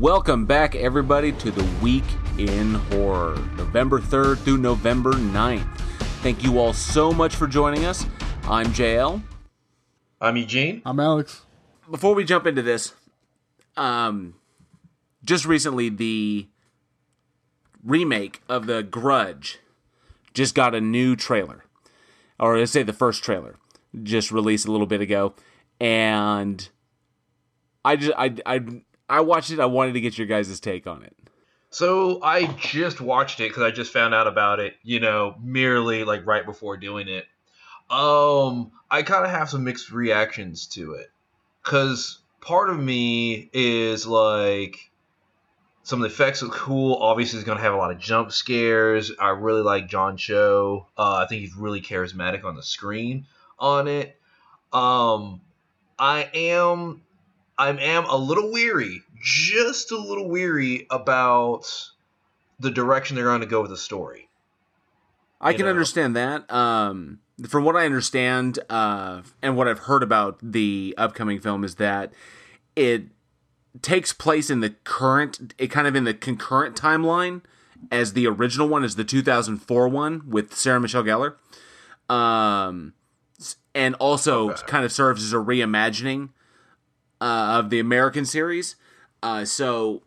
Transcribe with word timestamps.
Welcome 0.00 0.46
back, 0.46 0.74
everybody, 0.76 1.30
to 1.32 1.50
the 1.50 1.62
Week 1.82 2.04
in 2.38 2.72
Horror, 2.72 3.36
November 3.58 4.00
3rd 4.00 4.38
through 4.38 4.56
November 4.56 5.12
9th. 5.12 5.76
Thank 6.22 6.42
you 6.42 6.58
all 6.58 6.72
so 6.72 7.12
much 7.12 7.36
for 7.36 7.46
joining 7.46 7.84
us. 7.84 8.06
I'm 8.44 8.68
JL. 8.68 9.22
I'm 10.18 10.38
Eugene. 10.38 10.80
I'm 10.86 10.98
Alex. 11.00 11.42
Before 11.90 12.14
we 12.14 12.24
jump 12.24 12.46
into 12.46 12.62
this, 12.62 12.94
um, 13.76 14.36
just 15.22 15.44
recently 15.44 15.90
the 15.90 16.48
remake 17.84 18.40
of 18.48 18.64
The 18.64 18.82
Grudge 18.82 19.58
just 20.32 20.54
got 20.54 20.74
a 20.74 20.80
new 20.80 21.14
trailer, 21.14 21.66
or 22.38 22.58
let's 22.58 22.72
say 22.72 22.82
the 22.82 22.94
first 22.94 23.22
trailer, 23.22 23.56
just 24.02 24.32
released 24.32 24.66
a 24.66 24.72
little 24.72 24.86
bit 24.86 25.02
ago, 25.02 25.34
and 25.78 26.70
I 27.84 27.96
just 27.96 28.14
I 28.16 28.34
I 28.46 28.60
I 29.10 29.20
watched 29.20 29.50
it. 29.50 29.60
I 29.60 29.66
wanted 29.66 29.92
to 29.94 30.00
get 30.00 30.16
your 30.16 30.26
guys' 30.26 30.58
take 30.60 30.86
on 30.86 31.02
it. 31.02 31.14
So 31.70 32.22
I 32.22 32.46
just 32.46 33.00
watched 33.00 33.40
it 33.40 33.48
because 33.48 33.62
I 33.62 33.70
just 33.70 33.92
found 33.92 34.12
out 34.14 34.26
about 34.26 34.58
it, 34.58 34.74
you 34.82 34.98
know, 34.98 35.36
merely 35.40 36.02
like 36.04 36.26
right 36.26 36.44
before 36.44 36.76
doing 36.76 37.08
it. 37.08 37.26
Um, 37.88 38.72
I 38.90 39.02
kind 39.02 39.24
of 39.24 39.30
have 39.30 39.50
some 39.50 39.64
mixed 39.64 39.90
reactions 39.92 40.66
to 40.68 40.94
it 40.94 41.10
because 41.62 42.18
part 42.40 42.70
of 42.70 42.78
me 42.78 43.50
is 43.52 44.06
like 44.06 44.90
some 45.82 46.02
of 46.02 46.08
the 46.08 46.14
effects 46.14 46.42
look 46.42 46.52
cool. 46.52 46.96
Obviously, 46.96 47.38
it's 47.38 47.46
going 47.46 47.58
to 47.58 47.64
have 47.64 47.74
a 47.74 47.76
lot 47.76 47.90
of 47.90 47.98
jump 47.98 48.32
scares. 48.32 49.12
I 49.18 49.30
really 49.30 49.62
like 49.62 49.88
John 49.88 50.16
Cho. 50.16 50.86
Uh, 50.96 51.22
I 51.24 51.26
think 51.28 51.42
he's 51.42 51.54
really 51.54 51.80
charismatic 51.80 52.44
on 52.44 52.56
the 52.56 52.62
screen 52.62 53.26
on 53.58 53.88
it. 53.88 54.16
Um, 54.72 55.40
I 55.98 56.30
am, 56.34 57.02
I 57.58 57.70
am 57.70 58.04
a 58.06 58.16
little 58.16 58.52
weary, 58.52 59.02
just 59.20 59.92
a 59.92 59.98
little 59.98 60.28
weary 60.28 60.86
about 60.90 61.90
the 62.58 62.70
direction 62.70 63.16
they're 63.16 63.24
going 63.24 63.40
to 63.40 63.46
go 63.46 63.60
with 63.62 63.70
the 63.70 63.76
story. 63.76 64.28
I 65.40 65.52
can 65.52 65.64
know. 65.64 65.70
understand 65.70 66.14
that. 66.16 66.50
Um, 66.52 67.20
from 67.48 67.64
what 67.64 67.74
I 67.76 67.86
understand, 67.86 68.58
uh, 68.68 69.22
and 69.40 69.56
what 69.56 69.66
I've 69.68 69.78
heard 69.80 70.02
about 70.02 70.38
the 70.42 70.94
upcoming 70.98 71.40
film 71.40 71.64
is 71.64 71.76
that 71.76 72.12
it 72.76 73.04
takes 73.80 74.12
place 74.12 74.50
in 74.50 74.60
the 74.60 74.70
current, 74.84 75.54
it 75.56 75.68
kind 75.68 75.86
of 75.86 75.96
in 75.96 76.04
the 76.04 76.12
concurrent 76.12 76.76
timeline 76.76 77.40
as 77.90 78.12
the 78.12 78.26
original 78.26 78.68
one, 78.68 78.84
as 78.84 78.96
the 78.96 79.04
2004 79.04 79.88
one 79.88 80.22
with 80.28 80.54
Sarah 80.54 80.80
Michelle 80.80 81.02
Gellar, 81.04 81.36
um, 82.14 82.92
and 83.74 83.94
also 83.94 84.50
Okay. 84.50 84.62
kind 84.66 84.84
of 84.84 84.92
serves 84.92 85.24
as 85.24 85.32
a 85.32 85.36
reimagining 85.36 86.30
uh, 87.22 87.56
of 87.58 87.70
the 87.70 87.78
American 87.78 88.26
series. 88.26 88.76
Uh, 89.22 89.44
so 89.44 90.02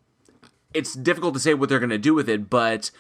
it's 0.74 0.94
difficult 0.94 1.34
to 1.36 1.40
say 1.40 1.54
what 1.54 1.70
they're 1.70 1.80
going 1.80 1.90
to 1.90 1.98
do 1.98 2.14
with 2.14 2.28
it, 2.28 2.50
but 2.50 2.92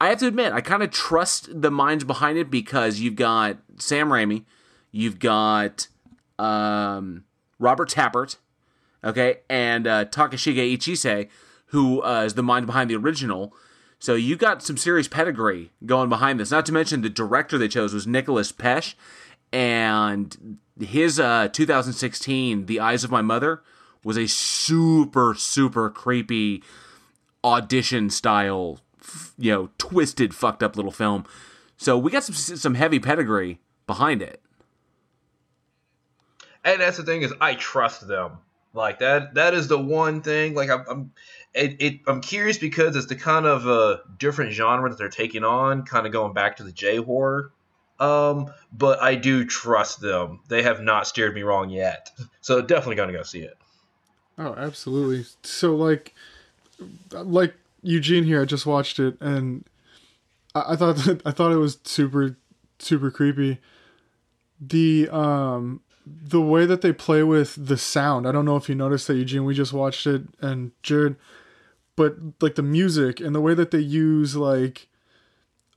I 0.00 0.08
have 0.08 0.18
to 0.18 0.26
admit, 0.26 0.52
I 0.52 0.60
kind 0.60 0.82
of 0.82 0.90
trust 0.90 1.62
the 1.62 1.70
minds 1.70 2.04
behind 2.04 2.36
it 2.38 2.50
because 2.50 3.00
you've 3.00 3.16
got 3.16 3.58
Sam 3.78 4.08
Raimi, 4.08 4.44
you've 4.90 5.18
got 5.18 5.86
um, 6.38 7.24
Robert 7.58 7.88
Tapert, 7.88 8.36
okay, 9.04 9.38
and 9.48 9.86
uh, 9.86 10.04
Takashige 10.06 10.76
Ichise, 10.76 11.28
who 11.66 12.02
uh, 12.02 12.24
is 12.26 12.34
the 12.34 12.42
mind 12.42 12.66
behind 12.66 12.90
the 12.90 12.96
original. 12.96 13.54
So 13.98 14.14
you 14.14 14.36
got 14.36 14.62
some 14.62 14.76
serious 14.76 15.06
pedigree 15.06 15.70
going 15.86 16.08
behind 16.08 16.40
this. 16.40 16.50
Not 16.50 16.66
to 16.66 16.72
mention 16.72 17.02
the 17.02 17.08
director 17.08 17.56
they 17.56 17.68
chose 17.68 17.94
was 17.94 18.06
Nicolas 18.06 18.50
Pesce, 18.50 18.96
and 19.52 20.58
his 20.80 21.20
uh, 21.20 21.48
2016 21.52 22.66
The 22.66 22.80
Eyes 22.80 23.04
of 23.04 23.10
My 23.10 23.22
Mother 23.22 23.62
was 24.04 24.16
a 24.16 24.26
super 24.26 25.34
super 25.34 25.90
creepy 25.90 26.62
audition 27.44 28.10
style, 28.10 28.80
you 29.38 29.52
know, 29.52 29.70
twisted, 29.78 30.34
fucked 30.34 30.62
up 30.62 30.76
little 30.76 30.92
film. 30.92 31.24
So 31.76 31.98
we 31.98 32.10
got 32.10 32.24
some 32.24 32.34
some 32.34 32.74
heavy 32.74 32.98
pedigree 32.98 33.60
behind 33.86 34.22
it. 34.22 34.40
And 36.64 36.80
that's 36.80 36.96
the 36.96 37.02
thing 37.02 37.22
is, 37.22 37.32
I 37.40 37.54
trust 37.54 38.06
them. 38.06 38.38
Like 38.74 39.00
that. 39.00 39.34
That 39.34 39.52
is 39.52 39.68
the 39.68 39.78
one 39.78 40.22
thing. 40.22 40.54
Like 40.54 40.70
I'm, 40.70 40.84
I'm 40.88 41.12
it, 41.52 41.76
it, 41.80 42.00
I'm 42.06 42.22
curious 42.22 42.56
because 42.56 42.96
it's 42.96 43.06
the 43.06 43.16
kind 43.16 43.44
of 43.44 43.66
uh, 43.66 43.98
different 44.18 44.52
genre 44.52 44.88
that 44.88 44.96
they're 44.96 45.10
taking 45.10 45.44
on, 45.44 45.84
kind 45.84 46.06
of 46.06 46.12
going 46.12 46.32
back 46.32 46.56
to 46.56 46.62
the 46.62 46.72
J 46.72 46.96
horror. 46.96 47.52
Um, 48.00 48.50
but 48.72 49.02
I 49.02 49.16
do 49.16 49.44
trust 49.44 50.00
them. 50.00 50.40
They 50.48 50.62
have 50.62 50.80
not 50.80 51.06
steered 51.06 51.34
me 51.34 51.42
wrong 51.42 51.70
yet. 51.70 52.10
So 52.44 52.60
definitely 52.60 52.96
gonna 52.96 53.12
go 53.12 53.22
see 53.22 53.42
it. 53.42 53.56
Oh, 54.38 54.54
absolutely. 54.56 55.26
So 55.42 55.74
like, 55.74 56.14
like 57.10 57.54
Eugene 57.82 58.24
here, 58.24 58.42
I 58.42 58.44
just 58.44 58.66
watched 58.66 58.98
it 58.98 59.20
and 59.20 59.64
I, 60.54 60.72
I 60.72 60.76
thought 60.76 60.96
that, 60.96 61.22
I 61.26 61.30
thought 61.30 61.52
it 61.52 61.56
was 61.56 61.78
super, 61.84 62.36
super 62.78 63.10
creepy. 63.10 63.58
The 64.60 65.08
um 65.10 65.80
the 66.06 66.40
way 66.40 66.66
that 66.66 66.80
they 66.82 66.92
play 66.92 67.22
with 67.22 67.54
the 67.66 67.76
sound. 67.76 68.26
I 68.26 68.32
don't 68.32 68.44
know 68.44 68.56
if 68.56 68.68
you 68.68 68.74
noticed 68.74 69.06
that 69.06 69.16
Eugene. 69.16 69.44
We 69.44 69.54
just 69.54 69.72
watched 69.72 70.06
it 70.06 70.22
and 70.40 70.72
Jared, 70.82 71.16
but 71.96 72.16
like 72.40 72.56
the 72.56 72.62
music 72.62 73.20
and 73.20 73.34
the 73.34 73.40
way 73.40 73.54
that 73.54 73.70
they 73.70 73.78
use 73.78 74.36
like 74.36 74.88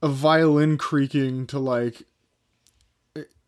a 0.02 0.08
violin 0.08 0.78
creaking 0.78 1.48
to 1.48 1.60
like 1.60 2.04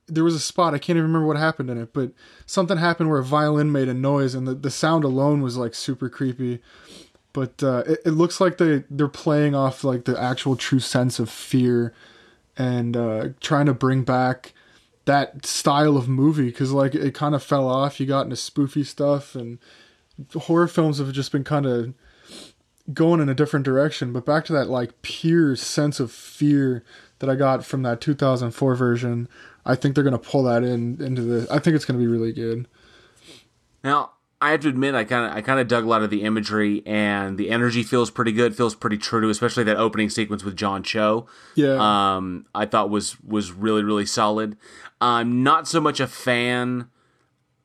there 0.07 0.23
was 0.23 0.35
a 0.35 0.40
spot 0.40 0.73
I 0.73 0.79
can't 0.79 0.97
even 0.97 1.03
remember 1.03 1.28
what 1.28 1.38
happened 1.38 1.69
in 1.69 1.78
it, 1.78 1.94
but 1.94 2.12
something 2.45 2.78
happened 2.78 3.09
where 3.09 3.19
a 3.19 3.23
violin 3.23 3.72
made 3.72 3.90
a 3.90 3.94
noise 3.94 4.34
and 4.35 4.47
the, 4.47 4.53
the 4.53 4.72
sound 4.72 5.03
alone 5.03 5.41
was 5.41 5.57
like 5.57 5.75
super 5.75 6.09
creepy. 6.09 6.59
But 7.34 7.62
uh, 7.62 7.84
it, 7.85 8.00
it 8.06 8.12
looks 8.12 8.41
like 8.41 8.57
they 8.57 8.84
they're 8.90 9.07
playing 9.07 9.53
off 9.53 9.84
like 9.84 10.06
the 10.06 10.19
actual 10.19 10.56
true 10.56 10.79
sense 10.79 11.19
of 11.19 11.29
fear 11.29 11.94
and 12.57 12.97
uh, 12.97 13.29
trying 13.40 13.68
to 13.68 13.73
bring 13.73 14.03
back 14.03 14.53
that 15.06 15.45
style 15.45 15.97
of 15.97 16.09
movie 16.09 16.47
because 16.47 16.72
like 16.72 16.95
it 16.95 17.13
kind 17.13 17.35
of 17.35 17.44
fell 17.44 17.68
off. 17.68 18.00
You 18.00 18.06
got 18.06 18.25
into 18.25 18.35
spoofy 18.35 18.85
stuff 18.85 19.35
and 19.35 19.59
horror 20.34 20.68
films 20.68 20.97
have 20.97 21.12
just 21.12 21.31
been 21.31 21.44
kind 21.44 21.66
of 21.66 21.94
going 22.94 23.19
in 23.19 23.29
a 23.29 23.35
different 23.35 23.66
direction. 23.66 24.13
But 24.13 24.25
back 24.25 24.45
to 24.45 24.53
that 24.53 24.69
like 24.69 25.01
pure 25.01 25.56
sense 25.56 26.00
of 26.00 26.12
fear 26.12 26.84
that 27.19 27.29
I 27.29 27.35
got 27.35 27.66
from 27.66 27.84
that 27.84 28.01
2004 28.01 28.75
version. 28.75 29.28
I 29.67 29.75
think 29.75 29.94
they're 29.95 30.03
gonna 30.03 30.17
pull 30.17 30.44
that 30.44 30.63
in 30.63 31.01
into 31.01 31.22
the. 31.22 31.47
I 31.51 31.59
think 31.59 31.75
it's 31.75 31.85
gonna 31.85 32.00
be 32.00 32.07
really 32.07 32.31
good. 32.33 32.67
Now, 33.83 34.11
I 34.41 34.51
have 34.51 34.61
to 34.61 34.69
admit, 34.69 34.95
I 34.95 35.03
kind 35.03 35.25
of 35.29 35.38
I 35.38 35.41
kind 35.41 35.59
of 35.59 35.67
dug 35.67 35.83
a 35.83 35.88
lot 35.88 36.03
of 36.03 36.09
the 36.09 36.23
imagery, 36.23 36.83
and 36.85 37.38
the 37.38 37.50
energy 37.50 37.83
feels 37.83 38.09
pretty 38.09 38.31
good. 38.31 38.56
Feels 38.56 38.75
pretty 38.75 38.97
true 38.97 39.22
to, 39.22 39.29
especially 39.29 39.63
that 39.66 39.77
opening 39.77 40.09
sequence 40.09 40.44
with 40.44 40.56
John 40.56 40.83
Cho. 40.83 41.27
Yeah, 41.56 41.77
Um, 42.16 42.45
I 42.56 42.66
thought 42.66 42.89
was 42.89 43.19
was 43.22 43.51
really 43.51 43.83
really 43.83 44.06
solid. 44.06 44.57
I'm 45.01 45.44
not 45.44 45.67
so 45.67 45.79
much 45.81 46.00
a 46.00 46.07
fan 46.07 46.89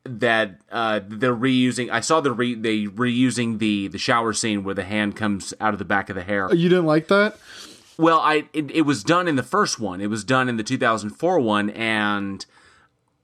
that 0.05 0.59
uh, 0.73 1.01
they're 1.07 1.37
reusing. 1.37 1.89
I 1.91 2.01
saw 2.01 2.21
the 2.21 2.33
re 2.33 2.55
they 2.55 2.85
reusing 2.87 3.59
the 3.59 3.89
the 3.89 3.99
shower 3.99 4.33
scene 4.33 4.65
where 4.65 4.75
the 4.75 4.85
hand 4.85 5.15
comes 5.15 5.55
out 5.61 5.73
of 5.75 5.79
the 5.79 5.85
back 5.85 6.11
of 6.11 6.17
the 6.17 6.25
hair. 6.25 6.53
you 6.55 6.69
didn't 6.69 6.87
like 6.87 7.09
that? 7.09 7.37
Well, 7.99 8.21
I 8.21 8.45
it, 8.53 8.71
it 8.71 8.83
was 8.83 9.05
done 9.05 9.29
in 9.29 9.37
the 9.37 9.43
first 9.43 9.79
one. 9.79 10.01
It 10.01 10.09
was 10.09 10.25
done 10.25 10.49
in 10.49 10.57
the 10.57 10.63
2004 10.63 11.41
one, 11.41 11.71
and 11.71 12.45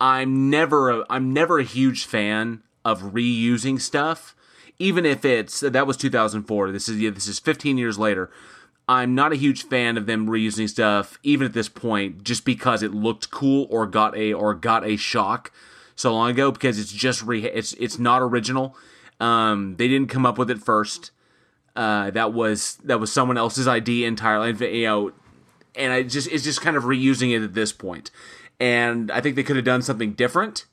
I'm 0.01 0.51
never 0.51 0.91
a, 0.91 1.07
I'm 1.09 1.33
never 1.33 1.59
a 1.59 1.65
huge 1.65 2.05
fan 2.05 2.63
of 2.85 3.03
reusing 3.03 3.81
stuff, 3.81 4.35
even 4.79 5.05
if 5.05 5.25
it's 5.25 5.61
that 5.61 5.87
was 5.87 5.97
2004. 5.97 6.71
This 6.71 6.89
is 6.89 7.01
yeah, 7.01 7.11
this 7.11 7.27
is 7.27 7.39
15 7.39 7.79
years 7.79 7.99
later. 7.99 8.31
I'm 8.89 9.15
not 9.15 9.33
a 9.33 9.37
huge 9.37 9.65
fan 9.65 9.99
of 9.99 10.07
them 10.07 10.27
reusing 10.27 10.69
stuff, 10.69 11.19
even 11.23 11.47
at 11.47 11.53
this 11.53 11.69
point, 11.69 12.25
just 12.25 12.47
because 12.47 12.83
it 12.83 12.95
looked 12.95 13.31
cool 13.31 13.67
or 13.71 13.87
got 13.87 14.17
a 14.17 14.33
or 14.33 14.55
got 14.55 14.87
a 14.87 14.97
shock 14.97 15.53
so 15.95 16.13
long 16.13 16.31
ago. 16.31 16.51
Because 16.51 16.79
it's 16.79 16.93
just 16.93 17.23
re 17.23 17.45
it's 17.45 17.73
it's 17.75 17.99
not 17.99 18.23
original. 18.23 18.77
Um, 19.21 19.77
they 19.77 19.89
didn't 19.89 20.09
come 20.09 20.25
up 20.25 20.39
with 20.39 20.51
it 20.51 20.59
first. 20.63 21.11
Uh, 21.79 22.11
that 22.11 22.33
was 22.33 22.75
that 22.83 22.99
was 22.99 23.13
someone 23.13 23.39
else's 23.39 23.69
idea 23.69 24.09
entirely. 24.09 24.81
You 24.81 24.87
know, 24.87 25.13
and 25.77 25.93
I 25.93 26.03
just 26.03 26.27
it's 26.27 26.43
just 26.43 26.61
kind 26.61 26.77
of 26.77 26.83
reusing 26.83 27.31
it 27.31 27.45
at 27.45 27.55
this 27.55 27.73
point. 27.73 28.11
And 28.59 29.13
I 29.13 29.21
think 29.21 29.37
they 29.37 29.45
could 29.45 29.55
have 29.55 29.65
done 29.65 29.83
something 29.83 30.15
different. 30.15 30.65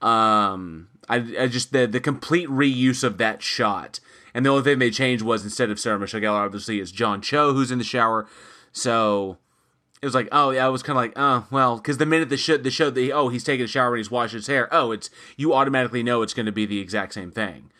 Um, 0.00 0.86
I, 1.08 1.16
I 1.36 1.46
just 1.48 1.72
the 1.72 1.88
the 1.88 1.98
complete 1.98 2.48
reuse 2.48 3.02
of 3.02 3.18
that 3.18 3.42
shot. 3.42 3.98
And 4.34 4.46
the 4.46 4.50
only 4.50 4.62
thing 4.62 4.78
they 4.78 4.92
changed 4.92 5.24
was 5.24 5.42
instead 5.42 5.68
of 5.68 5.80
Sarah 5.80 5.98
Michelle 5.98 6.20
Gellar, 6.20 6.44
obviously 6.46 6.78
it's 6.78 6.92
John 6.92 7.20
Cho 7.20 7.52
who's 7.54 7.72
in 7.72 7.78
the 7.78 7.84
shower. 7.84 8.28
So 8.70 9.38
it 10.00 10.06
was 10.06 10.14
like, 10.14 10.28
oh 10.30 10.50
yeah, 10.50 10.64
I 10.64 10.68
was 10.68 10.84
kind 10.84 10.96
of 10.96 11.02
like, 11.02 11.12
oh 11.16 11.44
well, 11.50 11.78
because 11.78 11.98
the 11.98 12.06
minute 12.06 12.28
the 12.28 12.36
show 12.36 12.56
the 12.56 12.70
show 12.70 12.88
the 12.88 13.12
oh 13.12 13.30
he's 13.30 13.42
taking 13.42 13.64
a 13.64 13.68
shower 13.68 13.94
and 13.94 13.98
he's 13.98 14.12
washing 14.12 14.38
his 14.38 14.46
hair, 14.46 14.68
oh 14.70 14.92
it's 14.92 15.10
you 15.36 15.52
automatically 15.52 16.04
know 16.04 16.22
it's 16.22 16.34
going 16.34 16.46
to 16.46 16.52
be 16.52 16.66
the 16.66 16.78
exact 16.78 17.14
same 17.14 17.32
thing. 17.32 17.71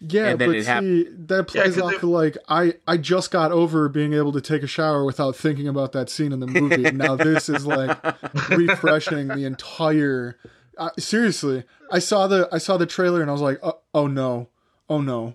Yeah, 0.00 0.26
And 0.28 0.38
then 0.40 0.48
but 0.48 0.56
it 0.56 0.64
see, 0.64 0.68
hap- 0.70 0.82
that 1.28 1.48
plays 1.48 1.74
'cause 1.74 1.82
off 1.82 2.02
it- 2.02 2.06
like 2.06 2.38
I 2.48 2.74
I 2.86 2.96
just 2.98 3.30
got 3.30 3.50
over 3.52 3.88
being 3.88 4.12
able 4.12 4.32
to 4.32 4.40
take 4.40 4.62
a 4.62 4.66
shower 4.68 5.04
without 5.04 5.34
thinking 5.34 5.66
about 5.68 5.92
that 5.92 6.08
scene 6.10 6.32
in 6.32 6.40
the 6.40 6.46
movie. 6.60 6.84
and 6.84 6.98
now 6.98 7.16
this 7.16 7.48
is 7.48 7.66
like 7.66 7.96
refreshing 8.50 9.28
the 9.28 9.44
entire. 9.44 10.36
Uh, 10.76 10.90
seriously, 10.98 11.64
I 11.90 11.98
saw 11.98 12.26
the 12.26 12.48
I 12.52 12.58
saw 12.58 12.76
the 12.76 12.86
trailer 12.86 13.20
and 13.20 13.28
I 13.30 13.32
was 13.32 13.42
like, 13.42 13.58
oh, 13.62 13.78
oh 13.94 14.06
no, 14.06 14.48
oh 14.88 15.00
no, 15.00 15.34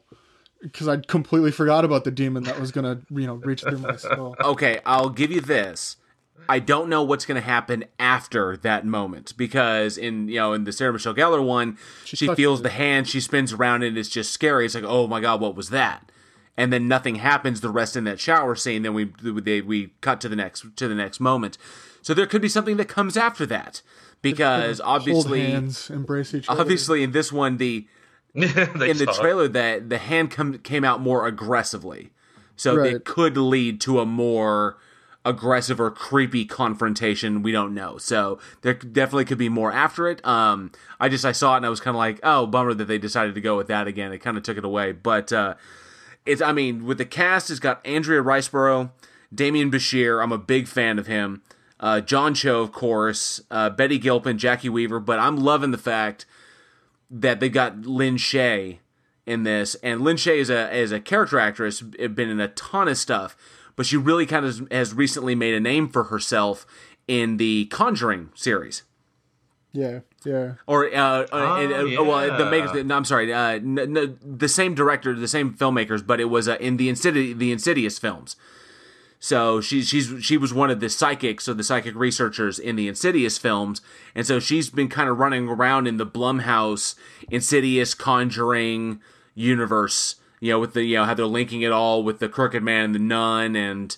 because 0.62 0.88
I 0.88 0.98
completely 0.98 1.52
forgot 1.52 1.84
about 1.84 2.06
the 2.06 2.12
demon 2.12 2.44
that 2.44 2.60
was 2.60 2.72
gonna 2.72 3.02
you 3.10 3.28
know 3.28 3.36
reach 3.36 3.62
through 3.64 3.80
my 3.80 3.96
skull. 3.98 4.36
Okay, 4.42 4.80
I'll 4.86 5.10
give 5.10 5.32
you 5.32 5.42
this. 5.42 5.98
I 6.50 6.60
don't 6.60 6.90
know 6.90 7.04
what's 7.04 7.26
going 7.26 7.40
to 7.42 7.46
happen 7.48 7.86
after 8.00 8.58
that 8.58 8.86
moment 8.86 9.36
because 9.38 9.98
in 9.98 10.28
you 10.28 10.36
know 10.36 10.54
in 10.54 10.64
the 10.66 10.72
Sarah 10.72 10.94
Michelle 10.94 11.14
Gellar 11.16 11.44
one, 11.46 11.78
she, 12.06 12.28
touches 12.28 12.38
feels 12.38 12.60
it. 12.60 12.64
the 12.64 12.70
hand, 12.70 13.08
she 13.08 13.20
spins 13.20 13.54
around, 13.54 13.84
and 13.84 13.98
it's 13.98 14.10
just 14.10 14.32
scary. 14.32 14.66
It's 14.66 14.76
like, 14.76 14.84
oh 14.84 15.08
my 15.08 15.20
god, 15.22 15.42
what 15.42 15.56
was 15.56 15.70
that? 15.70 16.12
And 16.56 16.72
then 16.72 16.88
nothing 16.88 17.16
happens 17.16 17.62
the 17.62 17.70
rest 17.70 17.96
in 17.96 18.04
that 18.04 18.20
shower 18.20 18.56
scene. 18.56 18.84
Then 18.84 18.94
we 18.94 19.06
they, 19.22 19.62
we 19.62 19.94
cut 20.02 20.22
to 20.22 20.30
the 20.30 20.36
next 20.36 20.66
to 20.78 20.88
the 20.88 20.96
next 20.96 21.20
moment. 21.20 21.58
So 22.02 22.14
there 22.14 22.28
could 22.28 22.42
be 22.42 22.50
something 22.50 22.78
that 22.78 22.88
comes 22.88 23.16
after 23.18 23.46
that 23.48 23.82
because 24.22 24.80
Hold 24.80 25.02
obviously, 25.02 25.42
hands, 25.52 25.90
embrace 25.90 26.34
each 26.34 26.48
other. 26.50 26.62
obviously 26.62 27.02
in 27.04 27.12
this 27.12 27.32
one 27.32 27.58
the 27.58 27.88
in 28.36 28.42
the 28.42 28.94
saw 29.06 29.12
it. 29.12 29.16
trailer 29.22 29.48
that 29.48 29.90
the 29.90 29.98
hand 30.00 30.32
come, 30.32 30.58
came 30.60 30.84
out 30.84 31.00
more 31.02 31.28
aggressively 31.28 32.12
so 32.56 32.76
Right. 32.76 32.94
it 32.96 33.06
could 33.06 33.38
lead 33.38 33.80
to 33.82 34.00
a 34.00 34.06
more 34.06 34.78
aggressive 35.26 35.80
or 35.80 35.90
creepy 35.90 36.46
confrontation 36.46 37.42
we 37.44 37.52
don't 37.52 37.74
know. 37.74 37.98
So 37.98 38.40
there 38.62 38.74
definitely 38.74 39.26
could 39.26 39.38
be 39.38 39.50
more 39.50 39.72
after 39.72 40.08
it. 40.08 40.26
Um 40.26 40.72
i 41.00 41.10
just 41.10 41.26
i 41.26 41.32
saw 41.32 41.54
it 41.54 41.58
and 41.58 41.66
i 41.66 41.70
was 41.70 41.80
kind 41.80 41.96
of 41.96 42.00
like 42.00 42.20
oh 42.24 42.46
bummer 42.46 42.74
that 42.74 42.86
they 42.86 42.98
decided 42.98 43.36
to 43.36 43.42
go 43.42 43.56
with 43.56 43.68
that 43.68 43.88
again. 43.88 44.12
It 44.12 44.20
kind 44.20 44.38
of 44.38 44.44
took 44.44 44.58
it 44.58 44.66
away. 44.66 44.92
But 44.92 45.32
uh 45.32 45.56
it's 46.26 46.42
i 46.42 46.52
mean 46.52 46.86
with 46.86 46.98
the 46.98 47.06
cast 47.06 47.50
it's 47.50 47.60
got 47.60 47.86
Andrea 47.86 48.22
Riseborough 48.22 48.92
Demián 49.34 49.72
Bichir, 49.72 50.22
I'm 50.22 50.32
a 50.32 50.38
big 50.38 50.68
fan 50.68 51.00
of 51.00 51.08
him. 51.08 51.42
Uh, 51.80 52.00
John 52.00 52.34
Cho, 52.34 52.62
of 52.62 52.72
course, 52.72 53.42
uh, 53.52 53.70
Betty 53.70 53.98
Gilpin, 53.98 54.38
Jacki 54.38 54.70
Weaver, 54.70 55.00
but 55.00 55.20
I'm 55.20 55.38
loving 55.38 55.72
the 55.72 55.78
fact 55.78 56.26
that 57.10 57.40
they 57.40 57.50
got 57.50 57.82
Lin 57.82 58.16
Shaye 58.16 58.80
in 59.26 59.44
this, 59.44 59.76
and 59.76 60.02
Lin 60.02 60.18
Shaye 60.18 60.38
is 60.38 60.50
a 60.50 60.74
is 60.76 60.92
a 60.92 61.00
character 61.00 61.40
actress, 61.40 61.82
been 61.82 62.30
in 62.30 62.40
a 62.40 62.50
ton 62.50 62.88
of 62.88 62.98
stuff, 62.98 63.36
but 63.76 63.86
she 63.86 63.98
really 63.98 64.26
kind 64.26 64.46
of 64.46 64.68
has 64.72 64.94
recently 64.94 65.36
made 65.36 65.54
a 65.54 65.60
name 65.60 65.88
for 65.90 66.06
herself 66.06 66.66
in 67.08 67.38
the 67.38 67.66
Conjuring 67.66 68.30
series. 68.36 68.84
yeah, 69.74 70.00
yeah. 70.24 70.54
Or 70.68 70.86
uh, 70.86 71.26
uh, 71.32 71.58
and, 71.60 71.74
uh, 71.74 72.04
well, 72.04 72.38
the 72.38 72.44
yeah. 72.44 72.50
makers. 72.50 72.86
No, 72.86 72.96
I'm 72.96 73.06
sorry. 73.06 73.34
Uh, 73.34 73.54
n- 73.56 73.80
n- 73.80 74.18
the 74.24 74.48
same 74.48 74.74
director, 74.76 75.14
the 75.14 75.28
same 75.28 75.54
filmmakers, 75.54 76.06
but 76.06 76.20
it 76.20 76.26
was 76.26 76.48
uh, 76.48 76.58
in 76.60 76.78
the 76.78 76.88
Insidious, 76.90 77.38
the 77.38 77.52
Insidious 77.52 78.00
films. 78.00 78.36
So 79.20 79.62
she's 79.62 79.88
she's 79.88 80.14
she 80.24 80.38
was 80.38 80.54
one 80.54 80.70
of 80.70 80.80
the 80.82 80.90
psychics 80.90 81.48
or 81.48 81.54
the 81.54 81.64
psychic 81.64 81.96
researchers 81.96 82.60
in 82.60 82.76
the 82.76 82.88
Insidious 82.88 83.38
films, 83.38 83.82
and 84.14 84.28
so 84.28 84.40
she's 84.40 84.70
been 84.70 84.90
kind 84.90 85.10
of 85.10 85.18
running 85.18 85.48
around 85.48 85.88
in 85.88 85.98
the 85.98 86.06
Blumhouse 86.06 86.96
Insidious 87.32 87.94
Conjuring 87.94 89.02
universe. 89.34 90.16
You 90.44 90.50
know, 90.50 90.60
with 90.60 90.74
the 90.74 90.84
you 90.84 90.98
know 90.98 91.06
how 91.06 91.14
they're 91.14 91.26
linking 91.26 91.62
it 91.62 91.72
all 91.72 92.04
with 92.04 92.20
the 92.20 92.28
Crooked 92.28 92.62
Man 92.62 92.84
and 92.84 92.96
the 92.96 93.00
Nun 93.00 93.56
and 93.56 93.96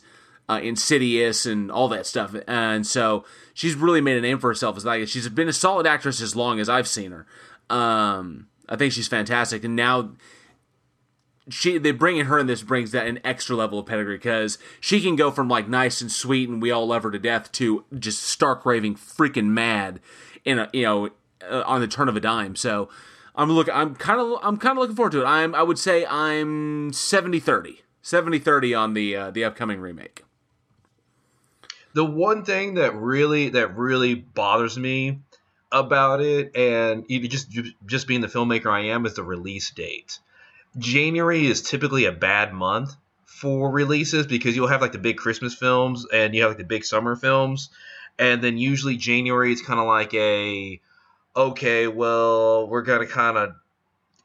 uh, 0.48 0.60
Insidious 0.62 1.48
and 1.48 1.72
all 1.72 1.88
that 1.88 2.06
stuff. 2.06 2.36
And 2.48 2.86
so 2.86 3.26
she's 3.56 3.74
really 3.74 4.00
made 4.00 4.16
a 4.16 4.22
name 4.22 4.38
for 4.38 4.52
herself 4.52 4.78
as 4.78 4.86
like 4.86 5.08
she's 5.08 5.28
been 5.28 5.48
a 5.50 5.54
solid 5.54 5.88
actress 5.88 6.22
as 6.22 6.36
long 6.36 6.60
as 6.60 6.70
I've 6.70 6.88
seen 6.88 7.10
her. 7.10 7.26
Um, 7.76 8.46
I 8.70 8.76
think 8.76 8.94
she's 8.94 9.08
fantastic, 9.08 9.64
and 9.64 9.76
now 9.76 10.12
she 11.50 11.80
they 11.80 11.90
bringing 11.90 12.26
her 12.26 12.38
in 12.38 12.46
this 12.46 12.62
brings 12.62 12.92
that 12.92 13.08
an 13.08 13.22
extra 13.24 13.56
level 13.56 13.80
of 13.80 13.88
pedigree 13.88 14.18
because 14.18 14.60
she 14.80 15.02
can 15.02 15.16
go 15.16 15.32
from 15.32 15.50
like 15.50 15.68
nice 15.68 16.00
and 16.00 16.12
sweet 16.12 16.48
and 16.48 16.62
we 16.62 16.70
all 16.70 16.86
love 16.86 17.02
her 17.02 17.10
to 17.10 17.18
death 17.18 17.52
to 17.54 17.86
just 17.98 18.22
stark 18.22 18.68
raving 18.68 18.94
freaking 18.94 19.48
mad 19.48 20.00
in 20.44 20.60
a 20.60 20.70
you 20.74 20.84
know 20.84 21.10
uh, 21.50 21.64
on 21.66 21.82
the 21.82 21.88
turn 21.88 22.08
of 22.08 22.16
a 22.16 22.20
dime. 22.20 22.56
So 22.56 22.88
I'm 23.36 23.52
look 23.52 23.70
I'm 23.72 23.96
kind 23.96 24.20
of 24.20 24.40
I'm 24.42 24.58
kind 24.58 24.78
of 24.78 24.82
looking 24.82 24.96
forward 24.96 25.12
to 25.14 25.22
it. 25.22 25.26
I'm 25.26 25.54
I 25.56 25.64
would 25.64 25.80
say 25.80 26.06
I'm 26.06 26.92
70-30. 26.92 27.80
70-30 28.04 28.80
on 28.80 28.94
the 28.94 29.16
uh, 29.16 29.32
the 29.32 29.44
upcoming 29.44 29.80
remake. 29.80 30.24
the 31.94 32.06
one 32.06 32.44
thing 32.44 32.76
that 32.76 32.96
really 32.96 33.50
that 33.50 33.76
really 33.78 34.14
bothers 34.16 34.78
me 34.78 35.20
about 35.72 36.22
it 36.22 36.56
and 36.56 37.06
just 37.10 37.50
just 37.86 38.08
being 38.08 38.22
the 38.22 38.28
filmmaker 38.28 38.68
I 38.72 38.82
am 38.88 39.06
is 39.06 39.16
the 39.16 39.24
release 39.24 39.72
date. 39.72 40.20
January 40.78 41.48
is 41.48 41.62
typically 41.62 42.06
a 42.06 42.12
bad 42.12 42.54
month 42.54 42.96
for 43.26 43.72
releases 43.72 44.28
because 44.28 44.56
you'll 44.56 44.68
have 44.68 44.82
like 44.82 44.92
the 44.92 44.98
big 44.98 45.18
Christmas 45.18 45.56
films 45.56 46.06
and 46.14 46.36
you 46.36 46.42
have 46.42 46.52
like 46.52 46.58
the 46.58 46.64
big 46.64 46.86
summer 46.86 47.16
films 47.16 47.70
and 48.20 48.42
then 48.42 48.58
usually 48.58 48.98
January 48.98 49.52
is 49.52 49.62
kind 49.62 49.80
of 49.80 49.88
like 49.88 50.14
a 50.14 50.80
okay, 51.36 51.88
well, 51.88 52.68
we're 52.68 52.82
going 52.82 53.06
to 53.06 53.12
kind 53.12 53.38
of 53.38 53.56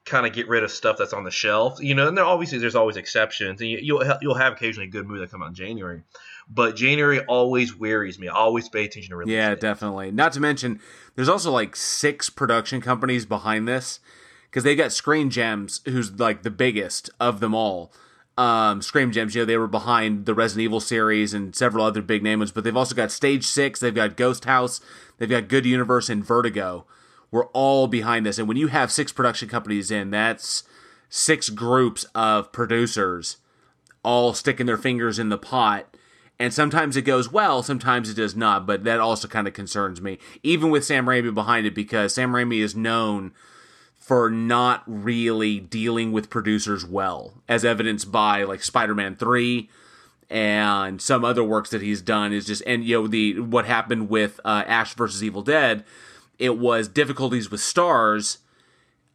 kind 0.06 0.26
of 0.26 0.32
get 0.32 0.48
rid 0.48 0.64
of 0.64 0.70
stuff 0.70 0.96
that's 0.98 1.12
on 1.12 1.24
the 1.24 1.30
shelf, 1.30 1.78
you 1.80 1.94
know. 1.94 2.08
And 2.08 2.16
there 2.16 2.24
obviously 2.24 2.58
there's 2.58 2.74
always 2.74 2.96
exceptions, 2.96 3.60
and 3.60 3.70
you, 3.70 3.78
you'll 3.80 4.04
you'll 4.20 4.34
have 4.34 4.54
occasionally 4.54 4.88
a 4.88 4.90
good 4.90 5.06
movie 5.06 5.20
that 5.20 5.30
come 5.30 5.42
out 5.42 5.48
in 5.48 5.54
January, 5.54 6.02
but 6.48 6.76
January 6.76 7.20
always 7.20 7.76
wearies 7.76 8.18
me. 8.18 8.28
I 8.28 8.34
always 8.34 8.68
pay 8.68 8.84
attention 8.84 9.10
to 9.10 9.16
release. 9.16 9.32
Yeah, 9.32 9.50
dates. 9.50 9.60
definitely. 9.60 10.10
Not 10.10 10.32
to 10.34 10.40
mention, 10.40 10.80
there's 11.14 11.28
also 11.28 11.50
like 11.50 11.76
six 11.76 12.30
production 12.30 12.80
companies 12.80 13.26
behind 13.26 13.68
this 13.68 14.00
because 14.50 14.64
they 14.64 14.74
got 14.74 14.92
Screen 14.92 15.30
Gems, 15.30 15.80
who's 15.84 16.18
like 16.18 16.42
the 16.42 16.50
biggest 16.50 17.10
of 17.20 17.40
them 17.40 17.54
all. 17.54 17.92
Um, 18.38 18.80
Scream 18.80 19.12
Gems, 19.12 19.34
you 19.34 19.42
know, 19.42 19.46
they 19.46 19.58
were 19.58 19.66
behind 19.66 20.24
the 20.24 20.34
Resident 20.34 20.64
Evil 20.64 20.80
series 20.80 21.34
and 21.34 21.54
several 21.54 21.84
other 21.84 22.00
big 22.00 22.22
names, 22.22 22.50
but 22.50 22.64
they've 22.64 22.76
also 22.76 22.94
got 22.94 23.10
Stage 23.10 23.44
Six, 23.46 23.80
they've 23.80 23.94
got 23.94 24.16
Ghost 24.16 24.46
House, 24.46 24.80
they've 25.18 25.28
got 25.28 25.48
Good 25.48 25.66
Universe 25.66 26.08
and 26.08 26.24
Vertigo. 26.24 26.86
We're 27.30 27.46
all 27.46 27.86
behind 27.86 28.26
this, 28.26 28.38
and 28.38 28.48
when 28.48 28.56
you 28.56 28.68
have 28.68 28.90
six 28.90 29.12
production 29.12 29.48
companies 29.48 29.90
in, 29.90 30.10
that's 30.10 30.64
six 31.08 31.48
groups 31.48 32.04
of 32.14 32.52
producers 32.52 33.36
all 34.02 34.32
sticking 34.32 34.66
their 34.66 34.76
fingers 34.76 35.18
in 35.18 35.28
the 35.28 35.38
pot. 35.38 35.94
And 36.38 36.54
sometimes 36.54 36.96
it 36.96 37.02
goes 37.02 37.30
well, 37.30 37.62
sometimes 37.62 38.08
it 38.08 38.14
does 38.14 38.34
not, 38.34 38.66
but 38.66 38.84
that 38.84 38.98
also 38.98 39.28
kind 39.28 39.46
of 39.46 39.52
concerns 39.52 40.00
me. 40.00 40.18
Even 40.42 40.70
with 40.70 40.86
Sam 40.86 41.04
Raimi 41.04 41.34
behind 41.34 41.66
it, 41.66 41.74
because 41.74 42.14
Sam 42.14 42.32
Raimi 42.32 42.60
is 42.60 42.74
known 42.74 43.32
for 43.98 44.30
not 44.30 44.82
really 44.86 45.60
dealing 45.60 46.12
with 46.12 46.30
producers 46.30 46.86
well, 46.86 47.34
as 47.46 47.64
evidenced 47.64 48.10
by 48.10 48.42
like 48.44 48.62
Spider-Man 48.62 49.16
3 49.16 49.68
and 50.30 51.02
some 51.02 51.24
other 51.24 51.44
works 51.44 51.70
that 51.70 51.82
he's 51.82 52.00
done 52.00 52.32
is 52.32 52.46
just 52.46 52.62
and 52.64 52.84
you 52.84 53.02
know 53.02 53.06
the 53.08 53.40
what 53.40 53.66
happened 53.66 54.08
with 54.08 54.40
uh, 54.44 54.62
Ash 54.66 54.94
versus 54.94 55.22
Evil 55.22 55.42
Dead, 55.42 55.84
it 56.40 56.58
was 56.58 56.88
difficulties 56.88 57.50
with 57.50 57.60
stars 57.60 58.38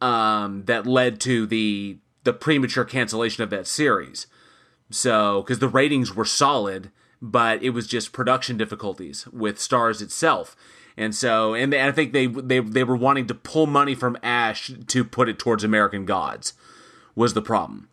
um, 0.00 0.64
that 0.64 0.86
led 0.86 1.20
to 1.20 1.46
the 1.46 1.98
the 2.24 2.32
premature 2.32 2.84
cancellation 2.84 3.42
of 3.44 3.50
that 3.50 3.66
series. 3.66 4.26
So, 4.90 5.42
because 5.42 5.58
the 5.58 5.68
ratings 5.68 6.14
were 6.14 6.24
solid, 6.24 6.90
but 7.20 7.62
it 7.62 7.70
was 7.70 7.86
just 7.86 8.12
production 8.12 8.56
difficulties 8.56 9.26
with 9.28 9.60
Stars 9.60 10.00
itself. 10.00 10.56
And 10.96 11.14
so, 11.14 11.54
and 11.54 11.72
they, 11.72 11.82
I 11.82 11.92
think 11.92 12.12
they 12.12 12.26
they 12.26 12.60
they 12.60 12.84
were 12.84 12.96
wanting 12.96 13.26
to 13.26 13.34
pull 13.34 13.66
money 13.66 13.94
from 13.94 14.16
Ash 14.22 14.72
to 14.86 15.04
put 15.04 15.28
it 15.28 15.38
towards 15.38 15.64
American 15.64 16.04
Gods, 16.04 16.54
was 17.14 17.34
the 17.34 17.42
problem. 17.42 17.88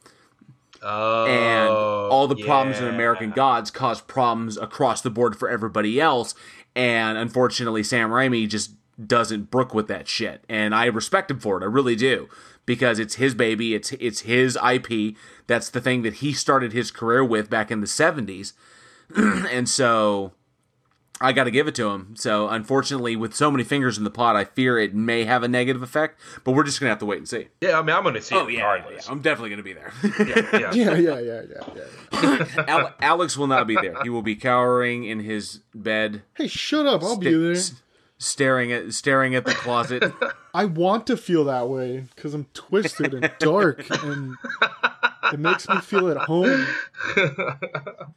Oh, 0.82 1.26
And 1.26 1.70
all 1.70 2.28
the 2.28 2.36
problems 2.36 2.80
in. 2.80 2.88
American 2.88 3.32
Gods 3.32 3.72
caused 3.72 4.06
problems 4.06 4.58
across 4.58 5.02
the 5.02 5.10
board 5.10 5.36
for 5.36 5.50
everybody 5.50 6.00
else. 6.00 6.36
And 6.76 7.18
unfortunately, 7.18 7.84
Sam 7.84 8.10
Raimi 8.10 8.48
just 8.50 8.72
doesn't 9.04 9.50
brook 9.52 9.74
with 9.74 9.88
that 9.88 10.08
shit. 10.08 10.44
And 10.50 10.74
I 10.76 10.86
respect 10.86 11.32
him 11.32 11.40
for 11.40 11.58
it. 11.60 11.64
I 11.64 11.68
really 11.68 11.96
do. 11.96 12.30
Because 12.66 12.98
it's 13.00 13.16
his 13.16 13.34
baby, 13.36 13.74
it's 13.76 13.92
it's 13.94 14.22
his 14.22 14.58
IP. 14.58 15.16
That's 15.48 15.70
the 15.70 15.82
thing 15.82 16.02
that 16.04 16.16
he 16.16 16.32
started 16.32 16.72
his 16.72 16.92
career 16.92 17.24
with 17.24 17.50
back 17.50 17.70
in 17.72 17.82
the 17.82 17.88
70s. 17.88 18.54
and 19.16 19.68
so 19.68 20.32
I 21.20 21.32
got 21.34 21.44
to 21.44 21.52
give 21.52 21.68
it 21.68 21.76
to 21.76 21.90
him. 21.90 22.16
So 22.18 22.48
unfortunately, 22.48 23.16
with 23.18 23.34
so 23.36 23.52
many 23.52 23.64
fingers 23.66 23.98
in 23.98 24.04
the 24.06 24.10
pot, 24.10 24.36
I 24.38 24.46
fear 24.46 24.80
it 24.80 24.94
may 24.96 25.26
have 25.26 25.44
a 25.44 25.48
negative 25.50 25.84
effect. 25.84 26.20
But 26.46 26.54
we're 26.54 26.64
just 26.64 26.80
gonna 26.80 26.90
have 26.90 27.00
to 27.00 27.06
wait 27.06 27.18
and 27.18 27.28
see. 27.28 27.48
Yeah, 27.62 27.78
I 27.80 27.82
mean, 27.82 27.96
I'm 27.96 28.04
going 28.04 28.16
to 28.16 28.22
see 28.22 28.36
Oh 28.36 28.48
it 28.48 28.54
yeah, 28.54 28.72
regardless. 28.72 29.10
I'm 29.10 29.22
definitely 29.22 29.50
gonna 29.50 29.64
be 29.64 29.74
there. 29.74 29.92
yeah, 30.20 30.60
yeah. 30.60 30.74
Yeah, 30.74 30.96
yeah, 30.96 31.20
yeah, 31.20 31.42
yeah, 31.76 32.46
yeah. 32.56 32.66
Al- 32.68 32.94
Alex 33.02 33.36
will 33.38 33.48
not 33.48 33.68
be 33.68 33.76
there. 33.76 33.96
He 34.04 34.10
will 34.10 34.22
be 34.22 34.36
cowering 34.38 35.04
in 35.04 35.20
his 35.20 35.60
bed, 35.76 36.24
Hey, 36.36 36.48
shut 36.48 36.86
up! 36.86 37.04
I'll 37.04 37.18
be 37.18 37.34
there. 37.34 37.52
s- 37.52 37.74
staring 38.24 38.72
at 38.72 38.94
staring 38.94 39.36
at 39.36 39.46
the 39.46 39.54
closet. 39.54 40.14
I 40.54 40.66
want 40.66 41.08
to 41.08 41.18
feel 41.18 41.46
that 41.46 41.68
way 41.70 42.06
because 42.16 42.34
I'm 42.34 42.46
twisted 42.54 43.14
and 43.14 43.32
dark, 43.40 43.86
and 44.04 44.36
it 45.32 45.40
makes 45.40 45.68
me 45.68 45.80
feel 45.82 46.10
at 46.10 46.18
home. 46.18 46.66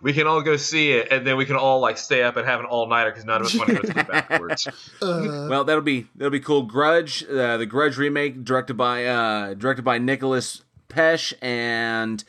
We 0.00 0.12
can 0.12 0.26
all 0.26 0.42
go 0.42 0.56
see 0.56 0.92
it, 0.92 1.08
and 1.10 1.26
then 1.26 1.36
we 1.36 1.44
can 1.44 1.56
all 1.56 1.80
like 1.80 1.98
stay 1.98 2.22
up 2.22 2.36
and 2.36 2.46
have 2.46 2.60
an 2.60 2.66
all 2.66 2.86
nighter 2.86 3.10
because 3.10 3.24
none 3.24 3.40
of 3.40 3.48
us 3.48 3.54
want 3.56 3.68
to 3.68 3.74
go 3.74 3.80
to 3.80 3.92
sleep 3.92 4.06
afterwards. 4.14 4.68
well, 5.02 5.64
that'll 5.64 5.82
be 5.82 6.06
that'll 6.14 6.30
be 6.30 6.40
cool. 6.40 6.62
Grudge, 6.62 7.24
uh, 7.24 7.56
the 7.56 7.66
Grudge 7.66 7.98
remake, 7.98 8.44
directed 8.44 8.74
by 8.74 9.06
uh, 9.06 9.54
directed 9.54 9.82
by 9.82 9.98
Nicolas 9.98 10.62
Pesce 10.88 11.34
and 11.42 12.22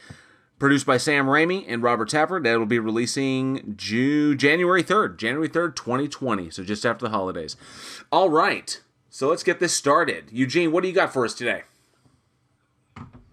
produced 0.62 0.86
by 0.86 0.96
Sam 0.96 1.26
Raimi 1.26 1.66
and 1.68 1.82
Robert 1.82 2.08
Tapper. 2.08 2.40
That'll 2.40 2.68
be 2.68 2.78
releasing 2.78 3.74
June 3.76 4.38
January 4.38 4.84
third, 4.84 5.18
January 5.18 5.48
third, 5.48 5.76
twenty 5.76 6.08
twenty. 6.08 6.52
So 6.52 6.64
just 6.64 6.86
after 6.86 7.04
the 7.04 7.10
holidays. 7.10 7.58
All 8.12 8.30
right, 8.30 8.80
so 9.10 9.28
let's 9.28 9.42
get 9.42 9.60
this 9.60 9.74
started. 9.74 10.26
Eugene, 10.32 10.72
what 10.72 10.84
do 10.84 10.88
you 10.88 10.94
got 10.94 11.12
for 11.12 11.26
us 11.26 11.34
today? 11.34 11.64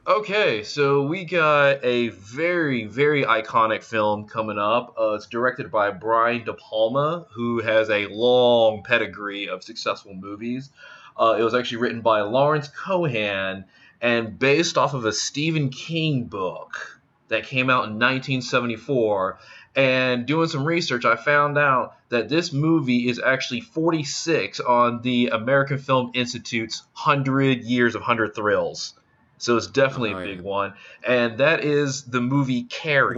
Okay, 0.07 0.63
so 0.63 1.03
we 1.03 1.27
got 1.27 1.85
a 1.85 2.09
very, 2.09 2.87
very 2.87 3.25
iconic 3.25 3.85
film 3.85 4.27
coming 4.27 4.59
up. 4.59 4.95
Uh, 4.99 5.13
it's 5.13 5.27
directed 5.27 5.71
by 5.71 5.91
Brian 5.91 6.47
De 6.47 6.55
Palma, 6.55 7.27
who 7.35 7.61
has 7.61 7.91
a 7.91 8.07
long 8.07 8.83
pedigree 8.83 9.51
of 9.51 9.63
successful 9.63 10.15
movies. 10.15 10.71
Uh, 11.15 11.37
it 11.39 11.43
was 11.43 11.55
actually 11.55 11.77
written 11.77 12.01
by 12.01 12.23
Lawrence 12.23 12.69
Cohen 12.69 13.67
and 14.01 14.39
based 14.39 14.79
off 14.79 14.95
of 14.95 15.05
a 15.05 15.13
Stephen 15.13 15.69
King 15.69 16.25
book 16.25 16.95
that 17.29 17.45
came 17.45 17.71
out 17.71 17.85
in 17.85 17.99
1974. 17.99 19.39
And 19.77 20.27
doing 20.27 20.49
some 20.49 20.65
research, 20.65 21.05
I 21.05 21.15
found 21.15 21.57
out 21.57 21.95
that 22.09 22.29
this 22.29 22.53
movie 22.53 23.09
is 23.09 23.21
actually 23.21 23.61
46 23.61 24.59
on 24.61 25.03
the 25.03 25.29
American 25.29 25.79
Film 25.79 26.11
Institute's 26.15 26.83
100 26.95 27.63
Years 27.63 27.95
of 27.95 28.01
100 28.01 28.35
Thrills. 28.35 28.95
So 29.41 29.57
it's 29.57 29.69
definitely 29.69 30.15
Oh, 30.15 30.19
a 30.19 30.25
big 30.25 30.37
yeah. 30.39 30.43
one. 30.43 30.75
And 31.07 31.39
that 31.39 31.63
is 31.63 32.03
the 32.05 32.21
movie 32.21 32.65
Carrie. 32.65 33.15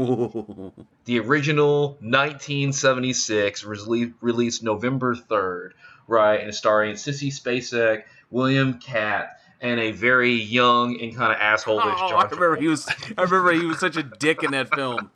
The 1.07 1.19
original 1.21 1.97
1976, 2.01 3.65
rele- 3.65 4.13
released 4.21 4.63
November 4.63 5.15
3rd, 5.15 5.71
right? 6.07 6.41
And 6.41 6.55
starring 6.55 6.95
Sissy 6.95 7.29
Spacek, 7.29 8.03
William 8.31 8.75
Katt, 8.79 9.40
and 9.61 9.79
a 9.81 9.93
very 9.93 10.33
young 10.33 11.01
and 11.01 11.15
kind 11.15 11.33
of 11.33 11.39
asshole-ish 11.39 11.85
Oh, 11.87 12.09
John 12.09 12.27
I 12.27 12.29
remember 12.31 12.57
he 12.57 12.69
was. 12.69 12.89
I 13.17 13.23
remember 13.23 13.53
he 13.53 13.67
was 13.67 13.79
such 13.79 13.97
a 13.97 14.03
dick 14.03 14.43
in 14.43 14.53
that 14.53 14.75
film. 14.75 15.11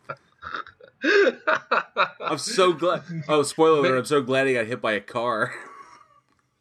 I'm 2.20 2.38
so 2.38 2.72
glad. 2.72 3.02
Oh, 3.28 3.42
spoiler 3.42 3.80
alert! 3.80 3.98
I'm 3.98 4.04
so 4.04 4.22
glad 4.22 4.46
he 4.46 4.54
got 4.54 4.66
hit 4.66 4.80
by 4.80 4.92
a 4.92 5.00
car. 5.00 5.54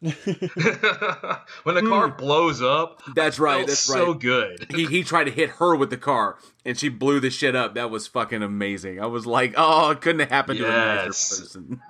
when 0.04 0.12
the 0.14 1.84
car 1.88 2.10
hmm. 2.10 2.16
blows 2.18 2.60
up, 2.60 3.00
That's 3.14 3.38
right. 3.38 3.66
That's 3.66 3.78
so 3.78 4.12
good. 4.12 4.66
He 4.74 4.84
he 4.84 5.02
tried 5.02 5.24
to 5.24 5.30
hit 5.30 5.50
her 5.50 5.74
with 5.74 5.88
the 5.88 5.96
car, 5.96 6.36
and 6.64 6.78
she 6.78 6.90
blew 6.90 7.20
the 7.20 7.30
shit 7.30 7.56
up. 7.56 7.74
That 7.74 7.90
was 7.90 8.06
fucking 8.06 8.42
amazing. 8.42 9.00
I 9.00 9.06
was 9.06 9.26
like, 9.26 9.54
oh, 9.56 9.90
it 9.90 10.02
couldn't 10.02 10.20
have 10.20 10.30
happened 10.30 10.58
to 10.58 10.66
a 10.66 10.68
nicer 10.68 11.42
person. 11.42 11.80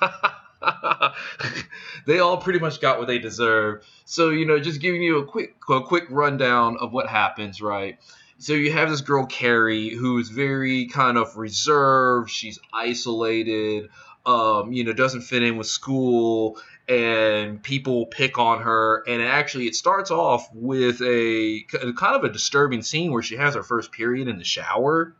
they 2.06 2.18
all 2.18 2.36
pretty 2.38 2.58
much 2.58 2.80
got 2.80 2.98
what 2.98 3.06
they 3.06 3.18
deserved. 3.18 3.84
So 4.04 4.30
you 4.30 4.46
know, 4.46 4.58
just 4.58 4.80
giving 4.80 5.02
you 5.02 5.18
a 5.18 5.24
quick 5.24 5.56
a 5.68 5.82
quick 5.82 6.04
rundown 6.10 6.76
of 6.78 6.92
what 6.92 7.08
happens, 7.08 7.60
right? 7.60 7.98
So 8.38 8.52
you 8.52 8.72
have 8.72 8.88
this 8.88 9.00
girl 9.00 9.26
Carrie 9.26 9.90
who 9.90 10.18
is 10.18 10.30
very 10.30 10.86
kind 10.86 11.18
of 11.18 11.36
reserved. 11.36 12.30
She's 12.30 12.58
isolated. 12.72 13.90
Um, 14.26 14.72
you 14.72 14.84
know, 14.84 14.92
doesn't 14.92 15.22
fit 15.22 15.42
in 15.42 15.56
with 15.56 15.68
school, 15.68 16.58
and 16.86 17.62
people 17.62 18.06
pick 18.06 18.38
on 18.38 18.60
her. 18.60 19.02
And 19.08 19.22
actually, 19.22 19.66
it 19.66 19.74
starts 19.74 20.10
off 20.10 20.48
with 20.52 21.00
a 21.00 21.62
kind 21.70 22.16
of 22.16 22.24
a 22.24 22.28
disturbing 22.28 22.82
scene 22.82 23.10
where 23.10 23.22
she 23.22 23.36
has 23.36 23.54
her 23.54 23.62
first 23.62 23.90
period 23.90 24.28
in 24.28 24.36
the 24.36 24.44
shower, 24.44 25.16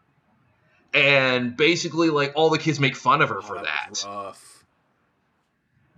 and 0.92 1.56
basically, 1.56 2.10
like 2.10 2.32
all 2.34 2.50
the 2.50 2.58
kids 2.58 2.80
make 2.80 2.96
fun 2.96 3.22
of 3.22 3.30
her 3.30 3.40
for 3.40 3.58
Oh, 3.58 3.62
that 3.62 3.86
was 3.88 4.04
rough. 4.04 4.47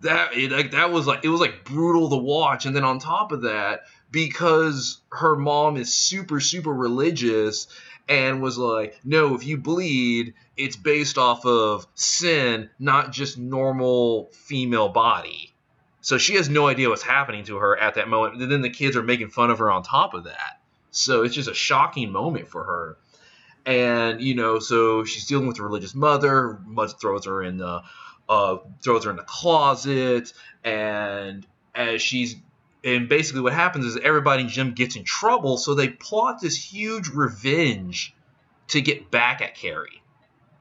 That 0.00 0.36
it, 0.36 0.50
like 0.50 0.72
that 0.72 0.90
was 0.90 1.06
like 1.06 1.24
it 1.24 1.28
was 1.28 1.40
like 1.40 1.64
brutal 1.64 2.10
to 2.10 2.16
watch. 2.16 2.66
And 2.66 2.74
then 2.74 2.84
on 2.84 2.98
top 2.98 3.32
of 3.32 3.42
that 3.42 3.82
because 4.10 5.00
her 5.10 5.36
mom 5.36 5.76
is 5.76 5.92
super 5.92 6.40
super 6.40 6.72
religious 6.72 7.66
and 8.08 8.42
was 8.42 8.58
like 8.58 8.98
no 9.04 9.34
if 9.34 9.46
you 9.46 9.56
bleed 9.56 10.34
it's 10.56 10.76
based 10.76 11.16
off 11.16 11.46
of 11.46 11.86
sin 11.94 12.70
not 12.78 13.12
just 13.12 13.38
normal 13.38 14.30
female 14.32 14.88
body. 14.88 15.54
So 16.02 16.16
she 16.18 16.34
has 16.36 16.48
no 16.48 16.66
idea 16.66 16.88
what's 16.88 17.02
happening 17.02 17.44
to 17.44 17.58
her 17.58 17.78
at 17.78 17.96
that 17.96 18.08
moment. 18.08 18.40
And 18.40 18.50
then 18.50 18.62
the 18.62 18.70
kids 18.70 18.96
are 18.96 19.02
making 19.02 19.28
fun 19.28 19.50
of 19.50 19.58
her 19.58 19.70
on 19.70 19.82
top 19.82 20.14
of 20.14 20.24
that. 20.24 20.60
So 20.90 21.22
it's 21.22 21.34
just 21.34 21.48
a 21.48 21.54
shocking 21.54 22.10
moment 22.10 22.48
for 22.48 22.64
her. 22.64 22.96
And 23.66 24.22
you 24.22 24.34
know 24.34 24.58
so 24.58 25.04
she's 25.04 25.26
dealing 25.26 25.46
with 25.46 25.58
a 25.60 25.62
religious 25.62 25.94
mother 25.94 26.58
mother 26.64 26.94
throws 26.94 27.26
her 27.26 27.42
in 27.42 27.58
the 27.58 27.82
uh, 28.30 28.58
throws 28.82 29.04
her 29.04 29.10
in 29.10 29.16
the 29.16 29.24
closet, 29.24 30.32
and 30.64 31.46
as 31.74 32.00
she's 32.00 32.36
and 32.82 33.08
basically 33.08 33.42
what 33.42 33.52
happens 33.52 33.84
is 33.84 33.98
everybody 33.98 34.44
in 34.44 34.48
gym 34.48 34.72
gets 34.72 34.96
in 34.96 35.04
trouble, 35.04 35.58
so 35.58 35.74
they 35.74 35.88
plot 35.88 36.40
this 36.40 36.56
huge 36.56 37.08
revenge 37.08 38.14
to 38.68 38.80
get 38.80 39.10
back 39.10 39.42
at 39.42 39.54
Carrie. 39.54 40.00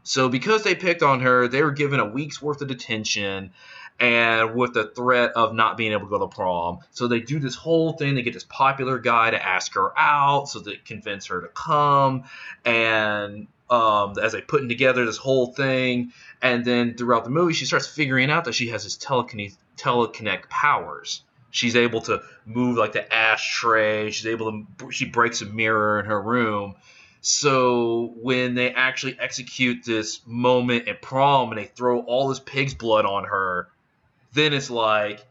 So 0.03 0.27
because 0.27 0.63
they 0.63 0.75
picked 0.75 1.03
on 1.03 1.21
her, 1.21 1.47
they 1.47 1.61
were 1.61 1.71
given 1.71 1.99
a 1.99 2.05
week's 2.05 2.41
worth 2.41 2.61
of 2.61 2.67
detention 2.67 3.51
and 3.99 4.55
with 4.55 4.73
the 4.73 4.85
threat 4.85 5.33
of 5.35 5.53
not 5.53 5.77
being 5.77 5.91
able 5.91 6.07
to 6.07 6.09
go 6.09 6.19
to 6.19 6.27
prom. 6.27 6.79
So 6.91 7.07
they 7.07 7.19
do 7.19 7.39
this 7.39 7.55
whole 7.55 7.93
thing. 7.93 8.15
They 8.15 8.23
get 8.23 8.33
this 8.33 8.45
popular 8.49 8.97
guy 8.97 9.29
to 9.29 9.45
ask 9.45 9.75
her 9.75 9.97
out 9.97 10.49
so 10.49 10.59
they 10.59 10.77
convince 10.77 11.27
her 11.27 11.41
to 11.41 11.47
come. 11.49 12.23
And 12.65 13.47
um, 13.69 14.15
as 14.21 14.33
they 14.33 14.41
putting 14.41 14.69
together 14.69 15.05
this 15.05 15.17
whole 15.17 15.47
thing, 15.53 16.11
and 16.41 16.65
then 16.65 16.95
throughout 16.95 17.23
the 17.23 17.29
movie, 17.29 17.53
she 17.53 17.65
starts 17.65 17.87
figuring 17.87 18.29
out 18.29 18.45
that 18.45 18.53
she 18.53 18.69
has 18.69 18.83
this 18.83 18.97
telekinetic 18.97 19.55
telekinetic 19.77 20.49
powers. 20.49 21.23
She's 21.51 21.75
able 21.75 22.01
to 22.01 22.21
move 22.45 22.77
like 22.77 22.93
the 22.93 23.11
ashtray. 23.13 24.11
She's 24.11 24.27
able 24.27 24.51
to. 24.51 24.91
She 24.91 25.05
breaks 25.05 25.41
a 25.41 25.45
mirror 25.45 25.99
in 25.99 26.05
her 26.05 26.21
room. 26.21 26.75
So 27.21 28.13
when 28.21 28.55
they 28.55 28.71
actually 28.71 29.19
execute 29.19 29.83
this 29.83 30.21
moment 30.25 30.87
at 30.87 31.01
prom 31.01 31.49
and 31.49 31.57
they 31.57 31.65
throw 31.65 32.01
all 32.01 32.29
this 32.29 32.39
pig's 32.39 32.73
blood 32.73 33.05
on 33.05 33.25
her, 33.25 33.69
then 34.33 34.53
it's 34.53 34.69
like, 34.69 35.25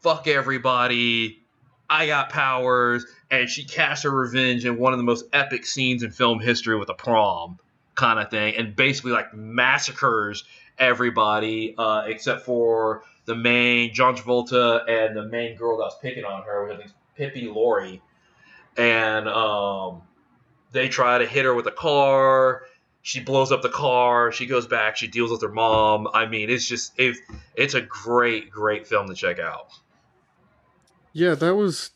fuck 0.00 0.26
everybody. 0.26 1.43
I 1.88 2.06
got 2.06 2.30
powers, 2.30 3.04
and 3.30 3.48
she 3.48 3.64
casts 3.64 4.04
her 4.04 4.10
revenge 4.10 4.64
in 4.64 4.78
one 4.78 4.92
of 4.92 4.98
the 4.98 5.04
most 5.04 5.26
epic 5.32 5.66
scenes 5.66 6.02
in 6.02 6.10
film 6.10 6.40
history 6.40 6.78
with 6.78 6.88
a 6.88 6.94
prom 6.94 7.58
kind 7.94 8.18
of 8.18 8.30
thing, 8.30 8.56
and 8.56 8.74
basically 8.74 9.12
like 9.12 9.34
massacres 9.34 10.44
everybody 10.78 11.74
uh, 11.78 12.02
except 12.06 12.42
for 12.42 13.04
the 13.26 13.34
main 13.34 13.94
John 13.94 14.16
Travolta 14.16 14.88
and 14.88 15.16
the 15.16 15.26
main 15.26 15.56
girl 15.56 15.78
that 15.78 15.84
was 15.84 15.98
picking 16.00 16.24
on 16.24 16.42
her, 16.42 16.66
which 16.66 16.74
I 16.74 16.76
think 16.76 16.90
is 16.90 16.94
Piper 17.32 17.52
Laurie, 17.52 18.02
and 18.76 19.28
um, 19.28 20.02
they 20.72 20.88
try 20.88 21.18
to 21.18 21.26
hit 21.26 21.44
her 21.44 21.54
with 21.54 21.66
a 21.66 21.72
car. 21.72 22.62
She 23.02 23.20
blows 23.20 23.52
up 23.52 23.60
the 23.60 23.68
car. 23.68 24.32
She 24.32 24.46
goes 24.46 24.66
back. 24.66 24.96
She 24.96 25.06
deals 25.06 25.30
with 25.30 25.42
her 25.42 25.50
mom. 25.50 26.08
I 26.14 26.26
mean, 26.26 26.48
it's 26.48 26.66
just 26.66 26.98
it, 26.98 27.16
it's 27.54 27.74
a 27.74 27.82
great, 27.82 28.50
great 28.50 28.86
film 28.86 29.08
to 29.08 29.14
check 29.14 29.38
out. 29.38 29.68
Yeah, 31.14 31.36
that 31.36 31.54
was 31.54 31.92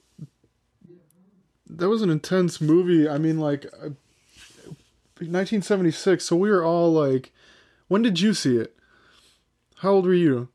that 1.68 1.88
was 1.88 2.02
an 2.02 2.08
intense 2.08 2.60
movie. 2.60 3.08
I 3.08 3.18
mean, 3.18 3.38
like 3.38 3.66
uh, 3.66 3.90
1976. 5.18 6.24
So 6.24 6.36
we 6.36 6.50
were 6.50 6.64
all 6.64 6.92
like, 6.92 7.32
when 7.88 8.00
did 8.00 8.20
you 8.20 8.32
see 8.32 8.56
it? 8.56 8.76
How 9.78 9.90
old 9.90 10.06
were 10.06 10.14
you? 10.14 10.48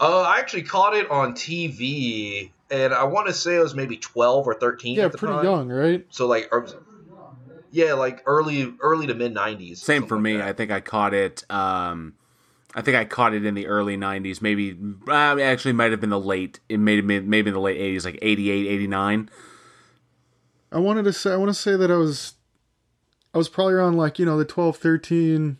Uh, 0.00 0.22
I 0.22 0.38
actually 0.38 0.62
caught 0.62 0.94
it 0.94 1.10
on 1.10 1.34
TV, 1.34 2.50
and 2.70 2.94
I 2.94 3.04
want 3.04 3.26
to 3.26 3.34
say 3.34 3.56
it 3.56 3.60
was 3.60 3.74
maybe 3.74 3.98
twelve 3.98 4.46
or 4.46 4.54
thirteen. 4.54 4.96
Yeah, 4.96 5.06
at 5.06 5.12
the 5.12 5.18
pretty 5.18 5.34
time. 5.34 5.44
young, 5.44 5.68
right? 5.68 6.06
So 6.08 6.26
like, 6.26 6.48
er- 6.52 6.66
yeah, 7.72 7.94
like 7.94 8.22
early, 8.24 8.74
early 8.80 9.06
to 9.08 9.14
mid 9.14 9.34
nineties. 9.34 9.82
Same 9.82 10.06
for 10.06 10.18
me. 10.18 10.40
I 10.40 10.52
think 10.54 10.70
I 10.70 10.80
caught 10.80 11.14
it. 11.14 11.44
Um, 11.50 12.14
I 12.74 12.82
think 12.82 12.96
I 12.96 13.04
caught 13.04 13.34
it 13.34 13.44
in 13.44 13.54
the 13.54 13.66
early 13.66 13.96
'90s. 13.96 14.42
Maybe 14.42 14.76
uh, 15.08 15.38
actually 15.40 15.72
might 15.72 15.90
have 15.90 16.00
been 16.00 16.10
the 16.10 16.20
late. 16.20 16.60
It 16.68 16.78
may 16.78 16.96
have 16.96 17.06
been 17.06 17.28
maybe 17.28 17.48
in 17.48 17.54
the 17.54 17.60
late 17.60 17.78
'80s, 17.78 18.04
like 18.04 18.18
'88, 18.20 18.66
'89. 18.66 19.30
I 20.70 20.78
wanted 20.78 21.04
to 21.04 21.12
say 21.12 21.32
I 21.32 21.36
want 21.36 21.48
to 21.48 21.54
say 21.54 21.76
that 21.76 21.90
I 21.90 21.96
was 21.96 22.34
I 23.34 23.38
was 23.38 23.48
probably 23.48 23.74
around 23.74 23.96
like, 23.96 24.18
you 24.18 24.26
know, 24.26 24.38
the 24.38 24.44
12, 24.44 24.76
13 24.76 25.58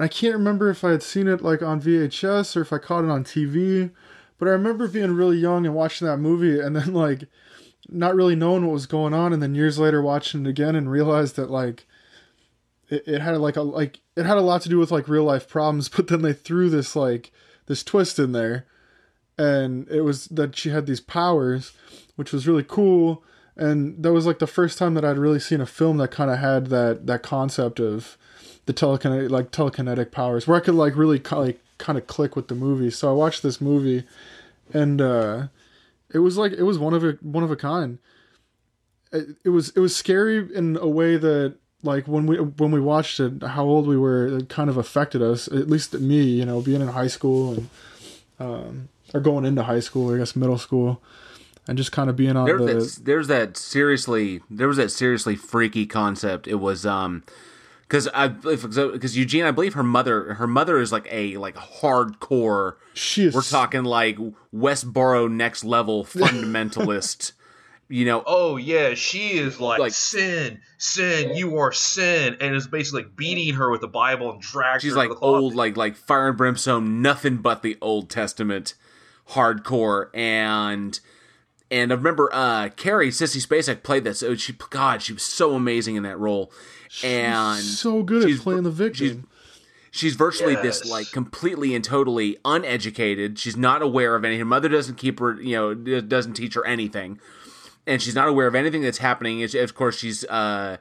I 0.00 0.08
can't 0.08 0.34
remember 0.34 0.70
if 0.70 0.82
I 0.82 0.92
had 0.92 1.02
seen 1.02 1.28
it 1.28 1.42
like 1.42 1.60
on 1.60 1.82
VHS 1.82 2.56
or 2.56 2.62
if 2.62 2.72
I 2.72 2.78
caught 2.78 3.04
it 3.04 3.10
on 3.10 3.22
TV, 3.22 3.90
but 4.38 4.48
I 4.48 4.52
remember 4.52 4.88
being 4.88 5.14
really 5.14 5.36
young 5.36 5.66
and 5.66 5.74
watching 5.74 6.06
that 6.06 6.16
movie 6.16 6.58
and 6.58 6.74
then 6.74 6.94
like 6.94 7.24
not 7.86 8.14
really 8.14 8.34
knowing 8.34 8.64
what 8.64 8.72
was 8.72 8.86
going 8.86 9.12
on 9.12 9.34
and 9.34 9.42
then 9.42 9.54
years 9.54 9.78
later 9.78 10.00
watching 10.00 10.46
it 10.46 10.48
again 10.48 10.74
and 10.74 10.90
realized 10.90 11.36
that 11.36 11.50
like 11.50 11.86
it, 12.90 13.20
had 13.20 13.36
like 13.38 13.56
a 13.56 13.62
like 13.62 14.00
it 14.16 14.26
had 14.26 14.36
a 14.36 14.42
lot 14.42 14.62
to 14.62 14.68
do 14.68 14.78
with 14.78 14.90
like 14.90 15.08
real 15.08 15.24
life 15.24 15.48
problems, 15.48 15.88
but 15.96 16.08
then 16.08 16.22
they 16.22 16.32
threw 16.32 16.68
this 16.68 16.94
like 16.94 17.32
this 17.66 17.82
twist 17.82 18.18
in 18.18 18.32
there 18.32 18.66
and 19.38 19.88
it 19.88 20.02
was 20.02 20.26
that 20.26 20.56
she 20.56 20.70
had 20.70 20.86
these 20.86 21.00
powers, 21.00 21.72
which 22.16 22.32
was 22.32 22.46
really 22.46 22.64
cool 22.66 23.22
and 23.56 24.02
that 24.02 24.12
was 24.12 24.26
like 24.26 24.38
the 24.38 24.46
first 24.46 24.78
time 24.78 24.94
that 24.94 25.04
I'd 25.04 25.18
really 25.18 25.38
seen 25.38 25.60
a 25.60 25.66
film 25.66 25.98
that 25.98 26.10
kind 26.10 26.30
of 26.30 26.38
had 26.38 26.66
that 26.68 27.06
that 27.06 27.22
concept 27.22 27.78
of 27.78 28.16
the 28.66 28.72
telekinetic 28.72 29.30
like 29.30 29.50
telekinetic 29.50 30.10
powers 30.10 30.46
where 30.46 30.56
I 30.56 30.60
could 30.60 30.74
like 30.74 30.96
really 30.96 31.20
like 31.30 31.60
kind 31.78 31.98
of 31.98 32.06
click 32.06 32.36
with 32.36 32.48
the 32.48 32.54
movie. 32.54 32.90
So 32.90 33.10
I 33.10 33.12
watched 33.12 33.42
this 33.42 33.60
movie 33.60 34.04
and 34.72 35.00
uh 35.00 35.48
it 36.12 36.20
was 36.20 36.38
like 36.38 36.52
it 36.52 36.62
was 36.62 36.78
one 36.78 36.94
of 36.94 37.04
a 37.04 37.12
one 37.20 37.44
of 37.44 37.50
a 37.50 37.56
kind. 37.56 37.98
It, 39.12 39.36
it 39.44 39.50
was 39.50 39.70
it 39.70 39.80
was 39.80 39.94
scary 39.94 40.48
in 40.54 40.78
a 40.80 40.88
way 40.88 41.18
that 41.18 41.56
like 41.82 42.06
when 42.06 42.26
we 42.26 42.36
when 42.36 42.70
we 42.70 42.80
watched 42.80 43.20
it 43.20 43.42
how 43.42 43.64
old 43.64 43.86
we 43.86 43.96
were 43.96 44.38
it 44.38 44.48
kind 44.48 44.68
of 44.68 44.76
affected 44.76 45.22
us 45.22 45.48
at 45.48 45.68
least 45.68 45.94
me 45.94 46.22
you 46.22 46.44
know 46.44 46.60
being 46.60 46.80
in 46.80 46.88
high 46.88 47.06
school 47.06 47.52
and 47.52 47.70
um 48.38 48.88
or 49.14 49.20
going 49.20 49.44
into 49.44 49.62
high 49.62 49.80
school 49.80 50.14
I 50.14 50.18
guess 50.18 50.36
middle 50.36 50.58
school 50.58 51.00
and 51.70 51.78
just 51.78 51.92
kind 51.92 52.10
of 52.10 52.16
being 52.16 52.36
on 52.36 52.46
there's 52.46 52.60
the 52.60 52.66
that, 52.74 53.04
there's 53.04 53.26
that 53.28 53.56
seriously 53.56 54.40
there 54.50 54.68
was 54.68 54.76
that 54.76 54.90
seriously 54.90 55.36
freaky 55.36 55.86
concept. 55.86 56.48
It 56.48 56.56
was 56.56 56.84
um 56.84 57.22
because 57.82 58.08
I 58.08 58.28
because 58.28 59.16
Eugene, 59.16 59.44
I 59.44 59.50
believe 59.52 59.74
her 59.74 59.82
mother 59.82 60.34
her 60.34 60.46
mother 60.46 60.78
is 60.78 60.90
like 60.92 61.06
a 61.10 61.36
like 61.36 61.56
hardcore. 61.56 62.76
she 62.94 63.26
is 63.26 63.34
We're 63.34 63.42
talking 63.42 63.84
like 63.84 64.18
Westboro 64.54 65.30
next 65.30 65.64
level 65.64 66.04
fundamentalist. 66.04 67.32
You 67.90 68.04
know, 68.06 68.22
Oh 68.26 68.56
yeah, 68.56 68.94
she 68.94 69.32
is 69.32 69.60
like, 69.60 69.78
Like- 69.80 69.92
sin, 69.92 70.60
sin, 70.78 71.36
you 71.36 71.58
are 71.58 71.72
sin, 71.72 72.36
and 72.40 72.54
is 72.54 72.66
basically 72.66 73.02
like 73.02 73.16
beating 73.16 73.54
her 73.54 73.70
with 73.70 73.80
the 73.82 73.88
Bible 73.88 74.30
and 74.32 74.40
drags 74.40 74.82
she's 74.82 74.92
her 74.92 74.98
like 74.98 75.10
the 75.10 75.16
old 75.16 75.54
like 75.54 75.76
like 75.76 75.96
fire 75.96 76.28
and 76.28 76.36
brimstone, 76.38 77.02
nothing 77.02 77.36
but 77.38 77.62
the 77.62 77.76
Old 77.82 78.08
Testament, 78.08 78.74
hardcore 79.30 80.08
and. 80.14 80.98
And 81.72 81.92
I 81.92 81.94
remember 81.94 82.28
uh, 82.32 82.70
Carrie 82.70 83.10
Sissy 83.10 83.46
Spacek 83.46 83.84
played 83.84 84.02
that. 84.02 84.16
So 84.16 84.34
she, 84.34 84.54
God, 84.70 85.02
she 85.02 85.12
was 85.12 85.22
so 85.22 85.54
amazing 85.54 85.94
in 85.94 86.02
that 86.02 86.18
role. 86.18 86.50
and 87.04 87.62
so 87.62 88.02
good 88.02 88.22
at 88.24 88.28
she's- 88.28 88.40
playing 88.40 88.64
the 88.64 88.72
victim. 88.72 89.06
she's 89.06 89.16
she's 89.92 90.14
virtually 90.16 90.56
this 90.56 90.84
like 90.84 91.06
completely 91.12 91.72
and 91.74 91.84
totally 91.84 92.36
uneducated 92.44 93.38
she's 93.38 93.56
not 93.56 93.82
aware 93.82 94.14
of 94.16 94.24
anything 94.24 94.38
her 94.40 94.44
mother 94.44 94.68
doesn't 94.68 94.94
keep 94.96 95.18
her 95.20 95.40
you 95.40 95.54
know 95.56 95.74
doesn't 96.00 96.34
teach 96.34 96.54
her 96.54 96.64
anything 96.66 97.18
and 97.90 98.00
she's 98.00 98.14
not 98.14 98.28
aware 98.28 98.46
of 98.46 98.54
anything 98.54 98.82
that's 98.82 98.98
happening. 98.98 99.40
It's- 99.40 99.62
of 99.62 99.74
course 99.74 99.98
she's 99.98 100.24
uh 100.24 100.76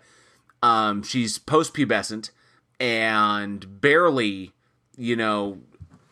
um 0.62 1.04
she's 1.04 1.38
post-pubescent 1.38 2.32
and 2.80 3.82
barely 3.82 4.54
you 4.98 5.16
know 5.16 5.60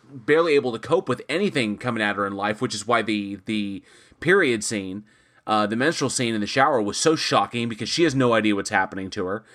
barely 0.09 0.55
able 0.55 0.71
to 0.71 0.79
cope 0.79 1.07
with 1.09 1.21
anything 1.29 1.77
coming 1.77 2.01
at 2.01 2.15
her 2.15 2.25
in 2.25 2.33
life 2.33 2.61
which 2.61 2.73
is 2.73 2.87
why 2.87 3.01
the 3.01 3.39
the 3.45 3.83
period 4.19 4.63
scene 4.63 5.03
uh, 5.45 5.65
the 5.65 5.77
menstrual 5.77 6.09
scene 6.09 6.35
in 6.35 6.41
the 6.41 6.47
shower 6.47 6.81
was 6.81 6.97
so 6.97 7.15
shocking 7.15 7.69
because 7.69 7.87
she 7.87 8.03
has 8.03 8.13
no 8.13 8.33
idea 8.33 8.53
what's 8.53 8.69
happening 8.69 9.09
to 9.09 9.25
her. 9.25 9.45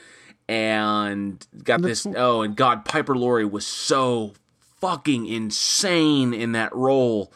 And 0.48 1.46
got 1.62 1.82
this 1.82 2.06
oh 2.16 2.40
and 2.42 2.56
god 2.56 2.84
piper 2.84 3.14
laurie 3.14 3.44
was 3.44 3.66
so 3.66 4.32
fucking 4.80 5.26
insane 5.26 6.34
in 6.34 6.52
that 6.52 6.74
role 6.74 7.32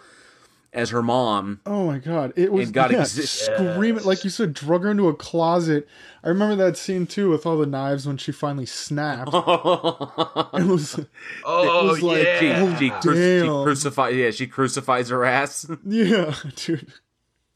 as 0.76 0.90
her 0.90 1.02
mom 1.02 1.61
Oh 1.66 1.87
my 1.87 1.99
god! 1.99 2.33
It 2.37 2.52
was 2.52 2.68
It 2.68 2.73
gotta 2.73 2.95
yeah, 2.95 3.00
exist. 3.00 3.47
screaming 3.47 3.97
Yes. 3.97 4.04
like 4.04 4.23
you 4.25 4.30
said, 4.30 4.52
drug 4.54 4.85
her 4.85 4.90
into 4.90 5.09
a 5.09 5.14
closet. 5.14 5.88
I 6.23 6.28
remember 6.28 6.54
that 6.64 6.76
scene 6.76 7.06
too 7.06 7.30
with 7.30 7.47
all 7.47 7.56
the 7.59 7.66
knives 7.66 8.06
when 8.06 8.16
she 8.18 8.30
finally 8.33 8.66
snapped. 8.66 9.28
it 9.35 10.66
was 10.66 11.00
oh 11.45 11.80
it 11.87 11.90
was 11.90 12.02
like, 12.02 12.18
she, 12.18 12.47
yeah, 12.47 12.78
she, 12.78 12.90
cru- 12.90 13.14
she 13.42 13.62
crucifies 13.64 14.14
yeah 14.16 14.30
she 14.30 14.47
crucifies 14.47 15.09
her 15.09 15.25
ass 15.25 15.66
yeah, 15.85 16.35
dude. 16.56 16.92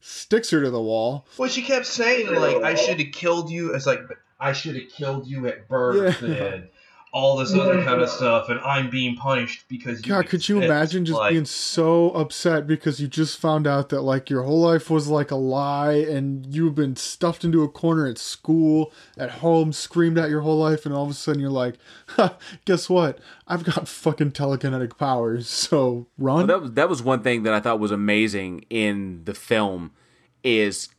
Sticks 0.03 0.49
her 0.49 0.61
to 0.63 0.71
the 0.71 0.81
wall. 0.81 1.27
well, 1.37 1.47
she 1.47 1.61
kept 1.61 1.85
saying 1.85 2.33
like, 2.33 2.57
"I 2.63 2.73
should 2.73 2.99
have 2.99 3.11
killed 3.11 3.51
you." 3.51 3.75
It's 3.75 3.85
like, 3.85 3.99
"I 4.39 4.51
should 4.53 4.75
have 4.75 4.89
killed 4.89 5.27
you 5.27 5.45
at 5.47 5.67
birth," 5.69 6.23
Yeah. 6.23 6.61
And 7.13 7.21
all 7.21 7.35
this 7.37 7.53
other 7.53 7.83
kind 7.83 8.01
of 8.01 8.09
stuff, 8.09 8.49
and 8.49 8.59
I'm 8.61 8.89
being 8.89 9.15
punished 9.15 9.65
because 9.67 10.05
you 10.05 10.13
God, 10.13 10.27
could 10.27 10.47
you 10.47 10.61
imagine 10.61 11.05
just 11.05 11.19
Like, 11.19 11.31
being 11.33 11.45
so 11.45 12.11
upset 12.11 12.67
because 12.67 13.01
you 13.01 13.07
just 13.07 13.37
found 13.37 13.67
out 13.67 13.89
that 13.89 14.01
like 14.01 14.29
your 14.29 14.43
whole 14.43 14.61
life 14.61 14.89
was 14.89 15.07
like 15.07 15.29
a 15.29 15.35
lie 15.35 15.93
and 15.93 16.45
you've 16.45 16.75
been 16.75 16.95
stuffed 16.95 17.43
into 17.43 17.63
a 17.63 17.69
corner 17.69 18.07
at 18.07 18.17
school, 18.17 18.93
at 19.17 19.29
home, 19.31 19.73
screamed 19.73 20.17
at 20.17 20.29
your 20.29 20.41
whole 20.41 20.57
life, 20.57 20.85
and 20.85 20.95
all 20.95 21.03
of 21.03 21.11
a 21.11 21.13
sudden 21.13 21.41
you're 21.41 21.49
like, 21.49 21.75
ha, 22.09 22.37
guess 22.65 22.89
what? 22.89 23.19
I've 23.47 23.63
got 23.63 23.87
fucking 23.87 24.31
telekinetic 24.31 24.97
powers, 24.97 25.49
so 25.49 26.07
run. 26.17 26.47
that 26.47 26.61
was 26.61 26.71
that 26.73 26.89
was 26.89 27.03
one 27.03 27.23
thing 27.23 27.43
that 27.43 27.53
I 27.53 27.59
thought 27.59 27.79
was 27.79 27.91
amazing 27.91 28.65
in 28.69 29.25
the 29.25 29.33
film 29.33 29.91
is 30.43 30.89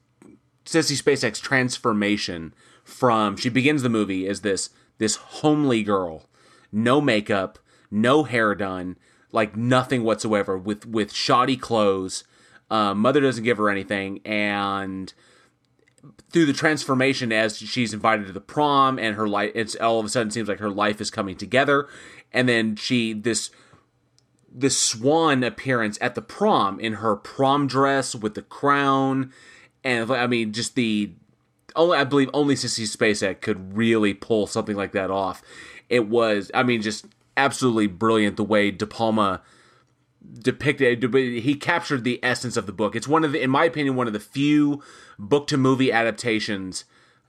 Sissy 0.65 1.01
Spacek's 1.01 1.41
transformation 1.41 2.55
from 2.85 3.37
she 3.37 3.49
begins 3.49 3.83
the 3.83 3.89
movie 3.89 4.27
as 4.27 4.43
this 4.43 4.71
this 4.99 5.17
homely 5.17 5.83
girl, 5.83 6.29
no 6.71 7.01
makeup, 7.01 7.59
no 7.91 8.25
hair 8.25 8.55
done, 8.55 8.97
like 9.31 9.57
nothing 9.57 10.03
whatsoever, 10.05 10.57
with 10.57 10.87
with 10.87 11.13
shoddy 11.13 11.57
clothes. 11.57 12.25
Uh, 12.71 12.95
mother 12.95 13.21
doesn't 13.21 13.45
give 13.45 13.59
her 13.59 13.69
anything, 13.69 14.21
and 14.25 15.13
through 16.31 16.47
the 16.47 16.53
transformation 16.53 17.31
as 17.31 17.59
she's 17.59 17.93
invited 17.95 18.27
to 18.27 18.33
the 18.33 18.41
prom 18.41 18.99
and 18.99 19.17
her 19.17 19.29
life 19.29 19.53
it's 19.55 19.77
all 19.77 20.01
of 20.01 20.07
a 20.07 20.09
sudden 20.09 20.31
seems 20.31 20.49
like 20.49 20.59
her 20.59 20.71
life 20.71 21.01
is 21.01 21.11
coming 21.11 21.37
together 21.37 21.87
and 22.33 22.49
then 22.49 22.75
she 22.75 23.13
this 23.13 23.51
this 24.51 24.77
swan 24.77 25.45
appearance 25.45 25.97
at 26.01 26.15
the 26.15 26.23
prom 26.23 26.81
in 26.81 26.95
her 26.95 27.15
prom 27.15 27.67
dress 27.67 28.15
with 28.15 28.35
the 28.35 28.43
crown 28.43 29.33
and 29.85 30.11
I 30.11 30.27
mean 30.27 30.53
just 30.53 30.75
the 30.75 31.13
only 31.77 31.99
I 31.99 32.05
believe 32.05 32.31
only 32.33 32.55
Sissy 32.55 32.85
Spacek 32.85 33.41
could 33.41 33.77
really 33.77 34.15
pull 34.15 34.47
something 34.47 34.77
like 34.77 34.93
that 34.93 35.11
off. 35.11 35.43
It 35.89 36.09
was 36.09 36.51
I 36.55 36.63
mean 36.63 36.83
just 36.83 37.07
absolutely 37.37 37.87
brilliant 37.87 38.37
the 38.37 38.45
way 38.45 38.71
De 38.71 38.87
Palma 38.87 39.43
depicted 40.39 41.03
he 41.15 41.55
captured 41.55 42.05
the 42.05 42.21
essence 42.23 42.57
of 42.57 42.67
the 42.67 42.73
book. 42.73 42.95
It's 42.95 43.09
one 43.09 43.25
of 43.25 43.33
the 43.33 43.43
in 43.43 43.51
my 43.51 43.65
opinion 43.65 43.97
one 43.97 44.07
of 44.07 44.13
the 44.13 44.21
few 44.21 44.83
book 45.19 45.47
to 45.49 45.57
movie 45.57 45.91
adaptations 45.93 46.85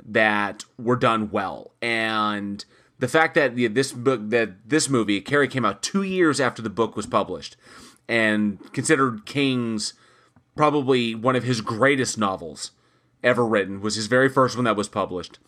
that 0.06 0.66
were 0.78 0.96
done 0.96 1.32
well. 1.32 1.72
And 1.82 2.64
the 3.00 3.08
fact 3.08 3.36
that 3.36 3.56
this 3.56 3.92
book 3.92 4.22
that 4.30 4.70
this 4.70 4.90
movie 4.90 5.22
Carrie 5.22 5.48
came 5.48 5.66
out 5.66 5.82
2 5.82 6.04
years 6.04 6.40
after 6.40 6.62
the 6.62 6.70
book 6.70 6.96
was 6.96 7.06
published 7.06 7.58
and 8.08 8.60
considered 8.74 9.26
King's 9.26 9.94
probably 10.56 11.16
one 11.16 11.36
of 11.36 11.44
his 11.44 11.62
greatest 11.62 12.18
novels 12.18 12.72
ever 13.24 13.46
written 13.46 13.82
was 13.82 13.96
his 13.96 14.08
very 14.08 14.30
first 14.30 14.56
one 14.56 14.66
that 14.66 14.76
was 14.76 14.90
published. 14.90 15.40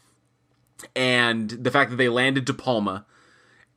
And 0.95 1.49
the 1.49 1.71
fact 1.71 1.91
that 1.91 1.97
they 1.97 2.09
landed 2.09 2.45
De 2.45 2.53
Palma 2.53 3.05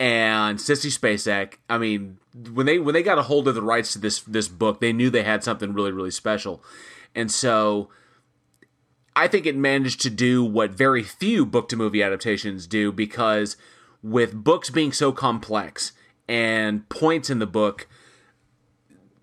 and 0.00 0.58
Sissy 0.58 0.96
Spacek, 0.96 1.54
I 1.68 1.78
mean, 1.78 2.18
when 2.52 2.66
they 2.66 2.78
when 2.78 2.94
they 2.94 3.02
got 3.02 3.18
a 3.18 3.22
hold 3.22 3.48
of 3.48 3.54
the 3.54 3.62
rights 3.62 3.92
to 3.92 3.98
this 3.98 4.20
this 4.20 4.48
book, 4.48 4.80
they 4.80 4.92
knew 4.92 5.10
they 5.10 5.22
had 5.22 5.42
something 5.44 5.72
really 5.72 5.92
really 5.92 6.10
special. 6.10 6.62
And 7.14 7.30
so 7.30 7.88
I 9.16 9.26
think 9.26 9.46
it 9.46 9.56
managed 9.56 10.00
to 10.02 10.10
do 10.10 10.44
what 10.44 10.70
very 10.70 11.02
few 11.02 11.44
book 11.44 11.68
to 11.70 11.76
movie 11.76 12.02
adaptations 12.02 12.66
do 12.66 12.92
because 12.92 13.56
with 14.02 14.44
books 14.44 14.70
being 14.70 14.92
so 14.92 15.10
complex 15.10 15.92
and 16.28 16.88
points 16.88 17.30
in 17.30 17.38
the 17.38 17.46
book 17.46 17.88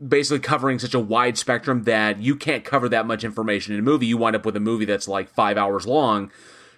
basically 0.05 0.39
covering 0.39 0.79
such 0.79 0.93
a 0.93 0.99
wide 0.99 1.37
spectrum 1.37 1.83
that 1.83 2.19
you 2.19 2.35
can't 2.35 2.63
cover 2.63 2.89
that 2.89 3.07
much 3.07 3.23
information 3.23 3.73
in 3.73 3.79
a 3.79 3.83
movie. 3.83 4.05
You 4.05 4.17
wind 4.17 4.35
up 4.35 4.45
with 4.45 4.55
a 4.55 4.61
movie 4.61 4.85
that's 4.85 5.07
like 5.07 5.29
five 5.29 5.57
hours 5.57 5.85
long, 5.85 6.31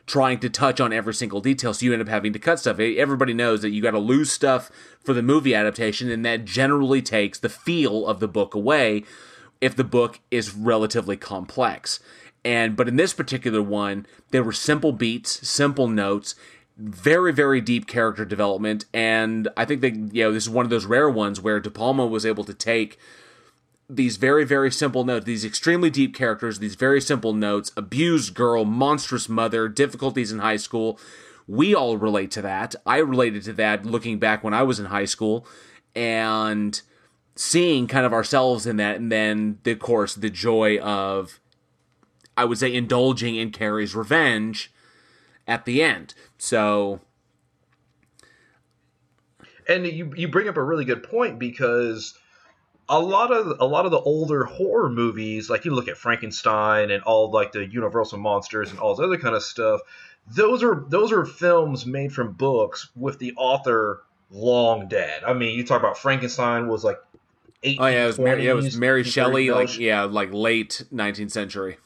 trying 0.06 0.39
to 0.39 0.49
touch 0.49 0.80
on 0.80 0.93
every 0.93 1.13
single 1.13 1.41
detail. 1.41 1.73
So 1.73 1.86
you 1.86 1.93
end 1.93 2.01
up 2.01 2.08
having 2.08 2.34
to 2.34 2.39
cut 2.39 2.60
stuff. 2.60 2.80
Everybody 2.80 3.34
knows 3.34 3.62
that 3.62 3.71
you 3.71 3.82
got 3.82 3.91
to 3.91 3.99
lose 3.99 4.32
stuff 4.32 4.71
for 5.03 5.13
the 5.13 5.21
movie 5.21 5.56
adaptation, 5.56 6.10
and 6.10 6.25
that 6.25 6.45
generally 6.45 7.01
takes 7.01 7.39
the 7.39 7.49
feel 7.49 8.08
of 8.08 8.19
the 8.19 8.27
book 8.27 8.53
away 8.53 9.03
if 9.62 9.75
the 9.75 9.84
book 9.84 10.19
is 10.32 10.53
relatively 10.53 11.17
complex. 11.17 11.99
And 12.45 12.77
but 12.77 12.88
in 12.88 12.95
this 12.95 13.13
particular 13.13 13.62
one, 13.62 14.06
there 14.32 14.43
were 14.43 14.53
simple 14.53 14.91
beats, 14.91 15.47
simple 15.47 15.88
notes, 15.88 16.36
very 16.78 17.34
very 17.34 17.60
deep 17.60 17.88
character 17.88 18.24
development, 18.24 18.86
and 18.94 19.48
I 19.58 19.66
think 19.66 19.82
that 19.82 19.96
you 20.13 20.24
know 20.24 20.32
this 20.32 20.44
is 20.44 20.50
one 20.50 20.66
of 20.66 20.70
those 20.70 20.86
rare 20.86 21.10
ones 21.10 21.42
where 21.42 21.60
De 21.60 21.72
Palma 21.72 22.06
was 22.06 22.26
able 22.26 22.44
to 22.44 22.54
take 22.54 22.98
these 23.90 24.18
very 24.18 24.46
very 24.46 24.72
simple 24.72 25.04
notes, 25.04 25.26
these 25.26 25.46
extremely 25.46 25.90
deep 25.90 26.16
characters, 26.16 26.60
these 26.60 26.76
very 26.76 27.02
simple 27.02 27.34
notes, 27.34 27.72
abused 27.76 28.34
girl, 28.34 28.66
monstrous 28.66 29.28
mother, 29.28 29.68
difficulties 29.68 30.32
in 30.32 30.40
high 30.40 30.58
school. 30.58 31.00
We 31.48 31.74
all 31.74 31.98
relate 31.98 32.30
to 32.32 32.42
that. 32.42 32.76
I 32.86 32.98
related 32.98 33.44
to 33.44 33.54
that 33.54 33.86
looking 33.86 34.20
back 34.20 34.44
when 34.44 34.54
I 34.54 34.63
was 34.63 34.80
in 34.80 34.88
high 34.88 35.06
school, 35.06 35.48
and 35.96 36.80
seeing 37.36 37.88
kind 37.88 38.06
of 38.06 38.13
ourselves 38.13 38.68
in 38.68 38.78
that, 38.78 38.98
and 38.98 39.12
then 39.12 39.60
of 39.66 39.80
course 39.80 40.13
the 40.13 40.30
joy 40.30 40.78
of 40.80 41.40
I 42.36 42.46
would 42.46 42.60
say 42.60 42.72
indulging 42.74 43.36
in 43.36 43.52
Carrie's 43.52 43.96
revenge 43.96 44.72
at 45.48 45.66
the 45.66 45.82
end. 45.82 46.13
So 46.38 47.00
and 49.67 49.86
you 49.86 50.12
you 50.15 50.28
bring 50.28 50.47
up 50.47 50.58
a 50.58 50.63
really 50.63 50.86
good 50.86 51.04
point 51.04 51.39
because 51.39 52.17
a 52.89 53.00
lot 53.00 53.32
of 53.32 53.60
a 53.60 53.65
lot 53.65 53.86
of 53.86 53.91
the 53.91 54.00
older 54.00 54.45
horror 54.45 54.89
movies, 54.89 55.50
like 55.50 55.65
you 55.65 55.73
look 55.73 55.88
at 55.88 55.97
Frankenstein 55.97 56.91
and 56.91 57.04
all 57.04 57.32
like 57.32 57.52
the 57.52 57.65
Universal 57.65 58.19
monsters 58.19 58.71
and 58.71 58.80
all 58.80 58.95
this 58.95 59.04
other 59.04 59.17
kind 59.17 59.36
of 59.36 59.43
stuff, 59.43 59.82
those 60.28 60.63
are 60.63 60.86
those 60.88 61.12
are 61.12 61.26
films 61.26 61.86
made 61.86 62.13
from 62.13 62.34
books 62.34 62.89
with 62.95 63.19
the 63.19 63.34
author 63.36 64.04
long 64.32 64.88
dead. 64.88 65.23
I 65.26 65.34
mean, 65.34 65.58
you 65.58 65.65
talk 65.65 65.80
about 65.80 65.97
Frankenstein 65.97 66.67
was 66.67 66.84
like 66.84 67.00
eight. 67.63 67.78
oh 67.80 67.88
yeah, 67.88 68.06
it 68.06 68.08
was 68.08 68.19
Mary, 68.19 68.45
yeah, 68.45 68.52
it 68.52 68.56
was 68.56 68.78
Mary 68.78 69.04
Shelley, 69.04 69.52
like 69.52 69.78
yeah, 69.78 70.04
like 70.04 70.30
late 70.32 70.86
nineteenth 70.91 71.32
century. 71.32 71.78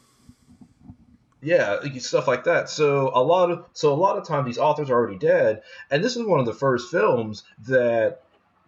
Yeah, 1.41 1.79
stuff 1.99 2.27
like 2.27 2.43
that. 2.43 2.69
So 2.69 3.11
a 3.13 3.23
lot 3.23 3.49
of 3.49 3.65
so 3.73 3.93
a 3.93 3.95
lot 3.95 4.17
of 4.17 4.27
times 4.27 4.45
these 4.45 4.57
authors 4.59 4.89
are 4.89 4.93
already 4.95 5.17
dead, 5.17 5.63
and 5.89 6.03
this 6.03 6.15
is 6.15 6.23
one 6.23 6.39
of 6.39 6.45
the 6.45 6.53
first 6.53 6.91
films 6.91 7.43
that 7.67 8.21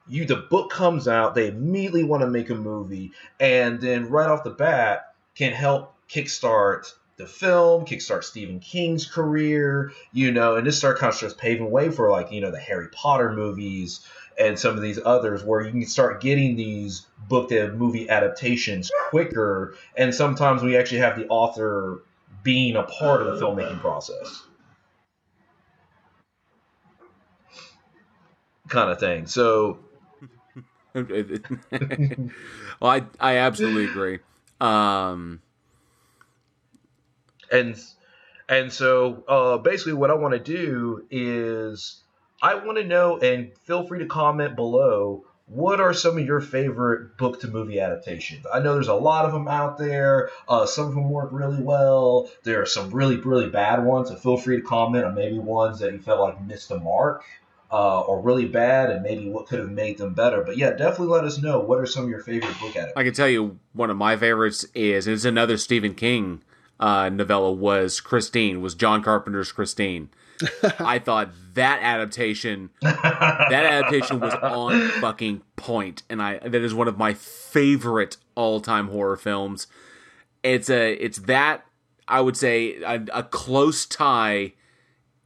you 0.07 0.25
the 0.25 0.35
book 0.35 0.71
comes 0.71 1.07
out, 1.07 1.35
they 1.35 1.47
immediately 1.47 2.03
want 2.03 2.21
to 2.21 2.27
make 2.27 2.49
a 2.49 2.55
movie, 2.55 3.11
and 3.39 3.79
then 3.79 4.09
right 4.09 4.29
off 4.29 4.43
the 4.43 4.49
bat 4.49 5.13
can 5.35 5.53
help 5.53 5.93
kickstart 6.09 6.91
the 7.17 7.27
film, 7.27 7.85
kickstart 7.85 8.23
Stephen 8.23 8.59
King's 8.59 9.05
career, 9.05 9.91
you 10.11 10.31
know, 10.31 10.55
and 10.55 10.65
this 10.65 10.77
start 10.77 10.97
kind 10.97 11.11
of 11.11 11.15
starts 11.15 11.35
paving 11.35 11.69
way 11.69 11.91
for 11.91 12.09
like, 12.09 12.31
you 12.31 12.41
know, 12.41 12.51
the 12.51 12.59
Harry 12.59 12.87
Potter 12.89 13.31
movies 13.31 14.05
and 14.37 14.57
some 14.57 14.75
of 14.75 14.81
these 14.81 14.99
others 15.03 15.43
where 15.43 15.61
you 15.61 15.71
can 15.71 15.85
start 15.85 16.21
getting 16.21 16.55
these 16.55 17.05
book 17.29 17.49
to 17.49 17.71
movie 17.71 18.09
adaptations 18.09 18.91
quicker. 19.09 19.75
And 19.95 20.13
sometimes 20.13 20.63
we 20.63 20.75
actually 20.75 21.01
have 21.01 21.17
the 21.17 21.27
author 21.27 22.01
being 22.43 22.75
a 22.75 22.83
part 22.83 23.21
of 23.21 23.27
the 23.39 23.45
filmmaking 23.45 23.79
process. 23.79 24.43
Kind 28.67 28.91
of 28.91 28.99
thing. 28.99 29.25
So 29.27 29.79
well, 30.93 32.29
I 32.81 33.03
I 33.19 33.37
absolutely 33.37 33.85
agree. 33.85 34.19
Um, 34.61 35.41
and 37.51 37.75
and 38.47 38.71
so 38.71 39.23
uh, 39.27 39.57
basically, 39.57 39.93
what 39.93 40.11
I 40.11 40.13
want 40.13 40.33
to 40.33 40.39
do 40.39 41.05
is 41.09 42.01
I 42.41 42.55
want 42.55 42.77
to 42.77 42.83
know, 42.83 43.17
and 43.17 43.51
feel 43.65 43.87
free 43.87 43.99
to 43.99 44.05
comment 44.05 44.55
below. 44.55 45.25
What 45.45 45.81
are 45.81 45.93
some 45.93 46.17
of 46.17 46.25
your 46.25 46.39
favorite 46.39 47.17
book 47.17 47.41
to 47.41 47.47
movie 47.47 47.79
adaptations? 47.79 48.45
I 48.51 48.59
know 48.59 48.73
there's 48.73 48.87
a 48.87 48.93
lot 48.93 49.25
of 49.25 49.33
them 49.33 49.47
out 49.47 49.77
there. 49.77 50.29
Uh, 50.47 50.65
some 50.65 50.87
of 50.87 50.95
them 50.95 51.09
work 51.09 51.29
really 51.31 51.61
well. 51.61 52.29
There 52.43 52.61
are 52.61 52.65
some 52.65 52.91
really, 52.91 53.17
really 53.17 53.49
bad 53.49 53.83
ones. 53.83 54.09
So 54.09 54.15
feel 54.15 54.37
free 54.37 54.57
to 54.57 54.63
comment 54.63 55.05
on 55.05 55.15
maybe 55.15 55.37
ones 55.37 55.79
that 55.79 55.91
you 55.91 55.99
felt 55.99 56.21
like 56.21 56.41
missed 56.41 56.69
the 56.69 56.79
mark 56.79 57.25
uh, 57.73 58.01
or 58.01 58.21
really 58.21 58.45
bad, 58.45 58.91
and 58.91 59.01
maybe 59.01 59.27
what 59.27 59.47
could 59.47 59.59
have 59.59 59.71
made 59.71 59.97
them 59.97 60.13
better. 60.13 60.43
But 60.43 60.57
yeah, 60.57 60.71
definitely 60.71 61.07
let 61.07 61.23
us 61.23 61.41
know 61.41 61.59
what 61.59 61.79
are 61.79 61.87
some 61.87 62.03
of 62.03 62.09
your 62.09 62.21
favorite 62.21 62.57
book 62.59 62.75
adaptations. 62.75 62.93
I 62.95 63.03
can 63.03 63.13
tell 63.13 63.27
you 63.27 63.59
one 63.73 63.89
of 63.89 63.97
my 63.97 64.15
favorites 64.15 64.65
is 64.75 65.07
it's 65.07 65.25
another 65.25 65.57
Stephen 65.57 65.95
King 65.95 66.43
uh, 66.79 67.09
novella 67.09 67.51
was 67.51 67.99
Christine 67.99 68.61
was 68.61 68.75
John 68.75 69.01
Carpenter's 69.01 69.51
Christine. 69.51 70.09
I 70.79 70.99
thought 70.99 71.31
that 71.53 71.79
adaptation 71.81 72.69
that 72.81 73.51
adaptation 73.51 74.19
was 74.19 74.33
on 74.35 74.89
fucking 75.01 75.41
point, 75.55 76.03
and 76.09 76.21
I 76.21 76.39
that 76.39 76.55
is 76.55 76.73
one 76.73 76.87
of 76.87 76.97
my 76.97 77.13
favorite 77.13 78.17
all 78.35 78.61
time 78.61 78.89
horror 78.89 79.17
films. 79.17 79.67
It's 80.43 80.69
a 80.69 80.93
it's 80.93 81.19
that 81.19 81.65
I 82.07 82.21
would 82.21 82.37
say 82.37 82.81
a, 82.81 83.05
a 83.13 83.23
close 83.23 83.85
tie 83.85 84.53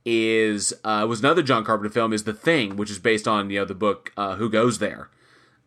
is 0.05 0.73
uh, 0.83 1.05
was 1.07 1.19
another 1.19 1.43
John 1.43 1.65
Carpenter 1.65 1.91
film 1.91 2.13
is 2.13 2.23
The 2.23 2.33
Thing, 2.33 2.77
which 2.77 2.89
is 2.89 2.99
based 2.99 3.27
on 3.27 3.49
you 3.49 3.59
know 3.59 3.65
the 3.65 3.75
book 3.75 4.13
uh, 4.15 4.35
Who 4.35 4.49
Goes 4.49 4.79
There, 4.79 5.09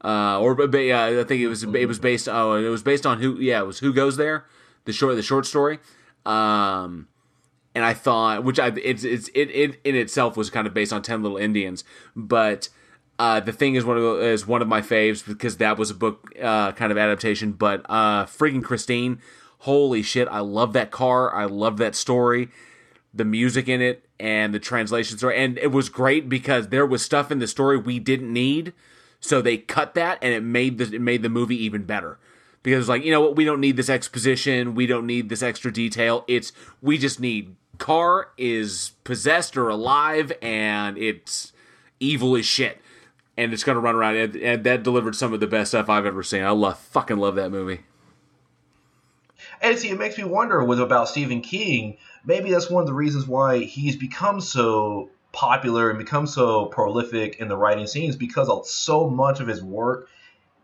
uh, 0.03 0.41
or 0.41 0.59
yeah, 0.79 1.21
I 1.21 1.25
think 1.25 1.43
it 1.43 1.49
was 1.49 1.63
it 1.63 1.87
was 1.87 1.99
based 1.99 2.29
oh 2.29 2.55
it 2.55 2.69
was 2.69 2.83
based 2.83 3.05
on 3.05 3.21
who 3.21 3.39
yeah 3.39 3.61
it 3.61 3.67
was 3.67 3.81
Who 3.81 3.93
Goes 3.93 4.17
There, 4.17 4.47
the 4.87 4.93
short 4.93 5.17
the 5.17 5.23
short 5.23 5.45
story, 5.45 5.79
um, 6.25 7.09
and 7.75 7.85
I 7.85 7.95
thought 7.95 8.45
which 8.45 8.59
I 8.59 8.69
it's 8.69 9.05
it's 9.05 9.29
it, 9.35 9.51
it 9.51 9.81
in 9.85 9.95
itself 9.95 10.37
was 10.37 10.51
kind 10.51 10.67
of 10.67 10.75
based 10.75 10.93
on 10.93 11.03
Ten 11.03 11.23
Little 11.23 11.39
Indians, 11.39 11.85
but. 12.15 12.69
Uh, 13.19 13.39
the 13.39 13.53
thing 13.53 13.75
is 13.75 13.85
one 13.85 13.99
of 13.99 14.23
is 14.23 14.47
one 14.47 14.63
of 14.63 14.69
my 14.69 14.81
faves 14.81 15.23
because 15.27 15.59
that 15.59 15.77
was 15.77 15.91
a 15.91 15.95
book 15.95 16.33
uh, 16.43 16.73
kind 16.73 16.91
of 16.91 16.97
adaptation. 16.97 17.53
But 17.53 17.85
uh, 17.87 18.25
freaking 18.25 18.65
Christine, 18.65 19.21
holy 19.59 20.01
shit! 20.01 20.27
I 20.29 20.39
love 20.39 20.73
that 20.73 20.91
car. 20.91 21.31
I 21.35 21.45
love 21.45 21.77
that 21.77 21.95
story 21.95 22.49
the 23.13 23.25
music 23.25 23.69
in 23.69 23.81
it 23.81 24.05
and 24.19 24.55
the 24.55 24.59
translation 24.59 25.19
story. 25.19 25.43
And 25.43 25.59
it 25.59 25.73
was 25.73 25.89
great 25.89 26.29
because 26.29 26.69
there 26.69 26.87
was 26.87 27.03
stuff 27.03 27.31
in 27.31 27.39
the 27.39 27.47
story 27.47 27.77
we 27.77 27.99
didn't 27.99 28.33
need. 28.33 28.73
So 29.21 29.43
they 29.43 29.59
cut 29.59 29.95
that 29.95 30.19
and 30.23 30.33
it 30.33 30.43
made 30.43 30.79
the 30.79 30.95
it 30.95 31.01
made 31.01 31.23
the 31.23 31.29
movie 31.29 31.63
even 31.63 31.85
better. 31.85 32.19
Because 32.63 32.89
like, 32.89 33.05
you 33.05 33.11
know 33.11 33.21
what, 33.21 33.37
we 33.37 33.45
don't 33.45 33.61
need 33.61 33.77
this 33.77 33.89
exposition, 33.91 34.75
we 34.75 34.87
don't 34.87 35.07
need 35.07 35.29
this 35.29 35.43
extra 35.43 35.73
detail. 35.73 36.25
It's 36.29 36.53
we 36.81 36.99
just 36.99 37.21
need 37.21 37.57
Car 37.81 38.29
is 38.39 38.93
possessed 39.03 39.57
or 39.57 39.69
alive 39.69 40.31
and 40.41 40.97
it's 40.97 41.53
evil 41.99 42.37
as 42.37 42.47
shit. 42.47 42.81
And 43.37 43.53
it's 43.53 43.65
gonna 43.65 43.81
run 43.81 43.97
around 43.97 44.17
and, 44.17 44.37
and 44.37 44.65
that 44.65 44.85
delivered 44.85 45.17
some 45.17 45.33
of 45.33 45.41
the 45.41 45.49
best 45.49 45.73
stuff 45.73 45.89
I've 45.89 46.07
ever 46.07 46.23
seen. 46.23 46.45
I 46.45 46.51
love 46.51 46.79
fucking 46.79 47.17
love 47.17 47.35
that 47.35 47.51
movie. 47.51 47.81
And 49.61 49.77
see, 49.79 49.89
it 49.91 49.99
makes 49.99 50.17
me 50.17 50.25
wonder 50.25 50.63
with 50.63 50.81
about 50.81 51.09
Stephen 51.09 51.41
King 51.41 51.97
maybe 52.25 52.51
that's 52.51 52.71
one 52.71 52.83
of 52.83 52.87
the 52.87 52.95
reasons 52.95 53.27
why 53.27 53.59
he's 53.59 53.97
become 53.97 54.41
so 54.41 55.11
popular 55.33 55.91
and 55.91 55.99
become 55.99 56.27
so 56.27 56.67
prolific 56.67 57.37
in 57.41 57.49
the 57.49 57.57
writing 57.57 57.87
scenes 57.87 58.17
because 58.17 58.49
so 58.71 59.09
much 59.09 59.41
of 59.41 59.47
his 59.47 59.63
work 59.63 60.09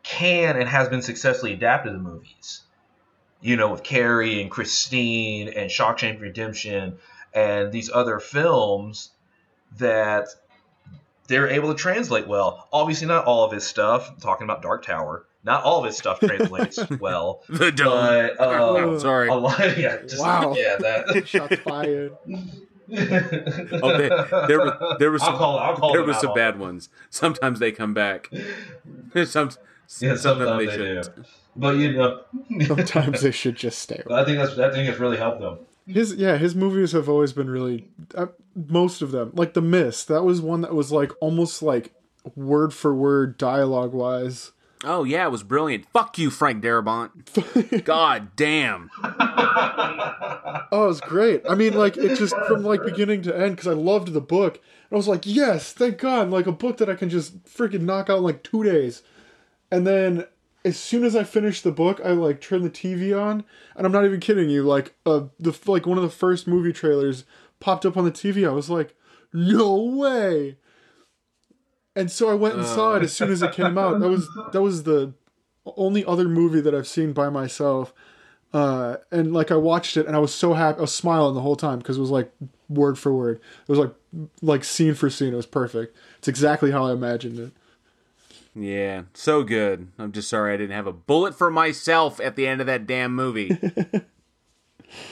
can 0.03 0.57
and 0.57 0.69
has 0.69 0.89
been 0.89 1.03
successfully 1.03 1.53
adapted 1.53 1.93
to 1.93 1.99
movies. 1.99 2.63
You 3.41 3.57
know, 3.57 3.71
with 3.71 3.83
Carrie 3.83 4.41
and 4.41 4.51
Christine 4.51 5.49
and 5.49 5.71
Shawshank 5.71 6.21
Redemption 6.21 6.99
and 7.35 7.71
these 7.71 7.91
other 7.93 8.19
films 8.19 9.11
that 9.79 10.29
they're 11.29 11.49
able 11.49 11.69
to 11.73 11.79
translate 11.79 12.27
well. 12.27 12.69
Obviously, 12.73 13.07
not 13.07 13.25
all 13.27 13.45
of 13.45 13.53
his 13.53 13.65
stuff. 13.67 14.11
I'm 14.11 14.17
talking 14.21 14.45
about 14.45 14.63
Dark 14.63 14.85
Tower. 14.87 15.27
Not 15.45 15.63
all 15.63 15.81
of 15.81 15.85
his 15.87 15.97
stuff 15.97 16.19
translates 16.21 16.79
well. 17.01 17.43
the 17.49 17.71
dome. 17.71 17.91
But, 18.37 18.41
uh, 18.41 18.99
Sorry. 18.99 19.29
A 19.29 19.35
lot, 19.35 19.59
yeah, 19.79 19.99
just, 20.03 20.19
Wow. 20.21 20.55
yeah, 20.57 20.77
that. 20.77 21.29
Shots 21.29 21.57
fired. 21.57 22.17
Oh, 22.89 23.99
they, 23.99 24.09
there 24.49 24.61
was 24.61 24.97
there 25.01 25.11
was 25.11 25.23
I'll 25.23 25.29
some, 25.31 25.37
call- 25.39 25.59
I'll 25.59 25.77
call 25.77 25.93
there 25.93 26.03
them 26.03 26.09
was 26.09 26.21
some 26.21 26.35
bad 26.35 26.59
ones. 26.59 26.89
Sometimes 27.11 27.59
they 27.59 27.73
come 27.73 27.93
back. 27.95 28.31
Some, 29.25 29.51
Yeah, 30.01 30.17
sometimes 30.17 30.59
they, 30.59 30.67
do. 30.67 30.71
shouldn't. 31.03 31.27
But 31.55 31.77
you 31.77 31.93
know, 31.93 32.23
Sometimes 32.67 33.23
they 33.23 33.31
should 33.43 33.57
just 33.57 33.79
stay. 33.79 34.03
I 34.11 34.25
think 34.25 34.39
that's 34.39 34.59
I 34.59 34.71
think 34.71 34.89
it's 34.89 34.99
really 34.99 35.17
helped 35.17 35.41
them. 35.41 35.59
His 35.87 36.15
yeah, 36.15 36.37
his 36.37 36.55
movies 36.55 36.93
have 36.93 37.09
always 37.09 37.33
been 37.33 37.49
really 37.49 37.89
uh, 38.15 38.27
most 38.55 39.03
of 39.03 39.13
them. 39.13 39.31
Like 39.35 39.55
The 39.55 39.63
Mist, 39.63 40.09
that 40.09 40.23
was 40.23 40.41
one 40.41 40.61
that 40.63 40.75
was 40.75 40.91
like 40.93 41.13
almost 41.21 41.63
like 41.63 41.93
word 42.35 42.75
for 42.75 42.95
word 42.95 43.39
dialogue 43.39 43.93
wise. 43.93 44.53
Oh 44.85 45.05
yeah, 45.05 45.25
it 45.25 45.31
was 45.31 45.43
brilliant. 45.43 45.87
Fuck 45.93 46.19
you, 46.19 46.31
Frank 46.31 46.63
Darabont. 46.63 47.85
God 47.85 48.35
damn. 48.37 48.91
Oh, 50.73 50.85
it 50.85 50.89
was 50.89 51.01
great. 51.01 51.43
I 51.49 51.55
mean, 51.55 51.75
like 51.75 51.97
it 51.97 52.19
just 52.19 52.35
from 52.49 52.65
like 52.65 52.83
beginning 52.85 53.23
to 53.23 53.37
end 53.37 53.57
because 53.57 53.69
I 53.69 53.73
loved 53.73 54.13
the 54.13 54.21
book. 54.21 54.57
And 54.57 54.93
I 54.93 54.97
was 54.97 55.07
like, 55.07 55.23
yes, 55.25 55.73
thank 55.73 55.99
God, 55.99 56.31
like 56.31 56.47
a 56.47 56.53
book 56.53 56.79
that 56.79 56.91
I 56.91 56.95
can 56.95 57.09
just 57.09 57.45
freaking 57.45 57.83
knock 57.83 58.11
out 58.11 58.19
in 58.19 58.25
like 58.25 58.43
two 58.43 58.65
days. 58.65 59.03
And 59.71 59.87
then 59.87 60.27
as 60.65 60.79
soon 60.79 61.05
as 61.05 61.15
I 61.15 61.25
finished 61.25 61.65
the 61.65 61.73
book, 61.73 62.01
I 62.05 62.11
like 62.11 62.41
turned 62.41 62.65
the 62.65 62.71
TV 62.71 63.19
on, 63.19 63.45
and 63.77 63.87
I'm 63.87 63.93
not 63.93 64.05
even 64.05 64.21
kidding 64.21 64.49
you. 64.51 64.63
Like 64.63 64.95
uh, 65.07 65.25
the 65.39 65.57
like 65.67 65.87
one 65.87 65.99
of 65.99 66.05
the 66.05 66.11
first 66.11 66.47
movie 66.47 66.73
trailers 66.73 67.25
popped 67.61 67.87
up 67.87 67.97
on 67.97 68.05
the 68.05 68.13
TV. 68.13 68.47
I 68.47 68.53
was 68.53 68.69
like, 68.69 68.95
no 69.33 69.77
way. 69.77 70.57
And 71.95 72.11
so 72.11 72.29
I 72.29 72.35
went 72.35 72.57
and 72.57 72.67
saw 72.67 72.97
it 72.97 73.03
as 73.03 73.13
soon 73.13 73.31
as 73.31 73.43
it 73.43 73.53
came 73.53 73.79
out. 73.79 74.01
That 74.01 74.09
was 74.09 74.29
that 74.53 74.61
was 74.61 74.83
the 74.83 75.15
only 75.77 76.05
other 76.05 76.29
movie 76.29 76.61
that 76.61 76.75
I've 76.75 76.89
seen 76.89 77.13
by 77.13 77.29
myself. 77.29 77.95
Uh, 78.53 78.97
and 79.11 79.33
like 79.33 79.51
I 79.51 79.57
watched 79.57 79.97
it 79.97 80.07
and 80.07 80.15
I 80.15 80.19
was 80.19 80.35
so 80.35 80.55
happy. 80.55 80.79
I 80.79 80.83
was 80.83 80.95
smiling 80.95 81.35
the 81.35 81.41
whole 81.41 81.57
time 81.57 81.79
because 81.79 81.97
it 81.99 82.01
was 82.01 82.11
like 82.11 82.31
word 82.69 82.99
for 82.99 83.13
word. 83.13 83.41
It 83.67 83.69
was 83.69 83.79
like 83.79 83.95
like 84.43 84.65
scene 84.65 84.95
for 84.95 85.11
scene. 85.11 85.33
It 85.33 85.37
was 85.37 85.47
perfect. 85.47 85.97
It's 86.19 86.29
exactly 86.29 86.71
how 86.71 86.87
I 86.87 86.93
imagined 86.93 87.39
it. 87.39 87.53
Yeah, 88.59 89.03
so 89.13 89.43
good. 89.43 89.89
I'm 89.99 90.13
just 90.13 90.31
sorry 90.31 90.55
I 90.55 90.57
didn't 90.57 90.75
have 90.75 90.87
a 90.87 90.93
bullet 90.93 91.35
for 91.35 91.51
myself 91.51 92.19
at 92.21 92.37
the 92.37 92.47
end 92.47 92.63
of 92.63 92.67
that 92.67 92.87
damn 92.87 93.15
movie. 93.15 93.49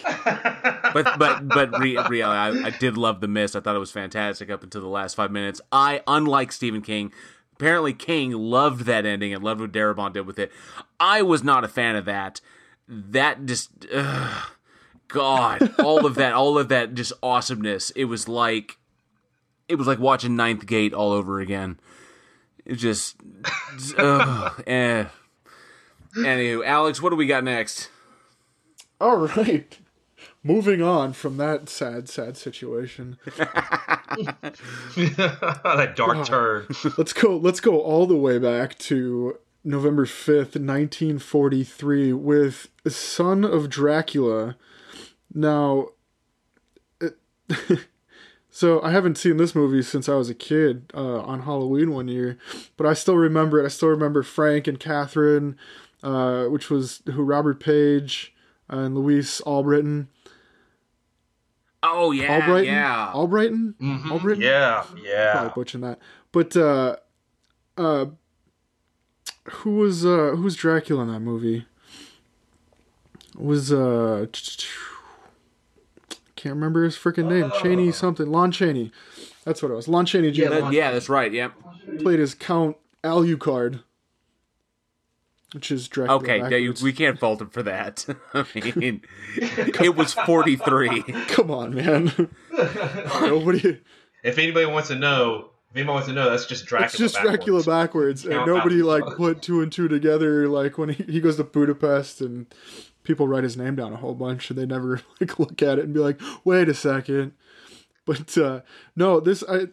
but 0.03 1.19
but 1.19 1.49
but 1.49 1.79
re- 1.79 1.99
really, 2.09 2.23
I, 2.23 2.49
I 2.49 2.71
did 2.71 2.97
love 2.97 3.21
the 3.21 3.29
mist. 3.29 3.55
I 3.55 3.61
thought 3.61 3.77
it 3.77 3.81
was 3.81 3.91
fantastic 3.91 4.49
up 4.49 4.63
until 4.63 4.81
the 4.81 4.89
last 4.89 5.15
five 5.15 5.31
minutes. 5.31 5.61
I, 5.71 6.01
unlike 6.07 6.53
Stephen 6.53 6.81
King, 6.81 7.13
apparently 7.53 7.93
King 7.93 8.33
loved 8.33 8.87
that 8.87 9.05
ending 9.05 9.35
and 9.35 9.45
loved 9.45 9.61
what 9.61 9.73
Darabont 9.73 10.15
did 10.15 10.27
with 10.27 10.39
it. 10.39 10.51
I 10.99 11.21
was 11.21 11.45
not 11.45 11.65
a 11.65 11.69
fan 11.69 11.97
of 11.97 12.07
that. 12.07 12.41
That 12.89 13.45
just, 13.47 13.71
ugh, 13.93 14.49
God, 15.09 15.75
all 15.79 16.07
of 16.07 16.15
that, 16.15 16.33
all 16.33 16.59
of 16.59 16.69
that, 16.69 16.95
just 16.95 17.13
awesomeness. 17.23 17.91
It 17.91 18.05
was 18.05 18.29
like, 18.29 18.79
it 19.69 19.77
was 19.77 19.87
like 19.87 19.99
watching 19.99 20.37
Ninth 20.37 20.67
Gate 20.67 20.93
all 20.93 21.13
over 21.13 21.41
again. 21.41 21.79
It 22.65 22.77
just, 22.77 23.17
ugh, 23.99 24.63
eh. 24.67 25.05
Anywho, 26.17 26.65
Alex, 26.65 27.03
what 27.03 27.11
do 27.11 27.17
we 27.17 27.27
got 27.27 27.45
next? 27.45 27.91
All 29.01 29.17
right. 29.17 29.79
Moving 30.43 30.83
on 30.83 31.15
from 31.15 31.37
that 31.39 31.69
sad, 31.69 32.09
sad 32.09 32.37
situation. 32.37 33.19
that 34.97 35.95
dark 35.97 36.27
turn. 36.27 36.67
let's 36.99 37.13
go 37.15 37.37
let's 37.37 37.61
go 37.61 37.81
all 37.81 38.07
the 38.07 38.15
way 38.15 38.39
back 38.39 38.79
to 38.81 39.39
November 39.65 40.05
5th, 40.05 40.57
1943 40.61 42.13
with 42.13 42.69
Son 42.87 43.43
of 43.43 43.71
Dracula. 43.71 44.57
Now 45.33 45.89
it, 47.01 47.17
so 48.57 48.81
I 48.83 48.93
haven't 48.93 49.19
seen 49.19 49.37
this 49.37 49.53
movie 49.57 49.83
since 49.83 50.09
I 50.09 50.15
was 50.15 50.31
a 50.31 50.35
kid 50.35 50.93
uh, 50.95 51.19
on 51.23 51.43
Halloween 51.43 51.91
one 51.93 52.07
year, 52.07 52.39
but 52.77 52.87
I 52.87 52.95
still 52.95 53.17
remember 53.17 53.61
it. 53.61 53.65
I 53.65 53.69
still 53.69 53.89
remember 53.89 54.23
Frank 54.23 54.69
and 54.69 54.79
Catherine, 54.79 55.57
uh, 56.05 56.45
which 56.45 56.71
was 56.71 57.03
who 57.07 57.25
Robert 57.25 57.59
Paige, 57.59 58.33
and 58.69 58.95
Louise 58.95 59.41
Allbritton. 59.45 60.07
Oh 61.83 62.13
yeah, 62.13 62.41
Albrighton? 62.41 62.65
yeah. 62.67 63.11
Albrighton? 63.13 63.75
Mhm. 63.75 64.11
Albritton? 64.11 64.41
Yeah, 64.43 64.85
Probably 64.87 65.03
yeah. 65.05 65.53
butchering 65.53 65.83
that. 65.83 65.99
But 66.31 66.57
uh 66.57 66.97
uh 67.77 68.07
who 69.51 69.71
was 69.77 70.07
uh 70.07 70.33
who 70.37 70.43
was 70.43 70.55
Dracula 70.55 71.03
in 71.03 71.09
that 71.13 71.21
movie? 71.21 71.67
Was 73.37 73.73
uh 73.73 74.27
can't 76.45 76.57
remember 76.57 76.85
his 76.85 76.95
freaking 76.95 77.27
name. 77.27 77.51
Chaney 77.63 77.89
oh. 77.89 77.93
something. 77.93 78.31
Lon 78.31 78.53
Chaney. 78.53 78.93
That's 79.45 79.63
what 79.63 79.71
it 79.71 79.75
was. 79.75 79.89
Lon 79.89 80.05
Chaney 80.05 80.31
Jr. 80.31 80.43
Yeah, 80.43 80.49
That- 80.51 80.73
yeah, 80.75 80.91
that's 80.93 81.09
right. 81.09 81.33
Yep. 81.33 81.53
played 82.01 82.21
as 82.21 82.35
Count 82.35 82.77
Alucard. 83.03 83.83
Which 85.55 85.71
is 85.71 85.89
Dracula. 85.89 86.19
Okay, 86.19 86.39
yeah, 86.39 86.49
backwards. 86.51 86.83
we 86.83 86.93
can't 86.93 87.19
fault 87.19 87.41
him 87.41 87.49
for 87.49 87.63
that. 87.63 88.05
I 88.35 88.45
mean, 88.75 89.03
it 89.37 89.95
was 89.95 90.13
forty 90.13 90.57
three. 90.57 91.03
Come 91.29 91.49
on, 91.53 91.77
man. 91.77 92.29
Nobody 93.21 93.81
If 94.25 94.39
anybody 94.39 94.67
wants 94.67 94.89
to 94.89 94.97
know, 94.97 95.51
if 95.71 95.77
anybody 95.77 95.93
wants 95.95 96.09
to 96.09 96.13
know, 96.13 96.29
that's 96.29 96.47
just 96.47 96.67
Dracula. 96.67 96.87
It's 96.87 96.99
just 96.99 97.15
backwards. 97.15 97.37
Dracula 97.37 97.63
backwards, 97.63 98.25
and 98.27 98.47
nobody 98.47 98.83
like 98.83 99.05
put 99.17 99.43
two 99.43 99.63
and 99.63 99.71
two 99.71 99.87
together. 99.87 100.49
Like 100.49 100.77
when 100.77 100.89
he, 100.89 101.05
he 101.05 101.21
goes 101.21 101.37
to 101.37 101.45
Budapest, 101.45 102.21
and 102.21 102.53
people 103.05 103.29
write 103.29 103.45
his 103.45 103.57
name 103.57 103.77
down 103.77 103.93
a 103.93 103.97
whole 103.97 104.15
bunch, 104.15 104.51
and 104.51 104.59
they 104.59 104.67
never 104.67 105.01
like 105.21 105.39
look 105.39 105.63
at 105.63 105.79
it 105.79 105.85
and 105.85 105.95
be 105.95 106.01
like, 106.01 106.21
"Wait 106.45 106.69
a 106.69 106.75
second. 106.75 107.33
But 108.05 108.37
uh, 108.37 108.61
no, 108.97 109.21
this 109.21 109.45
I 109.49 109.69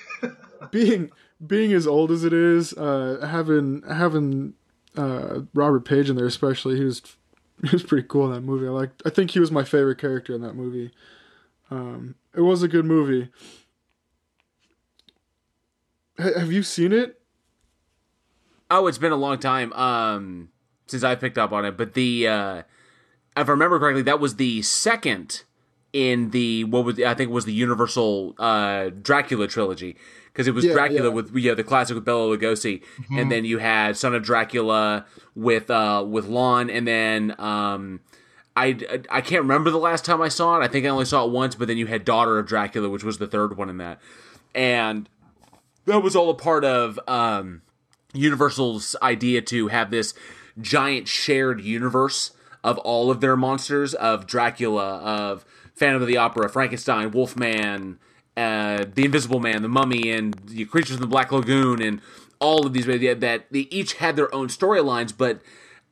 being 0.70 1.10
being 1.46 1.72
as 1.72 1.86
old 1.86 2.10
as 2.10 2.24
it 2.24 2.32
is, 2.32 2.72
uh, 2.74 3.26
having 3.28 3.82
having 3.88 4.54
uh, 4.96 5.40
Robert 5.54 5.84
Paige 5.84 6.10
in 6.10 6.16
there, 6.16 6.26
especially, 6.26 6.76
he 6.76 6.84
was 6.84 7.02
he 7.62 7.70
was 7.70 7.82
pretty 7.82 8.06
cool 8.08 8.26
in 8.26 8.32
that 8.32 8.42
movie. 8.42 8.66
I 8.66 8.70
like. 8.70 8.90
I 9.06 9.10
think 9.10 9.30
he 9.30 9.40
was 9.40 9.50
my 9.50 9.64
favorite 9.64 9.98
character 9.98 10.34
in 10.34 10.42
that 10.42 10.54
movie. 10.54 10.90
Um, 11.70 12.16
it 12.34 12.42
was 12.42 12.62
a 12.62 12.68
good 12.68 12.84
movie. 12.84 13.30
Ha- 16.18 16.38
have 16.38 16.52
you 16.52 16.62
seen 16.62 16.92
it? 16.92 17.18
Oh, 18.70 18.86
it's 18.86 18.98
been 18.98 19.12
a 19.12 19.16
long 19.16 19.38
time 19.38 19.72
um, 19.74 20.48
since 20.92 21.02
I 21.02 21.14
picked 21.14 21.38
up 21.38 21.52
on 21.52 21.64
it, 21.64 21.76
but 21.76 21.94
the 21.94 22.28
uh, 22.28 22.62
if 23.36 23.48
I 23.48 23.50
remember 23.50 23.78
correctly, 23.78 24.02
that 24.02 24.20
was 24.20 24.36
the 24.36 24.60
second 24.62 25.42
in 25.92 26.30
the 26.30 26.64
what 26.64 26.84
was 26.84 27.00
I 27.00 27.14
think 27.14 27.30
it 27.30 27.32
was 27.32 27.46
the 27.46 27.54
Universal 27.54 28.34
uh, 28.38 28.90
Dracula 28.90 29.48
trilogy 29.48 29.96
because 30.26 30.46
it 30.46 30.54
was 30.54 30.66
Yeah, 30.66 30.74
Dracula 30.74 31.08
yeah. 31.08 31.14
with 31.14 31.34
you 31.34 31.48
know, 31.48 31.54
the 31.54 31.64
classic 31.64 31.94
with 31.94 32.04
Bela 32.04 32.36
Lugosi, 32.36 32.82
and 33.10 33.32
then 33.32 33.44
you 33.46 33.58
had 33.58 33.96
Son 33.96 34.14
of 34.14 34.22
Dracula 34.22 35.06
with 35.34 35.70
uh, 35.70 36.04
with 36.06 36.26
Lon, 36.26 36.68
and 36.68 36.86
then 36.86 37.34
um, 37.40 38.00
I 38.54 38.78
I 39.10 39.22
can't 39.22 39.42
remember 39.42 39.70
the 39.70 39.78
last 39.78 40.04
time 40.04 40.20
I 40.20 40.28
saw 40.28 40.60
it. 40.60 40.62
I 40.62 40.68
think 40.68 40.84
I 40.84 40.90
only 40.90 41.06
saw 41.06 41.24
it 41.24 41.30
once, 41.30 41.54
but 41.54 41.68
then 41.68 41.78
you 41.78 41.86
had 41.86 42.04
Daughter 42.04 42.38
of 42.38 42.46
Dracula, 42.46 42.90
which 42.90 43.02
was 43.02 43.16
the 43.16 43.26
third 43.26 43.56
one 43.56 43.70
in 43.70 43.78
that, 43.78 43.98
and 44.54 45.08
that 45.86 46.02
was 46.02 46.14
all 46.14 46.28
a 46.28 46.34
part 46.34 46.64
of 46.66 47.00
um, 47.08 47.62
Universal's 48.12 48.94
idea 49.02 49.40
to 49.42 49.68
have 49.68 49.90
this 49.90 50.14
giant 50.60 51.08
shared 51.08 51.60
universe 51.60 52.32
of 52.64 52.78
all 52.78 53.10
of 53.10 53.20
their 53.20 53.36
monsters 53.36 53.94
of 53.94 54.26
Dracula, 54.26 54.98
of 54.98 55.44
Phantom 55.74 56.02
of 56.02 56.08
the 56.08 56.16
Opera, 56.16 56.48
Frankenstein, 56.48 57.10
Wolfman, 57.10 57.98
uh, 58.36 58.84
the 58.94 59.04
Invisible 59.04 59.40
Man, 59.40 59.62
the 59.62 59.68
Mummy, 59.68 60.10
and 60.10 60.34
the 60.46 60.64
Creatures 60.64 60.96
in 60.96 61.00
the 61.00 61.06
Black 61.06 61.32
Lagoon, 61.32 61.82
and 61.82 62.00
all 62.38 62.66
of 62.66 62.72
these 62.72 62.86
that 62.86 63.46
they 63.50 63.60
each 63.70 63.94
had 63.94 64.16
their 64.16 64.34
own 64.34 64.48
storylines, 64.48 65.16
but 65.16 65.40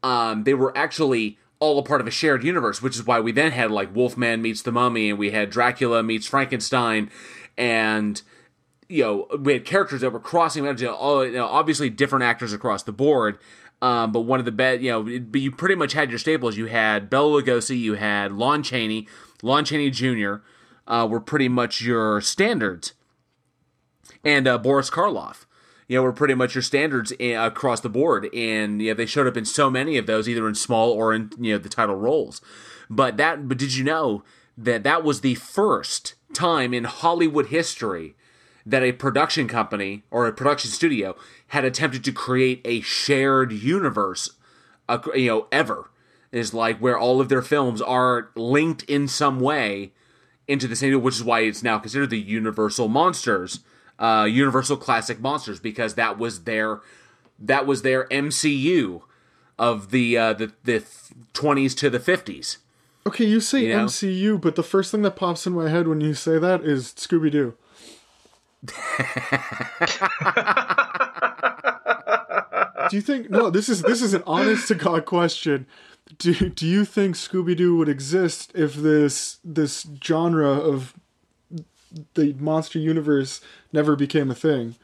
um, 0.02 0.44
they 0.44 0.54
were 0.54 0.76
actually 0.76 1.38
all 1.60 1.78
a 1.78 1.82
part 1.82 2.00
of 2.00 2.06
a 2.06 2.10
shared 2.10 2.42
universe, 2.42 2.80
which 2.80 2.96
is 2.96 3.06
why 3.06 3.20
we 3.20 3.32
then 3.32 3.52
had 3.52 3.70
like 3.70 3.94
Wolfman 3.94 4.42
meets 4.42 4.62
the 4.62 4.72
Mummy, 4.72 5.10
and 5.10 5.18
we 5.18 5.30
had 5.30 5.50
Dracula 5.50 6.02
meets 6.02 6.26
Frankenstein, 6.26 7.10
and 7.56 8.22
you 8.90 9.04
know, 9.04 9.26
we 9.38 9.52
had 9.52 9.64
characters 9.64 10.00
that 10.00 10.10
were 10.10 10.20
crossing, 10.20 10.64
you 10.64 10.72
know, 10.72 10.94
all, 10.94 11.24
you 11.24 11.32
know, 11.32 11.46
obviously 11.46 11.88
different 11.88 12.24
actors 12.24 12.52
across 12.52 12.82
the 12.82 12.92
board. 12.92 13.38
Um, 13.80 14.12
but 14.12 14.20
one 14.20 14.40
of 14.40 14.44
the 14.44 14.52
best, 14.52 14.82
you 14.82 14.90
know, 14.90 15.06
it, 15.06 15.32
but 15.32 15.40
you 15.40 15.50
pretty 15.52 15.76
much 15.76 15.92
had 15.92 16.10
your 16.10 16.18
staples. 16.18 16.56
You 16.56 16.66
had 16.66 17.08
Bela 17.08 17.40
Lugosi, 17.40 17.78
you 17.78 17.94
had 17.94 18.32
Lon 18.32 18.62
Chaney, 18.62 19.06
Lon 19.42 19.64
Chaney 19.64 19.90
Jr. 19.90 20.36
Uh, 20.86 21.06
were 21.08 21.20
pretty 21.20 21.48
much 21.48 21.80
your 21.80 22.20
standards, 22.20 22.94
and 24.24 24.46
uh, 24.46 24.58
Boris 24.58 24.90
Karloff. 24.90 25.46
You 25.86 25.96
know, 25.96 26.02
were 26.02 26.12
pretty 26.12 26.34
much 26.34 26.54
your 26.54 26.62
standards 26.62 27.12
in, 27.12 27.36
across 27.36 27.80
the 27.80 27.88
board, 27.88 28.32
and 28.34 28.82
yeah, 28.82 28.92
they 28.92 29.06
showed 29.06 29.26
up 29.26 29.36
in 29.36 29.44
so 29.44 29.70
many 29.70 29.96
of 29.96 30.06
those, 30.06 30.28
either 30.28 30.46
in 30.46 30.54
small 30.54 30.90
or 30.90 31.14
in 31.14 31.30
you 31.38 31.52
know 31.52 31.58
the 31.58 31.68
title 31.68 31.96
roles. 31.96 32.40
But 32.90 33.16
that, 33.16 33.48
but 33.48 33.56
did 33.56 33.74
you 33.74 33.84
know 33.84 34.24
that 34.58 34.82
that 34.82 35.04
was 35.04 35.20
the 35.20 35.36
first 35.36 36.14
time 36.34 36.74
in 36.74 36.84
Hollywood 36.84 37.46
history 37.46 38.14
that 38.66 38.82
a 38.82 38.92
production 38.92 39.48
company 39.48 40.02
or 40.10 40.26
a 40.26 40.32
production 40.32 40.70
studio 40.70 41.16
had 41.48 41.64
attempted 41.64 42.04
to 42.04 42.12
create 42.12 42.60
a 42.64 42.80
shared 42.80 43.52
universe, 43.52 44.30
uh, 44.88 44.98
you 45.14 45.28
know, 45.28 45.46
ever 45.50 45.90
is 46.32 46.54
like 46.54 46.78
where 46.78 46.98
all 46.98 47.20
of 47.20 47.28
their 47.28 47.42
films 47.42 47.82
are 47.82 48.30
linked 48.36 48.82
in 48.84 49.08
some 49.08 49.40
way 49.40 49.92
into 50.46 50.66
the 50.66 50.76
same, 50.76 51.00
which 51.02 51.16
is 51.16 51.24
why 51.24 51.40
it's 51.40 51.62
now 51.62 51.78
considered 51.78 52.10
the 52.10 52.18
Universal 52.18 52.88
Monsters, 52.88 53.60
uh, 53.98 54.26
Universal 54.28 54.76
Classic 54.78 55.20
Monsters, 55.20 55.60
because 55.60 55.94
that 55.94 56.18
was 56.18 56.44
their 56.44 56.80
that 57.38 57.66
was 57.66 57.82
their 57.82 58.06
MCU 58.08 59.02
of 59.58 59.90
the 59.90 60.16
uh, 60.16 60.32
the 60.32 60.52
the 60.64 60.84
twenties 61.32 61.74
to 61.76 61.90
the 61.90 62.00
fifties. 62.00 62.58
Okay, 63.06 63.24
you 63.24 63.40
say 63.40 63.66
You 63.66 63.76
know? 63.76 63.84
MCU, 63.86 64.40
but 64.40 64.56
the 64.56 64.62
first 64.62 64.90
thing 64.90 65.02
that 65.02 65.16
pops 65.16 65.46
in 65.46 65.54
my 65.54 65.68
head 65.68 65.88
when 65.88 66.00
you 66.00 66.14
say 66.14 66.38
that 66.38 66.62
is 66.62 66.92
Scooby 66.94 67.30
Doo. 67.30 67.54
Do 68.64 68.72
you 72.96 73.00
think 73.00 73.30
no, 73.30 73.48
this 73.50 73.68
is 73.68 73.82
this 73.82 74.02
is 74.02 74.12
an 74.14 74.22
honest 74.26 74.68
to 74.68 74.74
God 74.74 75.06
question. 75.06 75.66
Do 76.18 76.34
do 76.50 76.66
you 76.66 76.84
think 76.84 77.14
Scooby 77.14 77.56
Doo 77.56 77.76
would 77.76 77.88
exist 77.88 78.52
if 78.54 78.74
this 78.74 79.38
this 79.44 79.86
genre 80.04 80.50
of 80.50 80.94
the 82.14 82.34
monster 82.34 82.78
universe 82.78 83.40
never 83.72 83.96
became 83.96 84.30
a 84.30 84.34
thing? 84.34 84.76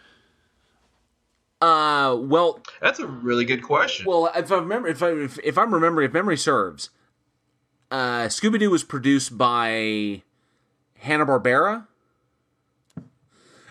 Uh, 1.60 2.16
well, 2.18 2.60
That's 2.80 2.98
a 2.98 3.06
really 3.06 3.44
good 3.44 3.62
question. 3.62 4.06
Well, 4.06 4.30
if 4.34 4.52
I 4.52 4.56
remember, 4.56 4.88
if 4.88 5.02
I 5.02 5.10
if, 5.10 5.38
if 5.42 5.58
I'm 5.58 5.72
remembering, 5.72 6.06
if 6.06 6.12
memory 6.12 6.36
serves, 6.36 6.90
uh, 7.90 8.26
Scooby 8.26 8.58
Doo 8.58 8.70
was 8.70 8.84
produced 8.84 9.36
by 9.38 10.22
Hanna 10.98 11.24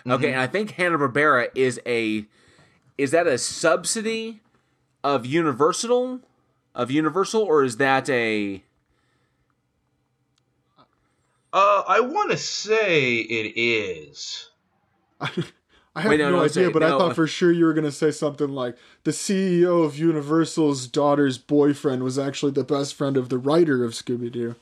Barbera. 0.06 0.14
Okay, 0.14 0.32
and 0.32 0.40
I 0.40 0.46
think 0.46 0.72
Hanna 0.72 0.98
Barbera 0.98 1.48
is 1.54 1.80
a 1.86 2.26
is 2.98 3.10
that 3.10 3.26
a 3.26 3.38
subsidy 3.38 4.40
of 5.04 5.26
Universal 5.26 6.20
of 6.74 6.90
Universal, 6.90 7.42
or 7.42 7.64
is 7.64 7.76
that 7.78 8.08
a 8.08 8.62
uh, 11.52 11.82
I 11.88 12.00
want 12.00 12.30
to 12.30 12.36
say 12.36 13.16
it 13.16 13.52
is. 13.56 14.50
I 15.96 16.02
have 16.02 16.10
Wait, 16.10 16.18
no, 16.18 16.28
no, 16.28 16.36
no, 16.36 16.42
idea, 16.42 16.66
say- 16.66 16.68
but 16.68 16.82
I 16.82 16.90
thought 16.90 17.14
for 17.14 17.26
sure 17.26 17.50
you 17.50 17.64
were 17.64 17.72
going 17.72 17.86
to 17.86 17.92
say 17.92 18.10
something 18.10 18.50
like 18.50 18.76
the 19.04 19.12
CEO 19.12 19.82
of 19.82 19.98
Universal's 19.98 20.86
daughter's 20.86 21.38
boyfriend 21.38 22.02
was 22.02 22.18
actually 22.18 22.52
the 22.52 22.64
best 22.64 22.94
friend 22.94 23.16
of 23.16 23.30
the 23.30 23.38
writer 23.38 23.82
of 23.82 23.92
Scooby 23.92 24.30
Doo. 24.30 24.56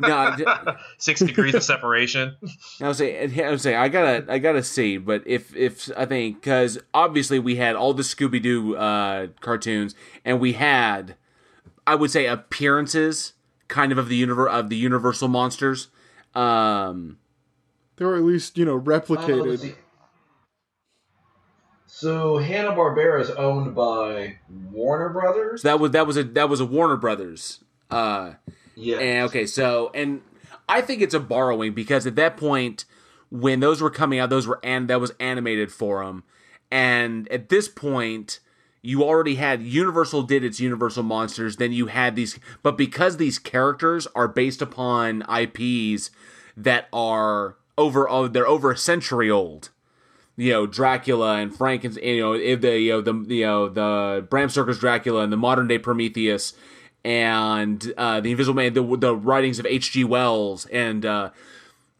No? 0.00 0.34
d- 0.36 0.44
Six 0.98 1.20
degrees 1.20 1.54
of 1.54 1.62
separation. 1.62 2.36
I 2.80 2.86
would 2.88 2.96
say, 2.96 3.44
I 3.44 3.50
would 3.50 3.60
say, 3.60 3.74
I 3.74 3.88
gotta, 3.88 4.24
I 4.32 4.38
gotta 4.38 4.62
see. 4.62 4.96
But 4.98 5.22
if, 5.26 5.54
if 5.56 5.90
I 5.96 6.06
think, 6.06 6.40
because 6.40 6.78
obviously 6.94 7.38
we 7.38 7.56
had 7.56 7.76
all 7.76 7.94
the 7.94 8.02
Scooby 8.02 8.40
Doo 8.42 8.76
uh, 8.76 9.28
cartoons, 9.40 9.94
and 10.24 10.40
we 10.40 10.52
had, 10.54 11.16
I 11.86 11.94
would 11.94 12.10
say, 12.10 12.26
appearances, 12.26 13.32
kind 13.68 13.92
of 13.92 13.98
of 13.98 14.08
the 14.08 14.16
universe 14.16 14.50
of 14.52 14.68
the 14.68 14.76
Universal 14.76 15.28
monsters. 15.28 15.88
Um, 16.34 17.18
They 17.96 18.04
were 18.04 18.16
at 18.16 18.22
least, 18.22 18.56
you 18.58 18.64
know, 18.64 18.78
replicated. 18.80 19.74
So 21.86 22.38
Hanna 22.38 22.70
Barbera 22.70 23.20
is 23.20 23.30
owned 23.30 23.74
by 23.74 24.38
Warner 24.72 25.10
Brothers. 25.10 25.62
so 25.62 25.68
that 25.68 25.80
was 25.80 25.90
that 25.90 26.06
was 26.06 26.16
a 26.16 26.24
that 26.24 26.48
was 26.48 26.60
a 26.60 26.64
Warner 26.64 26.96
Brothers. 26.96 27.62
Uh, 27.90 28.34
yeah. 28.80 29.24
Okay, 29.24 29.46
so 29.46 29.90
and 29.94 30.22
I 30.68 30.80
think 30.80 31.02
it's 31.02 31.14
a 31.14 31.20
borrowing 31.20 31.72
because 31.72 32.06
at 32.06 32.16
that 32.16 32.36
point, 32.36 32.84
when 33.30 33.60
those 33.60 33.80
were 33.82 33.90
coming 33.90 34.18
out, 34.18 34.30
those 34.30 34.46
were 34.46 34.60
and 34.62 34.88
that 34.88 35.00
was 35.00 35.12
animated 35.20 35.70
for 35.72 36.04
them, 36.04 36.24
and 36.70 37.28
at 37.28 37.48
this 37.48 37.68
point, 37.68 38.40
you 38.82 39.02
already 39.02 39.34
had 39.34 39.62
Universal 39.62 40.22
did 40.22 40.42
its 40.44 40.60
Universal 40.60 41.02
monsters. 41.02 41.56
Then 41.56 41.72
you 41.72 41.86
had 41.86 42.16
these, 42.16 42.38
but 42.62 42.78
because 42.78 43.16
these 43.16 43.38
characters 43.38 44.06
are 44.14 44.28
based 44.28 44.62
upon 44.62 45.22
IPs 45.30 46.10
that 46.56 46.88
are 46.92 47.56
over 47.76 48.08
oh 48.08 48.28
they're 48.28 48.46
over 48.46 48.70
a 48.70 48.76
century 48.76 49.30
old. 49.30 49.70
you 50.36 50.52
know 50.52 50.66
Dracula 50.66 51.36
and 51.36 51.54
Frankenstein, 51.54 52.04
you 52.04 52.20
know 52.20 52.32
eh, 52.34 52.56
the 52.56 52.78
you 52.78 52.92
know 52.92 53.00
the 53.00 53.34
you 53.34 53.44
know 53.44 53.68
the 53.68 54.26
Bram 54.28 54.48
Stoker's 54.48 54.78
Dracula 54.78 55.22
and 55.22 55.32
the 55.32 55.36
modern 55.36 55.68
day 55.68 55.78
Prometheus 55.78 56.52
and 57.04 57.92
uh, 57.96 58.20
the 58.20 58.30
Invisible 58.30 58.56
Man, 58.56 58.74
the 58.74 58.96
the 58.96 59.14
writings 59.14 59.58
of 59.58 59.66
H. 59.66 59.92
G. 59.92 60.04
Wells, 60.04 60.66
and 60.66 61.04
uh, 61.04 61.30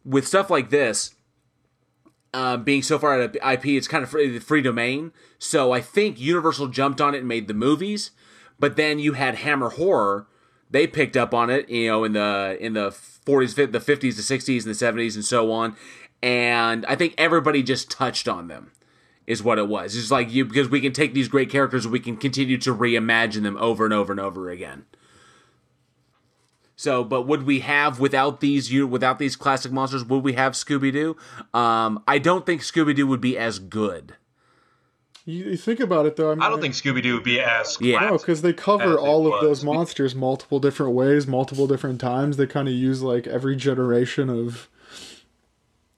with 0.05 0.27
stuff 0.27 0.49
like 0.49 0.69
this. 0.69 1.15
Uh, 2.33 2.55
being 2.55 2.81
so 2.81 2.97
far 2.97 3.15
out 3.15 3.19
of 3.19 3.35
IP, 3.35 3.65
it's 3.65 3.89
kind 3.89 4.05
of 4.05 4.09
free, 4.09 4.39
free 4.39 4.61
domain. 4.61 5.11
So 5.37 5.73
I 5.73 5.81
think 5.81 6.17
Universal 6.17 6.69
jumped 6.69 7.01
on 7.01 7.13
it 7.13 7.17
and 7.17 7.27
made 7.27 7.49
the 7.49 7.53
movies. 7.53 8.11
But 8.57 8.77
then 8.77 8.99
you 8.99 9.13
had 9.13 9.35
Hammer 9.35 9.67
Horror, 9.71 10.27
they 10.71 10.87
picked 10.87 11.17
up 11.17 11.33
on 11.33 11.49
it, 11.49 11.69
you 11.69 11.87
know, 11.87 12.03
in 12.03 12.13
the 12.13 12.57
in 12.59 12.73
the 12.73 12.89
40s, 12.89 13.55
the 13.55 13.67
50s, 13.67 13.99
the 14.15 14.37
60s, 14.37 14.65
and 14.65 14.73
the 14.73 15.03
70s, 15.03 15.15
and 15.15 15.25
so 15.25 15.51
on. 15.51 15.75
And 16.23 16.85
I 16.85 16.95
think 16.95 17.13
everybody 17.17 17.61
just 17.61 17.91
touched 17.91 18.27
on 18.27 18.47
them, 18.47 18.71
is 19.31 19.41
what 19.41 19.57
it 19.57 19.67
was. 19.67 19.95
It's 19.95 20.11
like 20.11 20.31
you 20.31 20.43
because 20.43 20.69
we 20.69 20.81
can 20.81 20.91
take 20.91 21.13
these 21.13 21.29
great 21.29 21.49
characters, 21.49 21.87
we 21.87 22.01
can 22.01 22.17
continue 22.17 22.57
to 22.57 22.75
reimagine 22.75 23.43
them 23.43 23.57
over 23.57 23.85
and 23.85 23.93
over 23.93 24.11
and 24.11 24.19
over 24.19 24.49
again. 24.49 24.85
So, 26.75 27.03
but 27.03 27.27
would 27.27 27.43
we 27.43 27.59
have 27.61 27.99
without 27.99 28.41
these 28.41 28.71
you 28.71 28.85
without 28.85 29.19
these 29.19 29.35
classic 29.35 29.71
monsters? 29.71 30.03
Would 30.03 30.23
we 30.23 30.33
have 30.33 30.53
Scooby 30.53 30.91
Doo? 30.91 31.15
Um, 31.53 32.03
I 32.07 32.17
don't 32.17 32.45
think 32.45 32.61
Scooby 32.61 32.93
Doo 32.93 33.07
would 33.07 33.21
be 33.21 33.37
as 33.37 33.57
good. 33.57 34.15
You, 35.23 35.45
you 35.45 35.57
think 35.57 35.79
about 35.79 36.05
it 36.07 36.17
though. 36.17 36.31
I, 36.31 36.35
mean, 36.35 36.43
I 36.43 36.49
don't 36.49 36.59
think 36.59 36.73
Scooby 36.73 37.01
Doo 37.01 37.13
would 37.13 37.23
be 37.23 37.39
as 37.39 37.77
Yeah. 37.79 37.99
No, 37.99 38.17
because 38.17 38.41
they 38.41 38.51
cover 38.51 38.99
all 38.99 39.27
of 39.27 39.33
was. 39.33 39.41
those 39.43 39.63
monsters 39.63 40.13
multiple 40.13 40.59
different 40.59 40.93
ways, 40.93 41.25
multiple 41.25 41.67
different 41.67 42.01
times. 42.01 42.35
They 42.35 42.47
kind 42.47 42.67
of 42.67 42.73
use 42.73 43.01
like 43.01 43.27
every 43.27 43.55
generation 43.55 44.29
of 44.29 44.67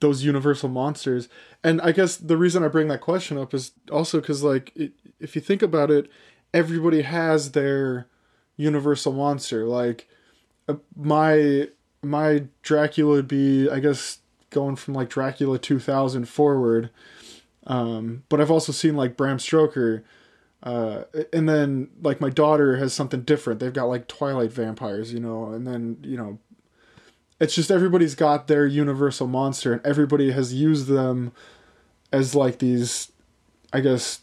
those 0.02 0.24
universal 0.24 0.70
monsters. 0.70 1.30
And 1.64 1.82
I 1.82 1.92
guess 1.92 2.18
the 2.18 2.38
reason 2.38 2.64
I 2.64 2.68
bring 2.68 2.90
that 2.90 3.02
question 3.02 3.38
up 3.38 3.54
is 3.54 3.72
also 3.92 4.20
because, 4.20 4.44
like, 4.44 4.72
it, 4.76 4.94
if 5.20 5.36
you 5.36 5.42
think 5.42 5.62
about 5.62 5.90
it, 5.92 6.10
everybody 6.54 7.04
has 7.04 7.52
their 7.52 8.08
universal 8.58 9.14
monster. 9.14 9.66
Like, 9.66 10.08
uh, 10.68 10.76
my 10.96 11.70
my 12.02 12.46
Dracula 12.62 13.16
would 13.16 13.28
be, 13.28 13.70
I 13.70 13.80
guess, 13.80 14.20
going 14.50 14.76
from 14.76 14.94
like 14.94 15.10
Dracula 15.10 15.58
2000 15.58 16.28
forward. 16.28 16.90
Um, 17.66 18.24
but 18.30 18.42
I've 18.42 18.52
also 18.52 18.72
seen 18.72 18.96
like 18.96 19.18
Bram 19.18 19.40
Stoker. 19.40 20.04
Uh, 20.62 21.04
and 21.34 21.48
then 21.50 21.90
like 22.02 22.22
my 22.22 22.30
daughter 22.30 22.78
has 22.78 22.94
something 22.94 23.22
different. 23.22 23.60
They've 23.60 23.74
got 23.74 23.86
like 23.86 24.08
Twilight 24.08 24.52
vampires, 24.52 25.14
you 25.14 25.20
know, 25.20 25.52
and 25.52 25.68
then 25.68 25.98
you 26.04 26.18
know, 26.18 26.40
it's 27.44 27.54
just 27.56 27.70
everybody's 27.70 28.16
got 28.16 28.48
their 28.48 28.66
universal 28.66 29.28
monster, 29.28 29.74
and 29.74 29.86
everybody 29.86 30.32
has 30.32 30.54
used 30.54 30.88
them 30.88 31.32
as 32.12 32.34
like 32.36 32.60
these, 32.60 33.12
I 33.72 33.80
guess, 33.82 34.22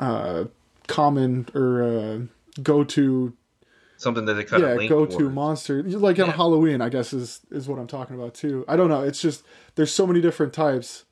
uh, 0.00 0.44
common 0.88 1.48
or 1.54 1.82
uh, 1.82 2.18
go 2.62 2.84
to 2.84 3.32
something 3.96 4.24
that 4.24 4.34
they 4.34 4.42
kind 4.44 4.62
yeah 4.62 4.70
of 4.70 4.78
link 4.78 4.88
go 4.88 5.06
to 5.06 5.30
monster 5.30 5.82
like 5.84 6.18
on 6.18 6.30
Halloween. 6.30 6.80
I 6.80 6.88
guess 6.88 7.12
is 7.12 7.40
is 7.50 7.68
what 7.68 7.78
I'm 7.78 7.86
talking 7.86 8.16
about 8.16 8.34
too. 8.34 8.64
I 8.68 8.76
don't 8.76 8.88
know. 8.88 9.02
It's 9.02 9.20
just 9.20 9.44
there's 9.76 9.92
so 9.92 10.06
many 10.06 10.20
different 10.20 10.52
types. 10.52 11.04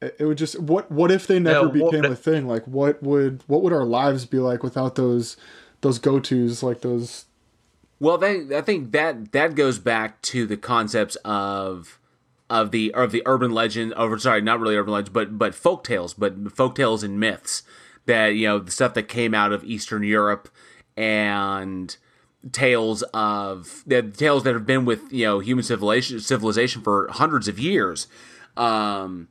It, 0.00 0.16
it 0.20 0.24
would 0.24 0.38
just 0.38 0.58
what 0.58 0.90
what 0.90 1.10
if 1.10 1.26
they 1.26 1.38
never 1.38 1.66
Yeah, 1.66 1.82
what- 1.82 1.92
became 1.92 2.10
a 2.10 2.16
thing? 2.16 2.46
Like 2.48 2.64
what 2.66 3.02
would 3.02 3.42
what 3.46 3.62
would 3.62 3.72
our 3.74 3.84
lives 3.84 4.24
be 4.26 4.38
like 4.38 4.62
without 4.62 4.94
those 4.94 5.36
those 5.82 5.98
go 5.98 6.18
tos 6.18 6.62
like 6.62 6.80
those 6.80 7.25
Well, 7.98 8.22
I 8.22 8.60
think 8.60 8.92
that 8.92 9.32
that 9.32 9.54
goes 9.54 9.78
back 9.78 10.20
to 10.22 10.46
the 10.46 10.56
concepts 10.56 11.16
of 11.24 11.98
of 12.50 12.70
the 12.70 12.92
of 12.94 13.10
the 13.10 13.22
urban 13.24 13.52
legend. 13.52 13.94
Or 13.96 14.18
sorry, 14.18 14.42
not 14.42 14.60
really 14.60 14.76
urban 14.76 14.92
legend, 14.92 15.12
but 15.12 15.38
but 15.38 15.54
folk 15.54 15.84
tales, 15.84 16.14
but 16.14 16.52
folk 16.52 16.74
tales 16.74 17.02
and 17.02 17.18
myths 17.18 17.62
that 18.04 18.28
you 18.28 18.46
know 18.46 18.58
the 18.58 18.70
stuff 18.70 18.94
that 18.94 19.04
came 19.04 19.34
out 19.34 19.52
of 19.52 19.64
Eastern 19.64 20.02
Europe 20.02 20.48
and 20.96 21.96
tales 22.52 23.02
of 23.14 23.82
the 23.86 24.02
tales 24.02 24.44
that 24.44 24.54
have 24.54 24.66
been 24.66 24.84
with 24.84 25.12
you 25.12 25.24
know 25.24 25.38
human 25.38 25.64
civilization 25.64 26.20
civilization 26.20 26.82
for 26.82 27.08
hundreds 27.10 27.48
of 27.48 27.58
years. 27.58 28.06
Um, 28.56 29.28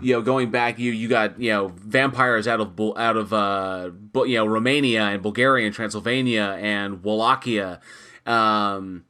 you 0.00 0.14
know, 0.14 0.22
going 0.22 0.50
back, 0.50 0.78
you 0.78 0.92
you 0.92 1.08
got 1.08 1.40
you 1.40 1.50
know 1.50 1.68
vampires 1.68 2.48
out 2.48 2.60
of 2.60 2.78
out 2.96 3.16
of 3.16 3.32
uh 3.32 3.90
you 4.14 4.36
know 4.36 4.46
Romania 4.46 5.02
and 5.04 5.22
Bulgaria 5.22 5.66
and 5.66 5.74
Transylvania 5.74 6.58
and 6.60 7.02
Wallachia, 7.02 7.80
um, 8.26 9.04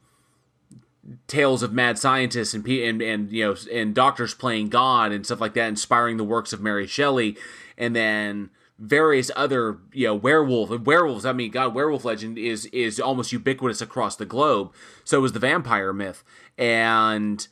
tales 1.27 1.63
of 1.63 1.73
mad 1.73 1.97
scientists 1.97 2.53
and 2.53 2.67
and 2.67 3.01
and 3.01 3.31
you 3.31 3.45
know 3.45 3.55
and 3.71 3.95
doctors 3.95 4.33
playing 4.33 4.69
God 4.69 5.11
and 5.11 5.25
stuff 5.25 5.41
like 5.41 5.53
that, 5.53 5.67
inspiring 5.67 6.17
the 6.17 6.23
works 6.23 6.53
of 6.53 6.61
Mary 6.61 6.87
Shelley, 6.87 7.37
and 7.77 7.95
then 7.95 8.49
various 8.77 9.29
other 9.35 9.77
you 9.93 10.07
know 10.07 10.15
werewolf 10.15 10.69
werewolves. 10.81 11.25
I 11.25 11.33
mean, 11.33 11.51
God, 11.51 11.73
werewolf 11.73 12.03
legend 12.03 12.37
is 12.37 12.65
is 12.67 12.99
almost 12.99 13.31
ubiquitous 13.31 13.81
across 13.81 14.15
the 14.15 14.25
globe. 14.25 14.73
So 15.03 15.23
is 15.23 15.31
the 15.31 15.39
vampire 15.39 15.93
myth, 15.93 16.23
and 16.57 17.47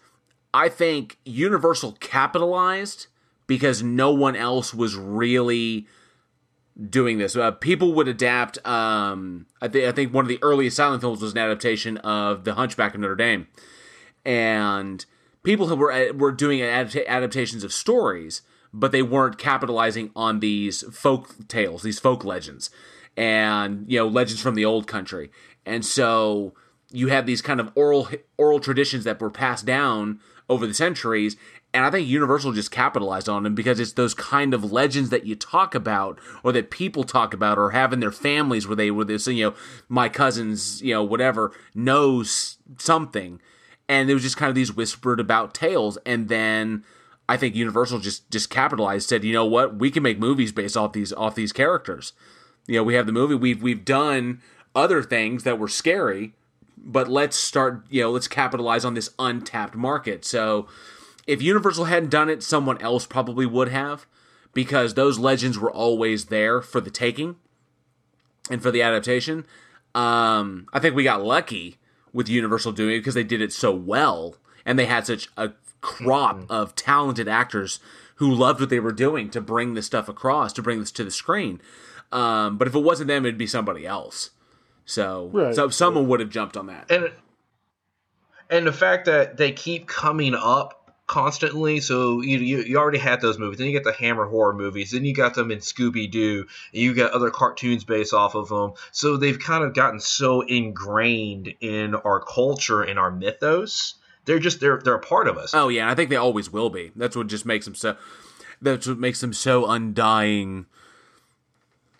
I 0.53 0.69
think 0.69 1.19
Universal 1.25 1.93
capitalized 1.99 3.07
because 3.49 3.81
no 3.81 4.11
one 4.11 4.35
else 4.35 4.75
was 4.75 4.95
really 4.95 5.87
doing 6.87 7.17
this. 7.17 7.35
Uh, 7.35 7.49
people 7.49 7.93
would 7.93 8.07
adapt. 8.07 8.65
Um, 8.65 9.47
I 9.59 9.67
think 9.67 9.85
I 9.85 9.91
think 9.91 10.13
one 10.13 10.23
of 10.23 10.29
the 10.29 10.37
earliest 10.43 10.77
silent 10.77 11.01
films 11.01 11.19
was 11.19 11.31
an 11.31 11.39
adaptation 11.39 11.97
of 11.97 12.43
The 12.43 12.53
Hunchback 12.53 12.93
of 12.93 13.01
Notre 13.01 13.15
Dame, 13.15 13.47
and 14.23 15.03
people 15.41 15.75
were 15.75 15.91
uh, 15.91 16.13
were 16.13 16.31
doing 16.31 16.59
adapta- 16.59 17.07
adaptations 17.07 17.63
of 17.63 17.73
stories, 17.73 18.43
but 18.71 18.91
they 18.91 19.01
weren't 19.01 19.39
capitalizing 19.39 20.11
on 20.15 20.41
these 20.41 20.83
folk 20.95 21.47
tales, 21.47 21.81
these 21.81 21.99
folk 21.99 22.23
legends, 22.23 22.69
and 23.17 23.83
you 23.89 23.97
know 23.97 24.07
legends 24.07 24.41
from 24.43 24.53
the 24.53 24.63
old 24.63 24.85
country, 24.85 25.31
and 25.65 25.83
so 25.83 26.53
you 26.91 27.07
have 27.07 27.25
these 27.25 27.41
kind 27.41 27.59
of 27.59 27.71
oral 27.73 28.09
oral 28.37 28.59
traditions 28.59 29.05
that 29.05 29.19
were 29.19 29.31
passed 29.31 29.65
down 29.65 30.19
over 30.47 30.67
the 30.67 30.73
centuries 30.73 31.35
and 31.73 31.85
I 31.85 31.91
think 31.91 32.07
Universal 32.07 32.53
just 32.53 32.71
capitalized 32.71 33.29
on 33.29 33.43
them 33.43 33.53
because 33.53 33.79
it's 33.79 33.93
those 33.93 34.15
kind 34.15 34.53
of 34.53 34.71
legends 34.71 35.11
that 35.11 35.25
you 35.25 35.35
talk 35.35 35.75
about 35.75 36.19
or 36.43 36.51
that 36.51 36.71
people 36.71 37.03
talk 37.03 37.33
about 37.33 37.59
or 37.59 37.71
have 37.71 37.93
in 37.93 37.99
their 37.99 38.11
families 38.11 38.67
where 38.67 38.75
they 38.75 38.89
were 38.89 39.05
this, 39.05 39.27
you 39.27 39.45
know, 39.45 39.55
my 39.87 40.09
cousins, 40.09 40.81
you 40.81 40.93
know, 40.93 41.03
whatever, 41.03 41.51
knows 41.75 42.57
something. 42.79 43.39
And 43.87 44.09
it 44.09 44.15
was 44.15 44.23
just 44.23 44.37
kind 44.37 44.49
of 44.49 44.55
these 44.55 44.75
whispered 44.75 45.19
about 45.19 45.53
tales. 45.53 45.97
And 46.05 46.27
then 46.27 46.83
I 47.27 47.37
think 47.37 47.55
Universal 47.55 47.99
just 47.99 48.29
just 48.31 48.49
capitalized, 48.49 49.07
said, 49.07 49.23
you 49.23 49.33
know 49.33 49.45
what, 49.45 49.75
we 49.75 49.91
can 49.91 50.01
make 50.01 50.17
movies 50.17 50.51
based 50.51 50.75
off 50.75 50.93
these 50.93 51.13
off 51.13 51.35
these 51.35 51.53
characters. 51.53 52.13
You 52.65 52.77
know, 52.77 52.83
we 52.83 52.95
have 52.95 53.05
the 53.05 53.11
movie, 53.11 53.35
we've 53.35 53.61
we've 53.61 53.85
done 53.85 54.41
other 54.75 55.03
things 55.03 55.43
that 55.43 55.59
were 55.59 55.67
scary, 55.67 56.33
but 56.77 57.07
let's 57.07 57.37
start, 57.37 57.85
you 57.89 58.01
know, 58.01 58.11
let's 58.11 58.27
capitalize 58.27 58.83
on 58.83 58.95
this 58.95 59.11
untapped 59.19 59.75
market. 59.75 60.25
So 60.25 60.67
if 61.29 61.41
Universal 61.41 61.85
hadn't 61.85 62.09
done 62.09 62.29
it, 62.29 62.43
someone 62.43 62.81
else 62.81 63.05
probably 63.05 63.45
would 63.45 63.69
have, 63.69 64.05
because 64.53 64.95
those 64.95 65.19
legends 65.19 65.57
were 65.59 65.71
always 65.71 66.25
there 66.25 66.61
for 66.61 66.81
the 66.81 66.89
taking 66.89 67.35
and 68.49 68.61
for 68.61 68.71
the 68.71 68.81
adaptation. 68.81 69.45
Um, 69.95 70.67
I 70.73 70.79
think 70.79 70.95
we 70.95 71.03
got 71.03 71.23
lucky 71.23 71.77
with 72.11 72.27
Universal 72.29 72.71
doing 72.73 72.95
it 72.95 72.99
because 72.99 73.13
they 73.13 73.23
did 73.23 73.41
it 73.41 73.53
so 73.53 73.71
well, 73.73 74.35
and 74.65 74.77
they 74.77 74.85
had 74.87 75.05
such 75.05 75.29
a 75.37 75.51
crop 75.81 76.43
of 76.49 76.75
talented 76.75 77.27
actors 77.27 77.79
who 78.15 78.33
loved 78.33 78.59
what 78.59 78.69
they 78.69 78.79
were 78.79 78.91
doing 78.91 79.29
to 79.29 79.39
bring 79.39 79.75
this 79.75 79.85
stuff 79.85 80.09
across, 80.09 80.51
to 80.53 80.61
bring 80.61 80.79
this 80.79 80.91
to 80.91 81.03
the 81.03 81.11
screen. 81.11 81.61
Um, 82.11 82.57
but 82.57 82.67
if 82.67 82.75
it 82.75 82.79
wasn't 82.79 83.07
them, 83.07 83.25
it'd 83.25 83.37
be 83.37 83.47
somebody 83.47 83.85
else. 83.85 84.31
So, 84.85 85.29
Right. 85.31 85.53
so 85.55 85.69
someone 85.69 86.07
would 86.07 86.19
have 86.19 86.29
jumped 86.31 86.57
on 86.57 86.65
that. 86.67 86.89
and 86.89 87.11
and 88.51 88.65
the 88.65 88.73
fact 88.73 89.05
that 89.05 89.37
they 89.37 89.51
keep 89.51 89.85
coming 89.87 90.33
up 90.33 90.78
constantly 91.09 91.79
so 91.81 92.21
you, 92.21 92.37
you 92.37 92.59
you 92.59 92.77
already 92.77 92.99
had 92.99 93.19
those 93.19 93.37
movies 93.39 93.57
then 93.57 93.67
you 93.67 93.73
get 93.73 93.83
the 93.83 93.91
hammer 93.91 94.25
horror 94.25 94.53
movies 94.53 94.91
then 94.91 95.03
you 95.03 95.13
got 95.13 95.33
them 95.33 95.49
in 95.49 95.57
scooby-doo 95.57 96.45
and 96.71 96.81
you 96.81 96.93
got 96.93 97.11
other 97.11 97.31
cartoons 97.31 97.83
based 97.83 98.13
off 98.13 98.35
of 98.35 98.47
them 98.47 98.71
so 98.91 99.17
they've 99.17 99.39
kind 99.39 99.63
of 99.63 99.73
gotten 99.73 99.99
so 99.99 100.41
ingrained 100.41 101.51
in 101.61 101.95
our 101.95 102.19
culture 102.21 102.83
and 102.83 102.99
our 102.99 103.09
mythos 103.11 103.95
they're 104.25 104.37
just 104.37 104.59
they're 104.59 104.79
they're 104.83 104.93
a 104.93 104.99
part 104.99 105.27
of 105.27 105.37
us 105.37 105.53
Oh 105.55 105.69
yeah, 105.69 105.89
I 105.89 105.95
think 105.95 106.11
they 106.11 106.15
always 106.15 106.51
will 106.53 106.69
be. 106.69 106.91
That's 106.95 107.15
what 107.15 107.25
just 107.27 107.45
makes 107.47 107.65
them 107.65 107.73
so. 107.73 107.97
That's 108.61 108.85
what 108.85 108.99
makes 108.99 109.21
them 109.21 109.33
so 109.33 109.65
undying, 109.65 110.67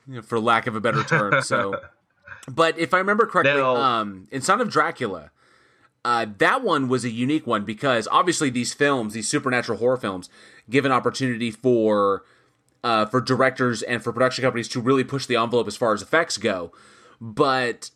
you 0.07 0.15
know, 0.15 0.21
for 0.21 0.39
lack 0.39 0.67
of 0.67 0.75
a 0.75 0.79
better 0.79 1.03
term. 1.03 1.41
So, 1.41 1.79
but 2.47 2.77
if 2.77 2.93
I 2.93 2.99
remember 2.99 3.25
correctly, 3.25 3.59
Now- 3.59 3.75
um, 3.77 4.27
in 4.29 4.41
Son 4.41 4.61
of 4.61 4.69
Dracula, 4.69 5.31
uh, 6.05 6.25
that 6.37 6.63
one 6.63 6.87
was 6.87 7.03
a 7.03 7.09
unique 7.09 7.45
one 7.45 7.65
because 7.65 8.07
obviously 8.11 8.49
these 8.49 8.73
films, 8.73 9.13
these 9.13 9.27
supernatural 9.27 9.77
horror 9.79 9.97
films, 9.97 10.29
give 10.69 10.85
an 10.85 10.91
opportunity 10.91 11.51
for 11.51 12.23
uh, 12.83 13.05
for 13.05 13.19
directors 13.19 13.81
and 13.81 14.03
for 14.03 14.13
production 14.13 14.43
companies 14.43 14.69
to 14.69 14.79
really 14.79 15.03
push 15.03 15.25
the 15.25 15.35
envelope 15.35 15.67
as 15.67 15.75
far 15.75 15.93
as 15.93 16.01
effects 16.01 16.37
go. 16.37 16.71
But 17.19 17.91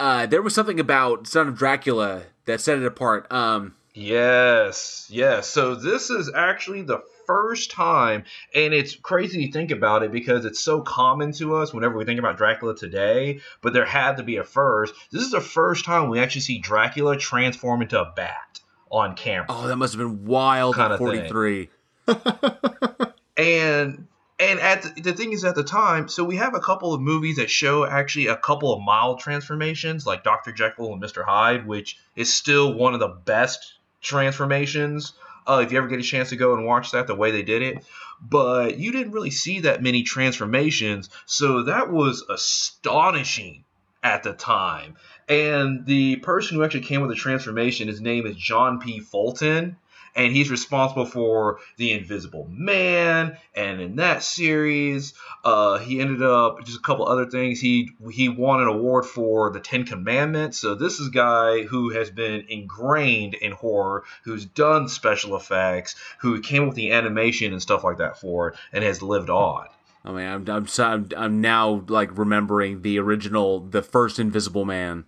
uh, 0.00 0.26
there 0.26 0.42
was 0.42 0.54
something 0.54 0.80
about 0.80 1.26
Son 1.26 1.48
of 1.48 1.56
Dracula 1.56 2.22
that 2.46 2.60
set 2.60 2.78
it 2.78 2.86
apart. 2.86 3.30
Um, 3.30 3.74
Yes, 3.94 5.06
yes. 5.08 5.46
So 5.48 5.76
this 5.76 6.10
is 6.10 6.30
actually 6.34 6.82
the 6.82 6.98
first 7.26 7.70
time, 7.70 8.24
and 8.54 8.74
it's 8.74 8.94
crazy 8.94 9.46
to 9.46 9.52
think 9.52 9.70
about 9.70 10.02
it 10.02 10.12
because 10.12 10.44
it's 10.44 10.60
so 10.60 10.80
common 10.80 11.32
to 11.32 11.56
us 11.56 11.72
whenever 11.72 11.96
we 11.96 12.04
think 12.04 12.18
about 12.18 12.36
Dracula 12.36 12.76
today, 12.76 13.40
but 13.60 13.72
there 13.72 13.84
had 13.84 14.16
to 14.18 14.22
be 14.22 14.36
a 14.36 14.44
first. 14.44 14.94
This 15.10 15.22
is 15.22 15.30
the 15.30 15.40
first 15.40 15.84
time 15.84 16.08
we 16.08 16.20
actually 16.20 16.42
see 16.42 16.58
Dracula 16.58 17.16
transform 17.16 17.82
into 17.82 18.00
a 18.00 18.12
bat 18.14 18.60
on 18.90 19.16
camera. 19.16 19.46
Oh, 19.48 19.66
that 19.66 19.76
must 19.76 19.94
have 19.94 19.98
been 19.98 20.24
wild 20.24 20.76
Kinda 20.76 20.94
at 20.94 20.98
43. 20.98 21.68
and 23.36 24.06
and 24.38 24.60
at 24.60 24.82
the, 24.82 25.00
the 25.00 25.12
thing 25.12 25.32
is 25.32 25.44
at 25.44 25.54
the 25.54 25.64
time 25.64 26.08
so 26.08 26.24
we 26.24 26.36
have 26.36 26.54
a 26.54 26.60
couple 26.60 26.92
of 26.92 27.00
movies 27.00 27.36
that 27.36 27.50
show 27.50 27.86
actually 27.86 28.26
a 28.26 28.36
couple 28.36 28.72
of 28.72 28.82
mild 28.82 29.20
transformations 29.20 30.06
like 30.06 30.22
dr 30.22 30.52
jekyll 30.52 30.92
and 30.92 31.02
mr 31.02 31.24
hyde 31.24 31.66
which 31.66 31.98
is 32.16 32.32
still 32.32 32.74
one 32.74 32.94
of 32.94 33.00
the 33.00 33.08
best 33.08 33.74
transformations 34.00 35.14
uh, 35.46 35.62
if 35.64 35.72
you 35.72 35.78
ever 35.78 35.88
get 35.88 36.00
a 36.00 36.02
chance 36.02 36.30
to 36.30 36.36
go 36.36 36.54
and 36.54 36.64
watch 36.64 36.92
that 36.92 37.06
the 37.06 37.14
way 37.14 37.30
they 37.30 37.42
did 37.42 37.62
it. 37.62 37.84
But 38.20 38.78
you 38.78 38.92
didn't 38.92 39.12
really 39.12 39.30
see 39.30 39.60
that 39.60 39.82
many 39.82 40.02
transformations 40.02 41.10
so 41.26 41.64
that 41.64 41.90
was 41.90 42.24
astonishing 42.28 43.64
at 44.02 44.22
the 44.22 44.32
time. 44.32 44.96
And 45.28 45.86
the 45.86 46.16
person 46.16 46.56
who 46.56 46.64
actually 46.64 46.82
came 46.82 47.00
with 47.00 47.10
the 47.10 47.16
transformation 47.16 47.88
his 47.88 48.00
name 48.00 48.26
is 48.26 48.36
john 48.36 48.78
p. 48.78 49.00
Fulton 49.00 49.76
and 50.14 50.32
he's 50.32 50.50
responsible 50.50 51.06
for 51.06 51.58
the 51.76 51.92
Invisible 51.92 52.46
Man. 52.50 53.36
And 53.54 53.80
in 53.80 53.96
that 53.96 54.22
series, 54.22 55.14
uh, 55.44 55.78
he 55.78 56.00
ended 56.00 56.22
up 56.22 56.64
just 56.64 56.78
a 56.78 56.82
couple 56.82 57.06
other 57.06 57.26
things. 57.26 57.60
He 57.60 57.90
he 58.10 58.28
won 58.28 58.60
an 58.60 58.68
award 58.68 59.06
for 59.06 59.50
the 59.50 59.60
Ten 59.60 59.84
Commandments. 59.84 60.58
So 60.58 60.74
this 60.74 61.00
is 61.00 61.08
a 61.08 61.12
guy 61.12 61.62
who 61.62 61.90
has 61.90 62.10
been 62.10 62.46
ingrained 62.48 63.34
in 63.34 63.52
horror, 63.52 64.04
who's 64.24 64.44
done 64.44 64.88
special 64.88 65.36
effects, 65.36 65.96
who 66.20 66.40
came 66.40 66.62
up 66.62 66.68
with 66.68 66.76
the 66.76 66.92
animation 66.92 67.52
and 67.52 67.62
stuff 67.62 67.84
like 67.84 67.98
that 67.98 68.18
for 68.18 68.48
it, 68.48 68.56
and 68.72 68.84
has 68.84 69.02
lived 69.02 69.30
on. 69.30 69.66
I 70.04 70.12
mean, 70.12 70.26
I'm, 70.26 70.48
I'm, 70.48 70.66
I'm, 70.78 71.08
I'm 71.16 71.40
now 71.40 71.82
like 71.88 72.16
remembering 72.16 72.82
the 72.82 72.98
original, 72.98 73.60
the 73.60 73.80
first 73.80 74.18
Invisible 74.18 74.66
Man, 74.66 75.04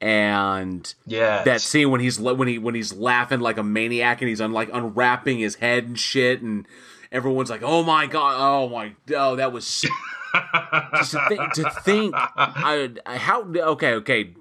and 0.00 0.94
yeah, 1.06 1.42
that 1.44 1.60
scene 1.60 1.90
when 1.90 2.00
he's 2.00 2.20
when 2.20 2.48
he 2.48 2.58
when 2.58 2.74
he's 2.74 2.92
laughing 2.92 3.40
like 3.40 3.58
a 3.58 3.62
maniac 3.62 4.20
and 4.20 4.28
he's 4.28 4.40
un, 4.40 4.52
like 4.52 4.70
unwrapping 4.72 5.38
his 5.38 5.56
head 5.56 5.84
and 5.84 5.98
shit, 5.98 6.40
and 6.40 6.66
everyone's 7.10 7.50
like, 7.50 7.62
"Oh 7.62 7.82
my 7.82 8.06
god! 8.06 8.36
Oh 8.38 8.68
my! 8.68 8.92
Oh, 9.16 9.36
that 9.36 9.52
was 9.52 9.66
so- 9.66 9.88
just 10.96 11.12
to 11.12 11.24
think. 11.28 11.52
To 11.54 11.70
think 11.82 12.14
I, 12.16 12.90
I 13.06 13.16
how 13.16 13.42
okay 13.42 13.94
okay." 13.94 14.34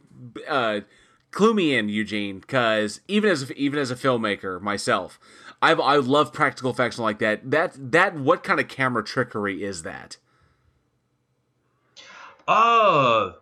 Uh, 0.48 0.82
clue 1.32 1.54
me 1.54 1.76
in, 1.76 1.90
Eugene, 1.90 2.40
because 2.40 3.02
even 3.08 3.30
as 3.30 3.50
a, 3.50 3.54
even 3.56 3.80
as 3.80 3.90
a 3.92 3.96
filmmaker 3.96 4.62
myself, 4.62 5.20
I've 5.62 5.80
I 5.80 5.96
love 5.96 6.34
practical 6.34 6.70
effects 6.72 7.00
like 7.00 7.20
that. 7.20 7.50
That 7.50 7.92
that 7.92 8.16
what 8.16 8.44
kind 8.44 8.60
of 8.60 8.68
camera 8.68 9.04
trickery 9.04 9.64
is 9.64 9.84
that? 9.84 10.18
Uh, 12.48 13.34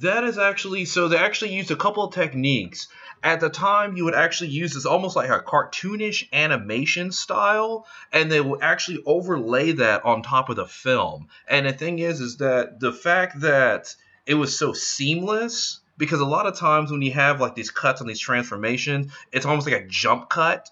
that 0.00 0.24
is 0.24 0.38
actually 0.38 0.84
so 0.84 1.08
they 1.08 1.16
actually 1.16 1.54
used 1.54 1.70
a 1.70 1.76
couple 1.76 2.04
of 2.04 2.14
techniques. 2.14 2.88
At 3.22 3.40
the 3.40 3.48
time, 3.48 3.96
you 3.96 4.04
would 4.04 4.14
actually 4.14 4.50
use 4.50 4.74
this 4.74 4.86
almost 4.86 5.16
like 5.16 5.30
a 5.30 5.40
cartoonish 5.40 6.32
animation 6.32 7.10
style, 7.10 7.86
and 8.12 8.30
they 8.30 8.40
would 8.40 8.62
actually 8.62 9.02
overlay 9.06 9.72
that 9.72 10.04
on 10.04 10.22
top 10.22 10.48
of 10.48 10.56
the 10.56 10.66
film. 10.66 11.28
And 11.48 11.66
the 11.66 11.72
thing 11.72 11.98
is, 11.98 12.20
is 12.20 12.36
that 12.36 12.78
the 12.78 12.92
fact 12.92 13.40
that 13.40 13.94
it 14.26 14.34
was 14.34 14.56
so 14.56 14.72
seamless, 14.72 15.80
because 15.96 16.20
a 16.20 16.26
lot 16.26 16.46
of 16.46 16.56
times 16.56 16.90
when 16.90 17.02
you 17.02 17.12
have 17.12 17.40
like 17.40 17.54
these 17.54 17.70
cuts 17.70 18.00
on 18.00 18.06
these 18.06 18.20
transformations, 18.20 19.12
it's 19.32 19.46
almost 19.46 19.66
like 19.66 19.82
a 19.82 19.88
jump 19.88 20.28
cut 20.28 20.68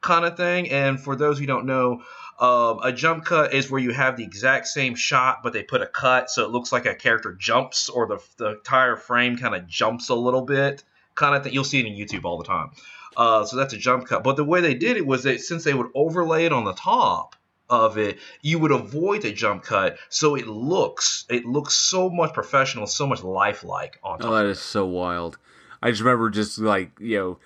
kind 0.00 0.24
of 0.24 0.36
thing. 0.36 0.70
And 0.70 1.00
for 1.00 1.16
those 1.16 1.38
who 1.38 1.46
don't 1.46 1.66
know, 1.66 2.02
um, 2.38 2.80
a 2.84 2.92
jump 2.92 3.24
cut 3.24 3.52
is 3.52 3.70
where 3.70 3.80
you 3.80 3.90
have 3.92 4.16
the 4.16 4.22
exact 4.22 4.68
same 4.68 4.94
shot, 4.94 5.42
but 5.42 5.52
they 5.52 5.62
put 5.62 5.82
a 5.82 5.86
cut 5.86 6.30
so 6.30 6.44
it 6.44 6.50
looks 6.50 6.70
like 6.70 6.86
a 6.86 6.94
character 6.94 7.34
jumps 7.34 7.88
or 7.88 8.06
the, 8.06 8.18
the 8.36 8.56
entire 8.56 8.96
frame 8.96 9.36
kind 9.36 9.54
of 9.54 9.66
jumps 9.66 10.08
a 10.08 10.14
little 10.14 10.42
bit, 10.42 10.84
kind 11.16 11.34
of 11.34 11.42
thing. 11.42 11.52
You'll 11.52 11.64
see 11.64 11.80
it 11.80 11.86
on 11.86 11.92
YouTube 11.92 12.24
all 12.24 12.38
the 12.38 12.44
time. 12.44 12.70
Uh, 13.16 13.44
so 13.44 13.56
that's 13.56 13.74
a 13.74 13.76
jump 13.76 14.06
cut. 14.06 14.22
But 14.22 14.36
the 14.36 14.44
way 14.44 14.60
they 14.60 14.74
did 14.74 14.96
it 14.96 15.04
was 15.04 15.24
that 15.24 15.40
since 15.40 15.64
they 15.64 15.74
would 15.74 15.88
overlay 15.94 16.44
it 16.44 16.52
on 16.52 16.64
the 16.64 16.74
top 16.74 17.34
of 17.68 17.98
it, 17.98 18.18
you 18.40 18.60
would 18.60 18.70
avoid 18.70 19.22
the 19.22 19.32
jump 19.32 19.64
cut, 19.64 19.98
so 20.08 20.36
it 20.36 20.46
looks 20.46 21.24
it 21.28 21.44
looks 21.44 21.74
so 21.74 22.08
much 22.08 22.32
professional, 22.32 22.86
so 22.86 23.06
much 23.06 23.22
lifelike 23.22 23.98
on 24.02 24.18
top. 24.20 24.30
Oh, 24.30 24.34
that 24.36 24.46
is 24.46 24.60
so 24.60 24.86
wild. 24.86 25.38
I 25.82 25.90
just 25.90 26.02
remember 26.02 26.30
just 26.30 26.58
like 26.58 26.92
you 27.00 27.18
know, 27.18 27.38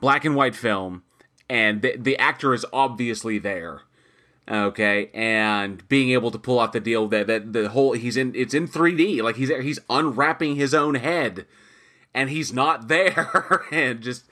black 0.00 0.24
and 0.24 0.34
white 0.34 0.54
film, 0.54 1.02
and 1.48 1.82
the 1.82 1.96
the 1.96 2.16
actor 2.16 2.54
is 2.54 2.64
obviously 2.72 3.38
there. 3.38 3.82
Okay, 4.48 5.10
and 5.12 5.86
being 5.88 6.10
able 6.10 6.30
to 6.30 6.38
pull 6.38 6.60
off 6.60 6.70
the 6.70 6.78
deal 6.78 7.08
that 7.08 7.26
that 7.26 7.52
the 7.52 7.68
whole 7.70 7.92
he's 7.92 8.16
in 8.16 8.32
it's 8.36 8.54
in 8.54 8.68
3D, 8.68 9.20
like 9.22 9.36
he's 9.36 9.48
he's 9.48 9.80
unwrapping 9.90 10.54
his 10.54 10.72
own 10.72 10.94
head, 10.94 11.46
and 12.14 12.30
he's 12.30 12.52
not 12.52 12.86
there, 12.88 13.64
and 13.72 14.00
just 14.00 14.24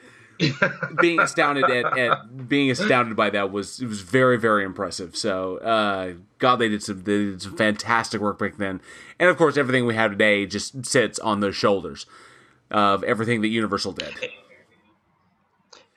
being 1.00 1.20
astounded 1.20 1.64
at, 1.64 1.98
at 1.98 2.48
being 2.48 2.70
astounded 2.70 3.16
by 3.16 3.30
that 3.30 3.50
was 3.50 3.80
it 3.80 3.86
was 3.86 4.02
very 4.02 4.38
very 4.38 4.64
impressive. 4.64 5.16
So, 5.16 5.58
uh, 5.58 6.14
God, 6.38 6.56
they 6.56 6.68
did 6.68 6.82
some 6.82 7.02
they 7.02 7.24
did 7.24 7.42
some 7.42 7.56
fantastic 7.56 8.20
work 8.20 8.38
back 8.38 8.56
then, 8.56 8.80
and 9.18 9.28
of 9.28 9.36
course, 9.36 9.56
everything 9.56 9.84
we 9.84 9.96
have 9.96 10.12
today 10.12 10.46
just 10.46 10.86
sits 10.86 11.18
on 11.18 11.40
those 11.40 11.56
shoulders 11.56 12.06
of 12.70 13.02
everything 13.02 13.40
that 13.40 13.48
Universal 13.48 13.92
did. 13.92 14.14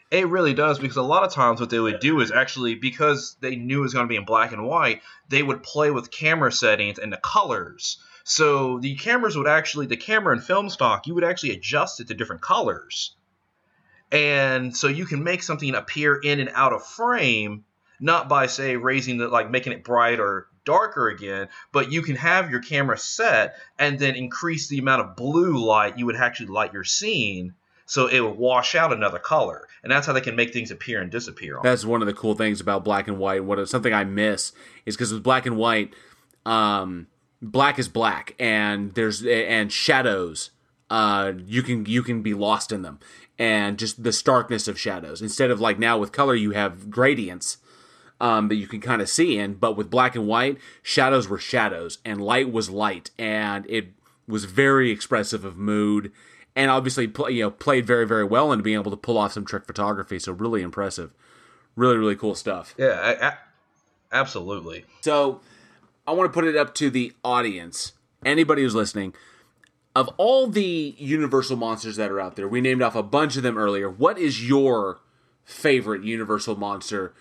It 0.10 0.28
really 0.30 0.54
does 0.54 0.80
because 0.80 0.96
a 0.96 1.02
lot 1.02 1.24
of 1.24 1.34
times 1.34 1.60
what 1.60 1.70
they 1.70 1.80
would 1.80 2.00
do 2.00 2.22
is 2.22 2.32
actually 2.32 2.76
because 2.76 3.36
they 3.42 3.58
knew 3.58 3.80
it 3.80 3.84
was 3.84 3.94
going 3.94 4.06
to 4.06 4.10
be 4.10 4.16
in 4.16 4.24
black 4.24 4.54
and 4.54 4.66
white, 4.66 5.02
they 5.28 5.44
would 5.44 5.64
play 5.64 5.92
with 5.92 6.12
camera 6.12 6.52
settings 6.52 6.98
and 6.98 7.12
the 7.12 7.18
colors. 7.18 7.98
So 8.24 8.80
the 8.80 8.96
cameras 8.96 9.38
would 9.38 9.48
actually 9.48 9.86
the 9.88 9.98
camera 9.98 10.34
and 10.34 10.44
film 10.44 10.70
stock, 10.70 11.08
you 11.08 11.16
would 11.16 11.26
actually 11.26 11.52
adjust 11.52 12.00
it 12.00 12.08
to 12.08 12.14
different 12.14 12.42
colors. 12.42 13.16
And 14.10 14.76
so 14.76 14.88
you 14.88 15.06
can 15.06 15.24
make 15.24 15.44
something 15.44 15.76
appear 15.76 16.16
in 16.16 16.40
and 16.40 16.52
out 16.54 16.72
of 16.72 16.86
frame 16.86 17.66
not 18.00 18.30
by 18.30 18.48
say 18.48 18.78
raising 18.78 19.18
the 19.18 19.28
like 19.28 19.50
making 19.50 19.74
it 19.74 19.84
bright 19.84 20.20
or 20.20 20.48
darker 20.64 21.10
again, 21.10 21.50
but 21.72 21.92
you 21.92 22.02
can 22.02 22.16
have 22.16 22.52
your 22.52 22.62
camera 22.62 22.98
set 22.98 23.56
and 23.80 23.98
then 24.00 24.16
increase 24.16 24.68
the 24.68 24.80
amount 24.80 25.02
of 25.02 25.16
blue 25.16 25.58
light 25.58 25.98
you 25.98 26.06
would 26.06 26.16
actually 26.16 26.48
light 26.48 26.74
your 26.74 26.84
scene 26.84 27.56
so 27.88 28.08
it 28.08 28.20
would 28.20 28.38
wash 28.38 28.76
out 28.76 28.92
another 28.92 29.18
color. 29.18 29.66
And 29.82 29.92
that's 29.92 30.06
how 30.06 30.14
they 30.14 30.22
can 30.22 30.36
make 30.36 30.54
things 30.54 30.70
appear 30.70 31.02
and 31.02 31.10
disappear. 31.10 31.58
On. 31.58 31.64
That's 31.64 31.86
one 31.86 32.02
of 32.02 32.06
the 32.06 32.14
cool 32.14 32.36
things 32.36 32.62
about 32.62 32.84
black 32.84 33.08
and 33.08 33.18
white. 33.18 33.44
What 33.44 33.68
something 33.68 33.94
I 33.94 34.04
miss 34.04 34.52
is 34.86 34.96
because 34.96 35.14
with 35.14 35.24
black 35.24 35.46
and 35.46 35.58
white, 35.58 35.94
um, 36.46 37.08
black 37.42 37.80
is 37.80 37.88
black, 37.88 38.36
and 38.38 38.94
there's 38.94 39.26
and 39.26 39.72
shadows. 39.72 40.52
Uh, 40.90 41.34
you 41.46 41.64
can 41.64 41.86
you 41.86 42.04
can 42.04 42.22
be 42.22 42.34
lost 42.34 42.72
in 42.72 42.82
them, 42.82 43.00
and 43.40 43.80
just 43.80 44.04
the 44.04 44.12
starkness 44.12 44.68
of 44.68 44.80
shadows. 44.80 45.22
Instead 45.22 45.50
of 45.50 45.62
like 45.62 45.80
now 45.80 45.98
with 45.98 46.12
color, 46.12 46.36
you 46.36 46.52
have 46.52 46.90
gradients 46.90 47.58
um, 48.20 48.50
that 48.50 48.56
you 48.56 48.68
can 48.68 48.82
kind 48.82 49.02
of 49.02 49.08
see 49.08 49.38
in. 49.38 49.54
But 49.54 49.78
with 49.78 49.90
black 49.90 50.14
and 50.14 50.28
white, 50.28 50.58
shadows 50.84 51.30
were 51.30 51.40
shadows, 51.40 52.00
and 52.04 52.22
light 52.22 52.52
was 52.52 52.70
light, 52.70 53.12
and 53.18 53.66
it 53.70 53.94
was 54.28 54.44
very 54.44 54.92
expressive 54.92 55.46
of 55.46 55.56
mood 55.56 56.12
and 56.58 56.72
obviously 56.72 57.08
pl- 57.08 57.30
you 57.30 57.44
know 57.44 57.52
played 57.52 57.86
very 57.86 58.06
very 58.06 58.26
well 58.26 58.52
into 58.52 58.64
being 58.64 58.78
able 58.78 58.92
to 58.92 58.98
pull 58.98 59.18
off 59.18 59.32
some 59.32 59.46
trick 59.46 59.66
photography. 59.66 60.20
So 60.20 60.34
really 60.34 60.62
impressive, 60.62 61.14
really 61.78 61.96
really 61.96 62.18
cool 62.18 62.36
stuff. 62.36 62.76
Yeah, 62.78 63.00
I, 63.22 63.28
I, 63.28 63.34
absolutely. 64.12 64.84
So 65.02 65.40
I 66.06 66.12
want 66.12 66.30
to 66.30 66.34
put 66.34 66.46
it 66.46 66.58
up 66.58 66.74
to 66.76 66.90
the 66.90 67.14
audience, 67.24 67.94
anybody 68.26 68.64
who's 68.64 68.76
listening. 68.76 69.14
Of 69.96 70.10
all 70.18 70.46
the 70.46 70.94
Universal 71.00 71.58
monsters 71.58 71.96
that 71.96 72.12
are 72.12 72.20
out 72.22 72.36
there, 72.36 72.48
we 72.48 72.62
named 72.62 72.84
off 72.84 72.94
a 72.94 73.02
bunch 73.02 73.36
of 73.36 73.42
them 73.42 73.58
earlier. 73.58 73.90
What 73.90 74.20
is 74.20 74.48
your 74.48 75.00
favorite 75.44 76.04
Universal 76.04 76.56
monster? 76.58 77.16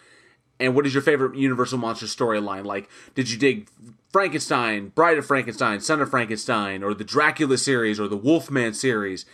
And 0.58 0.74
what 0.74 0.86
is 0.86 0.94
your 0.94 1.02
favorite 1.02 1.36
Universal 1.36 1.78
monster 1.78 2.06
storyline? 2.06 2.64
Like, 2.64 2.88
did 3.14 3.30
you 3.30 3.38
dig 3.38 3.68
Frankenstein, 4.10 4.88
Bride 4.88 5.18
of 5.18 5.26
Frankenstein, 5.26 5.80
Son 5.80 6.00
of 6.00 6.10
Frankenstein, 6.10 6.82
or 6.82 6.94
the 6.94 7.04
Dracula 7.04 7.58
series, 7.58 8.00
or 8.00 8.08
the 8.08 8.16
Wolfman 8.16 8.72
series, 8.72 9.26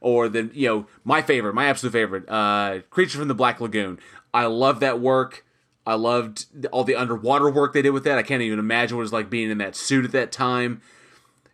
or 0.00 0.28
the 0.28 0.50
you 0.54 0.66
know 0.66 0.86
my 1.04 1.20
favorite, 1.20 1.54
my 1.54 1.66
absolute 1.66 1.92
favorite, 1.92 2.28
uh, 2.28 2.80
Creature 2.90 3.18
from 3.18 3.28
the 3.28 3.34
Black 3.34 3.60
Lagoon. 3.60 3.98
I 4.32 4.46
love 4.46 4.80
that 4.80 5.00
work. 5.00 5.44
I 5.86 5.94
loved 5.94 6.46
all 6.72 6.84
the 6.84 6.94
underwater 6.94 7.50
work 7.50 7.72
they 7.72 7.82
did 7.82 7.90
with 7.90 8.04
that. 8.04 8.18
I 8.18 8.22
can't 8.22 8.42
even 8.42 8.58
imagine 8.58 8.96
what 8.96 9.02
it 9.02 9.04
was 9.04 9.12
like 9.12 9.28
being 9.30 9.50
in 9.50 9.58
that 9.58 9.76
suit 9.76 10.04
at 10.04 10.12
that 10.12 10.32
time. 10.32 10.80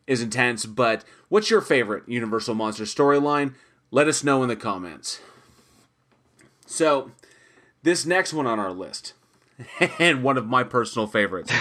Is 0.07 0.23
intense. 0.23 0.67
But 0.67 1.05
what's 1.29 1.51
your 1.51 1.61
favorite 1.61 2.09
Universal 2.09 2.55
monster 2.55 2.85
storyline? 2.85 3.55
Let 3.91 4.07
us 4.07 4.23
know 4.23 4.43
in 4.43 4.49
the 4.49 4.55
comments. 4.55 5.21
So, 6.65 7.11
this 7.83 8.07
next 8.07 8.33
one 8.33 8.47
on 8.47 8.59
our 8.59 8.73
list, 8.73 9.15
and 9.99 10.23
one 10.23 10.37
of 10.37 10.47
my 10.47 10.63
personal 10.65 11.07
favorites. 11.07 11.53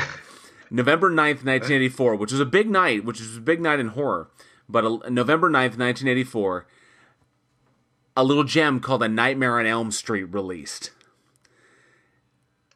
November 0.71 1.09
9th, 1.09 1.45
1984, 1.45 2.15
which 2.15 2.31
was 2.31 2.41
a 2.41 2.45
big 2.45 2.69
night, 2.69 3.05
which 3.05 3.19
was 3.19 3.37
a 3.37 3.41
big 3.41 3.61
night 3.61 3.79
in 3.79 3.89
horror. 3.89 4.29
But 4.67 4.83
uh, 4.85 5.09
November 5.09 5.49
9th, 5.49 5.77
1984, 5.77 6.67
a 8.17 8.23
little 8.23 8.43
gem 8.43 8.79
called 8.79 9.03
A 9.03 9.07
Nightmare 9.07 9.59
on 9.59 9.65
Elm 9.65 9.91
Street 9.91 10.25
released. 10.25 10.91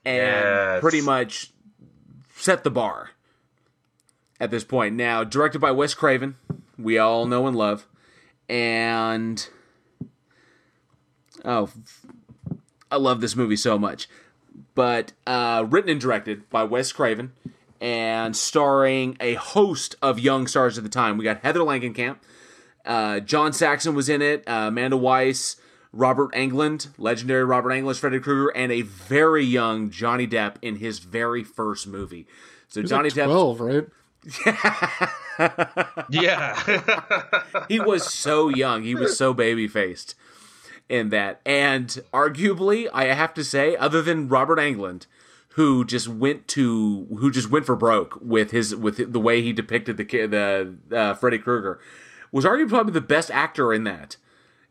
And 0.06 0.18
Yes. 0.18 0.82
pretty 0.82 1.02
much 1.02 1.52
set 2.36 2.64
the 2.64 2.72
bar 2.72 3.12
at 4.40 4.52
this 4.52 4.64
point. 4.64 4.96
Now, 4.96 5.24
directed 5.24 5.60
by 5.60 5.72
Wes 5.72 5.94
Craven, 5.94 6.36
we 6.78 6.98
all 6.98 7.26
know 7.26 7.48
and 7.48 7.56
love. 7.58 7.88
And 8.48 9.46
oh, 11.44 11.70
I 12.90 12.96
love 12.96 13.22
this 13.22 13.36
movie 13.36 13.58
so 13.58 13.78
much. 13.78 14.08
But 14.80 15.12
uh, 15.28 15.66
written 15.70 15.92
and 15.92 16.00
directed 16.00 16.50
by 16.50 16.64
Wes 16.64 16.94
Craven 16.94 17.34
and 17.82 18.34
starring 18.34 19.18
a 19.20 19.34
host 19.34 19.98
of 20.02 20.20
young 20.20 20.48
stars 20.48 20.78
at 20.78 20.86
the 20.86 20.90
time. 20.90 21.18
We 21.18 21.26
got 21.26 21.42
Heather 21.42 21.60
Langenkamp, 21.60 22.16
uh, 22.86 23.20
John 23.20 23.52
Saxon 23.52 23.94
was 23.94 24.08
in 24.08 24.22
it, 24.22 24.48
uh, 24.48 24.68
Amanda 24.70 24.96
Wyss, 24.96 25.58
Robert 25.92 26.32
Englund, 26.32 26.92
legendary 26.98 27.44
Robert 27.44 27.72
Englund, 27.72 28.00
Freddy 28.00 28.22
Krueger, 28.22 28.56
and 28.56 28.72
a 28.72 28.84
very 28.84 29.44
young 29.44 29.90
Johnny 29.90 30.26
Depp 30.26 30.56
in 30.62 30.78
his 30.78 31.00
very 31.00 31.44
first 31.44 31.86
movie. 31.86 32.26
So 32.70 32.80
He's 32.80 32.90
Johnny 32.90 33.10
like 33.10 33.18
Depp, 33.18 33.26
12, 33.26 33.60
right? 33.60 33.88
Yeah. 36.10 37.64
he 37.68 37.82
was 37.82 38.14
so 38.14 38.48
young, 38.48 38.84
he 38.84 38.96
was 38.96 39.18
so 39.18 39.34
baby 39.34 39.68
faced 39.68 40.16
in 40.90 41.10
that, 41.10 41.40
and 41.46 41.88
arguably, 42.12 42.88
I 42.94 43.06
have 43.06 43.34
to 43.36 43.44
say, 43.44 43.76
other 43.78 44.02
than 44.02 44.28
Robert 44.28 44.58
Englund, 44.60 45.06
who 45.54 45.86
just 45.86 46.08
went 46.08 46.48
to 46.50 47.06
who 47.20 47.32
just 47.32 47.50
went 47.50 47.66
for 47.66 47.76
broke 47.76 48.18
with 48.22 48.52
his 48.52 48.76
with 48.76 49.12
the 49.14 49.20
way 49.20 49.42
he 49.42 49.54
depicted 49.54 49.98
the 49.98 50.04
the 50.04 50.76
uh, 50.98 51.14
Freddy 51.14 51.38
Krueger, 51.38 51.80
was 52.32 52.46
arguably 52.46 52.70
probably 52.70 52.94
the 52.94 53.02
best 53.02 53.30
actor 53.32 53.72
in 53.74 53.84
that. 53.86 54.18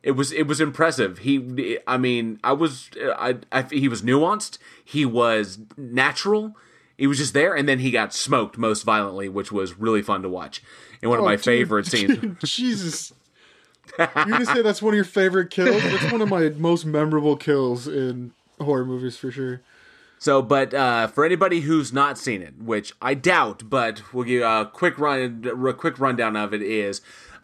It 0.03 0.13
was 0.13 0.33
it 0.33 0.45
was 0.47 0.61
impressive. 0.61 1.19
He, 1.19 1.79
I 1.87 1.99
mean, 1.99 2.39
I 2.45 2.53
was 2.53 2.91
I, 2.99 3.37
I 3.51 3.63
he 3.63 3.89
was 3.89 4.03
nuanced. 4.03 4.59
He 4.85 5.05
was 5.05 5.59
natural. 5.77 6.57
He 6.97 7.07
was 7.07 7.19
just 7.19 7.35
there, 7.35 7.55
and 7.55 7.69
then 7.69 7.79
he 7.81 7.91
got 7.93 8.13
smoked 8.13 8.59
most 8.59 8.83
violently, 8.83 9.29
which 9.29 9.53
was 9.53 9.79
really 9.79 10.03
fun 10.03 10.23
to 10.23 10.29
watch. 10.29 10.63
And 11.03 11.11
one 11.11 11.19
of 11.19 11.25
Oh, 11.25 11.29
my 11.29 11.37
dude, 11.37 11.45
favorite 11.45 11.87
scenes. 11.91 12.39
Jesus. 12.43 13.13
You're 13.99 14.07
gonna 14.27 14.47
say 14.47 14.63
that's 14.63 14.81
one 14.81 14.95
of 14.95 14.97
your 14.97 15.05
favorite 15.05 15.51
kills? 15.51 15.83
That's 15.83 16.13
one 16.13 16.21
of 16.21 16.29
my 16.29 16.51
most 16.51 16.87
memorable 16.87 17.37
kills 17.37 17.89
in 17.89 18.33
horror 18.61 18.85
movies 18.85 19.17
for 19.17 19.31
sure. 19.31 19.61
So, 20.21 20.43
but 20.43 20.75
uh, 20.75 21.07
for 21.09 21.25
anybody 21.25 21.61
who's 21.61 21.93
not 21.93 22.19
seen 22.19 22.43
it, 22.43 22.59
which 22.61 22.93
I 23.01 23.15
doubt, 23.15 23.71
but 23.71 24.03
we'll 24.13 24.25
give 24.25 24.35
you 24.35 24.45
a 24.45 24.67
quick 24.67 24.99
run, 24.99 25.45
a 25.45 25.73
quick 25.73 25.99
rundown 25.99 26.37
of 26.37 26.53
it 26.53 26.63
is, 26.63 27.01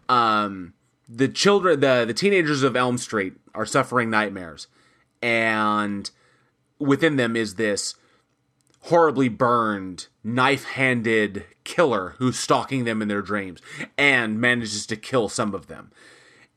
um, 0.08 0.74
the 1.08 1.28
children, 1.28 1.80
the 1.80 2.04
the 2.06 2.14
teenagers 2.14 2.62
of 2.62 2.76
Elm 2.76 2.98
Street 2.98 3.34
are 3.54 3.66
suffering 3.66 4.10
nightmares, 4.10 4.66
and 5.22 6.10
within 6.78 7.16
them 7.16 7.36
is 7.36 7.54
this 7.54 7.94
horribly 8.82 9.28
burned, 9.28 10.08
knife-handed 10.22 11.44
killer 11.64 12.14
who's 12.18 12.38
stalking 12.38 12.84
them 12.84 13.00
in 13.00 13.08
their 13.08 13.22
dreams 13.22 13.60
and 13.96 14.38
manages 14.38 14.86
to 14.86 14.94
kill 14.94 15.28
some 15.28 15.54
of 15.54 15.68
them. 15.68 15.90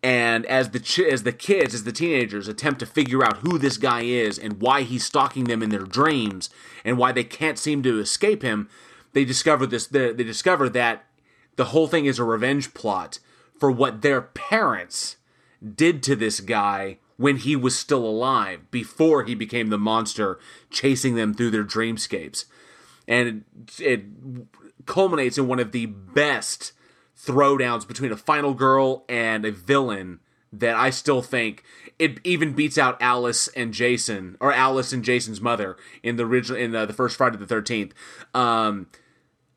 And 0.03 0.45
as 0.45 0.69
the 0.69 0.79
ch- 0.79 0.99
as 0.99 1.23
the 1.23 1.31
kids, 1.31 1.73
as 1.73 1.83
the 1.83 1.91
teenagers 1.91 2.47
attempt 2.47 2.79
to 2.81 2.85
figure 2.85 3.23
out 3.23 3.37
who 3.37 3.57
this 3.57 3.77
guy 3.77 4.01
is 4.01 4.37
and 4.37 4.61
why 4.61 4.83
he's 4.83 5.05
stalking 5.05 5.45
them 5.45 5.63
in 5.63 5.69
their 5.69 5.79
dreams 5.79 6.49
and 6.85 6.97
why 6.97 7.11
they 7.11 7.23
can't 7.23 7.57
seem 7.57 7.81
to 7.83 7.99
escape 7.99 8.43
him, 8.43 8.69
they 9.13 9.25
discover 9.25 9.65
this. 9.65 9.87
They, 9.87 10.13
they 10.13 10.23
discover 10.23 10.69
that 10.69 11.05
the 11.55 11.65
whole 11.65 11.87
thing 11.87 12.05
is 12.05 12.19
a 12.19 12.23
revenge 12.23 12.73
plot 12.73 13.19
for 13.59 13.71
what 13.71 14.03
their 14.03 14.21
parents 14.21 15.17
did 15.75 16.03
to 16.03 16.15
this 16.15 16.39
guy 16.39 16.99
when 17.17 17.37
he 17.37 17.55
was 17.55 17.77
still 17.77 18.05
alive, 18.05 18.69
before 18.69 19.23
he 19.23 19.33
became 19.33 19.69
the 19.69 19.77
monster 19.77 20.39
chasing 20.69 21.15
them 21.15 21.33
through 21.33 21.49
their 21.49 21.63
dreamscapes. 21.63 22.45
And 23.07 23.43
it, 23.79 23.81
it 23.81 24.05
culminates 24.85 25.39
in 25.39 25.47
one 25.47 25.59
of 25.59 25.71
the 25.71 25.87
best 25.87 26.73
throwdowns 27.17 27.87
between 27.87 28.11
a 28.11 28.17
final 28.17 28.53
girl 28.53 29.03
and 29.09 29.45
a 29.45 29.51
villain 29.51 30.19
that 30.53 30.75
I 30.75 30.89
still 30.91 31.21
think 31.21 31.63
it 31.99 32.19
even 32.23 32.53
beats 32.53 32.77
out 32.77 32.97
Alice 33.01 33.47
and 33.49 33.73
Jason 33.73 34.37
or 34.39 34.53
Alice 34.53 34.93
and 34.93 35.03
Jason's 35.03 35.41
mother 35.41 35.77
in 36.03 36.15
the 36.15 36.25
original 36.25 36.59
in 36.59 36.71
the, 36.71 36.85
the 36.85 36.93
first 36.93 37.17
Friday 37.17 37.37
the 37.37 37.45
Thirteenth. 37.45 37.93
Um, 38.33 38.87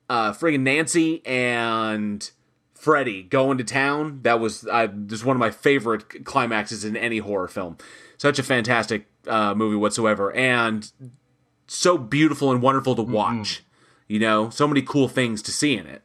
uh, 0.08 0.32
friggin' 0.32 0.60
Nancy 0.60 1.24
and 1.24 2.28
Freddy 2.74 3.22
going 3.22 3.58
to 3.58 3.64
town. 3.64 4.20
That 4.22 4.40
was 4.40 4.66
uh, 4.66 4.88
just 5.06 5.24
one 5.24 5.36
of 5.36 5.40
my 5.40 5.50
favorite 5.50 6.24
climaxes 6.24 6.84
in 6.84 6.96
any 6.96 7.18
horror 7.18 7.48
film. 7.48 7.76
Such 8.16 8.38
a 8.38 8.42
fantastic 8.42 9.06
uh, 9.26 9.54
movie 9.54 9.76
whatsoever, 9.76 10.32
and 10.32 10.90
so 11.66 11.96
beautiful 11.98 12.50
and 12.50 12.60
wonderful 12.60 12.96
to 12.96 13.02
watch. 13.02 13.62
You 14.08 14.18
know, 14.18 14.50
so 14.50 14.66
many 14.66 14.82
cool 14.82 15.08
things 15.08 15.40
to 15.42 15.52
see 15.52 15.76
in 15.76 15.86
it. 15.86 16.02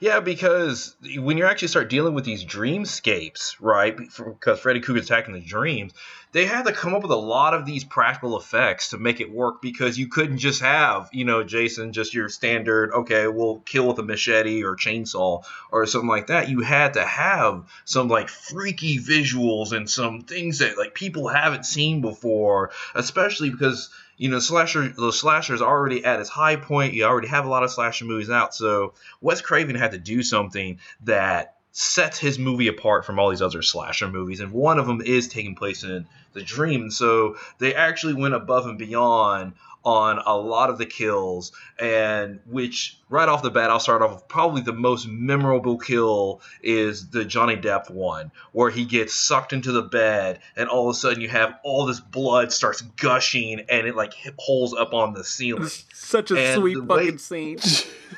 Yeah, 0.00 0.20
because 0.20 0.96
when 1.18 1.36
you 1.36 1.44
actually 1.44 1.68
start 1.68 1.90
dealing 1.90 2.14
with 2.14 2.24
these 2.24 2.42
dreamscapes, 2.42 3.56
right? 3.60 3.94
Because 3.94 4.58
Freddy 4.58 4.80
Krueger's 4.80 5.04
attacking 5.04 5.34
the 5.34 5.40
dreams, 5.40 5.92
they 6.32 6.46
had 6.46 6.64
to 6.64 6.72
come 6.72 6.94
up 6.94 7.02
with 7.02 7.10
a 7.10 7.16
lot 7.16 7.52
of 7.52 7.66
these 7.66 7.84
practical 7.84 8.38
effects 8.38 8.90
to 8.90 8.98
make 8.98 9.20
it 9.20 9.30
work 9.30 9.60
because 9.60 9.98
you 9.98 10.08
couldn't 10.08 10.38
just 10.38 10.62
have, 10.62 11.10
you 11.12 11.26
know, 11.26 11.44
Jason, 11.44 11.92
just 11.92 12.14
your 12.14 12.30
standard, 12.30 12.92
okay, 12.92 13.26
we'll 13.26 13.58
kill 13.58 13.88
with 13.88 13.98
a 13.98 14.02
machete 14.02 14.64
or 14.64 14.74
chainsaw 14.74 15.44
or 15.70 15.84
something 15.84 16.08
like 16.08 16.28
that. 16.28 16.48
You 16.48 16.60
had 16.60 16.94
to 16.94 17.04
have 17.04 17.64
some 17.84 18.08
like 18.08 18.30
freaky 18.30 18.98
visuals 18.98 19.72
and 19.72 19.90
some 19.90 20.22
things 20.22 20.60
that 20.60 20.78
like 20.78 20.94
people 20.94 21.28
haven't 21.28 21.66
seen 21.66 22.00
before, 22.00 22.70
especially 22.94 23.50
because 23.50 23.90
you 24.20 24.28
know, 24.28 24.38
slasher 24.38 24.86
the 24.90 25.12
slasher's 25.12 25.62
already 25.62 26.04
at 26.04 26.20
its 26.20 26.28
high 26.28 26.56
point. 26.56 26.92
You 26.92 27.04
already 27.04 27.28
have 27.28 27.46
a 27.46 27.48
lot 27.48 27.62
of 27.62 27.70
slasher 27.70 28.04
movies 28.04 28.28
out, 28.28 28.54
so 28.54 28.92
Wes 29.22 29.40
Craven 29.40 29.76
had 29.76 29.92
to 29.92 29.98
do 29.98 30.22
something 30.22 30.78
that 31.04 31.56
sets 31.72 32.18
his 32.18 32.38
movie 32.38 32.68
apart 32.68 33.06
from 33.06 33.18
all 33.18 33.30
these 33.30 33.40
other 33.40 33.62
slasher 33.62 34.08
movies, 34.08 34.40
and 34.40 34.52
one 34.52 34.78
of 34.78 34.86
them 34.86 35.00
is 35.00 35.26
taking 35.28 35.54
place 35.54 35.84
in 35.84 36.06
the 36.34 36.42
dream. 36.42 36.90
So 36.90 37.38
they 37.58 37.74
actually 37.74 38.12
went 38.12 38.34
above 38.34 38.66
and 38.66 38.76
beyond 38.76 39.54
on 39.84 40.18
a 40.26 40.36
lot 40.36 40.68
of 40.70 40.78
the 40.78 40.86
kills, 40.86 41.52
and 41.80 42.40
which 42.46 42.98
right 43.08 43.28
off 43.28 43.42
the 43.42 43.50
bat, 43.50 43.70
I'll 43.70 43.80
start 43.80 44.02
off 44.02 44.12
with 44.14 44.28
probably 44.28 44.60
the 44.62 44.72
most 44.74 45.08
memorable 45.08 45.78
kill 45.78 46.42
is 46.62 47.08
the 47.08 47.24
Johnny 47.24 47.56
Depp 47.56 47.90
one, 47.90 48.30
where 48.52 48.70
he 48.70 48.84
gets 48.84 49.14
sucked 49.14 49.52
into 49.52 49.72
the 49.72 49.82
bed, 49.82 50.40
and 50.56 50.68
all 50.68 50.88
of 50.90 50.94
a 50.94 50.98
sudden 50.98 51.20
you 51.22 51.28
have 51.28 51.54
all 51.64 51.86
this 51.86 52.00
blood 52.00 52.52
starts 52.52 52.82
gushing, 52.82 53.60
and 53.70 53.86
it 53.86 53.96
like 53.96 54.12
holes 54.38 54.74
up 54.74 54.92
on 54.92 55.14
the 55.14 55.24
ceiling. 55.24 55.68
Such 55.94 56.30
a 56.30 56.38
And 56.38 56.60
sweet 56.60 56.76
fucking 56.86 56.88
way- 57.12 57.16
scene. 57.16 57.58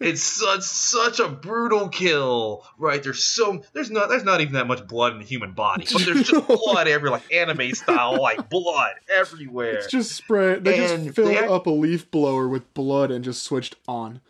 it's 0.00 0.22
such 0.22 0.62
such 0.62 1.20
a 1.20 1.28
brutal 1.28 1.88
kill, 1.88 2.64
right? 2.78 3.02
There's 3.02 3.24
so 3.24 3.62
there's 3.72 3.90
not 3.90 4.08
there's 4.08 4.24
not 4.24 4.40
even 4.40 4.54
that 4.54 4.66
much 4.66 4.86
blood 4.86 5.12
in 5.12 5.18
the 5.18 5.24
human 5.24 5.52
body, 5.52 5.86
but 5.92 6.04
there's 6.04 6.28
just 6.28 6.46
blood 6.64 6.88
everywhere, 6.88 7.18
like 7.18 7.32
anime 7.32 7.74
style, 7.74 8.20
like 8.20 8.48
blood 8.48 8.94
everywhere. 9.08 9.74
It's 9.74 9.88
just 9.90 10.12
spray. 10.12 10.58
They 10.58 10.78
And 10.78 11.04
just 11.04 11.16
filled 11.16 11.28
they 11.28 11.38
act- 11.38 11.50
up 11.50 11.66
a 11.66 11.70
leaf 11.70 12.10
blower 12.10 12.48
with 12.48 12.72
blood 12.74 13.10
and 13.10 13.24
just 13.24 13.42
switched 13.42 13.76
on. 13.86 14.20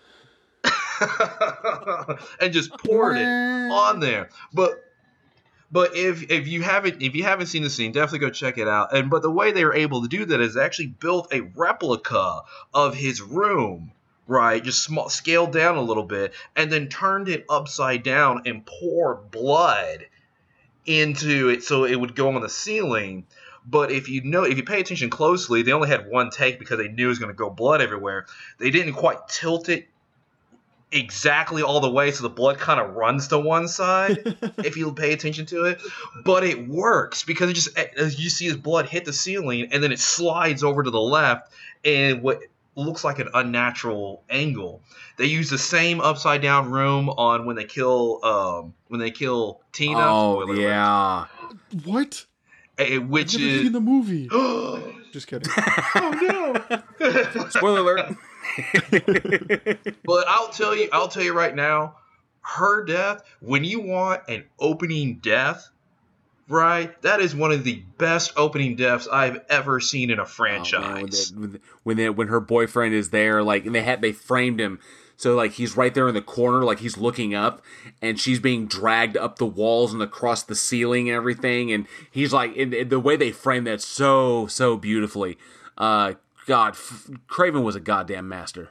and 2.40 2.52
just 2.52 2.70
poured 2.84 3.16
it 3.16 3.26
on 3.72 4.00
there. 4.00 4.30
But 4.52 4.84
but 5.70 5.96
if 5.96 6.30
if 6.30 6.48
you 6.48 6.62
haven't 6.62 7.02
if 7.02 7.14
you 7.14 7.24
haven't 7.24 7.46
seen 7.46 7.62
the 7.62 7.70
scene, 7.70 7.92
definitely 7.92 8.20
go 8.20 8.30
check 8.30 8.58
it 8.58 8.66
out. 8.68 8.94
And 8.96 9.10
but 9.10 9.22
the 9.22 9.30
way 9.30 9.52
they 9.52 9.64
were 9.64 9.74
able 9.74 10.02
to 10.02 10.08
do 10.08 10.24
that 10.24 10.40
is 10.40 10.56
actually 10.56 10.88
built 10.88 11.32
a 11.32 11.42
replica 11.42 12.40
of 12.74 12.94
his 12.94 13.20
room. 13.20 13.92
Right, 14.28 14.62
just 14.62 14.84
small, 14.84 15.08
scaled 15.08 15.52
down 15.52 15.76
a 15.76 15.82
little 15.82 16.04
bit, 16.04 16.34
and 16.54 16.70
then 16.70 16.88
turned 16.88 17.30
it 17.30 17.46
upside 17.48 18.02
down 18.02 18.42
and 18.44 18.64
poured 18.64 19.30
blood 19.30 20.06
into 20.84 21.48
it 21.48 21.64
so 21.64 21.84
it 21.84 21.96
would 21.96 22.14
go 22.14 22.28
on 22.28 22.42
the 22.42 22.48
ceiling. 22.50 23.26
But 23.66 23.90
if 23.90 24.10
you 24.10 24.22
know, 24.22 24.44
if 24.44 24.58
you 24.58 24.64
pay 24.64 24.80
attention 24.80 25.08
closely, 25.08 25.62
they 25.62 25.72
only 25.72 25.88
had 25.88 26.10
one 26.10 26.28
take 26.28 26.58
because 26.58 26.78
they 26.78 26.88
knew 26.88 27.06
it 27.06 27.08
was 27.08 27.18
going 27.18 27.30
to 27.30 27.34
go 27.34 27.48
blood 27.48 27.80
everywhere. 27.80 28.26
They 28.58 28.70
didn't 28.70 28.92
quite 28.92 29.28
tilt 29.28 29.70
it 29.70 29.88
exactly 30.90 31.62
all 31.62 31.80
the 31.80 31.90
way 31.90 32.10
so 32.10 32.22
the 32.22 32.30
blood 32.30 32.58
kind 32.58 32.80
of 32.80 32.94
runs 32.94 33.28
to 33.28 33.38
one 33.38 33.68
side 33.68 34.18
if 34.64 34.78
you 34.78 34.90
pay 34.92 35.12
attention 35.12 35.44
to 35.44 35.64
it 35.64 35.82
but 36.24 36.44
it 36.44 36.66
works 36.66 37.24
because 37.24 37.50
it 37.50 37.52
just 37.52 37.76
as 37.76 38.18
you 38.18 38.30
see 38.30 38.46
his 38.46 38.56
blood 38.56 38.86
hit 38.86 39.04
the 39.04 39.12
ceiling 39.12 39.68
and 39.70 39.82
then 39.82 39.92
it 39.92 39.98
slides 39.98 40.64
over 40.64 40.82
to 40.82 40.90
the 40.90 40.98
left 40.98 41.52
and 41.84 42.22
what 42.22 42.40
looks 42.78 43.02
like 43.04 43.18
an 43.18 43.28
unnatural 43.34 44.22
angle 44.30 44.80
they 45.16 45.26
use 45.26 45.50
the 45.50 45.58
same 45.58 46.00
upside 46.00 46.40
down 46.40 46.70
room 46.70 47.08
on 47.10 47.44
when 47.44 47.56
they 47.56 47.64
kill 47.64 48.24
um 48.24 48.72
when 48.86 49.00
they 49.00 49.10
kill 49.10 49.60
tina 49.72 49.98
Oh 50.00 50.40
Spoiler 50.42 50.54
alert. 50.54 50.60
yeah. 50.62 51.24
What? 51.84 52.24
Eh, 52.78 52.98
which 52.98 53.34
I've 53.34 53.40
never 53.40 53.52
is 53.54 53.62
seen 53.62 53.72
the 53.72 53.80
movie. 53.80 54.28
Just 55.12 55.26
kidding. 55.26 55.52
Oh 55.96 56.62
no 57.00 57.46
Spoiler 57.50 57.80
alert. 57.80 58.16
But 60.04 60.28
I'll 60.28 60.48
tell 60.48 60.74
you, 60.76 60.88
I'll 60.92 61.08
tell 61.08 61.22
you 61.22 61.34
right 61.34 61.54
now, 61.54 61.96
her 62.40 62.84
death. 62.84 63.22
When 63.40 63.64
you 63.64 63.80
want 63.80 64.22
an 64.28 64.44
opening 64.58 65.18
death 65.20 65.68
right? 66.48 67.00
That 67.02 67.20
is 67.20 67.34
one 67.36 67.52
of 67.52 67.62
the 67.64 67.82
best 67.98 68.32
opening 68.36 68.74
deaths 68.76 69.06
I've 69.06 69.40
ever 69.48 69.80
seen 69.80 70.10
in 70.10 70.18
a 70.18 70.22
Oh, 70.22 70.24
man, 70.24 70.32
franchise. 70.34 71.32
when, 71.34 71.52
they, 71.52 71.58
when, 71.82 71.96
they, 71.96 72.10
when 72.10 72.28
her 72.28 72.40
boyfriend 72.40 72.94
is 72.94 73.10
there, 73.10 73.42
like, 73.42 73.66
and 73.66 73.74
they 73.74 73.82
had 73.82 74.00
they 74.00 74.12
framed 74.12 74.60
him. 74.60 74.80
So 75.16 75.34
like 75.34 75.52
he's 75.52 75.76
right 75.76 75.92
there 75.92 76.06
in 76.06 76.14
the 76.14 76.22
corner, 76.22 76.62
like 76.64 76.78
he's 76.78 76.96
looking 76.96 77.34
up, 77.34 77.60
and 78.00 78.20
she's 78.20 78.38
being 78.38 78.66
dragged 78.68 79.16
up 79.16 79.36
the 79.38 79.46
walls 79.46 79.92
and 79.92 80.00
across 80.00 80.44
the 80.44 80.54
ceiling 80.54 81.08
and 81.08 81.16
everything, 81.16 81.72
and 81.72 81.88
he's 82.10 82.32
like, 82.32 82.56
and, 82.56 82.72
and 82.72 82.88
the 82.88 83.00
way 83.00 83.16
they 83.16 83.32
framed 83.32 83.66
that 83.66 83.80
so 83.80 84.46
so 84.46 84.76
beautifully. 84.76 85.36
Uh, 85.76 86.14
God, 86.46 86.74
F- 86.74 87.10
Craven 87.26 87.64
was 87.64 87.74
a 87.74 87.80
goddamn 87.80 88.28
master. 88.28 88.68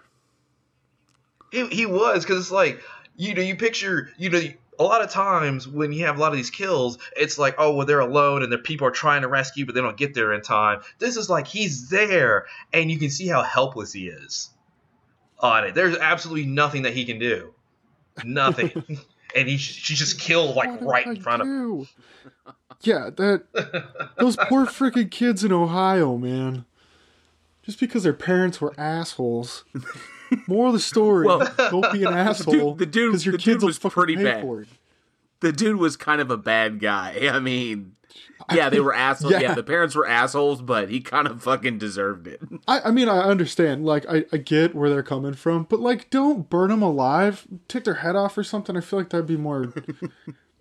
He, 1.51 1.67
he 1.67 1.85
was 1.85 2.23
because 2.23 2.39
it's 2.39 2.51
like 2.51 2.81
you 3.17 3.33
know 3.33 3.41
you 3.41 3.55
picture 3.57 4.11
you 4.17 4.29
know 4.29 4.41
a 4.79 4.83
lot 4.83 5.01
of 5.01 5.09
times 5.09 5.67
when 5.67 5.91
you 5.91 6.05
have 6.05 6.17
a 6.17 6.19
lot 6.19 6.31
of 6.31 6.37
these 6.37 6.49
kills 6.49 6.97
it's 7.15 7.37
like 7.37 7.55
oh 7.57 7.75
well 7.75 7.85
they're 7.85 7.99
alone 7.99 8.43
and 8.43 8.51
the 8.51 8.57
people 8.57 8.87
are 8.87 8.91
trying 8.91 9.21
to 9.21 9.27
rescue 9.27 9.65
but 9.65 9.75
they 9.75 9.81
don't 9.81 9.97
get 9.97 10.13
there 10.13 10.33
in 10.33 10.41
time 10.41 10.79
this 10.99 11.17
is 11.17 11.29
like 11.29 11.47
he's 11.47 11.89
there 11.89 12.45
and 12.73 12.91
you 12.91 12.97
can 12.99 13.09
see 13.09 13.27
how 13.27 13.41
helpless 13.41 13.93
he 13.93 14.07
is 14.07 14.49
on 15.39 15.63
it 15.65 15.75
there's 15.75 15.97
absolutely 15.97 16.45
nothing 16.45 16.83
that 16.83 16.93
he 16.93 17.05
can 17.05 17.19
do 17.19 17.53
nothing 18.23 18.71
and 19.35 19.47
he 19.47 19.57
she 19.57 19.95
just 19.95 20.19
killed 20.19 20.55
like 20.55 20.69
What 20.69 20.83
right 20.83 21.07
in 21.07 21.21
front 21.21 21.41
of 21.41 21.47
him? 21.47 21.87
Yeah, 22.81 23.09
that 23.15 23.43
those 24.17 24.35
poor 24.35 24.65
freaking 24.65 25.09
kids 25.09 25.43
in 25.43 25.51
Ohio, 25.51 26.17
man. 26.17 26.65
Just 27.63 27.79
because 27.79 28.03
their 28.03 28.13
parents 28.13 28.61
were 28.61 28.73
assholes. 28.77 29.65
Moral 30.47 30.67
of 30.67 30.73
the 30.73 30.79
story: 30.79 31.25
Well, 31.25 31.51
Don't 31.57 31.91
be 31.93 32.03
an 32.03 32.13
asshole. 32.13 32.75
the 32.75 32.85
dude- 32.85 33.11
because 33.11 33.25
your 33.25 33.31
the 33.33 33.37
kids 33.37 33.57
dude 33.61 33.63
was 33.63 33.79
pretty 33.79 34.15
bad. 34.15 34.65
The 35.39 35.51
dude 35.51 35.75
was 35.77 35.95
kind 35.97 36.19
of 36.21 36.31
a 36.31 36.37
bad 36.37 36.79
guy. 36.79 37.29
I 37.31 37.39
mean, 37.39 37.95
yeah, 38.51 38.69
they 38.69 38.79
were 38.79 38.93
assholes. 38.93 39.33
Yeah. 39.33 39.41
yeah, 39.41 39.53
the 39.53 39.61
parents 39.63 39.93
were 39.93 40.07
assholes, 40.07 40.61
but 40.63 40.89
he 40.89 40.99
kind 40.99 41.27
of 41.27 41.43
fucking 41.43 41.77
deserved 41.77 42.25
it. 42.27 42.41
I, 42.67 42.81
I 42.85 42.91
mean, 42.91 43.07
I 43.07 43.19
understand. 43.19 43.85
Like, 43.85 44.05
I, 44.09 44.25
I 44.33 44.37
get 44.37 44.73
where 44.73 44.89
they're 44.89 45.03
coming 45.03 45.33
from, 45.35 45.63
but 45.69 45.79
like, 45.79 46.09
don't 46.09 46.49
burn 46.49 46.69
them 46.69 46.81
alive. 46.81 47.45
Take 47.67 47.83
their 47.83 47.95
head 47.95 48.15
off 48.15 48.35
or 48.37 48.43
something. 48.43 48.75
I 48.75 48.81
feel 48.81 48.97
like 48.97 49.09
that'd 49.09 49.27
be 49.27 49.37
more, 49.37 49.71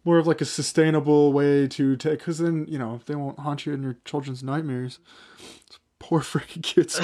more 0.04 0.18
of 0.18 0.26
like 0.26 0.40
a 0.42 0.44
sustainable 0.46 1.32
way 1.32 1.66
to 1.68 1.96
take. 1.96 2.18
Because 2.18 2.38
then 2.38 2.66
you 2.68 2.78
know 2.78 3.00
they 3.06 3.14
won't 3.14 3.38
haunt 3.38 3.64
you 3.64 3.72
in 3.72 3.82
your 3.82 3.96
children's 4.04 4.42
nightmares. 4.42 4.98
Poor 5.98 6.20
freaking 6.20 6.62
kids. 6.62 7.00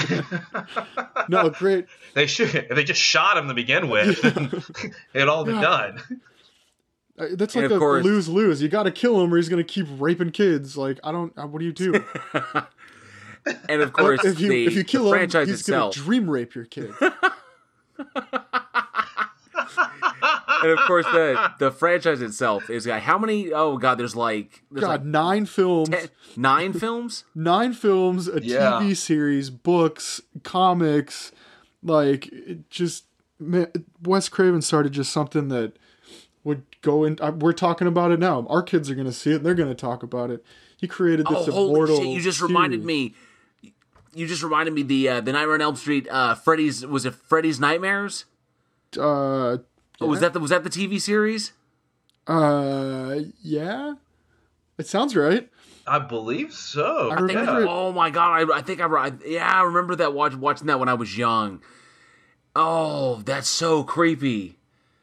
no, 1.28 1.50
great. 1.50 1.86
they 2.14 2.26
should 2.26 2.54
if 2.54 2.68
they 2.76 2.84
just 2.84 3.00
shot 3.00 3.36
him 3.36 3.48
to 3.48 3.54
begin 3.54 3.88
with 3.88 4.22
it'd 5.14 5.28
all 5.28 5.44
be 5.44 5.52
Yeah. 5.52 5.60
done 5.60 6.20
Uh, 7.18 7.26
That's 7.34 7.54
like 7.56 7.66
of 7.66 7.72
a 7.72 7.78
course- 7.78 8.04
lose 8.04 8.28
lose. 8.28 8.62
You 8.62 8.68
got 8.68 8.84
to 8.84 8.90
kill 8.90 9.20
him, 9.22 9.32
or 9.32 9.36
he's 9.36 9.48
gonna 9.48 9.64
keep 9.64 9.86
raping 9.98 10.30
kids. 10.30 10.76
Like, 10.76 10.98
I 11.04 11.12
don't. 11.12 11.32
uh, 11.38 11.46
What 11.46 11.58
do 11.60 11.64
you 11.66 11.72
do? 11.72 12.04
And 13.68 13.82
of 13.82 13.92
course, 13.92 14.24
if 14.24 14.38
you 14.38 14.48
the, 14.50 14.66
if 14.66 14.74
you 14.76 14.84
kill 14.84 15.02
the 15.02 15.08
him, 15.10 15.14
franchise 15.16 15.48
he's 15.48 15.60
itself, 15.60 15.96
gonna 15.96 16.04
dream 16.06 16.30
rape 16.30 16.54
your 16.54 16.64
kid. 16.64 16.92
And 20.62 20.70
of 20.72 20.78
course 20.86 21.06
the 21.06 21.52
the 21.58 21.70
franchise 21.70 22.20
itself 22.22 22.70
is 22.70 22.86
got 22.86 23.02
how 23.02 23.18
many? 23.18 23.52
Oh 23.52 23.76
god, 23.78 23.98
there's 23.98 24.16
like 24.16 24.62
there's 24.70 24.82
God, 24.82 24.90
like 24.90 25.04
nine 25.04 25.46
films. 25.46 25.88
ten- 25.88 26.08
nine 26.36 26.72
films. 26.72 27.24
nine 27.34 27.72
films, 27.72 28.28
a 28.28 28.42
Yeah. 28.42 28.80
TV 28.80 28.96
series, 28.96 29.50
books, 29.50 30.20
comics, 30.42 31.32
like 31.82 32.26
it 32.32 32.68
just 32.70 33.04
man, 33.38 33.66
Wes 34.02 34.28
Craven 34.28 34.62
started 34.62 34.92
just 34.92 35.12
something 35.12 35.48
that 35.48 35.72
would 36.44 36.62
go 36.82 37.04
in. 37.04 37.18
uh, 37.20 37.30
We're 37.32 37.52
talking 37.52 37.86
about 37.86 38.10
it 38.12 38.18
now. 38.18 38.46
Our 38.48 38.62
kids 38.62 38.90
are 38.90 38.94
gonna 38.94 39.12
see 39.12 39.30
it. 39.32 39.36
and 39.36 39.46
They're 39.46 39.54
gonna 39.54 39.74
talk 39.74 40.02
about 40.02 40.30
it. 40.30 40.44
He 40.76 40.88
created 40.88 41.26
this 41.26 41.46
Oh 41.48 41.52
holy 41.52 41.70
immortal. 41.70 41.96
shit! 41.98 42.06
You 42.08 42.20
just 42.20 42.40
reminded 42.40 42.84
me. 42.84 43.14
You 44.14 44.26
just 44.26 44.42
reminded 44.42 44.74
me 44.74 44.82
the 44.82 45.08
uh, 45.08 45.20
the 45.20 45.32
Nightmare 45.32 45.54
on 45.54 45.60
Elm 45.62 45.76
Street. 45.76 46.06
Uh, 46.10 46.34
Freddy's 46.34 46.84
was 46.84 47.06
it 47.06 47.14
Freddy's 47.14 47.58
Nightmares? 47.60 48.24
Uh, 49.00 49.58
Oh, 50.00 50.06
was 50.06 50.20
that 50.20 50.32
the 50.32 50.40
was 50.40 50.50
that 50.50 50.64
the 50.64 50.70
TV 50.70 51.00
series? 51.00 51.52
uh, 52.26 53.20
yeah. 53.42 53.94
It 54.78 54.86
sounds 54.86 55.14
right. 55.14 55.48
i 55.86 55.98
believe 55.98 56.52
so 56.52 57.10
I 57.10 57.14
I 57.14 57.16
think, 57.18 57.30
remember 57.30 57.62
it. 57.62 57.68
oh 57.68 57.92
my 57.92 58.10
god! 58.10 58.50
I, 58.50 58.58
I 58.58 58.62
think 58.62 58.80
I, 58.80 58.86
I 58.86 59.12
yeah 59.26 59.50
I 59.50 59.62
remember 59.62 59.94
that 59.96 60.14
watch, 60.14 60.34
watching 60.34 60.66
that 60.68 60.80
when 60.80 60.88
I 60.88 60.94
was 60.94 61.16
young. 61.16 61.60
Oh, 62.56 63.16
that's 63.24 63.48
so 63.48 63.82
creepy. 63.84 64.58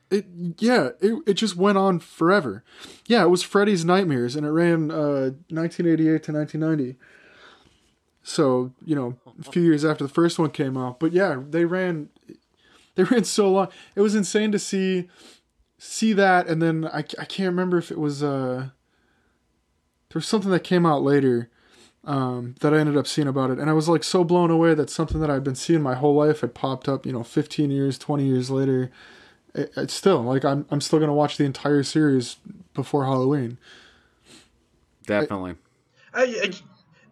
It 0.09 0.25
yeah. 0.57 0.89
It 0.99 1.21
it 1.27 1.33
just 1.35 1.55
went 1.55 1.77
on 1.77 1.99
forever. 1.99 2.63
Yeah, 3.05 3.23
it 3.23 3.29
was 3.29 3.43
Freddy's 3.43 3.85
Nightmares, 3.85 4.35
and 4.35 4.45
it 4.45 4.49
ran 4.51 4.91
uh 4.91 5.31
1988 5.49 6.23
to 6.23 6.31
1990. 6.33 6.95
So 8.23 8.73
you 8.85 8.95
know, 8.95 9.17
a 9.39 9.51
few 9.51 9.61
years 9.61 9.85
after 9.85 10.03
the 10.03 10.13
first 10.13 10.39
one 10.39 10.49
came 10.51 10.77
out. 10.77 10.99
But 10.99 11.13
yeah, 11.13 11.41
they 11.49 11.65
ran. 11.65 12.09
They 12.95 13.03
ran 13.03 13.23
so 13.23 13.51
long. 13.51 13.67
It 13.95 14.01
was 14.01 14.15
insane 14.15 14.51
to 14.51 14.59
see 14.59 15.07
see 15.77 16.11
that, 16.13 16.47
and 16.47 16.61
then 16.61 16.85
I, 16.85 16.99
I 16.99 17.25
can't 17.25 17.47
remember 17.47 17.77
if 17.77 17.91
it 17.91 17.99
was 17.99 18.21
uh. 18.23 18.69
There 20.09 20.19
was 20.19 20.27
something 20.27 20.49
that 20.51 20.63
came 20.63 20.87
out 20.87 21.03
later 21.03 21.51
um, 22.03 22.55
that 22.61 22.73
I 22.73 22.79
ended 22.79 22.97
up 22.97 23.05
seeing 23.05 23.27
about 23.27 23.51
it, 23.51 23.59
and 23.59 23.69
I 23.69 23.73
was 23.73 23.87
like 23.87 24.03
so 24.03 24.23
blown 24.23 24.49
away 24.49 24.73
that 24.73 24.89
something 24.89 25.21
that 25.21 25.29
I'd 25.29 25.43
been 25.43 25.55
seeing 25.55 25.83
my 25.83 25.95
whole 25.95 26.15
life 26.15 26.41
had 26.41 26.55
popped 26.55 26.89
up. 26.89 27.05
You 27.05 27.13
know, 27.13 27.23
15 27.23 27.71
years, 27.71 27.97
20 27.97 28.25
years 28.25 28.49
later. 28.49 28.91
It, 29.53 29.71
it's 29.77 29.93
still 29.93 30.21
like 30.21 30.43
I'm 30.43 30.65
I'm 30.69 30.81
still 30.81 30.99
gonna 30.99 31.13
watch 31.13 31.37
the 31.37 31.45
entire 31.45 31.83
series 31.83 32.37
before 32.73 33.05
Halloween. 33.05 33.57
Definitely. 35.05 35.55
I, 36.13 36.23
I, 36.23 36.51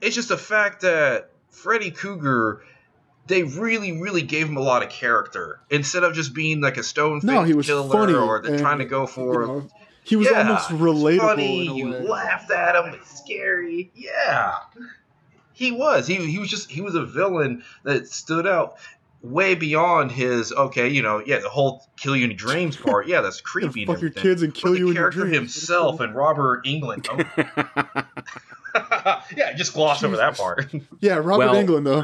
it's 0.01 0.15
just 0.15 0.30
the 0.30 0.38
fact 0.38 0.82
that 0.82 1.32
Freddy 1.49 1.91
Krueger, 1.91 2.63
they 3.28 3.43
really, 3.43 3.99
really 3.99 4.21
gave 4.21 4.47
him 4.47 4.57
a 4.57 4.61
lot 4.61 4.84
of 4.84 4.89
character 4.89 5.59
instead 5.69 6.03
of 6.03 6.13
just 6.13 6.34
being 6.34 6.61
like 6.61 6.78
a 6.78 6.84
stone 6.84 7.19
No, 7.23 7.43
he 7.43 7.53
was 7.53 7.65
killer 7.67 7.89
funny, 7.89 8.13
or 8.13 8.41
they're 8.41 8.53
and, 8.53 8.59
trying 8.61 8.80
to 8.80 8.86
go 8.86 9.05
for. 9.07 9.41
You 9.41 9.47
know, 9.47 9.67
he 10.03 10.15
was 10.15 10.30
yeah, 10.32 10.39
almost 10.47 10.69
relatable 10.69 11.19
Funny, 11.19 11.65
in 11.67 11.71
a 11.71 11.75
you 11.75 11.89
way. 11.91 11.99
laughed 12.07 12.49
at 12.51 12.75
him. 12.75 12.93
It's 12.93 13.19
scary. 13.19 13.91
Yeah, 13.95 14.55
he 15.53 15.71
was. 15.71 16.07
He 16.07 16.15
he 16.15 16.39
was 16.39 16.49
just 16.49 16.71
he 16.71 16.82
was 16.82 16.95
a 16.95 17.05
villain 17.05 17.63
that 17.84 18.07
stood 18.07 18.47
out 18.47 18.78
way 19.21 19.55
beyond 19.55 20.11
his 20.11 20.53
okay. 20.53 20.88
You 20.88 21.01
know, 21.01 21.21
yeah, 21.25 21.39
the 21.39 21.49
whole 21.49 21.86
kill 21.97 22.15
you 22.15 22.23
in 22.23 22.32
your 22.32 22.38
dreams 22.38 22.78
part. 22.86 23.07
Yeah, 23.07 23.19
that's 23.21 23.41
creepy. 23.41 23.82
and 23.84 23.91
fuck 23.91 24.01
your 24.01 24.11
kids 24.11 24.41
and 24.43 24.53
kill 24.53 24.71
but 24.71 24.80
you 24.80 24.86
the 24.86 24.89
in 24.91 24.95
your 24.95 25.03
character 25.11 25.21
dreams. 25.25 25.36
himself 25.53 25.99
and 25.99 26.15
Robert 26.15 26.63
Englund. 26.65 27.07
Oh. 27.09 28.03
yeah, 29.36 29.53
just 29.53 29.73
gloss 29.73 30.03
over 30.03 30.17
that 30.17 30.38
part. 30.38 30.71
Yeah, 30.99 31.15
Robert 31.15 31.38
Well- 31.47 31.55
Englund 31.55 31.84
though. 31.84 32.03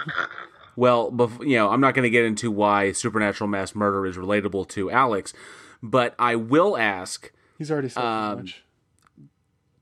Well, 0.76 1.12
bef- 1.12 1.48
you 1.48 1.56
know, 1.56 1.70
I'm 1.70 1.82
not 1.82 1.94
going 1.94 2.04
to 2.04 2.10
get 2.10 2.26
into 2.26 2.50
why 2.52 2.92
supernatural 2.92 3.48
mass 3.48 3.76
murder 3.76 4.06
is 4.06 4.18
relatable 4.18 4.68
to 4.70 4.90
Alex, 4.92 5.34
but 5.82 6.16
I 6.18 6.36
will 6.36 6.78
ask 6.78 7.32
He's 7.58 7.70
already 7.72 7.90
said 7.90 8.04
Um, 8.04 8.38
much. 8.40 8.64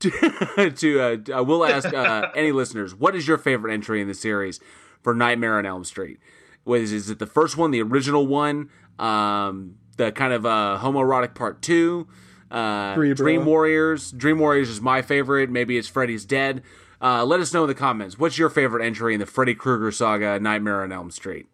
to 0.00 1.00
uh, 1.00 1.16
I 1.36 1.40
will 1.40 1.64
ask 1.64 1.92
uh, 1.94 2.28
any 2.34 2.50
listeners, 2.52 2.94
what 2.94 3.14
is 3.14 3.28
your 3.28 3.38
favorite 3.38 3.72
entry 3.72 4.00
in 4.00 4.08
the 4.08 4.14
series 4.14 4.58
for 5.00 5.14
Nightmare 5.14 5.58
on 5.58 5.66
Elm 5.66 5.84
Street? 5.84 6.18
Was 6.64 6.92
is 6.92 7.08
it 7.08 7.18
the 7.18 7.26
first 7.26 7.56
one, 7.56 7.70
the 7.70 7.82
original 7.82 8.26
one, 8.26 8.68
um, 8.98 9.76
the 9.96 10.10
kind 10.12 10.32
of 10.32 10.44
uh, 10.44 10.78
homoerotic 10.82 11.34
part 11.34 11.62
two, 11.62 12.08
uh, 12.50 12.94
Dream 12.94 13.44
Warriors? 13.44 14.10
Dream 14.12 14.38
Warriors 14.38 14.68
is 14.68 14.80
my 14.80 15.02
favorite. 15.02 15.50
Maybe 15.50 15.78
it's 15.78 15.88
Freddy's 15.88 16.24
Dead. 16.24 16.62
Uh, 17.02 17.24
let 17.24 17.40
us 17.40 17.52
know 17.52 17.64
in 17.64 17.68
the 17.68 17.74
comments. 17.74 18.16
What's 18.16 18.38
your 18.38 18.48
favorite 18.48 18.84
entry 18.84 19.14
in 19.14 19.20
the 19.20 19.26
Freddy 19.26 19.56
Krueger 19.56 19.90
saga, 19.90 20.38
Nightmare 20.38 20.84
on 20.84 20.92
Elm 20.92 21.10
Street? 21.10 21.46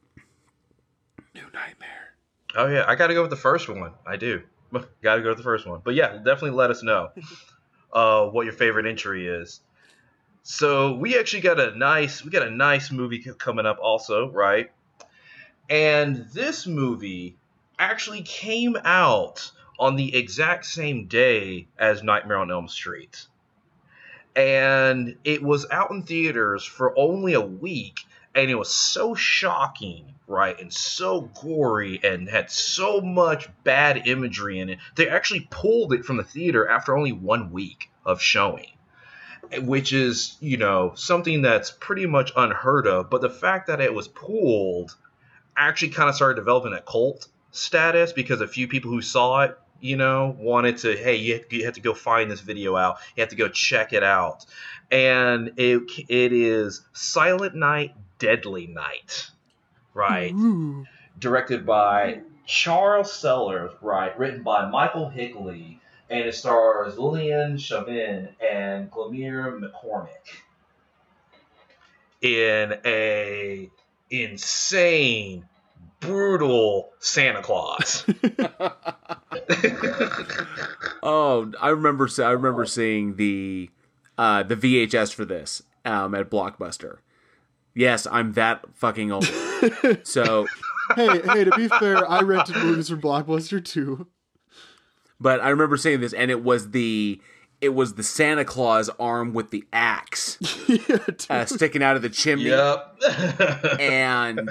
New 1.35 1.47
nightmare. 1.55 2.15
Oh 2.55 2.67
yeah, 2.67 2.85
I 2.87 2.95
got 2.97 3.07
to 3.07 3.15
go 3.15 3.23
with 3.23 3.31
the 3.31 3.37
first 3.37 3.67
one. 3.67 3.93
I 4.07 4.17
do. 4.17 4.43
got 5.03 5.17
to 5.17 5.23
go 5.23 5.31
with 5.31 5.39
the 5.39 5.45
first 5.45 5.67
one. 5.67 5.81
But 5.83 5.95
yeah, 5.95 6.17
definitely 6.17 6.51
let 6.51 6.71
us 6.71 6.83
know 6.83 7.09
uh, 7.95 8.27
what 8.27 8.45
your 8.45 8.53
favorite 8.53 8.87
entry 8.87 9.27
is. 9.27 9.61
So 10.43 10.95
we 10.97 11.19
actually 11.19 11.41
got 11.41 11.59
a 11.59 11.77
nice 11.77 12.23
we 12.23 12.31
got 12.31 12.47
a 12.47 12.51
nice 12.51 12.91
movie 12.91 13.19
coming 13.39 13.65
up 13.65 13.79
also, 13.81 14.31
right? 14.31 14.71
And 15.71 16.27
this 16.33 16.67
movie 16.67 17.37
actually 17.79 18.23
came 18.23 18.77
out 18.85 19.51
on 19.79 19.97
the 19.97 20.15
exact 20.15 20.67
same 20.67 21.07
day 21.07 21.69
as 21.79 22.03
Nightmare 22.03 22.39
on 22.39 22.51
Elm 22.51 22.69
Street. 22.69 23.27
And 24.39 25.16
it 25.24 25.43
was 25.43 25.66
out 25.70 25.91
in 25.91 26.05
theaters 26.05 26.64
for 26.64 26.97
only 26.97 27.34
a 27.34 27.41
week 27.41 28.07
and 28.34 28.51
it 28.51 28.55
was 28.55 28.72
so 28.72 29.16
shocking, 29.16 30.14
right, 30.28 30.59
and 30.61 30.72
so 30.72 31.22
gory, 31.43 32.01
and 32.05 32.28
had 32.28 32.51
so 32.51 33.01
much 33.01 33.49
bad 33.64 34.07
imagery 34.07 34.61
in 34.61 34.70
it. 34.70 34.78
They 34.95 35.09
actually 35.09 35.49
pulled 35.51 35.93
it 35.93 36.05
from 36.05 36.18
the 36.18 36.24
theater 36.24 36.68
after 36.68 36.97
only 36.97 37.11
one 37.11 37.51
week 37.51 37.91
of 38.05 38.22
showing, 38.22 38.70
which 39.62 39.93
is, 39.93 40.36
you 40.41 40.57
know, 40.57 40.93
something 40.95 41.43
that's 41.43 41.72
pretty 41.72 42.07
much 42.07 42.32
unheard 42.36 42.86
of. 42.86 43.11
But 43.11 43.22
the 43.22 43.30
fact 43.30 43.66
that 43.66 43.80
it 43.80 43.93
was 43.93 44.07
pulled 44.07 44.95
actually 45.57 45.91
kind 45.91 46.09
of 46.09 46.14
started 46.14 46.36
developing 46.36 46.74
a 46.74 46.80
cult 46.80 47.26
status 47.51 48.12
because 48.12 48.41
a 48.41 48.47
few 48.47 48.68
people 48.68 48.93
who 48.93 49.03
saw 49.03 49.41
it 49.41 49.59
you 49.81 49.97
know, 49.97 50.37
wanted 50.39 50.79
to, 50.79 50.97
hey, 50.97 51.16
you 51.16 51.35
have, 51.35 51.53
you 51.53 51.64
have 51.64 51.74
to 51.74 51.81
go 51.81 51.95
find 51.95 52.31
this 52.31 52.41
video 52.41 52.76
out. 52.76 52.99
You 53.16 53.22
have 53.22 53.31
to 53.31 53.37
go 53.37 53.49
check 53.49 53.93
it 53.93 54.03
out. 54.03 54.47
And 54.91 55.53
it 55.57 55.83
it 56.09 56.33
is 56.33 56.83
Silent 56.93 57.55
Night, 57.55 57.95
Deadly 58.18 58.66
Night, 58.66 59.31
right? 59.95 60.33
Ooh. 60.33 60.87
Directed 61.18 61.66
by 61.66 62.20
Charles 62.47 63.11
Sellier, 63.11 63.72
right? 63.83 64.18
Written 64.18 64.43
by 64.43 64.68
Michael 64.70 65.09
Hickey, 65.09 65.81
and 66.09 66.20
it 66.20 66.35
stars 66.35 66.95
Lilyan 66.95 67.61
Chauvin 67.61 68.29
and 68.41 68.91
Gilmer 68.91 69.61
McCormick 69.61 70.09
in 72.20 72.79
a 72.85 73.70
insane, 74.11 75.48
brutal 76.01 76.91
Santa 76.99 77.43
Claus. 77.43 78.05
oh, 81.03 81.53
I 81.61 81.69
remember. 81.71 82.09
I 82.19 82.31
remember 82.31 82.65
seeing 82.67 83.17
the 83.17 83.71
uh, 84.17 84.43
the 84.43 84.57
VHS 84.57 85.15
for 85.15 85.25
this 85.25 85.63
um, 85.85 86.15
at 86.15 86.31
Blockbuster. 86.31 86.99
Yes, 87.75 88.07
I'm 88.11 88.33
that 88.33 88.65
fucking 88.75 89.13
old. 89.13 89.25
so, 90.03 90.47
hey, 90.97 91.21
hey, 91.21 91.45
to 91.45 91.53
be 91.57 91.69
fair, 91.69 92.09
I 92.11 92.23
rented 92.23 92.57
movies 92.57 92.89
from 92.89 93.01
Blockbuster 93.01 93.65
too. 93.65 94.09
but 95.21 95.41
I 95.41 95.51
remember 95.51 95.77
seeing 95.77 96.01
this, 96.01 96.13
and 96.13 96.31
it 96.31 96.43
was 96.43 96.71
the 96.71 97.21
it 97.61 97.71
was 97.71 97.95
the 97.95 98.03
Santa 98.03 98.45
Claus 98.45 98.89
arm 99.01 99.33
with 99.35 99.51
the 99.51 99.65
axe 99.73 100.39
yeah, 100.69 100.99
uh, 101.31 101.45
sticking 101.45 101.83
out 101.83 101.97
of 101.97 102.03
the 102.03 102.09
chimney, 102.11 102.47
yep. 102.51 102.97
and 103.81 104.51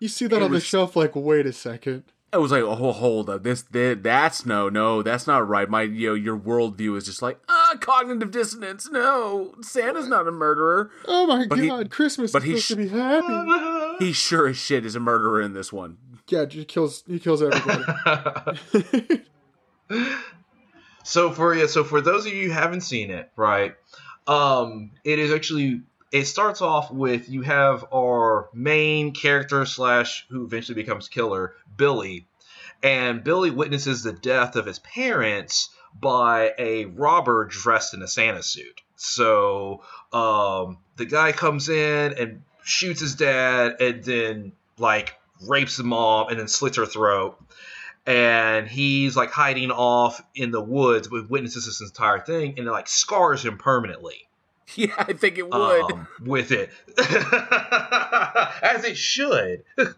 you 0.00 0.08
see 0.08 0.26
that 0.26 0.36
it 0.36 0.42
on 0.42 0.50
the 0.52 0.60
shelf, 0.60 0.96
like, 0.96 1.14
wait 1.14 1.46
a 1.46 1.52
second. 1.52 2.04
I 2.32 2.38
was 2.38 2.52
like, 2.52 2.62
oh, 2.62 2.92
hold 2.92 3.28
up, 3.28 3.42
this, 3.42 3.62
this 3.62 3.98
that's 4.00 4.46
no, 4.46 4.68
no, 4.68 5.02
that's 5.02 5.26
not 5.26 5.48
right. 5.48 5.68
My, 5.68 5.82
you 5.82 6.10
know, 6.10 6.14
your 6.14 6.38
worldview 6.38 6.96
is 6.96 7.04
just 7.04 7.22
like, 7.22 7.40
ah, 7.48 7.76
cognitive 7.80 8.30
dissonance. 8.30 8.88
No, 8.88 9.54
Santa's 9.62 10.06
not 10.06 10.28
a 10.28 10.30
murderer. 10.30 10.92
Oh 11.06 11.26
my 11.26 11.46
But 11.48 11.58
he- 11.58 11.68
god, 11.68 11.90
Christmas 11.90 12.30
but 12.30 12.44
is 12.44 12.48
he 12.48 12.50
supposed 12.60 12.64
sh- 12.64 12.68
to 12.68 12.76
be 12.76 12.88
happy. 12.88 14.04
He 14.04 14.12
sure 14.12 14.46
as 14.46 14.56
shit 14.56 14.86
is 14.86 14.94
a 14.94 15.00
murderer 15.00 15.40
in 15.42 15.54
this 15.54 15.72
one. 15.72 15.98
Yeah, 16.28 16.46
he 16.48 16.64
kills 16.64 17.02
he 17.08 17.18
kills 17.18 17.42
everybody. 17.42 17.82
so 21.10 21.32
for 21.32 21.54
yeah, 21.56 21.66
so 21.66 21.82
for 21.82 22.00
those 22.00 22.24
of 22.24 22.32
you 22.32 22.48
who 22.48 22.54
haven't 22.54 22.82
seen 22.82 23.10
it, 23.10 23.30
right? 23.34 23.74
Um, 24.28 24.92
it 25.02 25.18
is 25.18 25.32
actually 25.32 25.82
it 26.12 26.26
starts 26.26 26.60
off 26.60 26.92
with 26.92 27.28
you 27.28 27.42
have 27.42 27.84
our 27.92 28.48
main 28.54 29.12
character 29.12 29.66
slash 29.66 30.24
who 30.30 30.44
eventually 30.44 30.76
becomes 30.76 31.08
killer, 31.08 31.54
Billy, 31.76 32.28
and 32.80 33.24
Billy 33.24 33.50
witnesses 33.50 34.04
the 34.04 34.12
death 34.12 34.54
of 34.54 34.66
his 34.66 34.78
parents 34.78 35.70
by 36.00 36.54
a 36.56 36.84
robber 36.84 37.44
dressed 37.44 37.92
in 37.92 38.02
a 38.02 38.08
Santa 38.08 38.44
suit. 38.44 38.80
So 38.94 39.82
um, 40.12 40.78
the 40.94 41.06
guy 41.06 41.32
comes 41.32 41.68
in 41.68 42.14
and 42.18 42.42
shoots 42.62 43.00
his 43.00 43.16
dad, 43.16 43.80
and 43.80 44.04
then 44.04 44.52
like 44.78 45.16
rapes 45.44 45.76
the 45.76 45.82
mom, 45.82 46.28
and 46.28 46.38
then 46.38 46.46
slits 46.46 46.76
her 46.76 46.86
throat 46.86 47.36
and 48.06 48.66
he's 48.66 49.16
like 49.16 49.30
hiding 49.30 49.70
off 49.70 50.22
in 50.34 50.50
the 50.50 50.60
woods 50.60 51.10
with 51.10 51.28
witnesses 51.30 51.66
this 51.66 51.80
entire 51.80 52.18
thing 52.20 52.54
and 52.58 52.66
it 52.66 52.70
like 52.70 52.88
scars 52.88 53.44
him 53.44 53.58
permanently. 53.58 54.16
Yeah, 54.76 54.94
I 54.96 55.14
think 55.14 55.36
it 55.36 55.50
would. 55.50 55.92
um, 55.92 56.06
with 56.24 56.52
it. 56.52 56.70
As 56.96 58.84
it 58.84 58.96
should. 58.96 59.64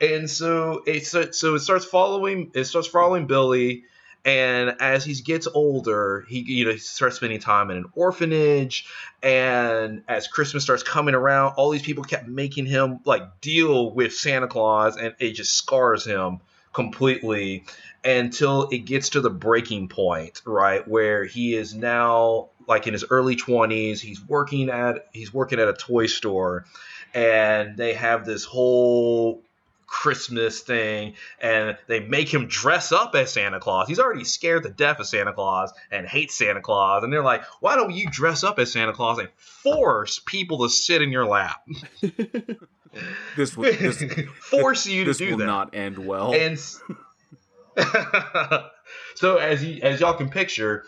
And 0.00 0.28
so 0.28 0.82
it 0.84 1.06
so, 1.06 1.30
so 1.30 1.54
it 1.54 1.60
starts 1.60 1.84
following 1.84 2.50
it 2.54 2.64
starts 2.64 2.88
following 2.88 3.28
billy 3.28 3.84
and 4.24 4.76
as 4.80 5.04
he 5.04 5.14
gets 5.14 5.48
older 5.52 6.24
he 6.28 6.40
you 6.40 6.64
know 6.64 6.72
he 6.72 6.78
starts 6.78 7.16
spending 7.16 7.40
time 7.40 7.70
in 7.70 7.76
an 7.76 7.86
orphanage. 7.94 8.86
And 9.22 10.02
as 10.08 10.28
christmas 10.28 10.64
starts 10.64 10.82
coming 10.82 11.14
around 11.14 11.54
all 11.56 11.70
these 11.70 11.82
people 11.82 12.04
kept 12.04 12.28
making 12.28 12.66
him 12.66 13.00
like 13.04 13.40
deal 13.40 13.92
with 13.92 14.14
santa 14.14 14.48
claus 14.48 14.96
and 14.96 15.14
it 15.18 15.32
just 15.32 15.54
scars 15.54 16.04
him 16.04 16.40
completely 16.72 17.64
until 18.04 18.68
it 18.70 18.78
gets 18.78 19.10
to 19.10 19.20
the 19.20 19.30
breaking 19.30 19.88
point 19.88 20.42
right 20.44 20.86
where 20.88 21.24
he 21.24 21.54
is 21.54 21.74
now 21.74 22.48
like 22.68 22.86
in 22.86 22.92
his 22.92 23.04
early 23.10 23.36
20s 23.36 24.00
he's 24.00 24.22
working 24.26 24.70
at 24.70 25.06
he's 25.12 25.32
working 25.32 25.60
at 25.60 25.68
a 25.68 25.72
toy 25.72 26.06
store. 26.06 26.64
And 27.14 27.76
they 27.76 27.92
have 27.94 28.24
this 28.24 28.44
whole 28.44 29.42
Christmas 29.92 30.60
thing, 30.60 31.12
and 31.38 31.76
they 31.86 32.00
make 32.00 32.32
him 32.32 32.46
dress 32.46 32.92
up 32.92 33.14
as 33.14 33.30
Santa 33.30 33.60
Claus. 33.60 33.86
He's 33.86 34.00
already 34.00 34.24
scared 34.24 34.62
to 34.62 34.70
death 34.70 35.00
of 35.00 35.06
Santa 35.06 35.34
Claus 35.34 35.70
and 35.90 36.06
hates 36.06 36.34
Santa 36.34 36.62
Claus, 36.62 37.04
and 37.04 37.12
they're 37.12 37.22
like, 37.22 37.42
"Why 37.60 37.76
don't 37.76 37.92
you 37.92 38.08
dress 38.10 38.42
up 38.42 38.58
as 38.58 38.72
Santa 38.72 38.94
Claus 38.94 39.18
and 39.18 39.28
force 39.36 40.18
people 40.18 40.62
to 40.62 40.70
sit 40.70 41.02
in 41.02 41.12
your 41.12 41.26
lap? 41.26 41.62
This 43.38 43.56
will 43.56 43.72
this, 43.72 44.04
force 44.40 44.86
you 44.86 45.04
to 45.04 45.10
this 45.10 45.16
do 45.16 45.30
will 45.30 45.38
that." 45.38 45.46
not 45.46 45.74
end 45.74 45.96
well. 45.96 46.34
And 46.34 46.58
so 49.14 49.38
as 49.38 49.64
you 49.64 49.80
as 49.82 50.00
y'all 50.00 50.12
can 50.12 50.28
picture, 50.28 50.84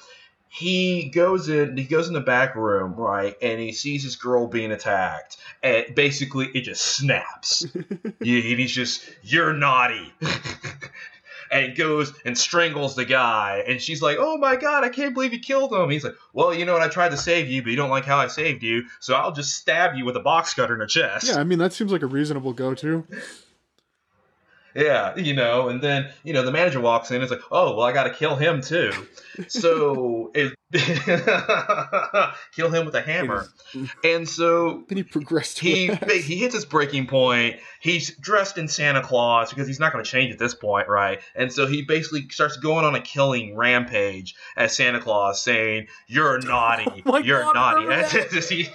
he 0.54 1.06
goes 1.06 1.48
in 1.48 1.76
he 1.76 1.82
goes 1.82 2.06
in 2.06 2.14
the 2.14 2.20
back 2.20 2.54
room, 2.54 2.94
right, 2.94 3.34
and 3.42 3.60
he 3.60 3.72
sees 3.72 4.04
his 4.04 4.14
girl 4.14 4.46
being 4.46 4.70
attacked. 4.70 5.36
And 5.64 5.92
basically 5.96 6.46
it 6.54 6.60
just 6.60 6.80
snaps. 6.80 7.66
He's 8.22 8.70
just, 8.70 9.10
You're 9.24 9.52
naughty. 9.52 10.12
and 11.50 11.74
goes 11.74 12.12
and 12.24 12.38
strangles 12.38 12.94
the 12.94 13.04
guy. 13.04 13.64
And 13.66 13.82
she's 13.82 14.00
like, 14.00 14.16
Oh 14.20 14.38
my 14.38 14.54
god, 14.54 14.84
I 14.84 14.90
can't 14.90 15.12
believe 15.12 15.32
you 15.32 15.40
killed 15.40 15.72
him. 15.72 15.90
He's 15.90 16.04
like, 16.04 16.14
Well, 16.32 16.54
you 16.54 16.64
know 16.64 16.74
what, 16.74 16.82
I 16.82 16.88
tried 16.88 17.10
to 17.10 17.16
save 17.16 17.48
you, 17.48 17.60
but 17.60 17.70
you 17.70 17.76
don't 17.76 17.90
like 17.90 18.04
how 18.04 18.18
I 18.18 18.28
saved 18.28 18.62
you, 18.62 18.84
so 19.00 19.14
I'll 19.14 19.32
just 19.32 19.56
stab 19.56 19.96
you 19.96 20.04
with 20.04 20.16
a 20.16 20.20
box 20.20 20.54
cutter 20.54 20.74
in 20.74 20.78
the 20.78 20.86
chest. 20.86 21.26
yeah, 21.26 21.40
I 21.40 21.42
mean 21.42 21.58
that 21.58 21.72
seems 21.72 21.90
like 21.90 22.02
a 22.02 22.06
reasonable 22.06 22.52
go-to. 22.52 23.04
Yeah, 24.74 25.16
you 25.16 25.34
know, 25.34 25.68
and 25.68 25.80
then 25.80 26.10
you 26.24 26.32
know 26.32 26.42
the 26.44 26.50
manager 26.52 26.80
walks 26.80 27.10
in. 27.10 27.16
and 27.16 27.22
It's 27.22 27.30
like, 27.30 27.42
oh 27.52 27.76
well, 27.76 27.86
I 27.86 27.92
got 27.92 28.04
to 28.04 28.10
kill 28.10 28.36
him 28.36 28.60
too. 28.60 28.92
So 29.48 30.30
it, 30.32 30.54
kill 32.54 32.70
him 32.70 32.86
with 32.86 32.94
a 32.94 33.02
hammer. 33.02 33.48
And 34.04 34.28
so 34.28 34.84
Then 34.88 34.98
he 34.98 35.02
progressed 35.02 35.58
he 35.58 35.88
he 35.92 36.36
hits 36.36 36.54
his 36.54 36.64
breaking 36.64 37.08
point. 37.08 37.56
He's 37.80 38.16
dressed 38.18 38.58
in 38.58 38.68
Santa 38.68 39.02
Claus 39.02 39.50
because 39.50 39.66
he's 39.66 39.80
not 39.80 39.92
going 39.92 40.04
to 40.04 40.08
change 40.10 40.32
at 40.32 40.38
this 40.38 40.54
point, 40.54 40.88
right? 40.88 41.20
And 41.34 41.52
so 41.52 41.66
he 41.66 41.82
basically 41.82 42.28
starts 42.28 42.56
going 42.58 42.84
on 42.84 42.94
a 42.94 43.00
killing 43.00 43.56
rampage 43.56 44.36
as 44.56 44.76
Santa 44.76 45.00
Claus, 45.00 45.42
saying, 45.42 45.88
"You're 46.06 46.38
naughty. 46.38 47.02
Oh 47.04 47.18
You're 47.18 47.42
God, 47.42 47.54
naughty." 47.54 47.82
remember 47.86 48.04
And 48.06 48.14
it's- 48.32 48.48
he- 48.48 48.68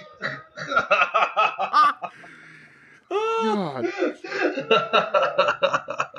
God. 3.10 3.92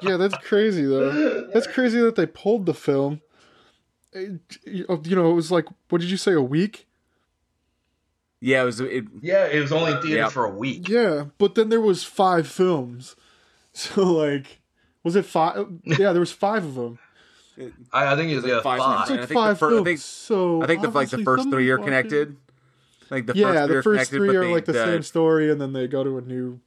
Yeah, 0.04 0.18
that's 0.18 0.36
crazy 0.38 0.84
though. 0.84 1.48
That's 1.54 1.68
crazy 1.68 2.00
that 2.02 2.16
they 2.16 2.26
pulled 2.26 2.66
the 2.66 2.74
film. 2.74 3.22
It- 4.14 4.40
you 4.66 5.16
know, 5.16 5.30
it 5.30 5.36
was 5.36 5.52
like, 5.52 5.68
what 5.90 6.02
did 6.02 6.10
you 6.10 6.18
say, 6.18 6.34
a 6.34 6.42
week? 6.42 6.88
yeah, 8.40 8.64
it 8.64 8.66
was. 8.66 8.80
It, 8.80 9.06
yeah, 9.22 9.46
it 9.46 9.60
was 9.62 9.72
only 9.72 9.92
in 9.92 10.02
theaters 10.02 10.18
Yep. 10.18 10.32
for 10.32 10.46
a 10.46 10.50
week. 10.50 10.90
Yeah, 10.90 11.26
but 11.38 11.54
then 11.54 11.70
there 11.70 11.82
was 11.82 12.04
five 12.04 12.48
films. 12.48 13.16
So 13.74 14.04
like, 14.04 14.60
was 15.04 15.16
it 15.16 15.24
five? 15.26 15.66
Yeah, 15.86 16.12
there 16.12 16.20
was 16.20 16.32
five 16.34 16.66
of 16.66 16.74
them. 16.76 17.00
I, 17.94 18.14
I 18.14 18.16
think 18.18 18.32
it 18.32 18.36
was 18.36 18.44
like 18.44 18.52
yeah, 18.54 18.62
five 18.62 18.80
five. 18.80 19.02
It's 19.02 19.10
like 19.12 19.20
I 19.20 19.22
think 19.22 19.28
the 19.30 19.34
five 19.36 19.60
fir- 19.60 19.68
I 19.68 19.70
films. 19.70 19.86
think- 19.86 20.00
so 20.00 20.62
I 20.64 20.68
think 20.68 20.82
the 20.82 20.90
like 20.90 21.10
the 21.10 21.24
first 21.24 21.50
three 21.50 21.70
are 21.70 21.78
connected. 21.78 22.36
Like 23.12 23.28
the 23.28 23.34
watching- 23.34 23.44
first 23.44 23.56
yeah, 23.56 23.66
three 23.68 23.74
the 23.74 23.78
are 23.78 23.84
first 23.84 24.12
connected, 24.12 24.18
three 24.18 24.28
but 24.28 24.36
are 24.36 24.52
like 24.52 24.66
the, 24.66 24.72
the 24.74 24.86
same 24.86 25.04
story, 25.04 25.52
and 25.52 25.62
then 25.62 25.72
they 25.74 25.88
go 25.88 26.04
to 26.04 26.18
a 26.18 26.22
new. 26.22 26.60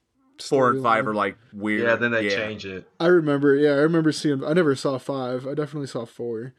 Four 0.43 0.70
and 0.70 0.82
five 0.82 1.07
are 1.07 1.14
like 1.14 1.37
weird. 1.53 1.82
Yeah, 1.82 1.97
then 1.97 2.11
they 2.11 2.28
yeah. 2.28 2.37
change 2.37 2.66
it. 2.66 2.89
I 2.99 3.07
remember. 3.07 3.55
Yeah, 3.55 3.70
I 3.70 3.76
remember 3.82 4.11
seeing. 4.12 4.43
I 4.45 4.53
never 4.53 4.74
saw 4.74 4.99
five. 4.99 5.47
I 5.47 5.55
definitely 5.55 5.87
saw 5.87 6.05
four. 6.05 6.55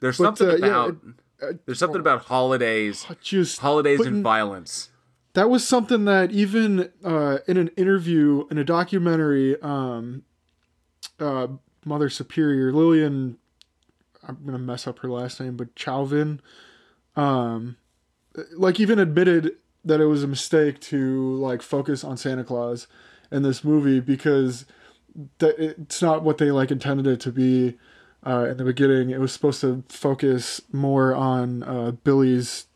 There's 0.00 0.16
But, 0.18 0.36
something 0.38 0.48
uh, 0.62 0.66
yeah, 0.66 0.84
about 0.86 0.96
uh, 1.42 1.46
there's 1.66 1.78
something 1.78 2.00
about 2.00 2.24
holidays, 2.24 3.06
Just 3.22 3.60
holidays 3.60 3.98
putting- 3.98 4.14
and 4.14 4.22
violence. 4.24 4.90
that 5.34 5.50
was 5.50 5.66
something 5.66 6.04
that 6.06 6.32
even 6.32 6.90
uh, 7.04 7.38
in 7.46 7.56
an 7.58 7.68
interview 7.76 8.46
in 8.50 8.58
a 8.58 8.64
documentary 8.64 9.60
um, 9.62 10.22
uh, 11.20 11.46
mother 11.84 12.08
superior 12.10 12.72
lilyan 12.72 13.36
i'm 14.26 14.38
gonna 14.44 14.58
mess 14.58 14.86
up 14.86 14.98
her 15.00 15.08
last 15.08 15.40
name 15.40 15.56
but 15.56 15.68
chauvin 15.76 16.40
um, 17.16 17.76
like 18.56 18.80
even 18.80 18.98
admitted 18.98 19.52
that 19.84 20.00
it 20.00 20.06
was 20.06 20.22
a 20.22 20.26
mistake 20.26 20.80
to 20.80 21.34
like 21.36 21.62
focus 21.62 22.02
on 22.04 22.16
santa 22.16 22.42
claus 22.44 22.86
in 23.30 23.42
this 23.42 23.64
movie 23.64 24.00
because 24.00 24.64
it's 25.40 26.00
not 26.00 26.22
what 26.22 26.38
they 26.38 26.50
like 26.50 26.70
intended 26.70 27.06
it 27.06 27.20
to 27.20 27.32
be 27.32 27.76
uh, 28.26 28.46
in 28.50 28.56
the 28.56 28.64
beginning 28.64 29.10
it 29.10 29.20
was 29.20 29.32
supposed 29.32 29.60
to 29.60 29.84
focus 29.88 30.60
more 30.72 31.14
on 31.14 31.62
uh, 31.62 31.90
billy's 31.90 32.66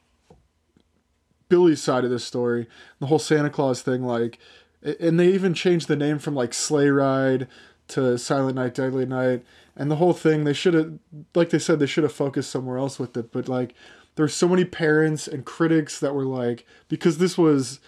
Billy's 1.53 1.83
side 1.83 2.03
of 2.03 2.09
this 2.09 2.25
story, 2.25 2.67
the 2.99 3.09
whole 3.09 3.19
Santa 3.19 3.51
Claus 3.51 3.83
thing, 3.83 4.07
like, 4.07 4.39
and 4.83 5.21
they 5.21 5.29
even 5.29 5.53
changed 5.53 5.87
the 5.87 5.97
name 5.97 6.19
from 6.19 6.35
like 6.35 6.55
Sleigh 6.55 6.89
Ride 6.89 7.47
to 7.89 8.17
Silent 8.17 8.57
Night, 8.57 8.73
Deadly 8.73 9.05
Night, 9.05 9.45
and 9.77 9.91
the 9.91 9.97
whole 9.97 10.15
thing. 10.15 10.45
They 10.45 10.55
should 10.55 10.73
have, 10.73 10.99
like 11.35 11.51
they 11.51 11.59
said, 11.59 11.79
they 11.79 11.85
should 11.85 12.05
have 12.05 12.13
focused 12.15 12.51
somewhere 12.51 12.79
else 12.79 12.99
with 12.99 13.15
it. 13.19 13.31
But 13.31 13.51
like, 13.51 13.75
there's 14.15 14.33
so 14.33 14.49
many 14.49 14.65
parents 14.65 15.29
and 15.29 15.45
critics 15.45 16.01
that 16.01 16.15
were 16.15 16.25
like, 16.25 16.67
because 16.89 17.19
this 17.19 17.37
was, 17.37 17.81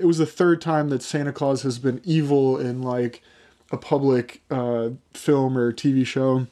it 0.00 0.04
was 0.04 0.18
the 0.18 0.26
third 0.26 0.60
time 0.60 0.88
that 0.90 1.02
Santa 1.02 1.32
Claus 1.32 1.62
has 1.62 1.78
been 1.78 2.00
evil 2.04 2.58
in 2.58 2.82
like 2.82 3.22
a 3.70 3.76
public 3.76 4.42
uh, 4.50 4.90
film 5.14 5.56
or 5.56 5.72
TV 5.72 6.04
show, 6.06 6.46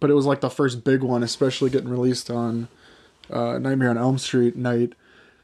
but 0.00 0.10
it 0.10 0.14
was 0.14 0.26
like 0.26 0.40
the 0.40 0.50
first 0.50 0.84
big 0.84 1.02
one, 1.02 1.22
especially 1.22 1.70
getting 1.70 1.88
released 1.88 2.30
on 2.30 2.68
uh, 3.30 3.58
Nightmare 3.58 3.90
on 3.90 3.98
Elm 3.98 4.18
Street 4.18 4.56
night. 4.56 4.92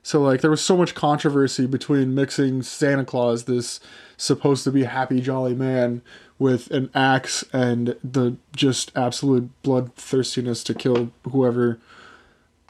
So 0.03 0.23
like 0.23 0.41
there 0.41 0.51
was 0.51 0.63
so 0.63 0.77
much 0.77 0.95
controversy 0.95 1.67
between 1.67 2.15
mixing 2.15 2.63
Santa 2.63 3.05
Claus, 3.05 3.45
this 3.45 3.81
supposed 4.17 4.65
to 4.65 4.71
be 4.71 4.85
happy 4.85 5.21
jolly 5.21 5.55
man, 5.55 6.03
with 6.39 6.71
an 6.71 6.91
axe 6.95 7.45
and 7.53 7.97
the 8.03 8.37
just 8.55 8.93
absolute 8.97 9.51
bloodthirstiness 9.63 10.65
to 10.65 10.75
kill 10.75 11.11
whoever 11.31 11.79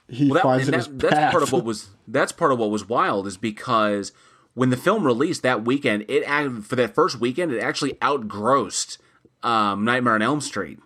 he 0.08 0.28
Well, 0.28 0.34
that, 0.34 0.42
finds 0.42 0.68
in 0.68 0.74
his 0.74 0.86
that, 0.86 0.98
that's 0.98 1.14
path. 1.14 1.30
part 1.30 1.42
of 1.44 1.52
what 1.52 1.64
was 1.64 1.90
that's 2.08 2.32
part 2.32 2.50
of 2.50 2.58
what 2.58 2.70
was 2.70 2.88
wild 2.88 3.26
is 3.28 3.36
because 3.36 4.10
when 4.54 4.70
the 4.70 4.76
film 4.76 5.04
released 5.04 5.42
that 5.42 5.64
weekend, 5.64 6.04
it 6.08 6.24
for 6.62 6.76
that 6.76 6.94
first 6.94 7.20
weekend 7.20 7.52
it 7.52 7.60
actually 7.60 7.96
outgrossed 8.02 8.98
um, 9.42 9.84
Nightmare 9.84 10.14
on 10.14 10.22
Elm 10.22 10.40
Street. 10.40 10.78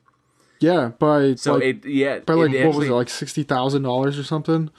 yeah, 0.60 0.92
by 0.98 1.34
So 1.34 1.54
like, 1.54 1.62
it 1.62 1.84
yeah 1.86 2.18
by 2.20 2.34
like 2.34 2.52
it 2.52 2.66
what 2.66 2.76
was 2.76 2.88
it 2.88 2.92
like 2.92 3.08
sixty 3.08 3.42
thousand 3.42 3.82
dollars 3.82 4.18
or 4.18 4.24
something? 4.24 4.70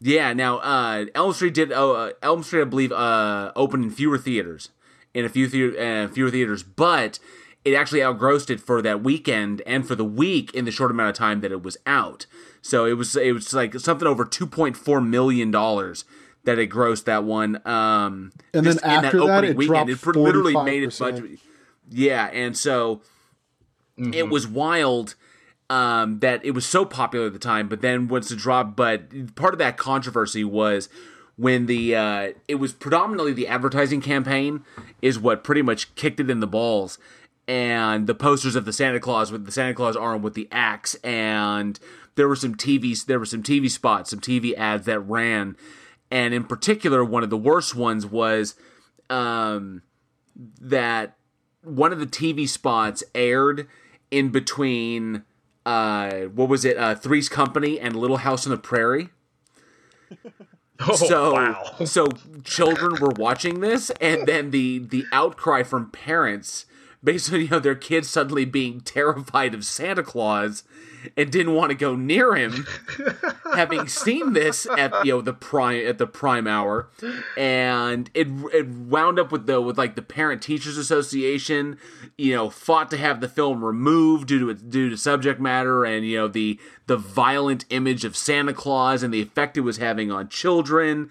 Yeah, 0.00 0.32
now 0.32 0.58
uh, 0.58 1.04
Elm 1.14 1.32
Street 1.32 1.54
did. 1.54 1.70
Oh, 1.72 1.92
uh, 1.94 2.10
Elm 2.22 2.42
Street, 2.42 2.62
I 2.62 2.64
believe, 2.64 2.90
uh, 2.90 3.52
opened 3.54 3.84
in 3.84 3.90
fewer 3.90 4.18
theaters, 4.18 4.70
in 5.14 5.24
a 5.24 5.28
few 5.28 5.48
thea- 5.48 6.04
uh, 6.04 6.08
fewer 6.08 6.28
theaters, 6.28 6.64
but 6.64 7.20
it 7.64 7.74
actually 7.74 8.02
outgrossed 8.02 8.50
it 8.50 8.60
for 8.60 8.82
that 8.82 9.04
weekend 9.04 9.62
and 9.64 9.86
for 9.86 9.94
the 9.94 10.04
week 10.04 10.52
in 10.54 10.64
the 10.64 10.72
short 10.72 10.90
amount 10.90 11.10
of 11.10 11.14
time 11.14 11.40
that 11.42 11.52
it 11.52 11.62
was 11.62 11.76
out. 11.86 12.26
So 12.60 12.84
it 12.84 12.94
was 12.94 13.14
it 13.14 13.32
was 13.32 13.54
like 13.54 13.78
something 13.78 14.08
over 14.08 14.24
two 14.24 14.46
point 14.46 14.76
four 14.76 15.00
million 15.00 15.52
dollars 15.52 16.04
that 16.44 16.58
it 16.58 16.70
grossed 16.70 17.04
that 17.04 17.24
one. 17.24 17.60
Um, 17.66 18.32
And 18.52 18.64
then 18.66 18.74
just 18.74 18.84
in 18.84 18.90
after 18.90 19.18
that, 19.18 19.24
opening 19.24 19.50
it 19.52 19.56
weekend, 19.56 19.88
dropped 19.88 20.16
it 20.16 20.20
literally 20.20 20.54
made 20.64 20.82
it 20.82 20.90
45%. 20.90 20.98
budget. 20.98 21.38
Yeah, 21.90 22.26
and 22.32 22.56
so 22.56 23.02
it 23.96 24.28
was 24.30 24.46
wild 24.46 25.14
um, 25.70 26.18
that 26.20 26.44
it 26.44 26.52
was 26.52 26.66
so 26.66 26.84
popular 26.84 27.26
at 27.26 27.32
the 27.32 27.38
time, 27.38 27.68
but 27.68 27.80
then 27.80 28.08
once 28.08 28.30
it 28.30 28.38
dropped, 28.38 28.76
but 28.76 29.34
part 29.36 29.54
of 29.54 29.58
that 29.58 29.76
controversy 29.76 30.44
was 30.44 30.88
when 31.36 31.66
the 31.66 31.94
uh, 31.96 32.32
it 32.48 32.56
was 32.56 32.72
predominantly 32.72 33.32
the 33.32 33.46
advertising 33.48 34.00
campaign 34.00 34.64
is 35.00 35.18
what 35.18 35.44
pretty 35.44 35.62
much 35.62 35.94
kicked 35.94 36.20
it 36.20 36.30
in 36.30 36.40
the 36.40 36.46
balls, 36.46 36.98
and 37.46 38.06
the 38.06 38.14
posters 38.14 38.54
of 38.56 38.64
the 38.64 38.72
Santa 38.72 39.00
Claus 39.00 39.30
with 39.32 39.46
the 39.46 39.52
Santa 39.52 39.74
Claus 39.74 39.96
arm 39.96 40.22
with 40.22 40.34
the 40.34 40.48
axe, 40.50 40.94
and 40.96 41.78
there 42.16 42.28
were 42.28 42.36
some 42.36 42.54
TV 42.54 43.02
there 43.04 43.18
were 43.18 43.26
some 43.26 43.42
TV 43.42 43.70
spots, 43.70 44.10
some 44.10 44.20
TV 44.20 44.54
ads 44.56 44.84
that 44.86 45.00
ran, 45.00 45.56
and 46.12 46.34
in 46.34 46.44
particular, 46.44 47.02
one 47.02 47.24
of 47.24 47.30
the 47.30 47.38
worst 47.38 47.74
ones 47.74 48.04
was 48.04 48.54
um, 49.08 49.80
that 50.60 51.16
one 51.64 51.90
of 51.90 52.00
the 52.00 52.06
TV 52.06 52.46
spots 52.46 53.02
aired 53.14 53.66
in 54.10 54.28
between 54.28 55.24
uh 55.64 56.22
what 56.22 56.48
was 56.48 56.64
it 56.64 56.76
uh 56.76 56.94
Three's 56.94 57.28
Company 57.28 57.80
and 57.80 57.96
Little 57.96 58.18
House 58.18 58.46
on 58.46 58.50
the 58.50 58.58
Prairie. 58.58 59.08
Oh, 60.84 60.96
so 60.96 61.34
wow. 61.34 61.62
so 61.84 62.08
children 62.42 63.00
were 63.00 63.12
watching 63.16 63.60
this 63.60 63.90
and 64.00 64.26
then 64.26 64.50
the 64.50 64.80
the 64.80 65.04
outcry 65.12 65.62
from 65.62 65.90
parents 65.90 66.66
basically 67.04 67.42
you 67.42 67.50
know 67.50 67.60
their 67.60 67.76
kids 67.76 68.08
suddenly 68.08 68.44
being 68.44 68.80
terrified 68.80 69.54
of 69.54 69.64
Santa 69.64 70.02
Claus 70.02 70.64
and 71.16 71.30
didn't 71.30 71.54
want 71.54 71.70
to 71.70 71.76
go 71.76 71.94
near 71.94 72.34
him 72.34 72.66
having 73.54 73.86
seen 73.86 74.32
this 74.32 74.66
at 74.66 74.92
you 75.04 75.12
know 75.12 75.20
the 75.20 75.32
prime 75.32 75.86
at 75.86 75.98
the 75.98 76.06
prime 76.06 76.46
hour. 76.46 76.88
And 77.36 78.10
it 78.14 78.28
it 78.52 78.68
wound 78.68 79.18
up 79.18 79.32
with 79.32 79.46
the 79.46 79.60
with 79.60 79.78
like 79.78 79.94
the 79.94 80.02
parent 80.02 80.42
teachers 80.42 80.76
association 80.76 81.78
you 82.16 82.34
know 82.34 82.50
fought 82.50 82.90
to 82.90 82.96
have 82.96 83.20
the 83.20 83.28
film 83.28 83.64
removed 83.64 84.28
due 84.28 84.38
to 84.40 84.50
its 84.50 84.62
due 84.62 84.90
to 84.90 84.96
subject 84.96 85.40
matter 85.40 85.84
and 85.84 86.06
you 86.06 86.18
know 86.18 86.28
the 86.28 86.58
the 86.86 86.96
violent 86.96 87.64
image 87.70 88.04
of 88.04 88.16
Santa 88.16 88.52
Claus 88.52 89.02
and 89.02 89.12
the 89.12 89.22
effect 89.22 89.56
it 89.56 89.62
was 89.62 89.78
having 89.78 90.10
on 90.10 90.28
children. 90.28 91.10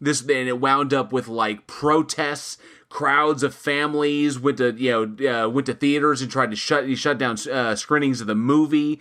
This 0.00 0.22
and 0.22 0.30
it 0.30 0.60
wound 0.60 0.94
up 0.94 1.12
with 1.12 1.28
like 1.28 1.66
protests 1.66 2.56
crowds 2.90 3.44
of 3.44 3.54
families 3.54 4.38
went 4.38 4.58
to 4.58 4.72
you 4.72 4.90
know 4.90 5.44
uh, 5.44 5.48
went 5.48 5.64
to 5.64 5.72
theaters 5.72 6.20
and 6.20 6.30
tried 6.30 6.50
to 6.50 6.56
shut 6.56 6.98
shut 6.98 7.16
down 7.16 7.36
uh, 7.50 7.74
screenings 7.74 8.20
of 8.20 8.26
the 8.26 8.34
movie 8.34 9.00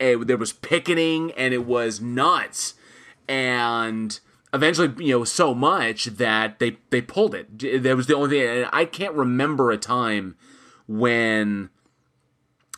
and 0.00 0.26
there 0.26 0.36
was 0.36 0.52
picketing 0.52 1.32
and 1.32 1.52
it 1.52 1.64
was 1.64 2.00
nuts. 2.00 2.74
And 3.28 4.18
eventually 4.52 4.92
you 5.04 5.18
know 5.18 5.24
so 5.24 5.54
much 5.54 6.06
that 6.06 6.58
they 6.58 6.78
they 6.90 7.00
pulled 7.00 7.34
it. 7.34 7.82
That 7.82 7.96
was 7.96 8.06
the 8.06 8.14
only 8.14 8.30
thing 8.30 8.48
and 8.48 8.70
i 8.72 8.84
can't 8.84 9.14
remember 9.14 9.70
a 9.70 9.76
time 9.76 10.36
when 10.86 11.70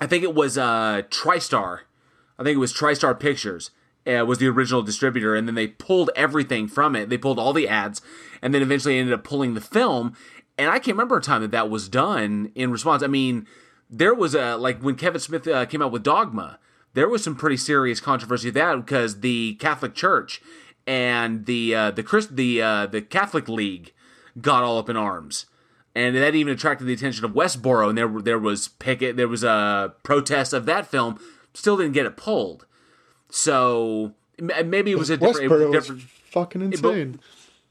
i 0.01 0.07
think 0.07 0.25
it 0.25 0.35
was 0.35 0.59
uh 0.59 1.03
tristar. 1.11 1.81
I 2.39 2.43
think 2.43 2.57
it 2.57 2.61
was 2.61 2.73
tristar 2.73 3.18
pictures 3.18 3.71
uh, 4.07 4.25
was 4.25 4.39
the 4.39 4.49
original 4.49 4.83
distributor 4.83 5.35
and 5.35 5.47
then 5.47 5.55
they 5.55 5.66
pulled 5.66 6.11
everything 6.16 6.68
from 6.68 6.97
it. 6.97 7.11
They 7.11 7.18
pulled 7.18 7.39
all 7.39 7.53
the 7.53 7.68
ads 7.68 8.01
and 8.41 8.55
then 8.55 8.62
eventually 8.62 8.99
ended 8.99 9.12
up 9.12 9.25
pulling 9.25 9.55
the 9.55 9.61
film. 9.61 10.16
And 10.59 10.71
i 10.71 10.79
can't 10.79 10.97
remember 10.97 11.18
a 11.18 11.23
time 11.23 11.43
that 11.43 11.51
that 11.53 11.71
was 11.71 11.89
done 11.89 12.51
in 12.55 12.73
response. 12.73 13.03
I 13.03 13.09
mean 13.09 13.47
there 13.89 14.14
was 14.14 14.35
a 14.35 14.57
like 14.57 14.81
when 14.81 14.95
kevin 14.95 15.21
smith 15.21 15.47
uh, 15.49 15.66
came 15.66 15.83
out 15.83 15.91
with 15.93 16.03
dogma 16.03 16.59
there 16.95 17.09
was 17.09 17.22
some 17.24 17.36
pretty 17.36 17.57
serious 17.57 18.01
controversy 18.01 18.49
with 18.49 18.55
that 18.55 18.74
because 18.76 19.20
the 19.20 19.55
Catholic 19.55 19.95
Church 19.95 20.41
and 20.86 21.47
the 21.47 21.74
uh, 21.74 21.91
the 21.91 22.03
Christ 22.03 22.36
the 22.36 22.61
uh, 22.62 22.86
the 22.86 23.03
Catholic 23.03 23.49
League 23.49 23.93
got 24.41 24.62
all 24.62 24.78
up 24.78 24.88
in 24.88 24.97
arms, 24.97 25.47
and 25.95 26.16
that 26.16 26.34
even 26.34 26.53
attracted 26.53 26.86
the 26.86 26.93
attention 26.93 27.24
of 27.24 27.32
Westboro, 27.32 27.88
and 27.88 27.97
there 27.99 28.09
there 28.09 28.38
was 28.38 28.68
picket, 28.68 29.16
there 29.16 29.28
was 29.28 29.45
a 29.45 29.95
protest 30.03 30.53
of 30.53 30.66
that 30.66 30.86
film, 30.86 31.18
still 31.55 31.76
didn't 31.76 31.93
get 31.93 32.07
it 32.07 32.16
pulled. 32.16 32.66
So 33.30 34.14
maybe 34.38 34.91
it 34.93 34.99
was 34.99 35.11
a 35.11 35.16
different, 35.16 35.45
it 35.45 35.49
was 35.51 35.62
a 35.62 35.66
was 35.68 35.72
different 35.86 36.03
fucking 36.03 36.62
insane. 36.62 37.20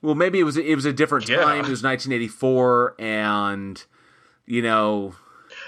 well, 0.02 0.16
maybe 0.16 0.40
it 0.40 0.44
was 0.44 0.58
it 0.58 0.76
was 0.76 0.86
a 0.86 0.94
different 0.94 1.28
Yeah. 1.28 1.38
time. 1.38 1.66
It 1.66 1.70
was 1.70 1.84
1984, 1.84 2.96
and 3.00 3.84
you 4.46 4.62
know, 4.62 5.16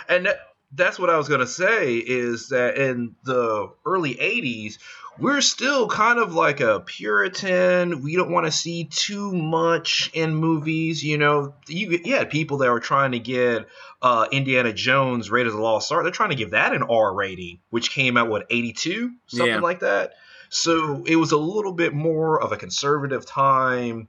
And 0.08 0.26
that, 0.26 0.51
that's 0.74 0.98
what 1.00 1.10
I 1.10 1.18
was 1.18 1.28
gonna 1.28 1.48
say 1.48 1.96
is 1.96 2.50
that 2.50 2.78
in 2.78 3.16
the 3.24 3.72
early 3.86 4.16
'80s, 4.16 4.78
we're 5.20 5.42
still 5.42 5.88
kind 5.88 6.20
of 6.20 6.34
like 6.34 6.62
a 6.62 6.80
Puritan. 6.80 8.02
We 8.02 8.16
don't 8.16 8.32
want 8.32 8.46
to 8.46 8.52
see 8.52 8.86
too 8.86 9.34
much 9.34 10.10
in 10.14 10.36
movies. 10.36 11.04
You 11.04 11.18
know, 11.18 11.54
you, 11.68 12.00
you 12.04 12.16
had 12.16 12.30
people 12.30 12.58
that 12.60 12.72
were 12.72 12.80
trying 12.80 13.12
to 13.12 13.20
get 13.20 13.68
uh, 14.02 14.28
Indiana 14.32 14.74
Jones 14.74 15.30
Raiders 15.30 15.54
of 15.54 15.58
the 15.58 15.64
Lost 15.64 15.92
Ark. 15.92 16.04
They're 16.04 16.12
trying 16.12 16.30
to 16.30 16.36
give 16.36 16.52
that 16.52 16.74
an 16.74 16.84
R 16.84 17.14
rating, 17.14 17.60
which 17.70 17.92
came 17.92 18.18
out 18.18 18.30
what 18.30 18.48
'82, 18.50 19.12
something 19.28 19.48
Yeah. 19.56 19.60
like 19.60 19.82
that. 19.82 20.14
So 20.50 21.04
it 21.06 21.16
was 21.18 21.32
a 21.32 21.38
little 21.38 21.74
bit 21.74 21.94
more 21.94 22.42
of 22.42 22.52
a 22.52 22.58
conservative 22.58 23.26
time 23.26 24.08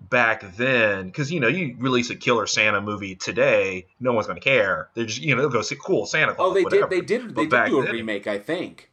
back 0.00 0.56
then 0.56 1.06
because 1.06 1.30
you 1.30 1.40
know 1.40 1.48
you 1.48 1.74
release 1.78 2.08
a 2.10 2.16
killer 2.16 2.46
santa 2.46 2.80
movie 2.80 3.14
today 3.14 3.86
no 4.00 4.12
one's 4.12 4.26
going 4.26 4.38
to 4.38 4.44
care 4.44 4.88
they're 4.94 5.04
just 5.04 5.20
you 5.20 5.34
know 5.34 5.42
they'll 5.42 5.50
go 5.50 5.60
see 5.60 5.76
cool 5.76 6.06
santa 6.06 6.34
Claus 6.34 6.50
oh, 6.50 6.54
they 6.54 6.62
whatever. 6.62 6.88
did 6.88 7.08
they 7.08 7.18
did 7.18 7.34
they 7.34 7.46
did 7.46 7.66
do 7.66 7.80
a 7.80 7.84
then- 7.84 7.92
remake, 7.92 8.26
I 8.26 8.38
think. 8.38 8.90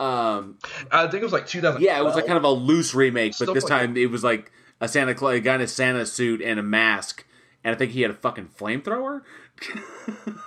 Um, 0.00 0.58
i 0.90 1.02
think 1.06 1.20
it 1.20 1.22
was 1.22 1.32
like 1.32 1.46
2000 1.46 1.80
Yeah, 1.80 1.96
it 2.00 2.04
was 2.04 2.16
like 2.16 2.26
kind 2.26 2.36
of 2.36 2.42
a 2.42 2.50
loose 2.50 2.92
remake, 2.92 3.34
but 3.38 3.54
this 3.54 3.62
like 3.62 3.70
time 3.70 3.96
it 3.96 4.10
was 4.10 4.24
like 4.24 4.50
a 4.80 4.88
Santa 4.88 5.14
Claus, 5.14 5.34
a 5.34 5.40
guy 5.40 5.54
in 5.54 5.60
a 5.60 5.68
Santa 5.68 6.04
suit 6.04 6.42
and 6.42 6.58
a 6.58 6.62
mask, 6.62 7.24
and 7.62 7.72
I 7.72 7.78
think 7.78 7.92
he 7.92 8.02
had 8.02 8.10
a 8.10 8.14
fucking 8.14 8.48
flamethrower. 8.58 9.22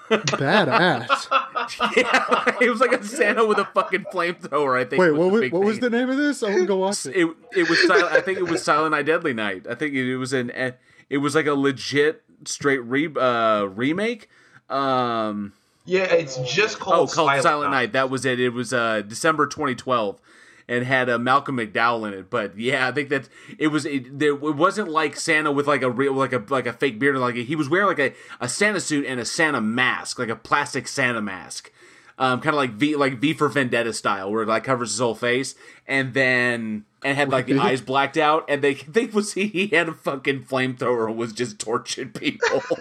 Badass. 0.09 1.28
yeah, 1.97 2.55
it 2.61 2.70
was 2.70 2.80
like 2.80 2.93
a 2.93 3.03
Santa 3.03 3.45
with 3.45 3.57
a 3.57 3.66
fucking 3.66 4.05
flamethrower. 4.13 4.80
I 4.80 4.86
think. 4.86 4.99
Wait, 5.01 5.11
was 5.11 5.20
what 5.20 5.32
was, 5.32 5.51
what 5.51 5.63
was 5.63 5.80
the 5.80 5.89
name 5.89 6.09
of 6.09 6.18
this? 6.18 6.43
I 6.43 6.49
want 6.49 6.61
to 6.61 6.66
go 6.68 6.78
watch 6.78 7.05
it. 7.05 7.16
It 7.16 7.36
it 7.55 7.70
was 7.70 7.86
silent, 7.88 8.13
I 8.13 8.22
think 8.22 8.38
it 8.38 8.47
was 8.47 8.63
Silent 8.63 8.91
Night 8.91 9.05
Deadly 9.05 9.34
Night. 9.34 9.66
I 9.68 9.76
think 9.76 9.93
it, 9.93 10.11
it 10.11 10.18
was 10.18 10.34
an 10.34 10.51
eh, 10.51 10.72
it 11.09 11.18
was 11.18 11.36
like 11.36 11.47
a 11.47 11.53
legit 11.53 12.24
straight 12.45 12.80
re, 12.80 13.07
uh, 13.16 13.63
remake. 13.63 14.30
Um, 14.70 15.53
yeah 15.86 16.05
it's 16.05 16.38
just 16.38 16.80
called, 16.80 17.09
oh, 17.09 17.13
called 17.13 17.41
Silent, 17.41 17.72
Night. 17.72 17.93
That 17.93 18.09
was 18.09 18.26
it. 18.26 18.39
It 18.39 18.49
was 18.49 18.74
uh, 18.74 19.01
December 19.01 19.47
2012, 19.47 20.20
and 20.68 20.86
had 20.86 21.09
uh, 21.09 21.18
Malcolm 21.18 21.57
McDowell 21.57 22.07
in 22.07 22.13
it. 22.13 22.30
But 22.30 22.57
yeah, 22.57 22.88
I 22.88 22.91
think 22.91 23.09
that 23.09 23.30
it 23.57 23.68
was. 23.68 23.86
It, 23.86 24.20
there, 24.20 24.32
it 24.32 24.55
wasn't 24.55 24.89
like 24.89 25.16
Santa 25.16 25.51
with 25.51 25.68
like 25.68 25.82
a 25.82 25.89
real, 25.89 26.13
like 26.13 26.34
a 26.34 26.43
like 26.49 26.66
a 26.66 26.74
fake 26.74 26.99
beard. 26.99 27.18
Like 27.18 27.36
he 27.36 27.55
was 27.55 27.70
wearing 27.70 27.88
like 27.88 27.99
a, 27.99 28.13
a 28.39 28.49
Santa 28.49 28.80
suit 28.80 29.05
and 29.05 29.20
a 29.20 29.26
Santa 29.26 29.61
mask, 29.61 30.20
like 30.20 30.30
a 30.30 30.36
plastic 30.36 30.88
Santa 30.88 31.22
mask. 31.22 31.72
Um, 32.18 32.39
kind 32.39 32.53
of 32.53 32.57
like 32.57 32.72
V, 32.72 32.95
like 32.95 33.20
V 33.20 33.34
for 33.34 33.49
Vendetta 33.49 33.91
style, 33.91 34.32
where 34.32 34.43
it 34.43 34.47
like 34.47 34.63
covers 34.63 34.91
his 34.91 34.99
whole 34.99 35.16
face, 35.16 35.55
and 35.86 36.13
then 36.13 36.86
and 37.03 37.18
had 37.18 37.30
like 37.30 37.45
the 37.45 37.59
eyes 37.59 37.82
blacked 37.82 38.18
out, 38.18 38.45
and 38.47 38.61
they 38.61 38.74
they 38.88 39.07
was 39.07 39.34
he, 39.34 39.47
he 39.47 39.68
had 39.68 39.89
a 39.89 39.93
fucking 39.93 40.45
flamethrower 40.45 41.07
and 41.07 41.18
was 41.18 41.34
just 41.34 41.59
torching 41.59 42.09
people. 42.09 42.61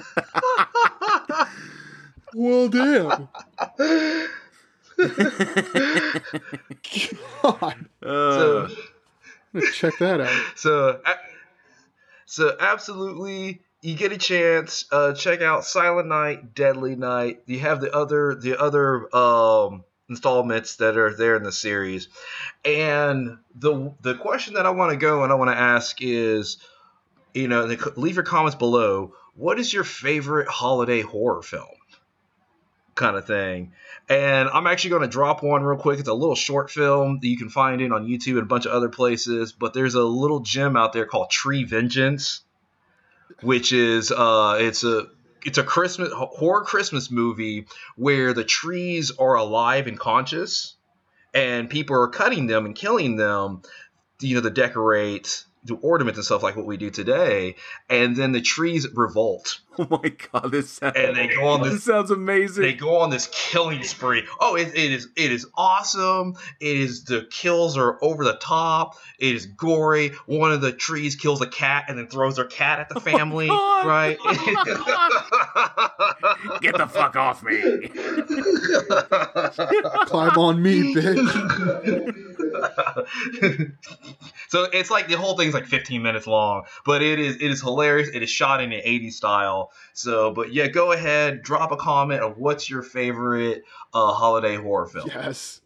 Well, 2.34 2.68
damn. 2.68 3.28
God, 7.42 7.86
So, 8.02 8.68
check 9.72 9.98
that 9.98 10.20
out. 10.20 10.32
so, 10.56 11.00
so 12.26 12.56
absolutely, 12.58 13.62
you 13.82 13.94
get 13.96 14.12
a 14.12 14.18
chance. 14.18 14.86
Uh, 14.90 15.12
check 15.14 15.42
out 15.42 15.64
Silent 15.64 16.08
Night, 16.08 16.54
Deadly 16.54 16.96
Night. 16.96 17.42
You 17.46 17.60
have 17.60 17.80
the 17.80 17.92
other 17.94 18.34
the 18.34 18.58
other 18.60 19.14
um, 19.14 19.84
installments 20.08 20.76
that 20.76 20.96
are 20.96 21.14
there 21.14 21.36
in 21.36 21.42
the 21.42 21.52
series, 21.52 22.08
and 22.64 23.38
the 23.54 23.92
the 24.00 24.14
question 24.14 24.54
that 24.54 24.66
I 24.66 24.70
want 24.70 24.92
to 24.92 24.96
go 24.96 25.22
and 25.22 25.32
I 25.32 25.36
want 25.36 25.50
to 25.50 25.56
ask 25.56 25.98
is, 26.00 26.58
you 27.34 27.48
know, 27.48 27.64
leave 27.96 28.16
your 28.16 28.24
comments 28.24 28.56
below. 28.56 29.14
What 29.36 29.58
is 29.58 29.72
your 29.72 29.84
favorite 29.84 30.48
holiday 30.48 31.00
horror 31.02 31.42
film? 31.42 31.66
Kind 32.94 33.16
of 33.16 33.26
thing. 33.26 33.72
And 34.08 34.48
I'm 34.48 34.66
actually 34.66 34.90
going 34.90 35.02
to 35.02 35.08
drop 35.08 35.42
one 35.42 35.62
real 35.62 35.78
quick. 35.78 35.98
It's 35.98 36.08
a 36.08 36.14
little 36.14 36.34
short 36.34 36.70
film 36.70 37.18
that 37.20 37.26
you 37.26 37.36
can 37.36 37.48
find 37.48 37.80
it 37.80 37.90
on 37.90 38.06
YouTube 38.06 38.34
and 38.34 38.42
a 38.42 38.46
bunch 38.46 38.66
of 38.66 38.72
other 38.72 38.88
places. 38.88 39.52
But 39.52 39.74
there's 39.74 39.94
a 39.94 40.02
little 40.02 40.40
gem 40.40 40.76
out 40.76 40.92
there 40.92 41.06
called 41.06 41.30
Tree 41.30 41.64
Vengeance, 41.64 42.42
which 43.40 43.72
is 43.72 44.12
uh, 44.12 44.58
it's 44.60 44.84
a 44.84 45.06
it's 45.44 45.58
a 45.58 45.62
Christmas 45.62 46.10
horror 46.12 46.64
Christmas 46.64 47.10
movie 47.10 47.66
where 47.96 48.32
the 48.32 48.44
trees 48.44 49.10
are 49.18 49.34
alive 49.34 49.86
and 49.86 49.98
conscious, 49.98 50.74
and 51.32 51.68
people 51.68 51.96
are 51.96 52.08
cutting 52.08 52.46
them 52.46 52.66
and 52.66 52.74
killing 52.74 53.16
them, 53.16 53.62
you 54.20 54.34
know, 54.36 54.40
to 54.42 54.50
decorate, 54.50 55.44
to 55.66 55.76
ornaments 55.76 56.18
and 56.18 56.24
stuff 56.24 56.42
like 56.42 56.56
what 56.56 56.66
we 56.66 56.76
do 56.76 56.90
today. 56.90 57.56
And 57.88 58.16
then 58.16 58.32
the 58.32 58.40
trees 58.40 58.86
revolt 58.94 59.60
Oh 59.78 59.88
my 60.02 60.12
god, 60.32 60.52
this 60.52 60.70
sounds, 60.70 60.94
and 60.96 61.16
they 61.16 61.26
go 61.26 61.48
on 61.48 61.62
this 61.62 61.72
this 61.72 61.84
sounds 61.84 62.12
amazing. 62.12 62.62
they 62.62 62.74
go 62.74 62.98
on 62.98 63.10
this 63.10 63.28
killing 63.32 63.82
spree. 63.82 64.22
Oh, 64.38 64.54
it, 64.54 64.68
it 64.68 64.92
is 64.92 65.08
it 65.16 65.32
is 65.32 65.48
awesome. 65.56 66.36
It 66.60 66.76
is 66.76 67.04
the 67.04 67.26
kills 67.30 67.76
are 67.76 67.98
over 68.00 68.22
the 68.24 68.36
top. 68.36 68.96
It 69.18 69.34
is 69.34 69.46
gory. 69.46 70.10
One 70.26 70.52
of 70.52 70.60
the 70.60 70.70
trees 70.70 71.16
kills 71.16 71.40
a 71.40 71.48
cat 71.48 71.86
and 71.88 71.98
then 71.98 72.06
throws 72.06 72.36
their 72.36 72.44
cat 72.44 72.78
at 72.78 72.88
the 72.88 72.96
oh 72.98 73.00
family. 73.00 73.48
God. 73.48 73.86
right? 73.86 74.16
Get 76.60 76.76
the 76.76 76.86
fuck 76.86 77.16
off 77.16 77.42
me. 77.42 77.60
Climb 80.06 80.38
on 80.38 80.62
me, 80.62 80.94
bitch. 80.94 82.24
so 84.48 84.66
it's 84.72 84.90
like 84.90 85.08
the 85.08 85.16
whole 85.16 85.36
thing's 85.36 85.54
like 85.54 85.66
15 85.66 86.02
minutes 86.02 86.26
long, 86.26 86.64
but 86.84 87.02
it 87.02 87.18
is 87.18 87.36
it 87.36 87.50
is 87.50 87.60
hilarious. 87.60 88.08
It 88.12 88.22
is 88.22 88.30
shot 88.30 88.62
in 88.62 88.72
an 88.72 88.80
80s 88.80 89.14
style. 89.14 89.72
So, 89.92 90.32
but 90.32 90.52
yeah, 90.52 90.68
go 90.68 90.92
ahead, 90.92 91.42
drop 91.42 91.72
a 91.72 91.76
comment 91.76 92.22
of 92.22 92.38
what's 92.38 92.70
your 92.70 92.82
favorite 92.82 93.64
uh, 93.92 94.12
holiday 94.12 94.56
horror 94.56 94.86
film. 94.86 95.08
Yes. 95.08 95.60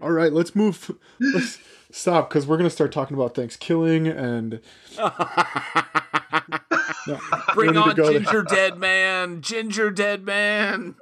All 0.00 0.12
right, 0.12 0.32
let's 0.32 0.54
move. 0.54 0.92
Let's 1.18 1.58
stop 1.90 2.28
because 2.28 2.46
we're 2.46 2.56
gonna 2.56 2.70
start 2.70 2.92
talking 2.92 3.16
about 3.16 3.34
Thanksgiving 3.34 4.06
and 4.06 4.60
No, 7.08 7.20
Bring 7.54 7.72
don't 7.72 7.88
need 7.88 7.96
to 7.96 8.04
on. 8.04 8.24
Gingerdead 8.24 8.78
Man. 8.78 9.40
Gingerdead 9.40 10.22
Man. 10.22 10.96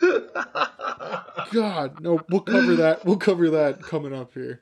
God, 1.52 2.00
no, 2.00 2.20
we'll 2.28 2.40
cover 2.40 2.76
that. 2.76 3.04
We'll 3.04 3.16
cover 3.16 3.50
that 3.50 3.82
coming 3.82 4.14
up 4.14 4.34
here. 4.34 4.60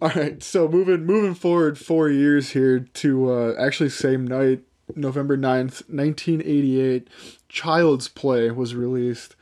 All 0.00 0.10
right, 0.10 0.42
so 0.42 0.68
moving 0.68 1.04
moving 1.04 1.34
forward 1.34 1.78
four 1.78 2.08
years 2.08 2.50
here 2.50 2.80
to 2.80 3.30
uh, 3.30 3.54
actually 3.58 3.90
same 3.90 4.26
night, 4.26 4.62
November 4.94 5.36
9th, 5.36 5.88
1988, 5.90 7.08
Child's 7.48 8.08
Play 8.08 8.50
was 8.50 8.74
released. 8.74 9.36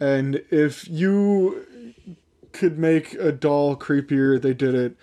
And 0.00 0.42
if 0.50 0.88
you 0.88 1.94
could 2.52 2.78
make 2.78 3.14
a 3.14 3.32
doll 3.32 3.76
creepier, 3.76 4.40
they 4.40 4.54
did 4.54 4.96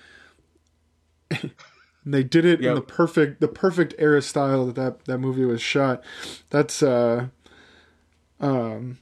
it. 1.31 1.51
they 2.05 2.23
did 2.23 2.45
it 2.45 2.63
in 2.63 2.75
the 2.75 2.81
perfect 2.81 3.41
the 3.41 3.47
perfect 3.47 3.93
era 3.97 4.21
style 4.21 4.67
that, 4.67 4.75
that 4.75 5.05
that 5.05 5.17
movie 5.17 5.45
was 5.45 5.61
shot. 5.61 6.03
That's 6.49 6.81
uh 6.83 7.27
um 8.39 8.99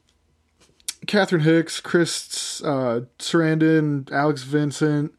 Catherine 1.07 1.41
Hicks, 1.41 1.79
Chris 1.81 2.61
uh, 2.63 3.01
Sarandon, 3.19 4.09
Alex 4.11 4.43
Vincent, 4.43 5.13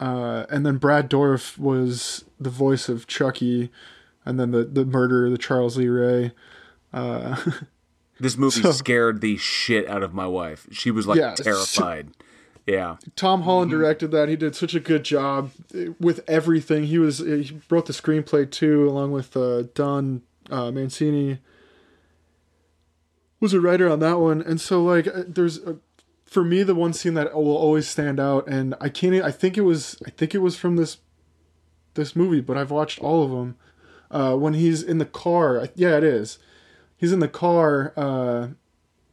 uh, 0.00 0.44
and 0.50 0.66
then 0.66 0.76
Brad 0.78 1.08
Dourif 1.08 1.56
was 1.56 2.24
the 2.40 2.50
voice 2.50 2.88
of 2.88 3.06
Chucky, 3.06 3.70
and 4.24 4.40
then 4.40 4.50
the 4.50 4.64
the 4.64 4.84
murderer, 4.84 5.30
the 5.30 5.38
Charles 5.38 5.76
Lee 5.76 5.88
Ray. 5.88 6.32
Uh, 6.92 7.36
This 8.20 8.36
movie 8.36 8.60
So- 8.62 8.70
scared 8.70 9.20
the 9.20 9.36
shit 9.36 9.88
out 9.88 10.04
of 10.04 10.14
my 10.14 10.26
wife. 10.28 10.68
She 10.70 10.92
was 10.92 11.08
like 11.08 11.18
Yeah, 11.18 11.34
so- 11.34 11.42
terrified. 11.44 12.10
Yeah. 12.66 12.96
Tom 13.16 13.42
Holland 13.42 13.70
directed 13.70 14.10
that. 14.12 14.28
He 14.28 14.36
did 14.36 14.54
such 14.54 14.74
a 14.74 14.80
good 14.80 15.04
job 15.04 15.50
with 15.98 16.22
everything. 16.28 16.84
He 16.84 16.98
was 16.98 17.18
he 17.18 17.60
wrote 17.68 17.86
the 17.86 17.92
screenplay 17.92 18.50
too, 18.50 18.88
along 18.88 19.12
with 19.12 19.36
uh, 19.36 19.64
Don 19.74 20.22
uh, 20.50 20.70
Mancini. 20.70 21.38
Was 23.40 23.52
a 23.52 23.60
writer 23.60 23.90
on 23.90 23.98
that 23.98 24.20
one, 24.20 24.40
and 24.40 24.60
so 24.60 24.82
like 24.84 25.08
uh, 25.08 25.24
there's 25.26 25.58
a, 25.58 25.78
for 26.24 26.44
me 26.44 26.62
the 26.62 26.76
one 26.76 26.92
scene 26.92 27.14
that 27.14 27.34
will 27.34 27.56
always 27.56 27.88
stand 27.88 28.20
out, 28.20 28.46
and 28.46 28.76
I 28.80 28.88
can't. 28.88 29.14
I 29.16 29.32
think 29.32 29.58
it 29.58 29.62
was. 29.62 30.00
I 30.06 30.10
think 30.10 30.34
it 30.34 30.38
was 30.38 30.56
from 30.56 30.76
this 30.76 30.98
this 31.94 32.14
movie, 32.14 32.40
but 32.40 32.56
I've 32.56 32.70
watched 32.70 33.00
all 33.00 33.24
of 33.24 33.30
them. 33.30 33.56
Uh, 34.10 34.36
when 34.36 34.54
he's 34.54 34.82
in 34.82 34.98
the 34.98 35.06
car, 35.06 35.68
yeah, 35.74 35.96
it 35.96 36.04
is. 36.04 36.38
He's 36.96 37.12
in 37.12 37.18
the 37.18 37.28
car. 37.28 37.92
Uh, 37.96 38.48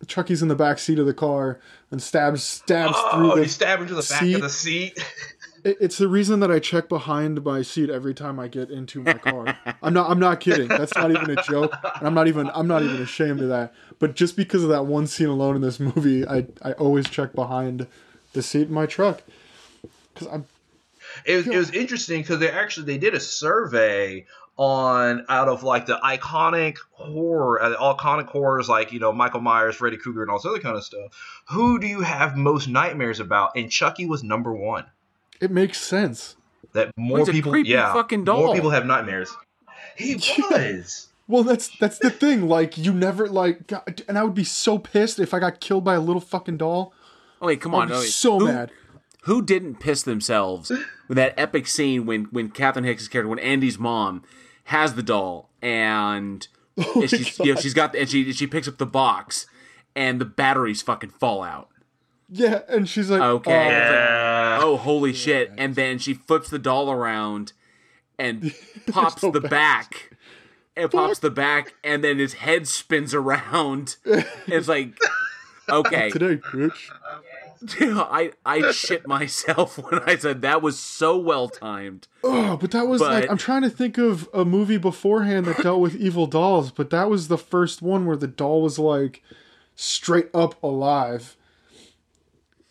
Chucky's 0.06 0.42
in 0.42 0.48
the 0.48 0.56
back 0.56 0.78
seat 0.78 1.00
of 1.00 1.06
the 1.06 1.14
car 1.14 1.60
and 1.92 2.02
stabs 2.02 2.44
stabs 2.44 2.94
oh, 2.98 3.12
through 3.18 3.32
Oh, 3.32 3.36
the 3.36 3.42
you 3.44 3.48
stab 3.48 3.82
into 3.82 3.96
the 3.96 4.02
back 4.02 4.20
seat. 4.22 4.36
of 4.36 4.42
the 4.42 4.50
seat. 4.50 4.94
it- 5.64 5.78
it's 5.82 5.98
the 5.98 6.08
reason 6.08 6.40
that 6.42 6.52
I 6.52 6.60
check 6.60 6.88
behind 6.90 7.44
my 7.44 7.62
seat 7.62 7.90
every 7.90 8.14
time 8.14 8.40
I 8.40 8.48
get 8.48 8.70
into 8.70 9.02
my 9.04 9.14
car. 9.14 9.58
I'm 9.82 9.94
not. 9.94 10.10
I'm 10.10 10.20
not 10.20 10.40
kidding. 10.40 10.68
That's 10.68 10.96
not 10.96 11.12
even 11.12 11.38
a 11.38 11.44
joke, 11.44 11.74
and 11.98 12.08
I'm 12.08 12.14
not 12.14 12.28
even. 12.28 12.50
I'm 12.54 12.68
not 12.68 12.84
even 12.84 13.02
ashamed 13.02 13.42
of 13.42 13.50
that. 13.50 13.74
But 14.00 14.16
just 14.16 14.38
because 14.38 14.64
of 14.64 14.70
that 14.70 14.86
one 14.86 15.08
scene 15.08 15.28
alone 15.28 15.56
in 15.56 15.62
this 15.62 15.80
movie, 15.80 16.26
I 16.28 16.48
I 16.62 16.74
always 16.74 17.10
check 17.10 17.34
behind 17.34 17.88
the 18.34 18.42
seat 18.42 18.68
in 18.68 18.74
my 18.74 18.86
truck 18.86 19.22
because 20.14 20.28
I'm. 20.28 20.46
It 21.26 21.36
was, 21.38 21.48
it 21.48 21.58
was 21.58 21.72
interesting 21.72 22.22
because 22.22 22.40
they 22.40 22.52
actually 22.52 22.86
they 22.86 22.98
did 23.00 23.16
a 23.16 23.20
survey 23.20 24.26
on 24.60 25.26
out 25.30 25.48
of 25.48 25.64
like 25.64 25.86
the 25.86 25.98
iconic 26.04 26.76
horror, 26.92 27.64
uh, 27.64 27.78
iconic 27.78 28.28
horrors 28.28 28.68
like 28.68 28.92
you 28.92 29.00
know 29.00 29.14
Michael 29.14 29.40
Myers, 29.40 29.78
Freddy 29.78 29.96
Krueger, 29.96 30.22
and 30.22 30.30
all 30.30 30.38
this 30.38 30.46
other 30.46 30.60
kind 30.60 30.76
of 30.76 30.84
stuff. 30.84 31.14
Who 31.50 31.80
do 31.80 31.88
you 31.88 32.02
have 32.02 32.36
most 32.36 32.68
nightmares 32.68 33.22
about? 33.22 33.52
And 33.56 33.72
Chucky 33.72 34.06
was 34.06 34.22
number 34.22 34.54
one. 34.54 34.86
It 35.40 35.50
makes 35.50 35.80
sense. 35.80 36.36
That 36.74 36.92
more 36.98 37.20
he's 37.20 37.30
a 37.30 37.32
people, 37.32 37.54
creepy 37.54 37.70
yeah, 37.70 37.94
fucking 37.94 38.26
doll. 38.26 38.48
more 38.48 38.54
people 38.54 38.70
have 38.72 38.86
nightmares. 38.86 39.34
He 39.96 40.16
was. 40.52 41.08
Well, 41.30 41.44
that's 41.44 41.70
that's 41.80 41.98
the 42.00 42.10
thing. 42.10 42.50
Like 42.50 42.78
you 42.78 42.94
never 42.94 43.30
like, 43.30 43.66
God, 43.68 44.04
and 44.10 44.18
I 44.20 44.24
would 44.26 44.36
be 44.36 44.44
so 44.44 44.78
pissed 44.78 45.20
if 45.20 45.34
I 45.34 45.40
got 45.40 45.62
killed 45.62 45.86
by 45.86 45.96
a 45.96 46.02
little 46.02 46.22
fucking 46.22 46.58
doll. 46.58 46.94
Oh 47.42 47.48
wait, 47.48 47.62
come 47.62 47.74
I'd 47.76 47.84
on. 47.84 47.88
be 47.88 47.94
oh, 47.94 48.00
wait. 48.00 48.10
so 48.10 48.40
Who- 48.40 48.48
mad. 48.48 48.72
Who 49.24 49.42
didn't 49.42 49.76
piss 49.80 50.04
themselves 50.04 50.70
with 51.08 51.16
that 51.18 51.34
epic 51.38 51.68
scene 51.68 52.06
when 52.06 52.26
when 52.26 52.50
Catherine 52.50 52.84
Hicks' 52.86 53.08
character, 53.08 53.30
when 53.30 53.40
Andy's 53.40 53.78
mom 53.80 54.24
has 54.70 54.96
the 54.96 55.04
doll 55.04 55.50
and, 55.62 56.48
Oh 56.78 57.02
and 57.02 57.10
she's 57.10 57.38
you 57.40 57.54
know, 57.54 57.60
she's 57.60 57.74
got 57.74 57.96
and 57.96 58.10
she 58.10 58.32
she 58.34 58.48
picks 58.48 58.68
up 58.68 58.78
the 58.78 58.86
box 58.86 59.46
and 59.96 60.20
the 60.22 60.26
batteries 60.26 60.82
fucking 60.82 61.10
fall 61.12 61.44
out. 61.44 61.70
Yeah, 62.32 62.62
and 62.70 62.88
she's 62.88 63.10
like, 63.10 63.22
Okay. 63.22 63.52
"Oh, 63.52 63.70
It's 63.70 63.92
like, 63.92 64.64
oh 64.64 64.78
holy 64.78 65.14
shit! 65.14 65.52
And 65.58 65.76
then 65.76 65.98
she 66.00 66.14
flips 66.14 66.50
the 66.50 66.60
doll 66.60 66.92
around 66.92 67.54
and 68.18 68.54
pops 68.92 69.24
no 69.24 69.32
the 69.32 69.42
back. 69.42 69.50
back. 69.50 70.12
And 70.78 70.90
pops 70.92 71.20
the 71.20 71.32
back, 71.32 71.74
and 71.84 72.02
then 72.04 72.20
his 72.20 72.34
head 72.36 72.66
spins 72.68 73.14
around. 73.14 73.98
it's 74.06 74.68
like, 74.70 74.98
okay, 75.68 76.10
today, 76.10 76.36
bitch. 76.38 76.90
I 77.80 78.32
I 78.46 78.72
shit 78.72 79.08
myself 79.08 79.78
when 79.78 80.02
I 80.06 80.16
said 80.18 80.42
that 80.42 80.62
was 80.62 80.80
so 80.80 81.18
well 81.18 81.50
timed. 81.50 82.08
Oh, 82.24 82.58
but 82.58 82.72
that 82.72 82.88
was 82.88 83.02
like 83.02 83.30
I'm 83.30 83.38
trying 83.38 83.64
to 83.64 83.70
think 83.70 83.98
of 83.98 84.30
a 84.34 84.46
movie 84.46 84.78
beforehand 84.78 85.46
that 85.48 85.58
dealt 85.64 85.82
with 85.82 85.96
evil 86.00 86.28
dolls, 86.28 86.72
but 86.72 86.90
that 86.92 87.10
was 87.10 87.28
the 87.28 87.38
first 87.38 87.82
one 87.82 88.06
where 88.06 88.18
the 88.18 88.28
doll 88.28 88.62
was 88.62 88.80
like 88.80 89.22
straight 89.76 90.30
up 90.34 90.62
alive. 90.64 91.36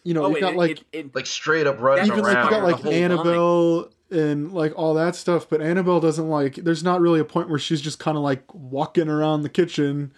You 0.05 0.15
know, 0.15 0.25
Oh, 0.25 0.31
you 0.31 0.37
it, 0.37 0.41
got 0.41 0.57
like 0.57 0.71
it, 0.71 0.85
it, 0.93 1.15
Like 1.15 1.27
straight 1.27 1.67
up 1.67 1.81
running 1.81 2.07
even 2.07 2.21
like 2.21 2.35
around. 2.35 2.45
you 2.45 2.51
got 2.51 2.63
like 2.65 2.77
whole 2.77 2.93
Annabelle 2.93 3.91
and 4.11 4.53
like 4.53 4.73
all 4.75 4.95
that 4.95 5.15
stuff, 5.17 5.49
but 5.51 5.61
Annabelle 5.61 6.01
doesn't 6.01 6.29
like. 6.31 6.55
There's 6.55 6.83
not 6.83 7.01
really 7.03 7.21
a 7.21 7.25
point 7.27 7.51
where 7.51 7.59
she's 7.59 7.83
just 7.83 7.99
kind 7.99 8.17
of 8.17 8.23
like 8.23 8.43
walking 8.55 9.09
around 9.09 9.43
the 9.43 9.51
kitchen. 9.51 10.13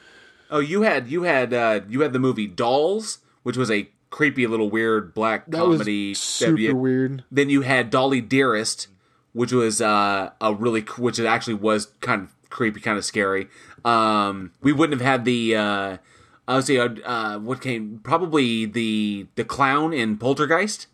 oh, 0.51 0.61
you 0.61 0.83
had 0.83 1.09
you 1.11 1.25
had 1.25 1.53
uh, 1.53 1.81
you 1.89 2.03
had 2.03 2.13
the 2.13 2.21
movie 2.21 2.47
Dolls, 2.47 3.19
which 3.43 3.57
was 3.57 3.69
a 3.71 3.89
creepy 4.11 4.47
little 4.47 4.71
weird 4.71 5.15
black 5.15 5.47
That 5.47 5.59
comedy. 5.59 6.11
was 6.11 6.21
super 6.21 6.53
that 6.53 6.61
you- 6.61 6.77
weird. 6.77 7.25
Then 7.31 7.51
you 7.51 7.63
had 7.63 7.91
Dolly 7.91 8.21
Dearest, 8.21 8.89
which 9.33 9.53
was 9.53 9.81
uh, 9.81 10.31
a 10.41 10.55
really 10.55 10.83
which 10.99 11.19
it 11.19 11.27
actually 11.27 11.55
was 11.55 11.87
kind 12.01 12.23
of 12.23 12.51
creepy, 12.51 12.81
kind 12.81 12.99
of 12.99 13.05
scary. 13.05 13.49
Um, 13.85 14.53
we 14.61 14.73
wouldn't 14.73 15.01
have 15.01 15.07
had 15.07 15.25
the 15.25 15.57
uh, 15.57 15.97
I 16.49 16.55
would 16.57 16.65
say 16.65 16.79
uh, 16.79 16.89
uh, 17.05 17.39
what 17.39 17.61
came 17.61 18.01
probably 18.03 18.67
the 18.67 19.27
the 19.37 19.45
clown 19.45 19.93
in 19.93 20.19
Poltergeist. 20.19 20.87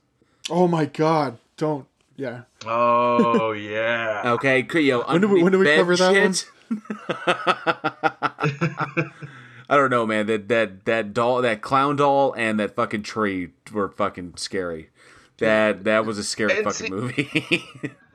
Oh 0.51 0.69
my 0.69 0.85
god! 0.85 1.39
Don't. 1.57 1.87
Yeah. 2.17 2.43
Oh 2.64 3.53
yeah. 3.53 4.23
Okay, 4.27 4.67
c- 4.71 4.81
you 4.81 4.93
know, 4.93 5.05
When 5.09 5.21
do 5.21 5.29
we- 5.29 5.43
when 5.43 5.53
do 5.53 5.59
we 5.59 5.67
cover 5.75 5.97
bed 5.97 6.14
that 6.14 6.37
shit. 6.37 6.51
I 9.69 9.77
don't 9.77 9.91
know, 9.91 10.07
man. 10.07 10.27
That 10.27 10.49
that 10.49 10.85
that 10.85 11.12
doll, 11.14 11.43
that 11.43 11.61
clown 11.62 11.97
doll, 11.97 12.33
and 12.37 12.61
that 12.61 12.77
fucking 12.77 13.03
tree 13.03 13.51
were 13.73 13.89
fucking 13.89 14.35
scary. 14.37 14.91
That 15.39 15.85
that 15.85 16.07
was 16.07 16.19
a 16.19 16.25
scary 16.25 16.53
And 16.57 16.64
fucking 16.64 16.87
see- 16.87 16.91
movie. 16.91 17.64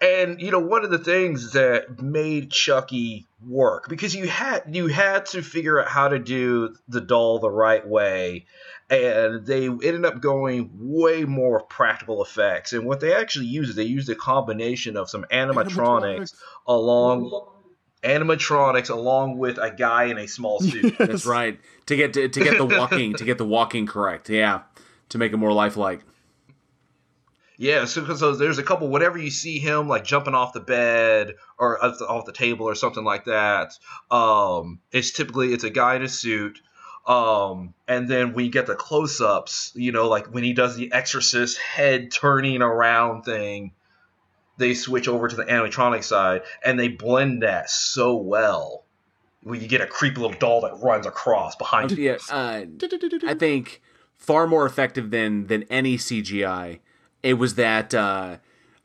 And 0.00 0.40
you 0.40 0.52
know, 0.52 0.60
one 0.60 0.84
of 0.84 0.92
the 0.92 0.98
things 0.98 1.54
that 1.54 2.00
made 2.00 2.52
Chucky 2.52 3.26
work 3.44 3.88
because 3.88 4.14
you 4.14 4.28
had 4.28 4.62
you 4.70 4.86
had 4.86 5.26
to 5.26 5.42
figure 5.42 5.80
out 5.80 5.88
how 5.88 6.06
to 6.06 6.20
do 6.20 6.76
the 6.86 7.00
doll 7.00 7.40
the 7.40 7.50
right 7.50 7.84
way, 7.84 8.46
and 8.88 9.44
they 9.44 9.64
ended 9.66 10.04
up 10.04 10.20
going 10.20 10.70
way 10.74 11.24
more 11.24 11.60
practical 11.62 12.22
effects. 12.22 12.72
And 12.72 12.84
what 12.84 13.00
they 13.00 13.12
actually 13.12 13.46
used 13.46 13.70
is 13.70 13.76
they 13.76 13.82
used 13.82 14.08
a 14.08 14.14
combination 14.14 14.96
of 14.96 15.10
some 15.10 15.24
animatronics, 15.32 15.74
Animatronics. 15.74 16.34
along 16.68 17.48
animatronics 18.02 18.90
along 18.90 19.38
with 19.38 19.58
a 19.58 19.70
guy 19.70 20.04
in 20.04 20.18
a 20.18 20.26
small 20.28 20.60
suit. 20.60 20.96
That's 20.98 21.26
right. 21.26 21.58
To 21.86 21.96
get 21.96 22.12
to, 22.14 22.28
to 22.28 22.40
get 22.40 22.58
the 22.58 22.66
walking 22.66 23.14
to 23.14 23.24
get 23.24 23.38
the 23.38 23.44
walking 23.44 23.86
correct. 23.86 24.28
Yeah, 24.30 24.62
to 25.10 25.18
make 25.18 25.32
it 25.32 25.36
more 25.36 25.52
lifelike. 25.52 26.00
Yeah, 27.60 27.86
so, 27.86 28.04
'cause 28.04 28.20
so 28.20 28.36
there's 28.36 28.58
a 28.58 28.62
couple. 28.62 28.88
Whenever 28.88 29.18
you 29.18 29.30
see 29.30 29.58
him 29.58 29.88
like 29.88 30.04
jumping 30.04 30.34
off 30.34 30.52
the 30.52 30.60
bed 30.60 31.34
or 31.58 31.84
off 31.84 31.98
the, 31.98 32.06
off 32.06 32.24
the 32.24 32.32
table 32.32 32.66
or 32.68 32.76
something 32.76 33.02
like 33.02 33.24
that, 33.24 33.72
um, 34.12 34.78
it's 34.92 35.10
typically 35.10 35.52
it's 35.52 35.64
a 35.64 35.70
guy 35.70 35.96
in 35.96 36.02
a 36.02 36.08
suit. 36.08 36.60
Um, 37.04 37.74
and 37.88 38.06
then 38.06 38.34
we 38.34 38.48
get 38.50 38.66
the 38.66 38.74
close-ups. 38.76 39.72
You 39.74 39.90
know, 39.90 40.08
like 40.08 40.26
when 40.26 40.44
he 40.44 40.52
does 40.52 40.76
the 40.76 40.92
Exorcist 40.92 41.58
head 41.58 42.12
turning 42.12 42.62
around 42.62 43.22
thing, 43.24 43.72
they 44.58 44.74
switch 44.74 45.08
over 45.08 45.28
to 45.28 45.36
the 45.36 45.44
animatronic 45.44 46.04
side, 46.04 46.42
and 46.64 46.78
they 46.78 46.88
blend 46.88 47.42
that 47.42 47.70
so 47.70 48.14
well. 48.16 48.84
Where 49.44 49.54
you 49.58 49.68
get 49.68 49.80
a 49.80 49.86
creepy 49.86 50.20
little 50.20 50.36
doll 50.38 50.60
that 50.62 50.74
runs 50.82 51.06
across 51.06 51.54
behind 51.56 51.92
you. 51.92 52.04
Yeah, 52.04 52.16
uh, 52.30 52.64
I 53.26 53.34
think 53.34 53.80
far 54.16 54.46
more 54.46 54.66
effective 54.66 55.10
than 55.10 55.46
than 55.46 55.62
any 55.70 55.96
CGI. 55.96 56.80
It 57.22 57.34
was 57.34 57.54
that 57.54 57.94
uh, 57.94 58.38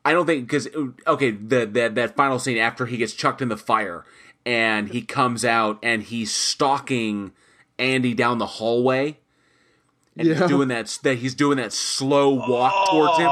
I 0.05 0.13
don't 0.13 0.26
think 0.28 0.45
because 0.47 0.67
okay 1.07 1.32
the 1.32 1.65
that 1.65 1.95
that 1.95 2.15
final 2.15 2.38
scene 2.39 2.57
after 2.59 2.86
he 2.86 2.97
gets 2.97 3.13
chucked 3.13 3.41
in 3.41 3.49
the 3.49 3.57
fire 3.57 4.05
and 4.45 4.89
he 4.89 5.01
comes 5.01 5.43
out 5.43 5.80
and 5.82 6.03
he's 6.03 6.34
stalking 6.34 7.32
Andy 7.80 8.13
down 8.13 8.38
the 8.38 8.45
hallway 8.45 9.17
and 10.15 10.28
Yeah. 10.28 10.36
he's 10.36 10.47
doing 10.47 10.67
that 10.67 10.99
that 11.03 11.15
he's 11.17 11.34
doing 11.34 11.57
that 11.57 11.74
slow 11.74 12.30
walk 12.47 12.89
towards 12.89 13.17
him 13.17 13.30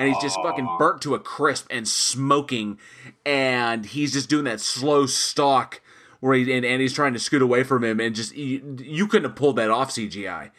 and 0.00 0.08
he's 0.12 0.22
just 0.22 0.36
fucking 0.42 0.68
burnt 0.78 1.02
to 1.02 1.14
a 1.14 1.20
crisp 1.20 1.66
and 1.70 1.86
smoking 1.86 2.78
and 3.24 3.86
he's 3.86 4.12
just 4.12 4.28
doing 4.28 4.44
that 4.44 4.60
slow 4.60 5.06
stalk 5.06 5.80
where 6.20 6.34
he 6.34 6.52
and 6.52 6.64
he's 6.80 6.92
trying 6.92 7.12
to 7.12 7.18
scoot 7.18 7.42
away 7.42 7.62
from 7.62 7.84
him 7.84 8.00
and 8.00 8.14
just 8.14 8.34
you, 8.34 8.76
you 8.80 9.06
couldn't 9.06 9.30
have 9.30 9.36
pulled 9.36 9.56
that 9.56 9.70
off 9.70 9.90
CGI. 9.90 10.50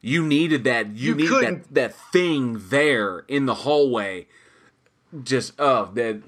You 0.00 0.24
needed 0.24 0.64
that 0.64 0.88
you, 0.96 1.10
You 1.10 1.14
needed 1.16 1.28
couldn't. 1.30 1.74
that 1.74 1.92
that 1.92 1.94
thing 2.12 2.60
there 2.68 3.20
in 3.28 3.46
the 3.46 3.54
hallway. 3.54 4.26
Just 5.22 5.54
oh 5.58 5.90
that 5.94 6.22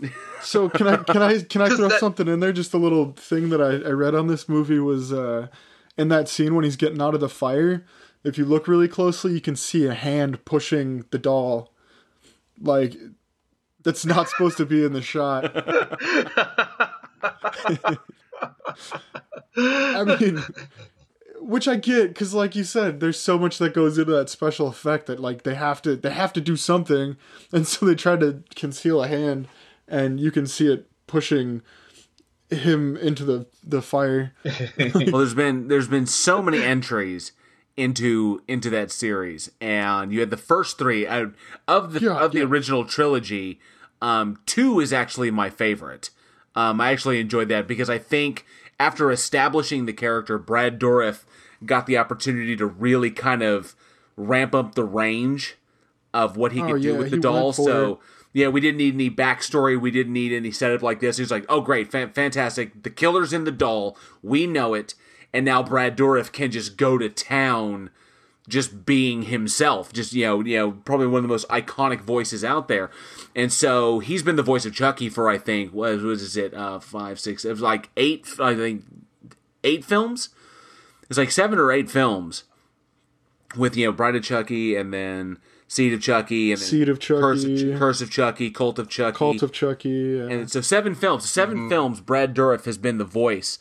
So 0.42 0.68
can 0.68 0.86
I 0.88 0.96
can 0.98 1.22
I 1.22 1.38
can 1.40 1.62
I 1.62 1.68
throw 1.76 1.88
that- 1.88 2.00
something 2.00 2.28
in 2.28 2.40
there? 2.40 2.52
Just 2.52 2.74
a 2.74 2.78
little 2.78 3.12
thing 3.12 3.48
that 3.50 3.60
I, 3.62 3.88
I 3.88 3.92
read 3.92 4.14
on 4.14 4.26
this 4.26 4.48
movie 4.48 4.78
was 4.78 5.12
uh, 5.12 5.46
in 5.96 6.08
that 6.08 6.28
scene 6.28 6.54
when 6.54 6.64
he's 6.64 6.76
getting 6.76 7.00
out 7.00 7.14
of 7.14 7.20
the 7.20 7.28
fire. 7.28 7.84
If 8.24 8.36
you 8.38 8.44
look 8.44 8.66
really 8.68 8.88
closely, 8.88 9.32
you 9.32 9.40
can 9.40 9.54
see 9.56 9.86
a 9.86 9.94
hand 9.94 10.44
pushing 10.44 11.04
the 11.10 11.18
doll. 11.18 11.70
Like 12.60 12.96
that's 13.82 14.06
not 14.06 14.28
supposed 14.28 14.56
to 14.56 14.66
be 14.66 14.84
in 14.84 14.92
the 14.92 15.02
shot. 15.02 15.52
I 19.56 20.16
mean, 20.20 20.42
which 21.38 21.68
I 21.68 21.76
get 21.76 22.08
because, 22.08 22.34
like 22.34 22.56
you 22.56 22.64
said, 22.64 23.00
there's 23.00 23.20
so 23.20 23.38
much 23.38 23.58
that 23.58 23.74
goes 23.74 23.98
into 23.98 24.12
that 24.12 24.30
special 24.30 24.66
effect 24.66 25.06
that 25.06 25.20
like 25.20 25.42
they 25.42 25.54
have 25.54 25.82
to 25.82 25.96
they 25.96 26.10
have 26.10 26.32
to 26.32 26.40
do 26.40 26.56
something, 26.56 27.16
and 27.52 27.66
so 27.66 27.86
they 27.86 27.94
try 27.94 28.16
to 28.16 28.42
conceal 28.56 29.02
a 29.02 29.08
hand, 29.08 29.48
and 29.86 30.18
you 30.18 30.30
can 30.30 30.46
see 30.46 30.72
it 30.72 30.88
pushing 31.06 31.62
him 32.50 32.96
into 32.96 33.24
the 33.24 33.46
the 33.62 33.82
fire. 33.82 34.32
well 34.44 35.18
there's 35.18 35.34
been 35.34 35.68
there's 35.68 35.88
been 35.88 36.06
so 36.06 36.42
many 36.42 36.62
entries 36.62 37.32
into 37.76 38.40
into 38.46 38.70
that 38.70 38.90
series 38.90 39.50
and 39.60 40.12
you 40.12 40.20
had 40.20 40.30
the 40.30 40.36
first 40.36 40.78
three 40.78 41.06
out 41.06 41.32
of 41.66 41.92
the 41.92 42.00
Yeah, 42.00 42.16
of 42.18 42.32
the 42.32 42.38
yeah. 42.38 42.44
original 42.44 42.84
trilogy 42.84 43.58
um 44.00 44.38
two 44.46 44.78
is 44.78 44.92
actually 44.92 45.30
my 45.32 45.50
favorite 45.50 46.10
um 46.54 46.80
i 46.80 46.92
actually 46.92 47.18
enjoyed 47.18 47.48
that 47.48 47.66
because 47.66 47.90
i 47.90 47.98
think 47.98 48.46
after 48.78 49.10
establishing 49.10 49.86
the 49.86 49.92
character 49.92 50.38
brad 50.38 50.78
dourif 50.78 51.24
got 51.66 51.86
the 51.86 51.98
opportunity 51.98 52.54
to 52.54 52.66
really 52.66 53.10
kind 53.10 53.42
of 53.42 53.74
ramp 54.16 54.54
up 54.54 54.76
the 54.76 54.84
range 54.84 55.56
of 56.12 56.36
what 56.36 56.52
he 56.52 56.60
Oh, 56.62 56.66
could 56.74 56.82
do 56.82 56.92
yeah, 56.92 56.98
with 56.98 57.10
the 57.10 57.16
doll 57.16 57.52
so 57.52 57.92
it. 57.94 57.98
yeah, 58.34 58.48
we 58.48 58.60
didn't 58.60 58.78
need 58.78 58.94
any 58.94 59.10
backstory. 59.10 59.80
We 59.80 59.90
didn't 59.90 60.12
need 60.12 60.32
any 60.32 60.50
setup 60.52 60.82
like 60.82 60.98
this. 61.00 61.16
He 61.18 61.22
was 61.22 61.30
like, 61.30 61.44
"Oh, 61.48 61.60
great, 61.60 61.90
fan- 61.92 62.12
fantastic! 62.12 62.82
The 62.82 62.90
killer's 62.90 63.32
in 63.32 63.44
the 63.44 63.52
doll. 63.52 63.96
We 64.22 64.46
know 64.48 64.74
it." 64.74 64.94
And 65.34 65.44
now 65.44 65.62
Brad 65.62 65.98
Dourif 65.98 66.32
can 66.32 66.50
just 66.50 66.76
go 66.78 66.96
to 66.96 67.08
town, 67.10 67.90
just 68.48 68.86
being 68.86 69.24
himself. 69.24 69.92
Just 69.92 70.12
you 70.14 70.24
know, 70.24 70.40
you 70.44 70.56
know, 70.56 70.70
probably 70.84 71.08
one 71.08 71.18
of 71.18 71.22
the 71.22 71.28
most 71.28 71.48
iconic 71.48 72.00
voices 72.00 72.44
out 72.44 72.68
there. 72.68 72.90
And 73.34 73.52
so 73.52 73.98
he's 73.98 74.22
been 74.22 74.36
the 74.36 74.42
voice 74.42 74.64
of 74.64 74.74
Chucky 74.74 75.08
for 75.08 75.28
I 75.28 75.36
think 75.38 75.72
what 75.72 76.00
was 76.00 76.36
it, 76.36 76.54
uh, 76.54 76.78
five, 76.78 77.18
six? 77.18 77.44
It 77.44 77.50
was 77.50 77.60
like 77.60 77.90
eight. 77.96 78.28
I 78.40 78.54
think 78.54 78.84
eight 79.64 79.84
films. 79.84 80.28
It's 81.10 81.18
like 81.18 81.30
seven 81.32 81.58
or 81.58 81.70
eight 81.72 81.90
films 81.90 82.44
with 83.56 83.76
you 83.76 83.86
know 83.86 83.92
Bride 83.92 84.16
of 84.16 84.22
Chucky 84.22 84.74
and 84.76 84.92
then 84.94 85.38
Seed 85.68 85.92
of 85.92 86.00
Chucky 86.00 86.50
and 86.52 86.60
Seed 86.60 86.88
of 86.88 86.98
Curse 87.00 87.44
of, 87.44 87.50
Chucky. 87.50 87.74
Ch- 87.74 87.78
Curse 87.78 88.00
of 88.00 88.10
Chucky, 88.10 88.50
Cult 88.50 88.78
of 88.78 88.88
Chucky, 88.88 89.16
Cult 89.18 89.42
of 89.42 89.52
Chucky. 89.52 90.20
uh, 90.22 90.26
and 90.28 90.50
so 90.50 90.60
seven 90.60 90.94
films. 90.94 91.28
7 91.28 91.56
Mm-hmm. 91.56 91.68
films. 91.68 92.00
Brad 92.00 92.34
Dourif 92.34 92.64
has 92.66 92.78
been 92.78 92.98
the 92.98 93.04
voice 93.04 93.58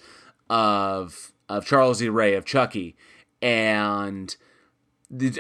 of 0.50 1.32
of 1.50 1.66
Charles 1.66 2.02
E. 2.02 2.10
Ray 2.10 2.34
of 2.34 2.46
Chucky, 2.46 2.96
and 3.42 4.36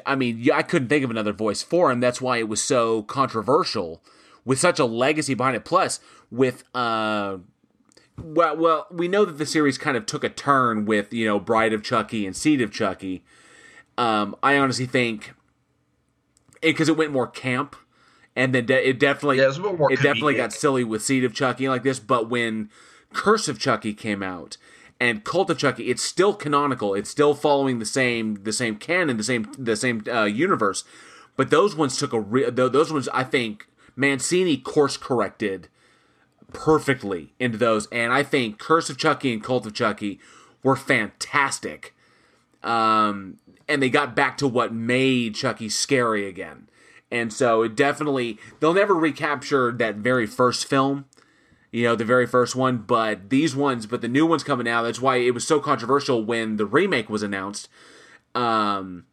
I 0.05 0.15
mean, 0.15 0.49
I 0.53 0.61
couldn't 0.61 0.89
think 0.89 1.03
of 1.03 1.11
another 1.11 1.33
voice 1.33 1.63
for 1.63 1.91
him. 1.91 1.99
That's 1.99 2.21
why 2.21 2.37
it 2.37 2.47
was 2.47 2.61
so 2.61 3.03
controversial, 3.03 4.03
with 4.45 4.59
such 4.59 4.79
a 4.79 4.85
legacy 4.85 5.33
behind 5.33 5.55
it. 5.55 5.65
Plus, 5.65 5.99
with 6.29 6.63
uh, 6.75 7.37
well, 8.17 8.57
well, 8.57 8.87
we 8.91 9.07
know 9.07 9.25
that 9.25 9.37
the 9.37 9.45
series 9.45 9.77
kind 9.77 9.97
of 9.97 10.05
took 10.05 10.23
a 10.23 10.29
turn 10.29 10.85
with 10.85 11.13
you 11.13 11.25
know 11.25 11.39
Bride 11.39 11.73
of 11.73 11.83
Chucky 11.83 12.25
and 12.25 12.35
Seed 12.35 12.61
of 12.61 12.71
Chucky. 12.71 13.23
Um, 13.97 14.35
I 14.43 14.57
honestly 14.57 14.85
think 14.85 15.33
because 16.61 16.89
it, 16.89 16.97
went 16.97 17.11
more 17.11 17.27
camp, 17.27 17.75
and 18.35 18.53
then 18.53 18.65
de- 18.65 18.89
it 18.89 18.99
definitely 18.99 19.37
Yeah, 19.37 19.47
it's 19.47 19.57
a 19.57 19.61
bit 19.61 19.77
more 19.77 19.91
it 19.91 20.01
definitely 20.01 20.35
got 20.35 20.53
silly 20.53 20.83
with 20.83 21.03
Seed 21.03 21.23
of 21.23 21.33
Chucky 21.33 21.67
like 21.67 21.83
this. 21.83 21.99
But 21.99 22.29
when 22.29 22.69
Curse 23.13 23.47
of 23.47 23.59
Chucky 23.59 23.93
came 23.93 24.21
out 24.21 24.57
and 25.03 25.25
Cult 25.25 25.49
of 25.49 25.57
Chucky, 25.57 25.89
it's 25.89 26.01
still 26.01 26.33
canonical. 26.33 26.93
It's 26.93 27.09
still 27.09 27.33
following 27.33 27.79
the 27.79 27.85
same 27.85 28.41
the 28.45 28.53
same 28.53 28.77
canon, 28.77 29.17
the 29.17 29.23
same 29.23 29.51
the 29.57 29.75
same 29.75 30.01
uh, 30.07 30.23
universe. 30.23 30.85
But 31.35 31.49
those 31.49 31.75
ones 31.75 31.97
took 31.97 32.13
a 32.13 32.21
real. 32.21 32.49
Those 32.49 32.93
ones, 32.93 33.09
I 33.13 33.25
think, 33.25 33.67
Mancini 33.97 34.55
course 34.55 34.95
corrected 34.95 35.67
perfectly 36.53 37.33
into 37.37 37.57
those, 37.57 37.87
and 37.87 38.13
I 38.13 38.23
think 38.23 38.59
Curse 38.59 38.89
of 38.89 38.97
Chucky 38.97 39.33
and 39.33 39.43
Cult 39.43 39.65
of 39.65 39.73
Chucky 39.73 40.21
were 40.63 40.77
fantastic. 40.77 41.93
Um, 42.63 43.39
and 43.67 43.83
they 43.83 43.89
got 43.89 44.15
back 44.15 44.37
to 44.37 44.47
what 44.47 44.73
made 44.73 45.35
Chucky 45.35 45.67
scary 45.67 46.29
again. 46.29 46.69
And 47.11 47.33
so 47.33 47.61
it 47.63 47.75
definitely 47.75 48.37
they'll 48.61 48.73
never 48.73 48.95
recapture 48.95 49.73
that 49.73 49.95
very 49.95 50.27
first 50.27 50.65
film, 50.65 51.05
you 51.73 51.83
know, 51.83 51.95
the 51.95 52.05
very 52.05 52.27
first 52.27 52.55
one, 52.55 52.77
but 52.77 53.31
these 53.31 53.55
ones, 53.55 53.87
but 53.87 54.01
the 54.01 54.07
new 54.07 54.27
ones 54.27 54.43
coming 54.43 54.67
out, 54.67 54.83
that's 54.83 55.01
why 55.01 55.17
it 55.17 55.33
was 55.33 55.45
so 55.45 55.59
controversial 55.59 56.23
when 56.23 56.57
the 56.57 56.67
remake 56.67 57.09
was 57.09 57.23
announced. 57.23 57.67
Um 58.35 59.05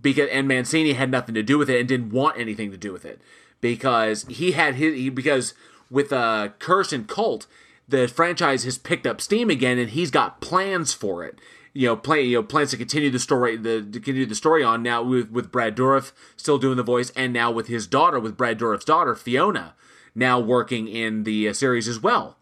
because 0.00 0.28
and 0.30 0.48
Mancini 0.48 0.94
had 0.94 1.10
nothing 1.10 1.34
to 1.34 1.42
do 1.42 1.58
with 1.58 1.70
it 1.70 1.78
and 1.78 1.88
didn't 1.88 2.10
want 2.10 2.38
anything 2.38 2.70
to 2.70 2.76
do 2.76 2.92
with 2.92 3.04
it 3.04 3.20
because 3.60 4.24
he 4.24 4.52
had 4.52 4.74
his 4.74 4.94
he, 4.94 5.10
because 5.10 5.54
with 5.90 6.12
uh 6.12 6.48
Curse 6.58 6.92
and 6.92 7.06
Cult 7.06 7.46
the 7.86 8.08
franchise 8.08 8.64
has 8.64 8.78
picked 8.78 9.06
up 9.06 9.20
steam 9.20 9.50
again 9.50 9.78
and 9.78 9.90
he's 9.90 10.10
got 10.10 10.40
plans 10.40 10.94
for 10.94 11.24
it 11.24 11.38
you 11.74 11.86
know 11.86 11.96
play 11.96 12.22
you 12.22 12.38
know 12.38 12.42
plans 12.42 12.70
to 12.70 12.76
continue 12.76 13.10
the 13.10 13.18
story 13.18 13.56
the 13.56 13.82
to 13.82 14.00
continue 14.00 14.24
the 14.24 14.34
story 14.34 14.64
on 14.64 14.82
now 14.82 15.02
with 15.02 15.30
with 15.30 15.52
Brad 15.52 15.76
Dourif 15.76 16.12
still 16.36 16.58
doing 16.58 16.78
the 16.78 16.82
voice 16.82 17.10
and 17.10 17.32
now 17.32 17.50
with 17.50 17.66
his 17.66 17.86
daughter 17.86 18.18
with 18.18 18.36
Brad 18.36 18.58
Dourif's 18.58 18.86
daughter 18.86 19.14
Fiona 19.14 19.74
now 20.14 20.38
working 20.40 20.88
in 20.88 21.24
the 21.24 21.48
uh, 21.48 21.52
series 21.52 21.88
as 21.88 22.00
well. 22.00 22.36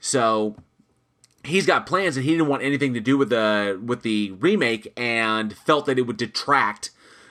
So 0.00 0.56
he's 1.44 1.66
got 1.66 1.86
plans, 1.86 2.16
and 2.16 2.24
he 2.24 2.32
didn't 2.32 2.48
want 2.48 2.62
anything 2.62 2.94
to 2.94 3.00
do 3.00 3.16
with 3.18 3.30
the 3.30 3.80
with 3.84 4.02
the 4.02 4.32
remake, 4.32 4.92
and 4.96 5.56
felt 5.56 5.86
that 5.86 5.98
it 5.98 6.02
would 6.02 6.16
detract 6.16 6.90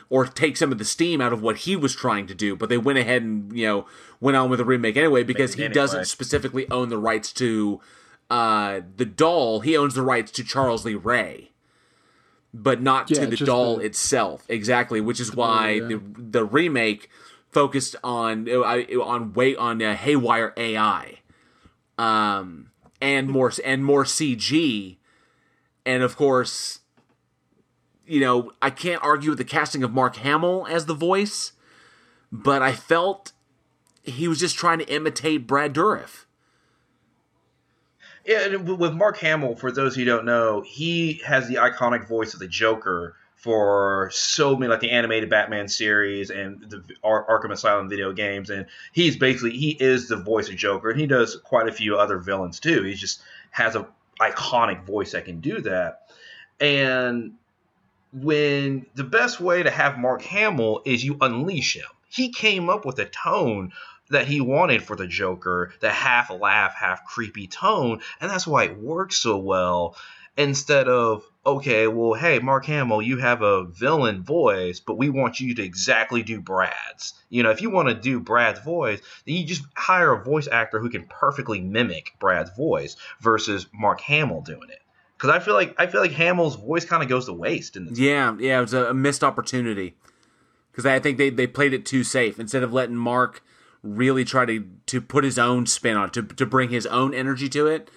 or 0.09 0.25
take 0.27 0.55
some 0.55 0.71
of 0.71 0.77
the 0.77 0.85
steam 0.85 1.19
out 1.19 1.33
of 1.33 1.41
what 1.41 1.57
he 1.57 1.75
was 1.75 1.95
trying 1.95 2.27
to 2.27 2.35
do. 2.35 2.55
But 2.55 2.69
they 2.69 2.77
went 2.77 2.99
ahead 2.99 3.23
and 3.23 3.55
you 3.57 3.65
know 3.65 3.85
went 4.19 4.37
on 4.37 4.49
with 4.49 4.59
the 4.59 4.65
remake 4.65 4.97
anyway 4.97 5.23
because 5.23 5.55
he 5.55 5.63
anyway. 5.63 5.73
doesn't 5.73 6.05
specifically 6.05 6.69
own 6.69 6.89
the 6.89 6.97
rights 6.97 7.33
to 7.33 7.81
uh, 8.29 8.81
the 8.97 9.05
doll. 9.05 9.61
He 9.61 9.75
owns 9.77 9.93
the 9.95 10.01
rights 10.01 10.31
to 10.33 10.43
Charles 10.43 10.85
Lee 10.85 10.95
Ray. 10.95 11.51
But 12.53 12.81
not 12.81 13.11
Yeah, 13.11 13.25
to 13.25 13.27
the 13.27 13.35
doll 13.45 13.77
the- 13.77 13.85
itself, 13.85 14.45
exactly. 14.47 15.01
Which 15.01 15.19
is 15.19 15.35
why 15.35 15.71
yeah. 15.71 15.87
the 15.87 16.01
the 16.17 16.45
remake 16.45 17.09
focused 17.55 17.95
on 18.03 18.49
on 18.49 19.31
wait 19.31 19.55
on 19.55 19.81
uh, 19.81 19.95
haywire 19.95 20.53
AI, 20.57 21.19
um, 21.97 22.69
and 22.99 23.29
more 23.29 23.49
and 23.63 23.85
more 23.85 24.03
CG, 24.03 24.97
and 25.85 26.03
of 26.03 26.17
course, 26.17 26.79
you 28.05 28.19
know 28.19 28.51
I 28.61 28.71
can't 28.71 29.01
argue 29.01 29.29
with 29.29 29.37
the 29.37 29.45
casting 29.45 29.83
of 29.83 29.93
Mark 29.93 30.17
Hamill 30.17 30.67
as 30.69 30.85
the 30.85 30.93
voice, 30.93 31.53
but 32.29 32.61
I 32.61 32.73
felt 32.73 33.31
he 34.03 34.27
was 34.27 34.37
just 34.37 34.57
trying 34.57 34.79
to 34.79 34.93
imitate 34.93 35.47
Brad 35.47 35.73
Dourif. 35.73 36.25
Yeah, 38.25 38.53
with 38.57 38.93
Mark 38.93 39.17
Hamill, 39.19 39.55
for 39.55 39.71
those 39.71 39.95
who 39.95 40.03
don't 40.03 40.25
know, 40.25 40.61
he 40.67 41.21
has 41.25 41.47
the 41.47 41.55
iconic 41.55 42.05
voice 42.05 42.33
of 42.33 42.41
the 42.41 42.49
Joker 42.49 43.15
for 43.45 44.09
so 44.11 44.55
many, 44.55 44.71
like 44.71 44.79
the 44.79 44.89
animated 44.89 45.29
Batman 45.29 45.67
series 45.67 46.31
and 46.31 46.67
the 46.67 46.83
Ar- 47.03 47.27
Arkham 47.27 47.51
Asylum 47.51 47.87
video 47.87 48.11
games, 48.11 48.49
and 48.49 48.65
he's 48.91 49.17
basically 49.17 49.51
he 49.51 49.69
is 49.69 50.07
the 50.07 50.15
voice 50.15 50.49
of 50.49 50.55
Joker, 50.55 50.89
and 50.89 50.99
he 50.99 51.05
does 51.05 51.35
quite 51.43 51.69
a 51.69 51.71
few 51.71 51.95
other 51.95 52.17
villains 52.17 52.59
too. 52.59 52.81
He 52.81 52.95
just 52.95 53.21
has 53.51 53.75
a 53.75 53.87
iconic 54.19 54.83
voice 54.87 55.11
that 55.11 55.25
can 55.25 55.41
do 55.41 55.61
that, 55.61 56.09
and 56.59 57.33
when 58.11 58.87
the 58.95 59.03
best 59.03 59.39
way 59.39 59.61
to 59.61 59.69
have 59.69 59.99
Mark 59.99 60.23
Hamill 60.23 60.81
is 60.83 61.05
you 61.05 61.15
unleash 61.21 61.75
him. 61.75 61.85
He 62.09 62.31
came 62.31 62.67
up 62.67 62.83
with 62.83 62.97
a 62.97 63.05
tone 63.05 63.73
that 64.09 64.25
he 64.25 64.41
wanted 64.41 64.81
for 64.81 64.95
the 64.95 65.05
Joker, 65.05 65.71
the 65.81 65.91
half 65.91 66.31
laugh, 66.31 66.73
half 66.73 67.05
creepy 67.05 67.45
tone, 67.45 68.01
and 68.19 68.31
that's 68.31 68.47
why 68.47 68.63
it 68.63 68.79
works 68.79 69.17
so 69.17 69.37
well. 69.37 69.95
Instead 70.37 70.89
of, 70.89 71.23
okay, 71.45 71.87
well, 71.87 72.13
hey, 72.13 72.39
Mark 72.39 72.65
Hamill, 72.65 73.01
you 73.01 73.17
have 73.17 73.41
a 73.41 73.63
villain 73.65 74.21
voice, 74.21 74.81
but 74.81 74.97
we 74.97 75.09
want 75.09 75.39
you 75.39 75.55
to 75.55 75.63
exactly 75.63 76.23
do 76.23 76.41
Brad's. 76.41 77.13
You 77.29 77.43
know, 77.43 77.51
if 77.51 77.61
you 77.61 77.69
want 77.69 77.87
to 77.87 77.95
do 77.95 78.19
Brad's 78.19 78.59
voice, 78.59 78.99
then 79.25 79.35
you 79.35 79.45
just 79.45 79.63
hire 79.75 80.11
a 80.11 80.23
voice 80.23 80.49
actor 80.51 80.79
who 80.79 80.89
can 80.89 81.05
perfectly 81.07 81.61
mimic 81.61 82.15
Brad's 82.19 82.51
voice 82.57 82.97
versus 83.21 83.67
Mark 83.73 84.01
Hamill 84.01 84.41
doing 84.41 84.69
it. 84.69 84.81
Because 85.17 85.29
I 85.29 85.39
feel 85.39 85.53
like 85.53 85.73
I 85.77 85.87
feel 85.87 86.01
like 86.01 86.11
Hamill's 86.11 86.57
voice 86.57 86.83
kind 86.83 87.01
of 87.01 87.07
goes 87.07 87.27
to 87.27 87.33
waste 87.33 87.77
in 87.77 87.85
this. 87.85 87.97
Yeah, 87.97 88.35
yeah, 88.37 88.57
it 88.57 88.61
was 88.61 88.73
a, 88.73 88.87
a 88.87 88.93
missed 88.93 89.23
opportunity 89.23 89.95
because 90.71 90.85
I 90.85 90.99
think 90.99 91.17
they, 91.17 91.29
they 91.29 91.47
played 91.47 91.73
it 91.73 91.85
too 91.85 92.03
safe 92.03 92.37
instead 92.37 92.63
of 92.63 92.73
letting 92.73 92.97
Mark 92.97 93.41
really 93.81 94.25
try 94.25 94.45
to 94.45 94.67
to 94.87 94.99
put 94.99 95.23
his 95.23 95.39
own 95.39 95.65
spin 95.65 95.95
on 95.95 96.07
it, 96.07 96.13
to 96.13 96.23
to 96.23 96.45
bring 96.45 96.69
his 96.69 96.85
own 96.87 97.13
energy 97.13 97.47
to 97.49 97.67
it. 97.67 97.89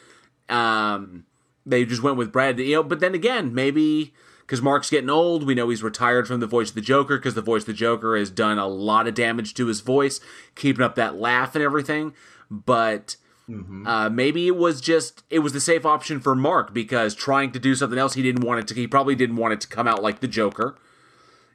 Um, 0.48 1.24
they 1.68 1.84
just 1.84 2.02
went 2.02 2.16
with 2.16 2.32
Brad, 2.32 2.58
you 2.58 2.76
know. 2.76 2.82
But 2.82 3.00
then 3.00 3.14
again, 3.14 3.54
maybe 3.54 4.12
because 4.40 4.62
Mark's 4.62 4.90
getting 4.90 5.10
old, 5.10 5.46
we 5.46 5.54
know 5.54 5.68
he's 5.68 5.82
retired 5.82 6.26
from 6.26 6.40
the 6.40 6.46
voice 6.46 6.70
of 6.70 6.74
the 6.74 6.80
Joker 6.80 7.18
because 7.18 7.34
the 7.34 7.42
voice 7.42 7.62
of 7.62 7.66
the 7.66 7.72
Joker 7.74 8.16
has 8.16 8.30
done 8.30 8.58
a 8.58 8.66
lot 8.66 9.06
of 9.06 9.14
damage 9.14 9.54
to 9.54 9.66
his 9.66 9.80
voice, 9.80 10.20
keeping 10.54 10.82
up 10.84 10.94
that 10.94 11.16
laugh 11.16 11.54
and 11.54 11.62
everything. 11.62 12.14
But 12.50 13.16
uh, 13.86 14.10
maybe 14.10 14.46
it 14.46 14.56
was 14.56 14.80
just 14.80 15.22
it 15.30 15.38
was 15.38 15.52
the 15.52 15.60
safe 15.60 15.86
option 15.86 16.20
for 16.20 16.34
Mark 16.34 16.74
because 16.74 17.14
trying 17.14 17.50
to 17.52 17.58
do 17.58 17.74
something 17.74 17.98
else 17.98 18.14
he 18.14 18.22
didn't 18.22 18.44
want 18.44 18.60
it 18.60 18.68
to. 18.68 18.74
He 18.74 18.86
probably 18.86 19.14
didn't 19.14 19.36
want 19.36 19.54
it 19.54 19.60
to 19.62 19.68
come 19.68 19.88
out 19.88 20.02
like 20.02 20.20
the 20.20 20.28
Joker. 20.28 20.76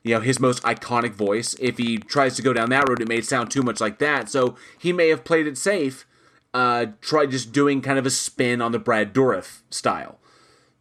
You 0.02 0.16
know 0.16 0.22
his 0.22 0.40
most 0.40 0.64
iconic 0.64 1.14
voice. 1.14 1.56
If 1.60 1.78
he 1.78 1.98
tries 1.98 2.36
to 2.36 2.42
go 2.42 2.52
down 2.52 2.70
that 2.72 2.90
road, 2.90 3.02
it 3.02 3.08
may 3.08 3.22
sound 3.22 3.52
too 3.52 3.62
much 3.62 3.80
like 3.80 4.00
that. 4.00 4.30
So 4.30 4.56
he 4.78 4.92
may 4.92 5.10
have 5.10 5.24
played 5.24 5.46
it 5.46 5.58
safe. 5.58 6.06
Uh, 6.54 6.88
try 7.02 7.26
just 7.26 7.52
doing 7.52 7.82
kind 7.82 7.98
of 7.98 8.06
a 8.06 8.12
spin 8.12 8.62
on 8.62 8.72
the 8.72 8.80
Brad 8.80 9.14
Dourif 9.14 9.62
style. 9.70 10.20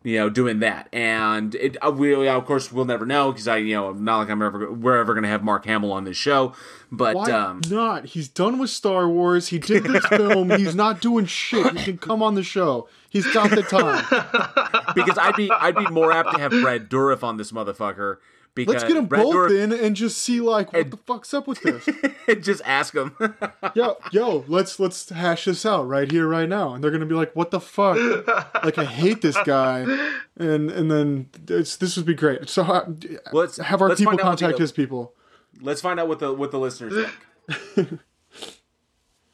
You 0.04 0.18
know, 0.18 0.30
doing 0.30 0.58
that, 0.58 0.88
and 0.92 1.54
it. 1.54 1.76
Uh, 1.80 1.92
we 1.92 2.26
of 2.26 2.44
course 2.44 2.72
we'll 2.72 2.84
never 2.84 3.06
know 3.06 3.30
because 3.30 3.46
I, 3.46 3.58
you 3.58 3.76
know, 3.76 3.92
not 3.92 4.18
like 4.18 4.30
I'm 4.30 4.42
ever 4.42 4.72
we're 4.72 4.98
ever 4.98 5.14
going 5.14 5.22
to 5.22 5.28
have 5.28 5.44
Mark 5.44 5.64
Hamill 5.64 5.92
on 5.92 6.02
this 6.02 6.16
show, 6.16 6.54
but 6.90 7.14
Why 7.14 7.30
um, 7.30 7.60
not? 7.68 8.06
He's 8.06 8.26
done 8.26 8.58
with 8.58 8.70
Star 8.70 9.08
Wars. 9.08 9.48
He 9.48 9.60
did 9.60 9.84
this 9.84 10.04
film. 10.08 10.50
He's 10.50 10.74
not 10.74 11.00
doing 11.00 11.26
shit. 11.26 11.78
He 11.78 11.84
can 11.84 11.98
come 11.98 12.20
on 12.20 12.34
the 12.34 12.42
show. 12.42 12.88
He's 13.10 13.32
got 13.32 13.50
the 13.50 13.62
time. 13.62 14.04
because 14.96 15.16
I'd 15.18 15.36
be 15.36 15.48
I'd 15.52 15.76
be 15.76 15.86
more 15.86 16.10
apt 16.10 16.34
to 16.34 16.40
have 16.40 16.50
Brad 16.50 16.90
Dourif 16.90 17.22
on 17.22 17.36
this 17.36 17.52
motherfucker. 17.52 18.16
Because 18.54 18.74
Let's 18.74 18.84
get 18.84 18.94
them 18.94 19.06
Brad 19.06 19.22
both 19.22 19.34
Dourif, 19.34 19.62
in 19.62 19.72
and 19.72 19.96
just 19.96 20.18
see 20.18 20.40
like 20.42 20.74
what 20.74 20.90
the 20.90 20.98
fuck's 20.98 21.32
up 21.32 21.46
with 21.46 21.62
this. 21.62 21.88
just 22.44 22.60
ask 22.66 22.94
him. 22.94 23.16
yo, 23.74 23.96
yo, 24.10 24.44
let's 24.46 24.78
let's 24.78 25.08
hash 25.08 25.46
this 25.46 25.64
out 25.64 25.88
right 25.88 26.10
here, 26.10 26.28
right 26.28 26.48
now. 26.48 26.74
And 26.74 26.84
they're 26.84 26.90
gonna 26.90 27.06
be 27.06 27.14
like, 27.14 27.34
"What 27.34 27.50
the 27.50 27.60
fuck? 27.60 27.96
Like, 28.62 28.76
I 28.76 28.84
hate 28.84 29.22
this 29.22 29.38
guy." 29.44 29.86
And 30.36 30.70
and 30.70 30.90
then 30.90 31.30
it's 31.48 31.76
this 31.76 31.96
would 31.96 32.04
be 32.04 32.12
great. 32.14 32.50
So 32.50 32.62
ha- 32.62 32.86
Let's- 33.32 33.56
have 33.56 33.80
our 33.80 33.88
let's 33.88 34.00
people 34.00 34.10
find 34.12 34.20
out 34.20 34.26
what 34.26 34.38
the- 34.38 34.44
contact 34.44 34.58
his 34.58 34.72
people. 34.72 35.14
Let's 35.62 35.80
find 35.80 35.98
out 35.98 36.08
what 36.08 36.18
the 36.18 36.32
what 36.34 36.50
the 36.50 36.58
listeners 36.58 37.06
think. 37.76 38.00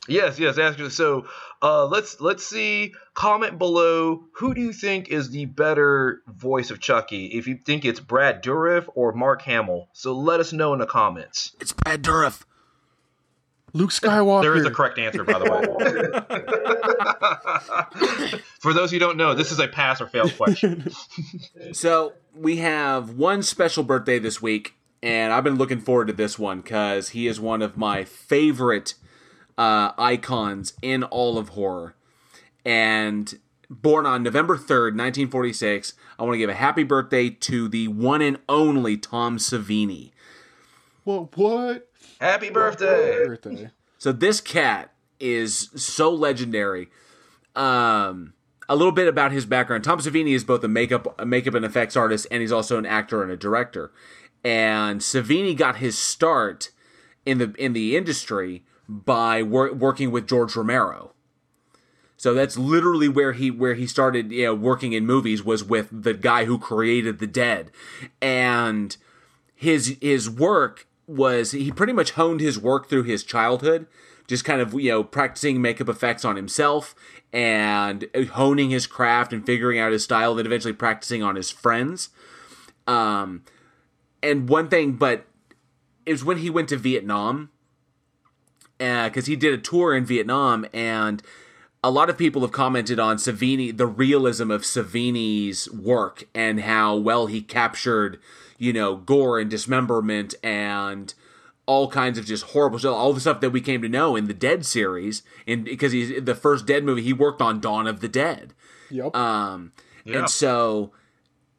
Yes, 0.09 0.39
yes. 0.39 0.57
Ask 0.57 0.79
so. 0.91 1.27
Uh, 1.61 1.87
let's 1.87 2.21
let's 2.21 2.47
see. 2.47 2.95
Comment 3.15 3.59
below. 3.59 4.25
Who 4.35 4.55
do 4.55 4.61
you 4.61 4.73
think 4.73 5.09
is 5.09 5.31
the 5.31 5.47
better 5.47 6.23
voice 6.29 6.71
of 6.71 6.81
Chucky? 6.81 7.27
If 7.27 7.49
you 7.49 7.59
think 7.65 7.85
it's 7.85 7.99
Brad 8.01 8.43
Dourif 8.45 8.89
or 8.95 9.13
Mark 9.13 9.43
Hamill, 9.43 9.89
so 9.93 10.13
let 10.13 10.39
us 10.39 10.53
know 10.53 10.73
in 10.73 10.79
the 10.79 10.87
comments. 10.87 11.57
It's 11.61 11.73
Brad 11.73 12.03
Dourif. 12.03 12.45
Luke 13.73 13.91
Skywalker. 13.91 14.43
There 14.49 14.57
is 14.57 14.65
a 14.65 14.71
correct 14.71 14.99
answer, 14.99 15.25
by 15.25 15.39
the 15.39 15.51
way. 18.31 18.41
For 18.61 18.73
those 18.73 18.91
who 18.91 18.99
don't 18.99 19.17
know, 19.17 19.35
this 19.35 19.53
is 19.53 19.59
a 19.59 19.69
pass 19.69 20.01
or 20.01 20.07
fail 20.07 20.29
question. 20.31 20.91
So 21.73 22.15
we 22.35 22.57
have 22.59 23.11
one 23.11 23.43
special 23.43 23.83
birthday 23.83 24.19
this 24.19 24.41
week, 24.41 24.75
and 25.03 25.33
I've 25.33 25.45
been 25.45 25.57
looking 25.57 25.81
forward 25.81 26.07
to 26.07 26.13
this 26.13 26.39
one 26.39 26.61
because 26.61 27.11
he 27.11 27.27
is 27.27 27.39
one 27.41 27.61
of 27.63 27.77
my 27.77 28.05
favorite 28.05 28.95
uh, 29.59 29.93
icons 29.99 30.73
in 30.81 31.03
all 31.03 31.37
of 31.37 31.51
horror. 31.51 31.95
And 32.65 33.39
born 33.69 34.07
on 34.07 34.23
November 34.23 34.57
3rd, 34.57 34.95
1946, 34.97 35.95
I 36.19 36.23
want 36.23 36.35
to 36.35 36.39
give 36.39 36.49
a 36.49 36.55
happy 36.55 36.85
birthday 36.85 37.29
to 37.29 37.69
the 37.69 37.89
one 37.89 38.23
and 38.23 38.39
only 38.49 38.97
Tom 38.97 39.37
Savini. 39.37 40.13
Well, 41.05 41.31
what 41.35 41.91
Happy 42.21 42.51
birthday! 42.51 43.27
birthday? 43.27 43.71
So 43.99 44.13
this 44.13 44.41
cat 44.41 44.93
is 45.21 45.71
so 45.75 46.11
legendary. 46.11 46.89
Um, 47.57 48.35
a 48.69 48.77
little 48.77 48.93
bit 48.93 49.09
about 49.09 49.33
his 49.33 49.47
background. 49.47 49.85
Tom 49.85 49.99
Savini 49.99 50.35
is 50.35 50.45
both 50.45 50.63
a 50.63 50.69
makeup 50.69 51.19
a 51.19 51.25
makeup 51.25 51.55
and 51.55 51.65
effects 51.65 51.97
artist, 51.97 52.27
and 52.31 52.41
he's 52.41 52.53
also 52.53 52.79
an 52.79 52.87
actor 52.87 53.23
and 53.23 53.33
a 53.33 53.37
director. 53.37 53.91
And 54.45 55.01
Savini 55.01 55.57
got 55.57 55.77
his 55.77 55.99
start 55.99 56.71
in 57.25 57.39
the 57.39 57.55
in 57.59 57.73
the 57.73 57.97
industry 57.97 58.65
by 58.89 59.43
wor- 59.43 59.73
working 59.73 60.11
with 60.11 60.27
George 60.27 60.57
Romero. 60.57 61.13
So 62.17 62.35
that's 62.35 62.59
literally 62.59 63.09
where 63.09 63.33
he 63.33 63.51
where 63.51 63.75
he 63.75 63.87
started, 63.87 64.33
you 64.33 64.45
know, 64.45 64.55
working 64.55 64.93
in 64.93 65.07
movies 65.07 65.45
was 65.45 65.63
with 65.63 65.89
the 65.91 66.15
guy 66.15 66.47
who 66.47 66.59
created 66.59 67.21
The 67.21 67.29
Dead, 67.29 67.71
and 68.21 68.97
his 69.55 69.97
his 70.01 70.29
work 70.29 70.89
was 71.07 71.53
he 71.53 71.73
pretty 71.73 71.93
much 71.93 72.13
honed 72.13 72.41
his 72.41 72.59
work 72.59 72.89
through 72.89 73.05
his 73.05 73.25
childhood 73.25 73.87
just 74.29 74.45
kind 74.45 74.61
of 74.61 74.75
you 74.75 74.91
know 74.91 75.03
practicing 75.03 75.61
makeup 75.61 75.89
effects 75.89 76.25
on 76.25 76.37
himself 76.37 76.95
and 77.33 78.07
honing 78.33 78.71
his 78.71 78.87
craft 78.87 79.33
and 79.33 79.45
figuring 79.45 79.79
out 79.79 79.91
his 79.91 80.05
style 80.05 80.35
then 80.35 80.47
eventually 80.47 80.75
practicing 80.75 81.23
on 81.23 81.35
his 81.35 81.51
friends 81.51 82.11
um 82.87 83.43
and 84.23 84.49
one 84.49 84.69
thing 84.69 84.93
but 84.93 85.27
it 86.07 86.13
was 86.13 86.25
when 86.25 86.39
he 86.39 86.51
went 86.51 86.69
to 86.69 86.77
vietnam 86.77 87.51
because 88.79 89.27
he 89.27 89.37
did 89.37 89.53
a 89.53 89.59
tour 89.59 89.95
in 89.95 90.05
vietnam 90.05 90.67
and 90.73 91.23
a 91.83 91.91
lot 91.91 92.11
of 92.11 92.19
people 92.19 92.43
have 92.43 92.53
commented 92.53 92.99
on 92.99 93.17
Savini, 93.19 93.77
the 93.77 93.87
realism 93.87 94.51
of 94.51 94.63
Savini's 94.63 95.71
work 95.71 96.25
and 96.35 96.61
how 96.61 96.97
well 96.97 97.27
he 97.27 97.41
captured, 97.41 98.19
you 98.59 98.73
know, 98.73 98.97
gore 98.97 99.39
and 99.39 99.49
dismemberment 99.49 100.35
and 100.43 101.15
all 101.67 101.89
kinds 101.89 102.19
of 102.19 102.25
just 102.25 102.47
horrible 102.47 102.79
stuff, 102.79 102.95
all 102.95 103.13
the 103.13 103.21
stuff 103.21 103.41
that 103.41 103.51
we 103.51 103.61
came 103.61 103.81
to 103.83 103.89
know 103.89 104.17
in 104.17 104.27
the 104.27 104.35
Dead 104.35 104.67
series. 104.67 105.23
And 105.47 105.65
because 105.65 105.93
he's 105.93 106.21
the 106.25 106.35
first 106.35 106.67
Dead 106.67 106.83
movie, 106.83 107.03
he 107.03 107.13
worked 107.13 107.41
on 107.41 107.61
Dawn 107.61 107.87
of 107.87 108.01
the 108.01 108.09
Dead. 108.09 108.55
Yep. 108.91 109.15
Um, 109.15 109.73
Yeah. 110.05 110.21
And 110.21 110.31
so 110.31 110.93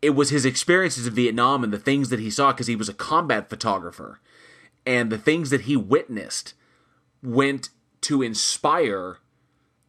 it 0.01 0.11
was 0.11 0.31
his 0.31 0.45
experiences 0.45 1.07
in 1.07 1.13
Vietnam 1.13 1.63
and 1.63 1.71
the 1.71 1.79
things 1.79 2.09
that 2.09 2.19
he 2.19 2.29
saw 2.29 2.51
because 2.51 2.67
he 2.67 2.75
was 2.75 2.89
a 2.89 2.93
combat 2.93 3.49
photographer. 3.49 4.19
And 4.85 5.11
the 5.11 5.17
things 5.17 5.49
that 5.51 5.61
he 5.61 5.77
witnessed 5.77 6.55
went 7.21 7.69
to 8.01 8.21
inspire 8.21 9.17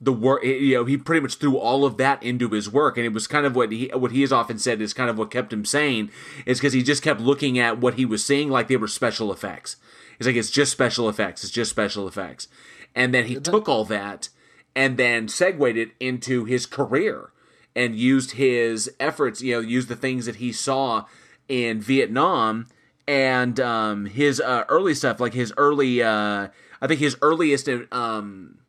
the 0.01 0.13
work 0.13 0.43
you 0.43 0.75
know 0.75 0.85
he 0.87 0.97
pretty 0.97 1.21
much 1.21 1.35
threw 1.35 1.59
all 1.59 1.85
of 1.85 1.97
that 1.99 2.23
into 2.23 2.49
his 2.49 2.71
work. 2.71 2.97
And 2.97 3.05
it 3.05 3.13
was 3.13 3.27
kind 3.27 3.47
of 3.47 3.55
what 3.55 3.71
he 3.71 3.91
what 3.95 4.13
he 4.13 4.23
has 4.23 4.33
often 4.33 4.59
said 4.59 4.81
is 4.81 4.95
kind 4.95 5.11
of 5.11 5.19
what 5.19 5.31
kept 5.31 5.53
him 5.53 5.65
sane 5.65 6.11
is 6.47 6.59
because 6.59 6.73
he 6.73 6.83
just 6.83 7.03
kept 7.03 7.21
looking 7.21 7.59
at 7.59 7.79
what 7.79 7.95
he 7.95 8.07
was 8.07 8.25
seeing 8.25 8.49
like 8.49 8.69
they 8.69 8.77
were 8.77 8.89
special 8.89 9.33
effects. 9.33 9.77
He's 10.19 10.27
like 10.27 10.37
it's 10.37 10.51
just 10.51 10.73
special 10.73 11.09
effects. 11.09 11.45
It's 11.45 11.53
just 11.53 11.71
special 11.71 12.09
effects. 12.09 12.49
And 12.95 13.15
then 13.15 13.27
he 13.27 13.37
took 13.37 13.69
all 13.69 13.85
that 13.85 14.31
and 14.75 14.97
then 14.97 15.29
segued 15.29 15.77
it 15.77 15.91
into 16.01 16.45
his 16.45 16.67
career 16.67 17.31
and 17.75 17.95
used 17.95 18.33
his 18.33 18.91
efforts 18.99 19.43
you 19.43 19.55
know 19.55 19.61
used 19.61 19.89
the 19.89 19.97
things 19.97 20.27
that 20.27 20.37
he 20.37 20.53
saw 20.53 21.05
in 21.49 21.81
vietnam 21.81 22.67
and 23.09 23.59
um, 23.59 24.07
his 24.07 24.41
uh, 24.41 24.65
early 24.69 24.95
stuff 24.95 25.19
like 25.19 25.35
his 25.35 25.53
early 25.57 26.03
uh, 26.03 26.49
i 26.81 26.87
think 26.87 27.01
his 27.01 27.17
earliest 27.23 27.69
um, 27.93 28.61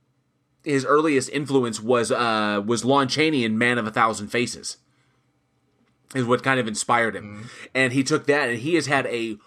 his 0.63 0.85
earliest 0.85 1.29
influence 1.29 1.81
was 1.81 2.11
uh, 2.11 2.61
was 2.65 2.85
Lon 2.85 3.07
Chaney 3.07 3.43
in 3.43 3.57
Man 3.57 3.77
of 3.77 3.87
a 3.87 3.91
Thousand 3.91 4.27
Faces. 4.27 4.77
Is 6.13 6.25
what 6.25 6.43
kind 6.43 6.59
of 6.59 6.67
inspired 6.67 7.15
him, 7.15 7.49
and 7.73 7.93
he 7.93 8.03
took 8.03 8.25
that, 8.27 8.49
and 8.49 8.59
he 8.59 8.75
has 8.75 8.87
had 8.87 9.07
a 9.07 9.37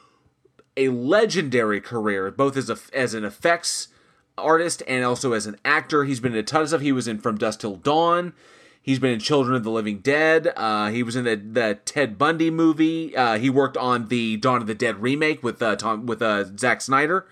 a 0.76 0.88
legendary 0.88 1.80
career, 1.80 2.30
both 2.30 2.56
as 2.56 2.70
a 2.70 2.78
as 2.92 3.14
an 3.14 3.24
effects 3.24 3.88
artist 4.36 4.82
and 4.88 5.04
also 5.04 5.34
as 5.34 5.46
an 5.46 5.56
actor. 5.64 6.04
He's 6.04 6.20
been 6.20 6.32
in 6.32 6.38
a 6.38 6.42
ton 6.42 6.62
of 6.62 6.68
stuff. 6.68 6.80
He 6.80 6.90
was 6.90 7.06
in 7.06 7.18
From 7.18 7.36
Dusk 7.36 7.60
Till 7.60 7.76
Dawn. 7.76 8.32
He's 8.80 8.98
been 8.98 9.12
in 9.12 9.20
Children 9.20 9.56
of 9.56 9.62
the 9.62 9.70
Living 9.70 9.98
Dead. 9.98 10.52
Uh, 10.56 10.90
he 10.90 11.02
was 11.02 11.16
in 11.16 11.24
the, 11.24 11.36
the 11.36 11.78
Ted 11.84 12.18
Bundy 12.18 12.50
movie. 12.50 13.16
Uh, 13.16 13.38
he 13.38 13.48
worked 13.48 13.76
on 13.76 14.08
the 14.08 14.36
Dawn 14.38 14.60
of 14.60 14.66
the 14.66 14.74
Dead 14.74 15.00
remake 15.00 15.42
with 15.42 15.62
uh, 15.62 15.76
Tom 15.76 16.06
with 16.06 16.20
uh, 16.20 16.44
Zack 16.56 16.80
Snyder. 16.80 17.26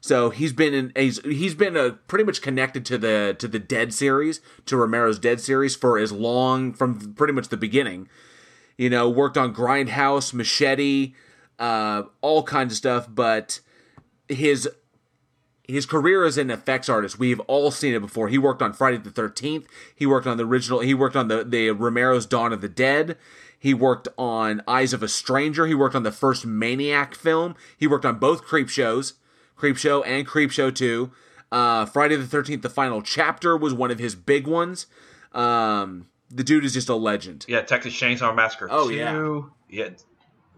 So 0.00 0.30
he's 0.30 0.52
been 0.52 0.72
in 0.72 0.92
he's 0.96 1.20
he's 1.24 1.54
been 1.54 1.76
uh, 1.76 1.96
pretty 2.08 2.24
much 2.24 2.40
connected 2.40 2.86
to 2.86 2.98
the 2.98 3.36
to 3.38 3.46
the 3.46 3.58
Dead 3.58 3.92
series, 3.92 4.40
to 4.66 4.76
Romero's 4.76 5.18
Dead 5.18 5.40
series 5.40 5.76
for 5.76 5.98
as 5.98 6.10
long 6.10 6.72
from 6.72 7.14
pretty 7.14 7.34
much 7.34 7.48
the 7.48 7.56
beginning. 7.56 8.08
You 8.78 8.88
know, 8.88 9.10
worked 9.10 9.36
on 9.36 9.54
Grindhouse, 9.54 10.32
Machete, 10.32 11.14
uh, 11.58 12.04
all 12.22 12.42
kinds 12.42 12.72
of 12.72 12.78
stuff. 12.78 13.06
But 13.10 13.60
his 14.28 14.68
his 15.68 15.84
career 15.84 16.24
as 16.24 16.38
an 16.38 16.50
effects 16.50 16.88
artist, 16.88 17.18
we've 17.18 17.40
all 17.40 17.70
seen 17.70 17.94
it 17.94 18.00
before. 18.00 18.28
He 18.28 18.38
worked 18.38 18.62
on 18.62 18.72
Friday 18.72 18.96
the 18.96 19.10
Thirteenth. 19.10 19.66
He 19.94 20.06
worked 20.06 20.26
on 20.26 20.38
the 20.38 20.46
original. 20.46 20.80
He 20.80 20.94
worked 20.94 21.16
on 21.16 21.28
the 21.28 21.44
the 21.44 21.70
Romero's 21.70 22.24
Dawn 22.24 22.54
of 22.54 22.62
the 22.62 22.70
Dead. 22.70 23.18
He 23.58 23.74
worked 23.74 24.08
on 24.16 24.62
Eyes 24.66 24.94
of 24.94 25.02
a 25.02 25.08
Stranger. 25.08 25.66
He 25.66 25.74
worked 25.74 25.94
on 25.94 26.02
the 26.02 26.10
first 26.10 26.46
Maniac 26.46 27.14
film. 27.14 27.54
He 27.76 27.86
worked 27.86 28.06
on 28.06 28.18
both 28.18 28.42
Creep 28.42 28.70
shows. 28.70 29.12
Creepshow 29.60 30.02
and 30.06 30.26
Creepshow 30.26 30.74
2. 30.74 31.10
Uh, 31.52 31.84
Friday 31.84 32.16
the 32.16 32.24
13th, 32.24 32.62
the 32.62 32.70
final 32.70 33.02
chapter 33.02 33.56
was 33.56 33.74
one 33.74 33.90
of 33.90 33.98
his 33.98 34.14
big 34.14 34.46
ones. 34.46 34.86
Um, 35.32 36.06
the 36.30 36.44
dude 36.44 36.64
is 36.64 36.72
just 36.72 36.88
a 36.88 36.94
legend. 36.94 37.44
Yeah, 37.48 37.60
Texas 37.62 37.92
Chainsaw 37.92 38.34
Massacre. 38.34 38.68
Oh, 38.70 38.88
2. 38.88 38.94
yeah. 38.96 39.40
Yeah. 39.68 39.90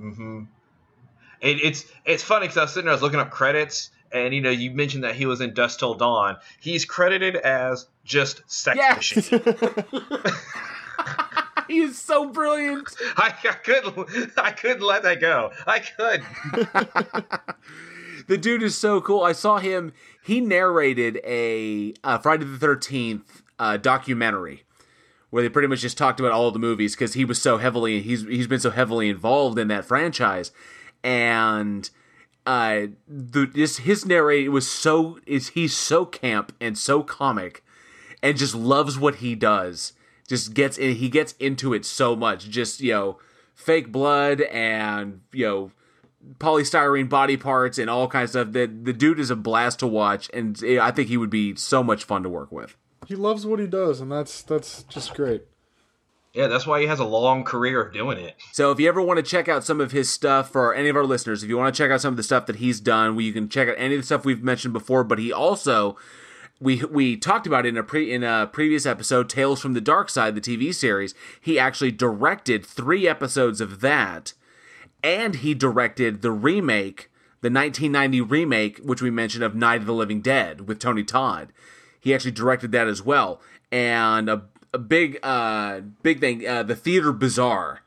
Mm-hmm. 0.01 0.43
It, 1.41 1.61
it's 1.63 1.85
it's 2.05 2.23
funny 2.23 2.45
because 2.47 2.57
I 2.59 2.63
was 2.63 2.73
sitting 2.73 2.85
there, 2.87 2.93
I 2.93 2.95
was 2.95 3.03
looking 3.03 3.19
up 3.21 3.31
credits, 3.31 3.91
and 4.13 4.33
you 4.33 4.41
know, 4.41 4.51
you 4.51 4.71
mentioned 4.71 5.03
that 5.05 5.15
he 5.17 5.27
was 5.27 5.41
in 5.41 5.55
Dusk 5.55 5.81
Till 5.81 5.95
Dawn. 5.95 6.37
He's 6.61 6.85
credited 6.85 7.37
as 7.37 7.89
just 8.05 8.43
Sex 8.47 8.77
Yes. 8.77 9.17
Machine. 9.17 9.41
he 11.69 11.81
is 11.81 11.99
so 11.99 12.29
brilliant. 12.31 12.89
I, 13.17 13.35
I 13.45 13.53
couldn't 13.55 14.39
I 14.39 14.53
couldn't 14.53 14.83
let 14.83 15.03
that 15.03 15.21
go. 15.21 15.51
I 15.67 15.81
could. 15.81 16.23
The 18.27 18.39
dude 18.39 18.63
is 18.63 18.77
so 18.77 19.01
cool. 19.01 19.23
I 19.23 19.33
saw 19.33 19.59
him. 19.59 19.93
He 20.25 20.41
narrated 20.41 21.21
a 21.25 21.95
uh, 22.05 22.19
Friday 22.19 22.45
the 22.45 22.65
13th 22.65 23.43
uh, 23.59 23.77
documentary 23.77 24.65
where 25.33 25.43
they 25.43 25.49
pretty 25.49 25.67
much 25.67 25.81
just 25.81 25.97
talked 25.97 26.21
about 26.21 26.31
all 26.31 26.51
the 26.51 26.59
movies 26.59 26.95
because 26.95 27.15
he 27.15 27.25
was 27.25 27.41
so 27.41 27.57
heavily 27.57 28.03
he's 28.03 28.23
he's 28.27 28.47
been 28.47 28.61
so 28.61 28.71
heavily 28.71 29.09
involved 29.09 29.59
in 29.59 29.69
that 29.69 29.85
franchise 29.85 30.53
and 31.03 31.89
uh 32.45 32.83
the 33.09 33.47
this 33.47 33.79
his 33.79 34.05
narrate 34.05 34.53
was 34.53 34.69
so 34.69 35.19
is 35.27 35.51
he's 35.51 35.75
so 35.75 36.05
camp 36.05 36.55
and 36.61 36.77
so 36.77 37.03
comic 37.03 37.65
and 38.23 38.37
just 38.37 38.55
loves 38.55 38.99
what 38.99 39.17
he 39.17 39.35
does 39.35 39.95
just 40.29 40.53
gets 40.53 40.77
in 40.77 40.97
he 40.97 41.09
gets 41.09 41.33
into 41.41 41.73
it 41.73 41.87
so 41.87 42.15
much 42.15 42.51
just 42.51 42.81
you 42.81 42.93
know 42.93 43.19
fake 43.55 43.91
blood 43.91 44.43
and 44.43 45.23
you 45.33 45.47
know 45.47 45.71
polystyrene 46.39 47.09
body 47.09 47.37
parts 47.37 47.79
and 47.79 47.91
all 47.91 48.07
kinds 48.09 48.35
of 48.35 48.47
stuff 48.47 48.53
that 48.53 48.85
the 48.85 48.93
dude 48.93 49.19
is 49.19 49.31
a 49.31 49.37
blast 49.37 49.81
to 49.81 49.87
watch 49.87 50.31
and 50.33 50.63
i 50.81 50.91
think 50.91 51.09
he 51.09 51.17
would 51.17 51.31
be 51.31 51.55
so 51.57 51.83
much 51.83 52.05
fun 52.05 52.23
to 52.23 52.29
work 52.29 52.53
with 52.53 52.77
He 53.07 53.17
loves 53.17 53.45
what 53.45 53.59
he 53.59 53.67
does, 53.67 54.01
and 54.01 54.11
that's 54.13 54.43
that's 54.43 54.85
just 54.85 55.15
great. 55.15 55.43
Yeah, 56.33 56.47
that's 56.47 56.67
why 56.67 56.81
he 56.81 56.87
has 56.87 57.01
a 57.01 57.05
long 57.05 57.45
career 57.45 57.83
of 57.83 57.93
doing 57.93 58.17
it. 58.17 58.37
So 58.53 58.71
if 58.71 58.81
you 58.81 58.89
ever 58.89 59.03
want 59.03 59.19
to 59.19 59.23
check 59.23 59.49
out 59.49 59.65
some 59.65 59.81
of 59.83 59.93
his 59.93 60.09
stuff 60.09 60.51
for 60.51 60.73
any 60.73 60.89
of 60.89 60.97
our 60.97 61.05
listeners, 61.05 61.43
if 61.43 61.49
you 61.51 61.59
want 61.59 61.75
to 61.75 61.83
check 61.83 61.91
out 61.91 62.01
some 62.01 62.13
of 62.13 62.17
the 62.17 62.23
stuff 62.23 62.47
that 62.47 62.57
he's 62.57 62.81
done, 62.81 63.15
well, 63.17 63.25
you 63.25 63.33
can 63.33 63.49
check 63.51 63.69
out 63.69 63.75
any 63.77 63.97
of 63.97 64.01
the 64.01 64.07
stuff 64.07 64.25
we've 64.25 64.43
mentioned 64.43 64.73
before. 64.73 65.05
But 65.05 65.19
he 65.19 65.33
also 65.33 65.97
we 66.61 66.85
we 66.85 67.17
talked 67.17 67.47
about 67.47 67.67
it 67.67 67.71
in 67.71 67.77
a 67.77 67.83
pre 67.83 68.13
in 68.15 68.23
a 68.23 68.47
previous 68.47 68.87
episode, 68.87 69.29
Tales 69.29 69.61
from 69.61 69.75
the 69.75 69.81
Dark 69.81 70.09
Side, 70.09 70.35
the 70.35 70.41
TV 70.41 70.73
series. 70.73 71.13
He 71.41 71.59
actually 71.59 71.91
directed 71.91 72.65
three 72.65 73.07
episodes 73.09 73.61
of 73.61 73.81
that, 73.81 74.33
and 75.03 75.37
he 75.37 75.55
directed 75.55 76.23
the 76.23 76.31
remake, 76.31 77.11
the 77.41 77.51
1990 77.51 78.21
remake, 78.21 78.79
which 78.79 79.03
we 79.03 79.11
mentioned 79.11 79.45
of 79.45 79.55
Night 79.55 79.81
of 79.81 79.87
the 79.87 79.95
Living 79.95 80.21
Dead 80.21 80.63
with 80.69 80.79
Tony 80.79 81.05
Todd. 81.05 81.53
He 82.01 82.15
actually 82.15 82.33
directed 82.33 82.73
that 82.73 82.89
as 82.89 83.03
well, 83.03 83.41
and 83.71 84.29
a, 84.29 84.43
a 84.73 84.79
big 84.79 85.19
uh 85.23 85.81
big 86.03 86.21
thing, 86.21 86.47
uh, 86.47 86.63
the 86.63 86.77
Theatre 86.77 87.13
Bizarre. 87.13 87.83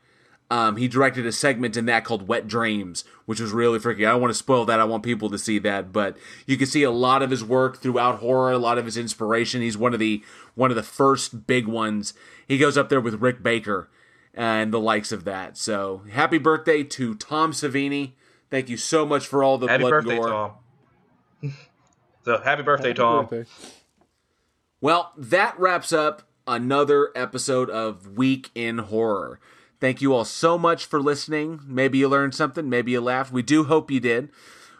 Um, 0.48 0.76
he 0.76 0.86
directed 0.86 1.26
a 1.26 1.32
segment 1.32 1.76
in 1.76 1.86
that 1.86 2.04
called 2.04 2.28
Wet 2.28 2.46
Dreams, 2.46 3.04
which 3.24 3.40
was 3.40 3.50
really 3.50 3.80
freaky. 3.80 4.06
I 4.06 4.12
don't 4.12 4.20
want 4.20 4.30
to 4.30 4.38
spoil 4.38 4.64
that. 4.66 4.78
I 4.78 4.84
want 4.84 5.02
people 5.02 5.28
to 5.30 5.38
see 5.38 5.58
that, 5.58 5.92
but 5.92 6.16
you 6.46 6.56
can 6.56 6.68
see 6.68 6.84
a 6.84 6.90
lot 6.92 7.20
of 7.20 7.30
his 7.30 7.42
work 7.42 7.78
throughout 7.78 8.20
horror, 8.20 8.52
a 8.52 8.58
lot 8.58 8.78
of 8.78 8.84
his 8.84 8.96
inspiration. 8.96 9.60
He's 9.60 9.76
one 9.76 9.92
of 9.92 9.98
the 9.98 10.22
one 10.54 10.70
of 10.70 10.76
the 10.76 10.84
first 10.84 11.48
big 11.48 11.66
ones. 11.66 12.14
He 12.46 12.58
goes 12.58 12.78
up 12.78 12.88
there 12.88 13.00
with 13.00 13.20
Rick 13.20 13.42
Baker 13.42 13.90
and 14.36 14.72
the 14.72 14.78
likes 14.78 15.10
of 15.10 15.24
that. 15.24 15.56
So 15.56 16.02
happy 16.10 16.38
birthday 16.38 16.84
to 16.84 17.14
Tom 17.14 17.52
Savini. 17.52 18.12
Thank 18.50 18.68
you 18.68 18.76
so 18.76 19.04
much 19.06 19.26
for 19.26 19.42
all 19.42 19.58
the 19.58 19.66
Happy 19.66 19.80
blood 19.80 19.90
birthday, 19.90 20.16
gore. 20.16 20.28
Tom. 20.28 20.52
so 22.24 22.40
happy 22.42 22.62
birthday, 22.62 22.88
Happy 22.88 22.98
Tom. 22.98 23.26
birthday. 23.26 23.50
Well, 24.80 25.12
that 25.16 25.58
wraps 25.58 25.92
up 25.92 26.28
another 26.46 27.10
episode 27.16 27.70
of 27.70 28.16
Week 28.16 28.50
in 28.54 28.78
Horror. 28.78 29.40
Thank 29.80 30.00
you 30.00 30.12
all 30.14 30.24
so 30.24 30.56
much 30.56 30.86
for 30.86 31.00
listening. 31.00 31.60
Maybe 31.66 31.98
you 31.98 32.08
learned 32.08 32.34
something, 32.34 32.68
maybe 32.68 32.92
you 32.92 33.00
laughed. 33.00 33.32
We 33.32 33.42
do 33.42 33.64
hope 33.64 33.90
you 33.90 34.00
did. 34.00 34.28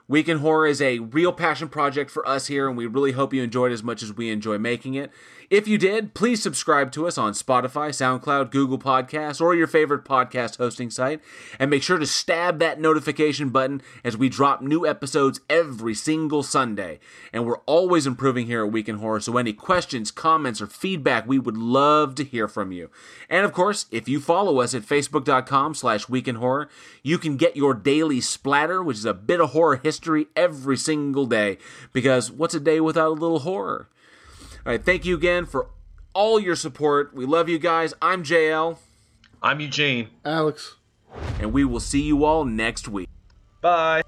Week 0.08 0.28
in 0.28 0.38
Horror 0.38 0.68
is 0.68 0.80
a 0.80 1.00
real 1.00 1.32
passion 1.32 1.68
project 1.68 2.10
for 2.10 2.26
us 2.28 2.46
here, 2.46 2.68
and 2.68 2.76
we 2.76 2.86
really 2.86 3.12
hope 3.12 3.34
you 3.34 3.42
enjoyed 3.42 3.72
as 3.72 3.82
much 3.82 4.02
as 4.02 4.12
we 4.12 4.30
enjoy 4.30 4.56
making 4.56 4.94
it. 4.94 5.10
If 5.48 5.68
you 5.68 5.78
did, 5.78 6.12
please 6.12 6.42
subscribe 6.42 6.90
to 6.92 7.06
us 7.06 7.16
on 7.16 7.32
Spotify, 7.32 7.90
SoundCloud, 7.90 8.50
Google 8.50 8.80
Podcasts, 8.80 9.40
or 9.40 9.54
your 9.54 9.68
favorite 9.68 10.04
podcast 10.04 10.56
hosting 10.56 10.90
site. 10.90 11.20
And 11.60 11.70
make 11.70 11.84
sure 11.84 11.98
to 11.98 12.06
stab 12.06 12.58
that 12.58 12.80
notification 12.80 13.50
button 13.50 13.80
as 14.02 14.16
we 14.16 14.28
drop 14.28 14.60
new 14.60 14.84
episodes 14.84 15.40
every 15.48 15.94
single 15.94 16.42
Sunday. 16.42 16.98
And 17.32 17.46
we're 17.46 17.58
always 17.58 18.08
improving 18.08 18.46
here 18.46 18.64
at 18.64 18.72
Week 18.72 18.88
in 18.88 18.96
Horror, 18.96 19.20
so 19.20 19.36
any 19.36 19.52
questions, 19.52 20.10
comments, 20.10 20.60
or 20.60 20.66
feedback, 20.66 21.28
we 21.28 21.38
would 21.38 21.56
love 21.56 22.16
to 22.16 22.24
hear 22.24 22.48
from 22.48 22.72
you. 22.72 22.90
And 23.30 23.44
of 23.44 23.52
course, 23.52 23.86
if 23.92 24.08
you 24.08 24.18
follow 24.18 24.60
us 24.60 24.74
at 24.74 24.82
facebook.com 24.82 25.74
slash 25.74 26.08
Week 26.08 26.26
in 26.26 26.36
Horror, 26.36 26.68
you 27.04 27.18
can 27.18 27.36
get 27.36 27.56
your 27.56 27.72
daily 27.72 28.20
splatter, 28.20 28.82
which 28.82 28.96
is 28.96 29.04
a 29.04 29.14
bit 29.14 29.40
of 29.40 29.50
horror 29.50 29.76
history 29.76 30.26
every 30.34 30.76
single 30.76 31.26
day. 31.26 31.58
Because 31.92 32.32
what's 32.32 32.54
a 32.54 32.60
day 32.60 32.80
without 32.80 33.10
a 33.10 33.20
little 33.20 33.40
horror? 33.40 33.88
All 34.66 34.72
right, 34.72 34.84
thank 34.84 35.04
you 35.04 35.14
again 35.14 35.46
for 35.46 35.68
all 36.12 36.40
your 36.40 36.56
support. 36.56 37.14
We 37.14 37.24
love 37.24 37.48
you 37.48 37.56
guys. 37.56 37.94
I'm 38.02 38.24
JL, 38.24 38.78
I'm 39.40 39.60
Eugene. 39.60 40.08
Alex. 40.24 40.74
and 41.38 41.52
we 41.52 41.64
will 41.64 41.78
see 41.78 42.02
you 42.02 42.24
all 42.24 42.44
next 42.44 42.88
week. 42.88 43.08
Bye. 43.60 44.02